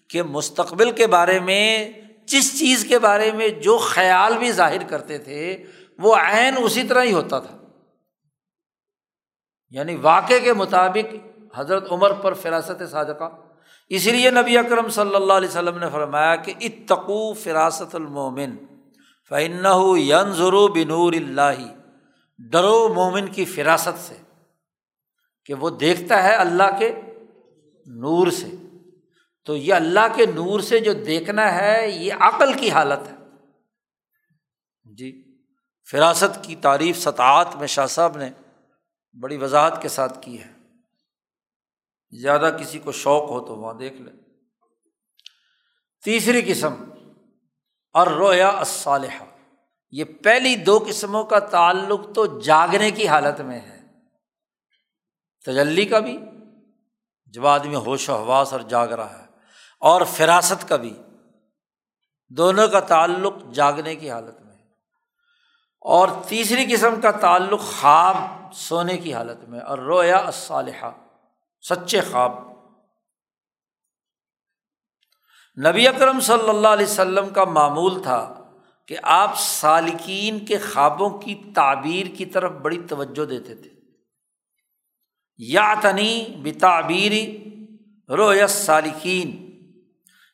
کہ 0.09 0.23
مستقبل 0.23 0.90
کے 0.90 1.07
بارے 1.07 1.40
میں، 1.40 1.93
جس 2.27 2.59
چیز 2.59 2.86
کے 2.89 2.98
بارے 2.98 3.32
میں 3.32 3.48
جو 3.48 3.78
خیال 3.78 4.39
بھی 4.39 4.52
ظاہر 4.52 4.82
کرتے 4.89 5.19
تھے، 5.19 5.65
وہ 5.98 6.16
عین 6.16 6.55
اسی 6.59 6.82
طرح 6.82 7.02
ہی 7.02 7.12
ہوتا 7.12 7.39
تھا۔ 7.39 7.57
یعنی 9.70 9.94
واقع 9.94 10.35
کے 10.44 10.52
مطابق 10.52 11.30
حضرت 11.55 11.93
عمر 11.93 12.12
پر 12.12 12.35
فراست 12.35 12.82
صادقہ۔ 12.90 13.31
اسی 13.89 14.12
لیے 14.12 14.31
نبی 14.31 14.59
اکرم 14.59 14.89
صلی 14.89 15.14
اللہ 15.14 15.32
علیہ 15.32 15.48
وسلم 15.48 15.78
نے 15.78 15.86
فرمایا 15.93 16.36
کہ 16.36 16.55
اتقو 16.60 17.32
فراست 17.32 17.94
المومن 17.94 18.56
فن 19.28 19.66
ین 19.98 20.32
ضرو 20.32 20.68
بنور 20.68 21.12
اللہ۔ 21.12 21.74
ڈرو 22.39 22.94
مومن 22.94 23.28
کی 23.28 23.44
فراست 23.44 23.98
سے 23.98 24.14
کہ 25.44 25.55
وہ 25.55 25.70
دیکھتا 25.70 26.22
ہے 26.22 26.35
اللہ 26.35 26.78
کے 26.78 27.01
نور 27.86 28.27
سے۔ 28.27 28.47
تو 29.44 29.56
یہ 29.56 29.74
اللہ 29.74 30.14
کے 30.14 30.27
نور 30.27 30.60
سے 30.60 30.81
جو 30.81 30.93
دیکھنا 30.93 31.55
ہے، 31.55 31.90
یہ 31.90 32.12
عقل 32.20 32.52
کی 32.52 32.70
حالت 32.70 33.09
ہے۔ 33.09 33.16
جی 34.94 35.39
فراست 35.90 36.44
کی 36.44 36.56
تعریف 36.56 36.98
سطاعت 36.98 37.56
میں 37.56 37.66
شاہ 37.66 37.86
صاحب 37.86 38.16
نے 38.16 38.31
بڑی 39.20 39.36
وضاحت 39.36 39.82
کے 39.82 39.89
ساتھ 39.89 40.18
کی 40.20 40.40
ہے۔ 40.40 40.60
زیادہ 42.11 42.57
کسی 42.61 42.78
کو 42.78 42.93
شوق 42.93 43.31
ہو 43.31 43.47
تو 43.47 43.57
وہاں 43.57 43.74
دیکھ 43.74 43.95
لیں 43.95 44.12
تیسری 46.05 46.43
قسم 46.47 46.74
اور 47.93 48.07
رویا 48.07 48.49
الصالحہ۔ 48.49 49.24
یہ 49.91 50.05
پہلی 50.05 50.57
دو 50.57 50.85
قسموں 50.89 51.24
کا 51.24 51.39
تعلق 51.39 52.01
تو 52.15 52.41
جاگنے 52.41 52.91
کی 52.91 53.09
حالت 53.09 53.41
میں 53.41 53.61
ہے۔ 53.61 53.81
تجلی 55.47 55.85
کا 55.85 55.99
بھی، 55.99 56.19
جب 57.27 57.47
آدمی 57.47 57.74
ہوش 57.74 58.09
و 58.09 58.16
حواس 58.16 58.53
اور 58.53 58.61
جاگ 58.61 58.89
رہا 58.89 59.19
ہے، 59.19 59.24
اور 59.81 60.03
فراست 60.05 60.69
کا 60.69 60.77
بھی۔ 60.77 60.95
دونوں 62.28 62.69
کا 62.69 62.81
تعلق 62.81 63.55
جاگنے 63.55 63.97
کی 63.97 64.11
حالت 64.11 64.41
میں 64.41 64.57
ہے۔ 64.57 64.65
اور 65.81 66.09
تیسری 66.28 66.66
قسم 66.73 67.01
کا 67.01 67.11
تعلق 67.11 67.61
خواب، 67.61 68.16
سونے 68.55 68.99
کی 68.99 69.15
حالت 69.15 69.49
میں۔ 69.49 69.61
اور 69.61 69.78
رویا 69.78 70.19
الصالحہ۔ 70.19 70.91
سچے 71.69 72.01
خواب۔ 72.01 72.51
نبی 75.69 75.89
اکرم 75.89 76.20
صلی 76.20 76.49
اللہ 76.49 76.69
علیہ 76.69 76.87
وسلم 76.87 77.28
کا 77.28 77.45
معمول 77.45 78.03
تھا 78.03 78.51
کہ 78.87 78.97
آپ 79.03 79.39
سالکین 79.39 80.45
کے 80.45 80.59
خوابوں 80.59 81.11
کی 81.19 81.53
تعبیر 81.55 82.07
کی 82.16 82.24
طرف 82.24 82.53
بڑی 82.53 82.87
توجہ 82.89 83.24
دیتے 83.24 83.55
تھے۔ 83.55 83.70
یا 85.39 85.74
تنی 85.82 86.27
بتعبیری 86.43 87.45
رو 88.09 88.35
یس 88.35 88.51
سالکین 88.51 89.51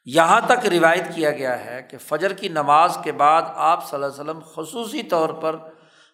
یہاں 0.05 0.41
تک 0.47 0.67
روایت 0.67 1.05
کیا 1.15 1.31
گیا 1.31 1.65
ہے 1.65 1.83
کہ 1.83 1.99
فجر 1.99 2.33
کی 2.33 2.49
نماز 2.49 2.99
کے 3.05 3.13
بعد 3.13 3.43
آپ 3.55 3.91
صلی 3.91 4.03
اللہ 4.03 4.07
علیہ 4.07 4.31
وسلم 4.31 4.41
خصوصی 4.55 5.03
طور 5.03 5.29
پر 5.29 5.57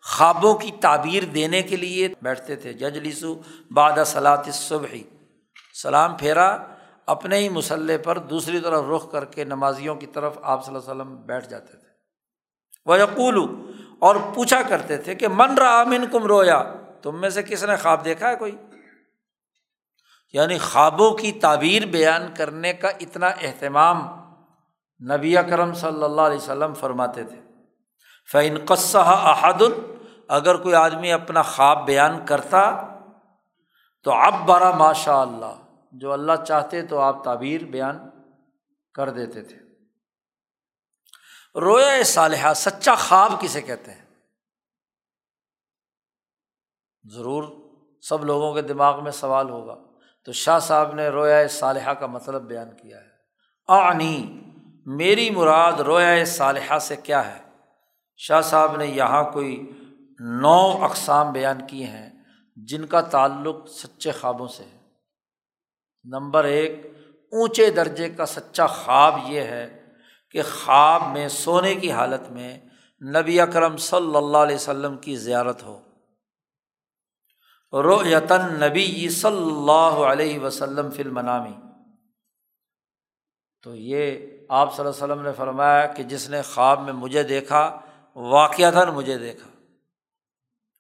خوابوں 0.03 0.55
کی 0.55 0.71
تعبیر 0.81 1.23
دینے 1.25 1.63
کے 1.63 1.77
لیے 1.77 2.09
بیٹھتے 2.23 2.57
تھے۔ 2.57 2.73
جج 2.73 2.99
لیسو 2.99 3.41
باد 3.71 3.93
صلاط 4.07 4.49
صبح 4.49 4.97
سلام 5.83 6.17
پھیرا۔ 6.17 6.59
اپنے 7.07 7.37
ہی 7.37 7.49
مسلح 7.49 7.95
پر 8.05 8.19
دوسری 8.19 8.61
طرف 8.61 8.85
رخ 8.97 9.13
کر 9.13 9.25
کے 9.25 9.45
نمازیوں 9.45 9.95
کی 9.95 10.07
طرف 10.07 10.39
آپ 10.43 10.67
صلی 10.67 10.75
اللہ 10.75 10.93
علیہ 10.93 11.03
وسلم 11.03 11.17
بیٹھ 11.17 11.49
جاتے 11.49 11.77
تھے۔ 11.77 11.89
وہ 12.87 12.99
یقول 12.99 13.49
اور 13.99 14.17
پوچھا 14.35 14.63
کرتے 14.69 14.97
تھے 14.97 15.15
کہ 15.15 15.29
من 15.29 15.59
رہا 15.59 15.85
من 15.85 16.05
کم 16.13 16.23
رویا؟ 16.23 16.75
تم 17.03 17.21
میں 17.21 17.31
سے 17.31 17.43
کس 17.43 17.65
نے 17.65 17.77
خواب 17.77 18.05
دیکھا 18.05 18.29
ہے 18.29 18.37
کوئی؟ 18.37 18.57
یعنی 20.33 20.59
خوابوں 20.59 21.11
کی 21.11 21.33
تعبیر 21.33 21.87
بیان 21.87 22.35
کرنے 22.37 22.73
کا 22.73 22.89
اتنا 22.89 23.27
اہتمام 23.27 24.07
نبی 25.11 25.37
اکرم 25.37 25.75
صلی 25.75 26.03
اللہ 26.03 26.21
علیہ 26.21 26.37
وسلم 26.37 26.75
فرماتے 26.75 27.25
تھے۔ 27.25 27.42
فعین 28.33 28.59
قصہ 28.69 28.99
احد 28.99 29.63
اگر 30.29 30.55
کوئی 30.55 30.75
آدمی 30.75 31.13
اپنا 31.13 31.43
خواب 31.43 31.87
بیان 31.87 32.27
کرتا، 32.27 32.89
تو 34.03 34.13
اب 34.13 34.35
بارہ 34.47 34.77
ماشاء 34.77 35.21
اللہ، 35.21 35.63
جو 35.93 36.13
اللہ 36.13 36.45
چاہتے 36.47 36.83
تو 36.83 36.99
آپ 36.99 37.25
تعبیر 37.25 37.65
بیان 37.65 37.99
کر 38.95 39.11
دیتے 39.11 39.43
تھے۔ 39.43 39.57
رویا 41.61 42.03
صالحہ 42.05 42.55
سچا 42.55 42.95
خواب 42.95 43.33
کسے 43.41 43.63
کہتے 43.63 43.91
ہیں؟ 43.91 44.05
ضرور 47.13 47.45
سب 48.03 48.25
لوگوں 48.25 48.55
کے 48.55 48.63
دماغ 48.63 49.05
میں 49.05 49.13
سوال 49.13 49.51
ہوگا۔ 49.51 49.77
تو 50.25 50.33
شاہ 50.33 50.59
صاحب 50.59 50.95
نے 50.95 51.09
رویا 51.09 51.49
صالحہ 51.49 51.91
کا 51.91 52.07
مطلب 52.07 52.43
بیان 52.43 52.77
کیا 52.77 53.01
ہے۔ 53.01 53.09
آنی 53.69 54.43
میری 54.87 55.31
مراد 55.31 55.73
رویا 55.73 56.25
صالحہ 56.25 56.79
سے 56.79 56.97
کیا 56.97 57.37
ہے؟ 57.37 57.42
شاہ 58.23 58.41
صاحب 58.41 58.77
نے 58.77 58.87
یہاں 58.87 59.25
کوئی 59.33 59.71
نو 60.19 60.85
اقسام 60.85 61.33
بیان 61.33 61.67
کیے 61.67 61.87
ہیں 61.87 62.11
جن 62.57 62.87
کا 62.87 63.01
تعلق 63.01 63.69
سچے 63.69 64.13
خوابوں 64.13 64.49
سے 64.49 64.65
ہے۔ 64.65 64.79
نمبر 66.05 66.45
ایک، 66.45 66.87
اونچے 67.33 67.71
درجے 67.71 68.09
کا 68.09 68.27
سچا 68.27 68.67
خواب 68.67 69.15
یہ 69.27 69.41
ہے 69.41 69.91
کہ 70.31 70.43
خواب 70.43 71.03
میں 71.13 71.29
سونے 71.29 71.75
کی 71.75 71.93
حالت 71.93 72.31
میں 72.31 72.59
نبی 73.15 73.41
اکرم 73.41 73.77
صلی 73.77 74.17
اللہ 74.17 74.39
علیہ 74.39 74.57
وسلم 74.57 74.97
کی 74.97 75.17
زیارت 75.17 75.63
ہو۔ 75.63 75.81
رو 77.73 78.07
یتن 78.07 78.61
نبی 78.61 79.09
صلی 79.09 79.53
اللہ 79.53 80.05
علیہ 80.05 80.39
وسلم 80.39 80.91
فلم 80.91 81.15
منامی 81.15 81.55
تو 83.63 83.75
یہ 83.75 84.19
آپ 84.49 84.77
صلی 84.77 84.85
اللہ 84.85 85.05
علیہ 85.05 85.13
وسلم 85.13 85.27
نے 85.27 85.33
فرمایا 85.33 85.87
کہ 85.87 86.03
جس 86.03 86.31
نے 86.31 86.43
خواب 86.43 86.81
میں 86.81 86.93
مجھے 86.93 87.23
دیکھا 87.23 87.81
واقعات 88.17 88.89
مجھے 88.89 89.19
دیکھا۔ 89.19 89.51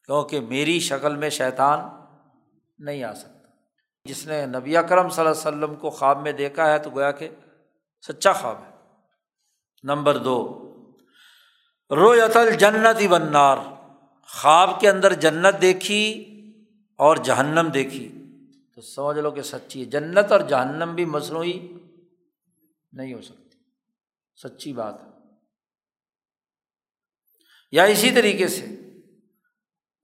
کیونکہ 0.05 0.41
میری 0.41 0.81
شکل 0.81 1.17
میں 1.17 1.31
شیطان 1.31 1.81
نہیں 2.79 3.03
آ 3.05 3.13
سکتا۔ 3.13 3.49
جس 4.05 4.27
نے 4.27 4.47
نبی 4.47 4.75
کرم 4.89 5.09
صلی 5.09 5.27
اللہ 5.27 5.49
علیہ 5.49 5.65
وسلم 5.65 5.75
کو 5.75 5.91
خواب 5.91 6.23
میں 6.23 6.33
دیکھا 6.33 6.73
ہے 6.73 6.79
تو 6.79 6.91
گویا 6.91 7.11
کہ 7.11 7.29
سچا 8.07 8.33
خواب 8.33 8.57
ہے۔ 8.59 8.71
نمبر 9.83 10.17
دو 10.17 10.59
رویتل 11.91 12.55
جنت 12.55 13.01
ہی 13.01 13.09
بنار 13.09 13.57
خواب 14.23 14.81
کے 14.81 14.91
اندر 14.91 15.13
جنت 15.13 15.63
دیکھی 15.63 16.29
اور 16.97 17.17
جہنم 17.17 17.69
دیکھی۔ 17.75 18.19
تو 18.75 18.81
سمجھ 18.81 19.19
لو 19.19 19.31
کہ 19.31 19.43
سچی 19.43 19.81
ہے۔ 19.81 19.85
جنت 19.85 20.33
اور 20.33 20.41
جہنم 20.41 20.95
بھی 20.95 21.05
مصنوعی 21.05 21.73
نہیں 22.93 23.15
ہو 23.15 23.23
سکتی۔ 23.23 23.59
سچی 24.43 24.73
بات 24.73 24.95
ہے۔ 25.03 25.12
یا 27.73 27.85
اسی 27.85 28.11
طریقے 28.11 28.49
سے۔ 28.49 28.66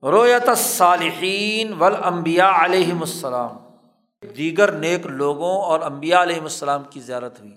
رویت 0.03 0.57
صالحین 0.57 1.73
ولامبیا 1.73 2.65
علیہم 2.65 2.99
السلام۔ 2.99 3.57
دیگر 4.37 4.71
نیک 4.71 5.05
لوگوں 5.05 5.61
اور 5.61 5.79
امبیا 5.79 6.23
علیہم 6.23 6.43
السلام 6.43 6.83
کی 6.89 6.99
زیارت 6.99 7.39
ہوئی۔ 7.39 7.51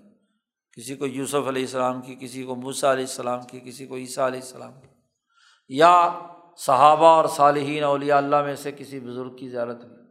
کسی 0.72 0.94
کو 0.94 1.06
یوسف 1.06 1.34
علیہ 1.34 1.62
السلام 1.62 2.02
کی، 2.02 2.16
کسی 2.20 2.42
کو 2.42 2.54
موسیٰ 2.54 2.90
علیہ 2.90 3.04
السلام 3.04 3.40
کی، 3.42 3.60
کسی 3.60 3.86
کو 3.86 3.96
عیسیٰ 3.96 4.26
علیہ 4.26 4.40
السلام 4.40 4.72
کی۔ 4.80 4.88
یا 5.68 6.18
صحابہ 6.56 7.06
اور 7.06 7.28
صالحین، 7.28 7.84
اولیاء 7.84 8.16
اللہ 8.16 8.42
میں 8.42 8.56
سے 8.56 8.72
کسی 8.72 9.00
بزرگ 9.00 9.36
کی 9.36 9.48
زیارت 9.48 9.84
ہوئی۔ 9.84 10.02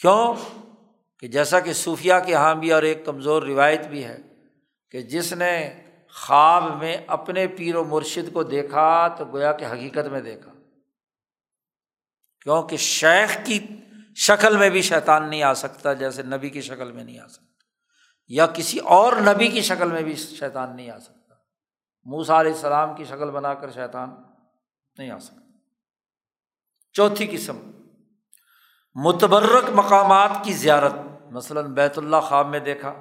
کیوں؟ 0.00 0.34
کہ 1.20 1.28
جیسا 1.28 1.60
کہ 1.60 1.72
صوفیہ 1.72 2.14
کے 2.26 2.32
یہاں 2.32 2.54
بھی 2.54 2.72
اور 2.72 2.82
ایک 2.82 3.04
کمزور 3.04 3.42
روایت 3.42 3.86
بھی 3.86 4.04
ہے 4.04 4.18
کہ 4.90 5.00
جس 5.00 5.32
نے 5.32 5.80
خواب 6.18 6.78
میں 6.78 6.96
اپنے 7.06 7.46
پیر 7.46 7.76
و 7.76 7.84
مرشد 7.84 8.32
کو 8.32 8.42
دیکھا 8.42 9.08
تو 9.08 9.24
گویا 9.24 9.52
کہ 9.52 9.64
حقیقت 9.64 10.06
میں 10.06 10.20
دیکھا۔ 10.20 10.52
کیونکہ 12.40 12.76
شیخ 12.76 13.38
کی 13.44 13.66
شکل 14.16 14.56
میں 14.56 14.70
بھی 14.70 14.82
شیطان 14.82 15.30
نہیں 15.30 15.42
آ 15.42 15.54
سکتا 15.54 15.92
جیسے 15.92 16.22
نبی 16.22 16.50
کی 16.50 16.60
شکل 16.60 16.92
میں 16.92 17.04
نہیں 17.04 17.18
آ 17.18 17.26
سکتا۔ 17.26 17.44
یا 18.28 18.46
کسی 18.46 18.78
اور 18.78 19.12
نبی 19.12 19.48
کی 19.48 19.60
شکل 19.60 19.92
میں 19.92 20.02
بھی 20.02 20.16
شیطان 20.16 20.76
نہیں 20.76 20.90
آ 20.90 20.98
سکتا۔ 20.98 21.34
موسا 22.04 22.40
علیہ 22.40 22.52
السلام 22.52 22.94
کی 22.94 23.04
شکل 23.04 23.30
بنا 23.30 23.54
کر 23.54 23.70
شیطان 23.70 24.10
نہیں 24.98 25.10
آ 25.10 25.18
سکتا۔ 25.18 25.40
چوتھی 26.92 27.26
قسم، 27.26 27.70
متبرک 28.94 29.70
مقامات 29.74 30.30
کی 30.44 30.52
زیارت۔ 30.52 30.92
مثلاً 31.30 31.66
بیت 31.66 31.98
اللہ 31.98 32.16
خواب 32.16 32.48
میں 32.48 32.60
دیکھا 32.60 32.94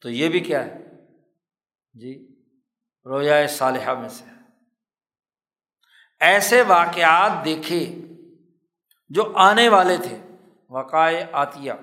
تو 0.00 0.10
یہ 0.10 0.28
بھی 0.28 0.40
کیا 0.40 0.64
ہے؟ 0.64 0.91
جی 1.92 2.42
رویا 3.04 3.46
صالحہ 3.46 3.94
میں 3.94 4.08
سے۔ 4.08 4.24
ایسے 6.20 6.62
واقعات 6.62 7.44
دیکھے 7.44 7.96
جو 9.08 9.32
آنے 9.36 9.68
والے 9.68 9.96
تھے، 9.96 10.22
وقائے 10.68 11.26
آتیا 11.32 11.74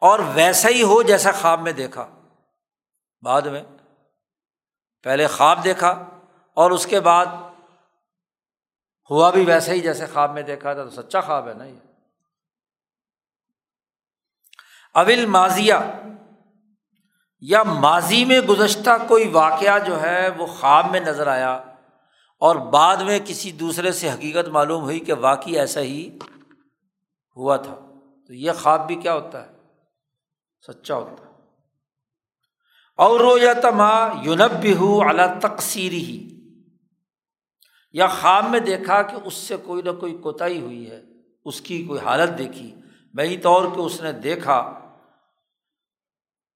اور 0.00 0.18
ویسا 0.34 0.68
ہی 0.68 0.82
ہو 0.82 1.02
جیسا 1.02 1.32
خواب 1.32 1.60
میں 1.60 1.72
دیکھا۔ 1.72 2.08
بعد 3.22 3.42
میں 3.42 3.62
پہلے 5.02 5.26
خواب 5.26 5.64
دیکھا 5.64 5.90
اور 6.54 6.70
اس 6.70 6.86
کے 6.86 7.00
بعد 7.00 7.26
ہوا 9.10 9.30
بھی 9.30 9.44
ویسا 9.44 9.72
ہی 9.72 9.80
جیسے 9.80 10.06
خواب 10.06 10.32
میں 10.32 10.42
دیکھا 10.42 10.74
تھا 10.74 10.84
تو 10.84 11.02
سچا 11.02 11.20
خواب 11.20 11.48
ہے 11.48 11.54
نا 11.54 11.64
یہ۔ 11.64 11.78
اول 14.94 15.26
ماضیہ۔ 15.26 15.74
یا 17.40 17.62
ماضی 17.62 18.24
میں 18.24 18.40
گزشتہ 18.40 18.90
کوئی 19.08 19.28
واقعہ 19.28 19.78
جو 19.78 20.02
ہے 20.02 20.28
وہ 20.28 20.46
خواب 20.46 20.90
میں 20.90 21.00
نظر 21.00 21.26
آیا 21.26 21.54
اور 22.40 22.56
بعد 22.56 22.96
میں 22.96 23.18
کسی 23.24 23.52
دوسرے 23.52 23.92
سے 23.92 24.10
حقیقت 24.10 24.48
معلوم 24.48 24.82
ہوئی 24.82 25.00
کہ 25.00 25.12
واقعی 25.12 25.58
ایسا 25.58 25.80
ہی 25.80 26.18
ہوا 27.36 27.56
تھا، 27.56 27.74
تو 28.26 28.34
یہ 28.34 28.52
خواب 28.52 28.86
بھی 28.86 28.94
کیا 28.94 29.14
ہوتا 29.14 29.46
ہے؟ 29.46 29.50
سچا 30.66 30.94
ہوتا 30.94 31.26
ہے۔ 31.26 31.30
اور 32.96 33.20
رو 33.20 33.38
یا 33.38 33.52
تما 33.52 34.08
یونب 34.22 34.60
بھی 34.60 34.74
ہو 34.74 35.00
اعلیٰ 35.00 35.38
تقسیری 35.38 36.04
ہی 36.04 36.28
یا 37.92 38.06
خواب 38.06 38.50
میں 38.50 38.60
دیکھا 38.60 39.02
کہ 39.02 39.16
اس 39.24 39.34
سے 39.34 39.56
کوئی 39.56 39.82
نہ 39.82 39.90
کوئی 39.90 40.16
کوتاہی 40.16 40.60
ہوئی 40.60 40.90
ہے، 40.90 41.02
اس 41.44 41.60
کی 41.60 41.84
کوئی 41.84 42.00
حالت 42.00 42.38
دیکھی۔ 42.38 42.74
بہی 43.14 43.36
طور 43.36 43.66
پہ 43.66 43.80
اس 43.80 44.00
نے 44.00 44.12
دیکھا 44.12 44.78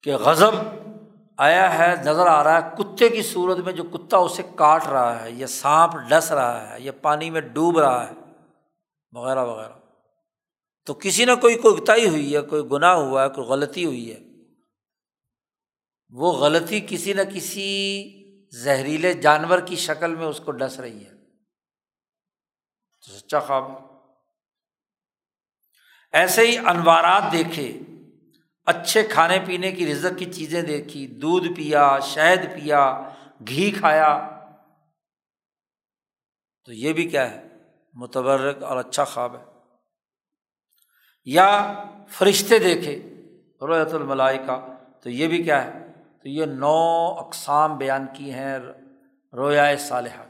کہ 0.03 0.16
غضب 0.16 0.55
آیا 1.37 1.79
ہے، 1.79 1.95
نظر 1.97 2.27
آ 2.27 2.45
رہا 2.45 2.62
ہے۔ 2.62 2.70
کتے 2.79 3.09
کی 3.09 3.23
صورت 3.23 3.59
میں 3.59 3.73
جو 3.73 3.83
کتا 3.83 4.16
اسے 4.16 4.43
کاٹ 4.55 4.87
رہا 4.87 5.23
ہے، 5.23 5.31
یا 5.31 5.47
سانپ 5.47 5.93
ڈس 6.09 6.33
رہا 6.33 6.70
ہے، 6.70 6.81
یا 6.81 6.93
پانی 7.03 7.31
میں 7.31 7.41
ڈوب 7.41 7.79
رہا 7.79 8.11
ہے، 8.11 8.15
وغیرہ 9.12 9.45
وغیرہ۔ 9.45 9.73
تو 10.87 10.95
کسی 10.95 11.24
نہ 11.24 11.33
کوئی 11.41 11.59
کوئی 11.59 12.09
ہوئی 12.09 12.37
ہے، 12.37 12.41
کوئی 12.41 12.62
گناہ 12.73 12.95
ہوا 12.95 13.24
ہے، 13.24 13.29
کوئی 13.29 13.47
غلطی 13.47 13.85
ہوئی 13.85 14.12
ہے، 14.12 14.19
وہ 16.11 16.33
غلطی 16.33 16.81
کسی 16.89 17.12
نہ 17.12 17.23
کسی 17.35 18.05
زہریلے 18.49 19.12
جانور 19.12 19.59
کی 19.59 19.77
شکل 19.77 20.15
میں 20.15 20.27
اس 20.27 20.41
کو 20.45 20.53
ڈس 20.53 20.81
رہی 20.81 21.05
ہے۔ 21.05 21.11
تو 23.07 23.19
سچا 23.19 23.41
خواب 23.41 23.70
ایسے 26.12 26.47
ہی 26.47 26.59
انوارات 26.59 27.33
دیکھے۔ 27.33 27.79
اچھے 28.66 29.02
کھانے 29.02 29.39
پینے 29.47 29.72
کی 29.72 29.93
رزت 29.93 30.18
کی 30.18 30.32
چیزیں 30.32 30.62
دیکھی، 30.62 31.06
دودھ 31.06 31.48
پیا، 31.56 31.98
شہد 31.98 32.44
پیا، 32.44 33.09
گھی 33.48 33.70
کھایا۔ 33.70 34.28
تو 36.64 36.72
یہ 36.72 36.93
بھی 36.93 37.09
کیا 37.09 37.30
ہے؟ 37.30 37.48
متبرک 37.93 38.62
اور 38.62 38.76
اچھا 38.76 39.05
خواب 39.05 39.36
ہے۔ 39.36 39.44
یا 41.24 41.72
فرشتے 42.09 42.59
دیکھے 42.59 43.22
رویت 43.60 43.94
الملائی 43.94 44.39
کا 44.39 44.66
تو 45.02 45.10
یہ 45.10 45.26
بھی 45.28 45.43
کیا 45.43 45.64
ہے؟ 45.64 45.93
تو 46.22 46.28
یہ 46.28 46.44
نو 46.44 47.06
اقسام 47.18 47.76
بیان 47.76 48.06
کی 48.16 48.32
ہیں 48.32 48.59
رویا 49.32 49.76
صالحہ۔ 49.78 50.24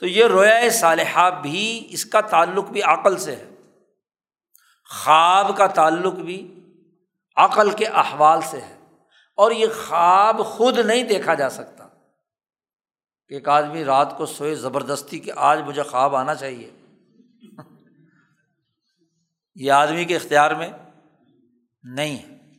تو 0.00 0.06
یہ 0.06 0.24
رویا 0.24 0.70
صالحہ 0.70 1.40
بھی 1.42 1.86
اس 1.90 2.04
کا 2.04 2.20
تعلق 2.20 2.70
بھی 2.70 2.82
عقل 2.82 3.18
سے 3.18 3.36
ہے۔ 3.36 3.50
خواب 4.90 5.56
کا 5.56 5.66
تعلق 5.66 6.12
بھی 6.12 6.60
عقل 7.36 7.70
کے 7.70 7.86
احوال 7.86 8.40
سے 8.40 8.60
ہے 8.60 8.76
اور 9.36 9.50
یہ 9.50 9.66
خواب 9.86 10.44
خود 10.44 10.78
نہیں 10.78 11.02
دیکھا 11.02 11.34
جا 11.34 11.50
سکتا 11.50 11.88
کہ 13.28 13.34
ایک 13.34 13.48
آدمی 13.48 13.84
رات 13.84 14.16
کو 14.16 14.26
سوئے 14.26 14.54
زبردستی 14.54 15.18
کہ 15.18 15.32
آج 15.36 15.60
مجھے 15.60 15.82
خواب 15.82 16.16
آنا 16.16 16.34
چاہیے۔ 16.34 16.70
یہ 19.54 19.72
آدمی 19.72 20.04
کے 20.04 20.16
اختیار 20.16 20.50
میں 20.50 20.70
نہیں 21.82 22.16
ہے۔ 22.16 22.50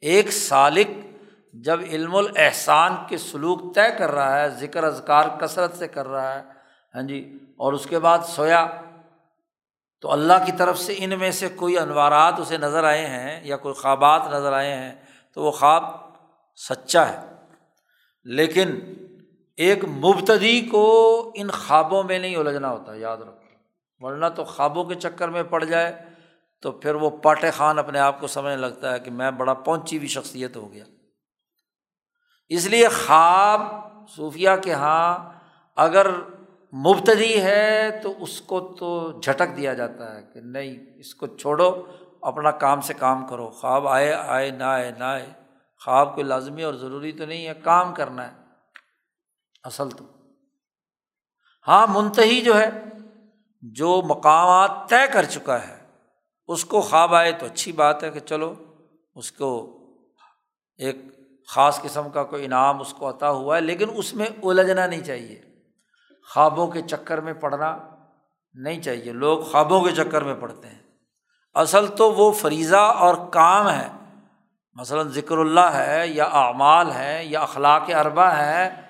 ایک 0.00 0.32
سالق 0.32 1.06
جب 1.52 1.80
علم 1.80 2.14
الاحسان 2.14 2.96
کے 3.08 3.18
سلوک 3.18 3.74
طے 3.74 3.98
کر 3.98 4.10
رہا 4.10 4.40
ہے، 4.40 4.48
ذکر 4.48 4.84
اذکار 4.84 5.28
کثرت 5.40 5.76
سے 5.76 5.88
کر 5.88 6.08
رہا 6.08 6.34
ہے 6.34 6.42
ہاں 6.94 7.02
جی 7.02 7.38
اور 7.56 7.72
اس 7.72 7.86
کے 7.86 7.98
بعد 7.98 8.18
سویا 8.18 8.66
تو 10.00 10.12
اللہ 10.12 10.32
کی 10.46 10.52
طرف 10.52 10.78
سے 10.78 10.94
ان 10.98 11.18
میں 11.18 11.30
سے 11.30 11.48
کوئی 11.48 11.78
انوارات 11.78 12.34
اسے 12.38 12.58
نظر 12.58 12.84
آئے 12.84 13.06
ہیں 13.06 13.40
یا 13.44 13.56
کوئی 13.56 13.74
خوابات 13.74 14.22
نظر 14.26 14.52
آئے 14.52 14.74
ہیں، 14.74 14.94
تو 15.34 15.42
وہ 15.42 15.50
خواب 15.50 15.84
سچا 16.56 17.08
ہے۔ 17.08 17.26
لیکن 18.24 18.80
ایک 19.56 19.84
مبتدی 19.84 20.60
کو 20.60 21.32
ان 21.34 21.50
خوابوں 21.50 22.02
میں 22.02 22.18
نہیں 22.18 22.36
الجھنا 22.36 22.70
ہوتا، 22.70 22.92
یاد 22.94 23.16
رکھو۔ 23.16 23.38
ورنہ 24.06 24.26
تو 24.36 24.44
خوابوں 24.44 24.84
کے 24.84 24.94
چکر 24.94 25.28
میں 25.28 25.42
پڑ 25.42 25.64
جائے 25.64 26.04
تو 26.62 26.72
پھر 26.72 26.94
وہ 26.94 27.10
پاٹے 27.10 27.50
خان 27.50 27.78
اپنے 27.78 27.98
آپ 27.98 28.20
کو 28.20 28.26
سمجھنے 28.26 28.56
لگتا 28.56 28.92
ہے 28.92 29.00
کہ 29.00 29.10
میں 29.10 29.30
بڑا 29.30 29.54
پہنچی 29.54 29.96
ہوئی 29.96 30.08
شخصیت 30.08 30.56
ہو 30.56 30.72
گیا۔ 30.72 30.84
اس 32.48 32.66
لیے 32.66 32.88
خواب 32.88 33.60
صوفیہ 34.16 34.50
کے 34.64 34.70
یہاں 34.70 35.32
اگر 35.76 36.06
مبتدی 36.72 37.42
ہے 37.42 38.00
تو 38.02 38.22
اس 38.22 38.40
کو 38.40 38.60
تو 38.60 39.20
جھٹک 39.20 39.56
دیا 39.56 39.74
جاتا 39.74 40.16
ہے 40.16 40.22
کہ 40.34 40.40
نہیں، 40.40 40.86
اس 40.96 41.14
کو 41.14 41.26
چھوڑو، 41.26 41.86
اپنا 42.22 42.50
کام 42.50 42.80
سے 42.80 42.94
کام 42.94 43.26
کرو۔ 43.26 43.50
خواب 43.50 43.88
آئے 43.88 44.12
آئے، 44.12 44.50
نہ 44.50 44.64
آئے 44.64 44.92
نہ 44.98 45.04
آئے۔ 45.04 45.26
خواب 45.84 46.14
کوئی 46.14 46.26
لازمی 46.26 46.62
اور 46.62 46.74
ضروری 46.74 47.12
تو 47.12 47.26
نہیں 47.26 47.46
ہے، 47.46 47.52
کام 47.54 47.94
کرنا 47.94 48.28
ہے۔ 48.28 48.36
اصل 49.64 49.90
تو۔ 49.90 50.04
ہاں 51.68 51.86
منتحی 51.90 52.40
جو 52.40 52.60
ہے، 52.60 52.70
جو 53.62 54.02
مقامات 54.06 54.70
طے 54.88 55.12
کر 55.12 55.24
چکا 55.24 55.68
ہے، 55.68 55.86
اس 56.48 56.64
کو 56.64 56.80
خواب 56.80 57.14
آئے 57.14 57.32
تو 57.32 57.46
اچھی 57.46 57.72
بات 57.72 58.04
ہے 58.04 58.10
کہ 58.10 58.20
چلو، 58.20 58.54
اس 59.14 59.32
کو 59.32 59.78
ایک 60.76 60.96
خاص 61.48 61.82
قسم 61.82 62.10
کا 62.10 62.24
کوئی 62.24 62.44
انعام 62.44 62.80
اس 62.80 62.94
کو 62.94 63.10
عطا 63.10 63.30
ہوا 63.30 63.56
ہے، 63.56 63.60
لیکن 63.60 63.86
اس 63.94 64.14
میں 64.14 64.26
الجھنا 64.42 64.86
نہیں 64.86 65.04
چاہیے۔ 65.04 65.42
خوابوں 66.34 66.66
کے 66.66 66.82
چکر 66.82 67.20
میں 67.20 67.32
پڑھنا 67.32 67.78
نہیں 68.54 68.82
چاہیے۔ 68.82 69.12
لوگ 69.12 69.40
خوابوں 69.40 69.84
کے 69.84 69.90
چکر 69.90 70.22
میں 70.22 70.34
پڑھتے 70.34 70.68
ہیں۔ 70.68 70.82
اصل 71.54 71.86
تو 71.86 72.12
وہ 72.12 72.32
فریضہ 72.32 72.76
اور 72.76 73.30
کام 73.30 73.70
ہے۔ 73.70 73.88
مثلاً 74.74 75.08
ذکر 75.08 75.38
اللہ 75.38 75.60
ہے 75.60 76.08
یا 76.08 76.24
اعمال 76.24 76.92
ہے 76.92 77.24
یا 77.24 77.40
اخلاق 77.40 77.90
اربا 77.94 78.36
ہے 78.36 78.88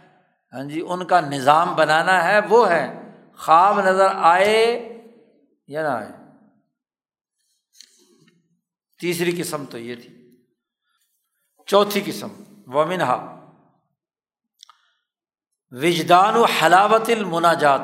ہاں 0.52 0.64
جی 0.64 0.84
ان 0.88 1.06
کا 1.06 1.20
نظام 1.20 1.74
بنانا 1.74 2.24
ہے، 2.24 2.38
وہ 2.48 2.70
ہے۔ 2.70 3.12
خواب 3.36 3.80
نظر 3.80 4.06
آئے 4.14 4.88
یا 5.66 5.82
نہ 5.82 5.88
آئے۔ 5.88 6.08
تیسری 9.00 9.42
قسم 9.42 9.64
تو 9.64 9.78
یہ 9.78 9.94
تھی۔ 9.94 10.36
چوتھی 11.66 12.02
قسم، 12.06 12.28
ومنہا۔ 12.66 13.37
وجدان 15.70 16.36
و 16.36 16.44
حلاوت 16.44 17.08
المناجات۔ 17.08 17.80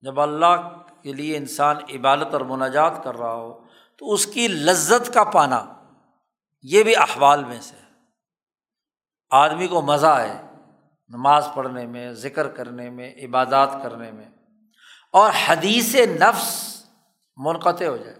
جب 0.00 0.20
اللہ 0.20 0.82
کے 1.02 1.12
لیے 1.12 1.36
انسان 1.36 1.76
عبادت 1.94 2.32
اور 2.32 2.40
مناجات 2.40 3.04
کر 3.04 3.16
رہا 3.16 3.34
ہو، 3.34 3.64
تو 3.98 4.12
اس 4.12 4.26
کی 4.26 4.48
لذت 4.48 5.14
کا 5.14 5.24
پانا 5.24 5.64
یہ 6.62 6.82
بھی 6.82 6.96
احوال 6.96 7.44
میں 7.44 7.60
سے 7.60 7.76
آدمی 9.30 9.66
کو 9.66 9.82
مزہ 9.82 10.06
آئے 10.06 10.42
نماز 11.08 11.48
پڑھنے 11.54 11.86
میں، 11.86 12.12
ذکر 12.12 12.48
کرنے 12.48 12.90
میں، 12.90 13.14
عبادات 13.14 13.68
کرنے 13.82 14.12
میں، 14.12 14.24
اور 15.12 15.30
حدیث 15.46 15.94
نفس 15.94 16.82
منقطع 17.36 17.84
ہو 17.84 17.96
جائے۔ 17.96 18.16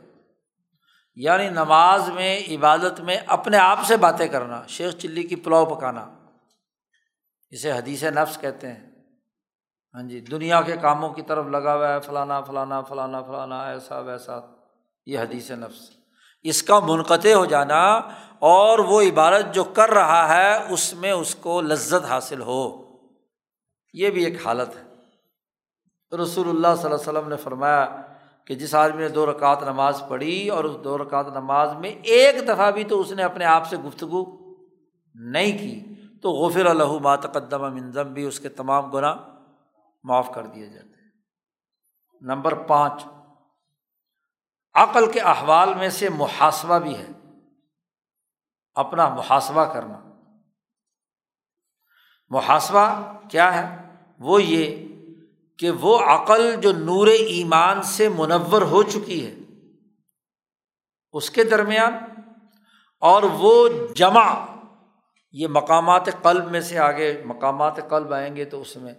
یعنی 1.14 1.48
نماز 1.48 2.08
میں، 2.08 2.40
عبادت 2.50 3.00
میں 3.00 3.16
اپنے 3.26 3.56
آپ 3.56 3.78
سے 3.84 3.96
باتیں 3.96 4.28
کرنا، 4.28 4.62
شیخ 4.66 4.94
چلی 4.94 5.22
کی 5.22 5.36
پلاؤ 5.36 5.64
پکانا۔ 5.64 6.17
اسے 7.50 7.72
حدیث 7.72 8.02
نفس 8.02 8.40
کہتے 8.40 8.68
ہیں۔ 8.68 8.90
ہاں 9.94 10.02
جی 10.02 10.20
دنیا 10.20 10.60
کے 10.60 10.76
کاموں 10.76 11.12
کی 11.12 11.22
طرف 11.22 11.46
لگا 11.46 11.74
ہوا 11.74 11.94
ہے، 11.94 12.00
فلانا 12.00 12.40
فلانا 12.40 12.80
فلانا 12.80 13.22
فلانا، 13.22 13.62
ایسا، 13.62 13.98
ویسا۔ 13.98 14.40
یہ 15.06 15.18
حدیث 15.18 15.50
نفس۔ 15.50 15.90
اس 16.42 16.62
کا 16.62 16.80
منقطع 16.80 17.32
ہو 17.32 17.44
جانا 17.44 17.96
اور 18.38 18.78
وہ 18.78 19.02
عبارت 19.02 19.54
جو 19.54 19.64
کر 19.64 19.90
رہا 19.90 20.36
ہے، 20.36 20.72
اس 20.72 20.94
میں 20.94 21.12
اس 21.12 21.34
کو 21.34 21.60
لذت 21.60 22.04
حاصل 22.04 22.42
ہو۔ 22.42 22.84
یہ 23.92 24.10
بھی 24.10 24.24
ایک 24.24 24.46
حالت 24.46 24.76
ہے۔ 24.76 24.82
رسول 26.16 26.48
اللہ 26.48 26.74
صلی 26.76 26.84
اللہ 26.84 26.86
علیہ 26.86 26.94
وسلم 26.94 27.28
نے 27.28 27.36
فرمایا 27.36 28.02
کہ 28.46 28.54
جس 28.54 28.74
آدمی 28.74 29.02
نے 29.02 29.08
دو 29.08 29.30
رکعت 29.30 29.62
نماز 29.62 30.02
پڑھی 30.08 30.48
اور 30.48 30.64
اس 30.64 30.84
دو 30.84 30.98
رکعت 30.98 31.26
نماز 31.28 31.72
میں 31.72 31.90
ایک 31.90 32.48
دفعہ 32.48 32.70
بھی 32.70 32.84
تو 32.84 33.00
اس 33.00 33.12
نے 33.12 33.22
اپنے 33.22 33.44
آپ 33.44 33.66
سے 33.66 33.76
گفتگو 33.76 34.24
نہیں 35.14 35.58
کی۔ 35.58 35.97
تو 36.22 36.30
غفر 36.30 36.66
الح 36.66 36.98
ماتقدم 37.02 37.74
منظم 37.74 38.12
بھی 38.12 38.24
اس 38.24 38.40
کے 38.40 38.48
تمام 38.48 38.90
گناہ 38.90 39.16
معاف 40.04 40.30
کر 40.34 40.46
دیے 40.46 40.66
جاتے 40.66 40.88
ہیں۔ 40.88 41.10
نمبر 42.20 42.54
پانچ، 42.54 43.04
عقل 44.74 45.12
کے 45.12 45.20
احوال 45.20 45.74
میں 45.74 45.88
سے 45.88 46.08
محاسبہ 46.08 46.78
بھی 46.78 46.98
ہے۔ 46.98 47.06
اپنا 48.74 49.08
محاسبہ 49.08 49.64
کرنا۔ 49.64 50.00
محاسبہ 52.28 53.12
کیا 53.30 53.54
ہے؟ 53.54 53.94
وہ 54.18 54.42
یہ 54.42 54.88
کہ 55.58 55.70
وہ 55.70 55.98
عقل 55.98 56.60
جو 56.60 56.72
نور 56.72 57.06
ایمان 57.06 57.82
سے 57.82 58.08
منور 58.08 58.62
ہو 58.62 58.82
چکی 58.82 59.26
ہے، 59.26 59.34
اس 61.12 61.30
کے 61.30 61.44
درمیان 61.44 61.94
اور 63.00 63.22
وہ 63.22 63.68
جمع 63.94 64.57
یہ 65.32 65.48
مقامات 65.48 66.22
قلب 66.22 66.50
میں 66.50 66.60
سے 66.60 66.78
آگے 66.78 67.22
مقامات 67.24 67.88
قلب 67.88 68.14
آئیں 68.14 68.36
گے 68.36 68.44
تو 68.44 68.60
اس 68.60 68.76
میں 68.76 68.94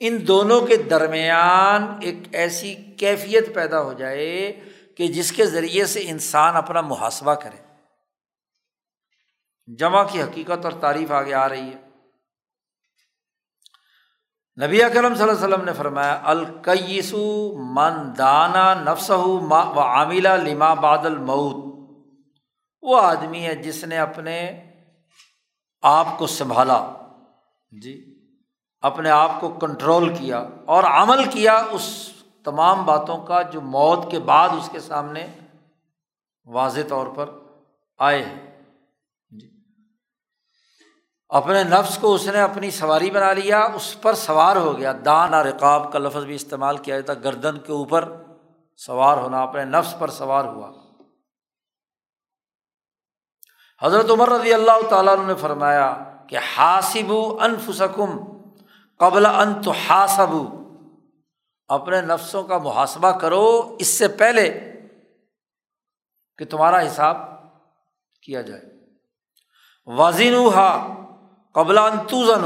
ان 0.00 0.26
دونوں 0.26 0.60
کے 0.60 0.76
درمیان 0.76 1.98
ایک 2.00 2.18
ایسی 2.32 2.74
کیفیت 2.74 3.54
پیدا 3.54 3.82
ہو 3.82 3.92
جائے 3.92 4.60
کہ 4.96 5.08
جس 5.08 5.32
کے 5.32 5.46
ذریعے 5.46 5.84
سے 5.84 6.00
انسان 6.04 6.56
اپنا 6.56 6.80
محاسبہ 6.80 7.34
کرے۔ 7.34 7.74
جمع 9.78 10.04
کی 10.04 10.22
حقیقت 10.22 10.64
اور 10.64 10.72
تعریف 10.72 11.12
آگے 11.12 11.34
آ 11.34 11.48
رہی 11.48 11.70
ہے۔ 11.70 11.84
نبی 14.66 14.82
اکرم 14.82 15.14
صلی 15.14 15.22
اللہ 15.22 15.44
علیہ 15.44 15.54
وسلم 15.54 15.64
نے 15.64 15.72
فرمایا 15.72 16.20
الکیسو 16.24 17.52
من 17.74 18.12
دانا 18.18 18.74
نفس 18.74 19.10
و 19.10 19.80
عاملہ 19.80 20.28
لما 20.28 20.74
بادل 20.74 21.18
مود 21.18 21.74
وہ 22.82 23.00
آدمی 23.00 23.46
ہے 23.46 23.54
جس 23.54 23.84
نے 23.84 23.98
اپنے 23.98 24.63
آپ 25.84 26.06
کو 26.18 26.26
سنبھالا۔ 26.26 26.92
جی 27.82 28.18
اپنے 28.80 29.10
آپ 29.10 29.30
کو 29.40 29.48
کنٹرول 29.48 30.14
کیا 30.14 30.44
اور 30.64 30.84
عمل 30.84 31.24
کیا 31.24 31.62
اس 31.70 32.10
تمام 32.44 32.84
باتوں 32.84 33.18
کا 33.18 33.42
جو 33.42 33.60
موت 33.60 34.10
کے 34.10 34.18
بعد 34.18 34.48
اس 34.48 34.68
کے 34.72 34.80
سامنے 34.80 35.26
واضح 36.44 36.80
طور 36.88 37.06
پر 37.06 37.30
آئے 37.98 38.22
ہیں۔ 38.22 38.60
جی۔ 39.30 39.50
اپنے 41.28 41.64
نفس 41.64 41.98
کو 41.98 42.14
اس 42.14 42.26
نے 42.26 42.40
اپنی 42.40 42.70
سواری 42.70 43.10
بنا 43.10 43.32
لیا، 43.32 43.60
اس 43.74 44.00
پر 44.00 44.14
سوار 44.14 44.56
ہو 44.56 44.78
گیا۔ 44.78 44.92
دان 45.04 45.34
اور 45.34 45.44
رقاب 45.44 45.92
کا 45.92 45.98
لفظ 45.98 46.24
بھی 46.24 46.34
استعمال 46.34 46.76
کیا 46.76 47.00
جاتا 47.00 47.20
گردن 47.20 47.58
کے 47.58 47.72
اوپر 47.72 48.12
سوار 48.76 49.16
ہونا، 49.16 49.42
اپنے 49.42 49.64
نفس 49.64 49.94
پر 49.98 50.08
سوار 50.08 50.44
ہوا۔ 50.44 50.83
حضرت 53.84 54.10
عمر 54.10 54.28
رضی 54.28 54.54
اللہ 54.54 54.88
تعالیٰ 54.90 55.26
نے 55.26 55.34
فرمایا 55.34 56.14
کہ 56.28 56.38
حاصب 56.56 57.12
انفسکم 57.40 58.10
قبل 58.98 59.26
ان 59.26 59.62
تو 59.62 59.70
حاصب 59.70 60.30
اپنے 61.68 62.00
نفسوں 62.00 62.44
کا 62.44 62.58
محاسبہ 62.58 63.18
کرو 63.18 63.76
اس 63.78 63.86
سے 63.86 64.08
پہلے 64.08 64.72
کہ 66.38 66.44
تمہارا 66.44 66.86
حساب 66.86 67.16
کیا 68.22 68.40
جائے۔ 68.40 68.62
وزین 69.86 70.34
قبل 71.52 71.78
انتوزن 71.78 72.44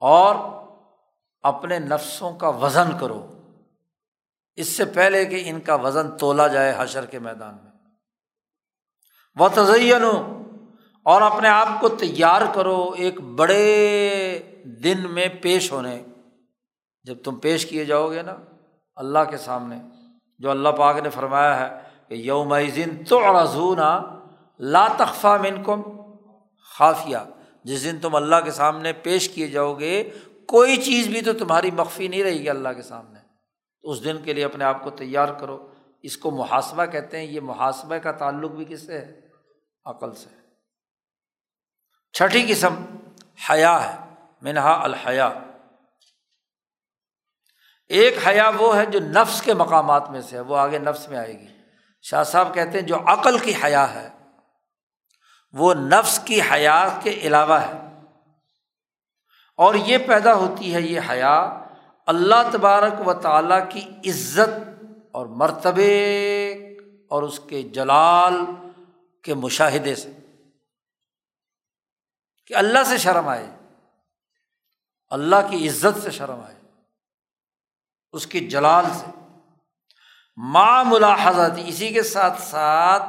اور 0.00 0.34
اپنے 1.42 1.78
نفسوں 1.78 2.32
کا 2.32 2.48
وزن 2.48 2.98
کرو۔ 2.98 3.26
اس 4.56 4.68
سے 4.68 4.84
پہلے 4.84 5.24
کہ 5.24 5.42
ان 5.46 5.60
کا 5.60 5.74
وزن 5.74 6.16
تولا 6.16 6.46
جائے 6.46 6.74
حشر 6.78 7.06
کے 7.06 7.18
میدان 7.18 7.54
میں۔ 7.62 7.63
وہ 9.36 9.48
تزین 9.54 10.04
اور 11.02 11.22
اپنے 11.22 11.48
آپ 11.48 11.68
کو 11.80 11.88
تیار 11.88 12.40
کرو 12.54 12.90
ایک 12.96 13.20
بڑے 13.20 14.38
دن 14.64 15.10
میں 15.10 15.28
پیش 15.28 15.72
ہونے۔ 15.72 16.02
جب 17.02 17.14
تم 17.24 17.34
پیش 17.34 17.66
کیے 17.66 17.84
جاؤ 17.84 18.10
گے 18.10 18.22
نا 18.22 18.36
اللہ 18.96 19.18
کے 19.30 19.36
سامنے، 19.36 19.76
جو 20.38 20.50
اللہ 20.50 20.68
پاک 20.68 20.96
نے 20.96 21.10
فرمایا 21.10 21.60
ہے 21.60 21.82
کہ 22.08 22.14
یوم 22.14 22.54
دن 22.76 23.04
تو 23.08 23.42
رضونا 23.42 24.02
لا 24.58 24.86
تخفا 24.96 25.36
من 25.36 25.62
کم 25.62 25.82
خافیہ۔ 26.78 27.16
جس 27.64 27.84
دن 27.84 27.98
تم 27.98 28.14
اللہ 28.14 28.36
کے 28.44 28.50
سامنے 28.50 28.92
پیش 28.92 29.28
کیے 29.28 29.46
جاؤ 29.46 29.74
گے، 29.74 30.10
کوئی 30.46 30.76
چیز 30.76 31.08
بھی 31.08 31.20
تو 31.20 31.32
تمہاری 31.32 31.70
مخفی 31.70 32.08
نہیں 32.08 32.22
رہے 32.22 32.38
گی 32.38 32.48
اللہ 32.48 32.68
کے 32.76 32.82
سامنے۔ 32.82 33.18
تو 33.82 33.90
اس 33.90 34.04
دن 34.04 34.16
کے 34.24 34.32
لیے 34.32 34.44
اپنے 34.44 34.64
آپ 34.64 34.84
کو 34.84 34.90
تیار 34.90 35.28
کرو۔ 35.28 35.68
اس 36.02 36.16
کو 36.16 36.30
محاسبہ 36.30 36.84
کہتے 36.84 37.16
ہیں۔ 37.16 37.24
یہ 37.24 37.40
محاسبہ 37.40 37.96
کا 37.96 38.12
تعلق 38.12 38.50
بھی 38.50 38.64
کس 38.64 38.86
سے 38.86 38.98
ہے؟ 38.98 39.23
عقل 39.84 40.14
سے۔ 40.14 40.30
چھٹی 42.12 42.46
قسم 42.48 42.74
حیا 43.50 43.92
ہے، 43.92 44.14
منہا 44.42 44.84
الحیا۔ 44.84 45.30
ایک 47.88 48.28
حیا 48.28 48.50
وہ 48.58 48.76
ہے 48.76 48.86
جو 48.86 49.00
نفس 49.00 49.42
کے 49.42 49.54
مقامات 49.54 50.10
میں 50.10 50.20
سے 50.20 50.36
ہے، 50.36 50.40
وہ 50.40 50.56
آگے 50.56 50.78
نفس 50.78 51.08
میں 51.08 51.18
آئے 51.18 51.40
گی۔ 51.40 51.46
شاہ 52.02 52.22
صاحب 52.22 52.54
کہتے 52.54 52.70
ہیں 52.70 52.86
جو 52.86 52.96
عقل 53.06 53.38
کی 53.38 53.52
حیا 53.64 53.94
ہے، 53.94 54.08
وہ 55.52 55.74
نفس 55.74 56.18
کی 56.18 56.40
حیا 56.40 56.88
کے 57.02 57.10
علاوہ 57.10 57.54
ہے۔ 57.54 57.72
اور 59.56 59.74
یہ 59.74 59.98
پیدا 59.98 60.34
ہوتی 60.34 60.74
ہے 60.74 60.80
یہ 60.80 61.00
حیا 61.10 61.64
اللہ 62.06 62.50
تبارک 62.52 63.08
و 63.08 63.14
تعالیٰ 63.14 63.70
کی 63.70 64.10
عزت 64.10 64.84
اور 65.12 65.26
مرتبے 65.26 66.52
اور 67.08 67.22
اس 67.22 67.40
کے 67.48 67.62
جلال 67.62 68.34
کے 69.24 69.34
مشاہدے 69.34 69.94
سے، 69.94 70.12
کہ 72.46 72.54
اللہ 72.54 72.84
سے 72.84 72.98
شرم 72.98 73.28
آئے، 73.28 73.56
اللہ 75.08 75.36
کی 75.50 75.68
عزت 75.68 76.02
سے 76.02 76.10
شرم 76.10 76.40
آئے، 76.40 76.60
اس 78.12 78.26
کی 78.26 78.48
جلال 78.48 78.84
سے۔ 78.94 79.06
ماں 80.36 80.84
ملاحظت 80.84 81.58
اسی 81.66 81.92
کے 81.92 82.02
ساتھ 82.02 82.42
ساتھ 82.42 83.02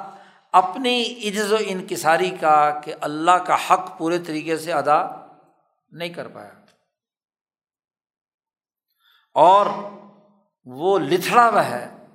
اپنی 0.52 1.30
عجز 1.30 1.52
و 1.52 1.58
انکساری 1.60 2.30
کا 2.30 2.80
کہ 2.84 2.94
اللہ 3.02 3.32
کا 3.32 3.56
حق 3.56 3.98
پورے 3.98 4.20
طریقے 4.20 4.58
سے 4.58 4.74
ادا 4.74 5.28
نہیں 5.90 6.10
کر 6.10 6.28
پایا۔ 6.28 6.52
اور 9.34 9.66
وہ 10.66 11.00
لتھڑا 11.00 11.50
ہوا 11.50 11.66
ہے 11.66 12.08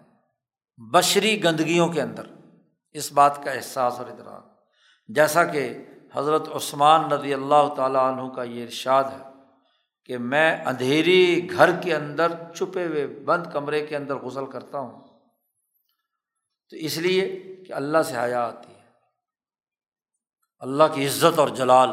بشری 0.92 1.44
گندگیوں 1.44 1.88
کے 1.88 2.02
اندر۔ 2.02 2.39
اس 2.92 3.12
بات 3.12 3.44
کا 3.44 3.50
احساس 3.50 3.98
اور 3.98 4.06
ادراک۔ 4.06 4.46
جیسا 5.08 5.44
کہ 5.44 5.78
حضرت 6.14 6.48
عثمان 6.54 7.08
ندی 7.10 7.34
اللہ 7.34 7.74
تعالیٰ 7.76 8.02
عنہ 8.02 8.28
کا 8.34 8.42
یہ 8.42 8.64
ارشاد 8.64 9.04
ہے 9.04 9.24
کہ 10.04 10.18
میں 10.18 10.64
اندھیری 10.64 11.48
گھر 11.56 11.80
کے 11.80 11.94
اندر 11.94 12.32
چھپے 12.56 12.86
ہوئے 12.86 13.06
بند 13.06 13.46
کمرے 13.52 13.86
کے 13.86 13.96
اندر 13.96 14.14
غسل 14.14 14.46
کرتا 14.46 14.78
ہوں، 14.78 15.00
تو 16.70 16.76
اس 16.76 16.98
لیے 16.98 17.38
کہ 17.66 17.72
اللہ 17.72 18.02
سے 18.02 18.16
حیا 18.16 18.44
آتی 18.44 18.74
ہے۔ 18.74 18.88
اللہ 20.58 20.84
کی 20.94 21.06
عزت 21.06 21.38
اور 21.38 21.48
جلال، 21.48 21.88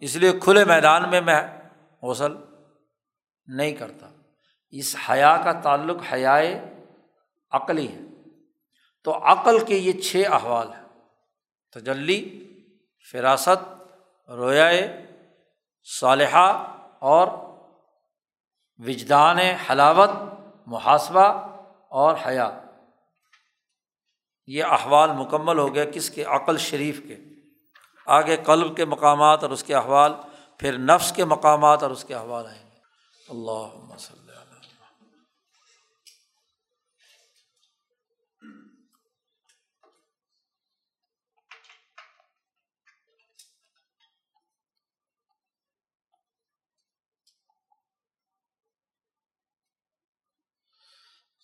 اس 0.00 0.16
لیے 0.16 0.32
کھلے 0.38 0.64
میدان 0.64 1.10
میں 1.10 1.20
میں 1.20 1.42
غسل 2.02 2.32
نہیں 3.46 3.72
کرتا۔ 3.72 4.10
اس 4.70 4.96
حیا 5.10 5.40
کا 5.44 5.52
تعلق 5.52 6.02
حیائے 6.12 6.74
عقلی 7.50 7.88
ہے۔ 7.92 8.00
تو 9.04 9.16
عقل 9.16 9.64
کے 9.64 9.74
یہ 9.74 9.92
چھ 9.92 10.22
احوال 10.30 10.72
ہیں۔ 10.72 10.84
تجلی، 11.72 12.44
فراست، 13.12 13.82
رویائے، 14.30 15.06
صالحہ 16.00 16.76
اور 16.98 17.28
وجدان 18.78 19.38
حلاوت، 19.38 20.10
محاسبہ 20.66 21.56
اور 21.90 22.16
حیا۔ 22.26 22.60
یہ 24.46 24.64
احوال 24.64 25.12
مکمل 25.12 25.58
ہو 25.58 25.74
گیا 25.74 25.84
کس 25.84 26.10
کے؟ 26.10 26.24
عقل 26.24 26.58
شریف 26.58 27.00
کے۔ 27.08 27.16
آگے 28.06 28.36
قلب 28.36 28.76
کے 28.76 28.84
مقامات 28.84 29.42
اور 29.42 29.50
اس 29.50 29.64
کے 29.64 29.74
احوال، 29.74 30.12
پھر 30.58 30.78
نفس 30.78 31.12
کے 31.12 31.24
مقامات 31.24 31.82
اور 31.82 31.90
اس 31.90 32.04
کے 32.04 32.14
احوال 32.14 32.46
آئیں 32.46 32.62
گے۔ 32.62 32.78
اللہ 33.28 33.94
وسلم 33.94 34.27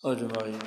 اجمعین 0.05 0.59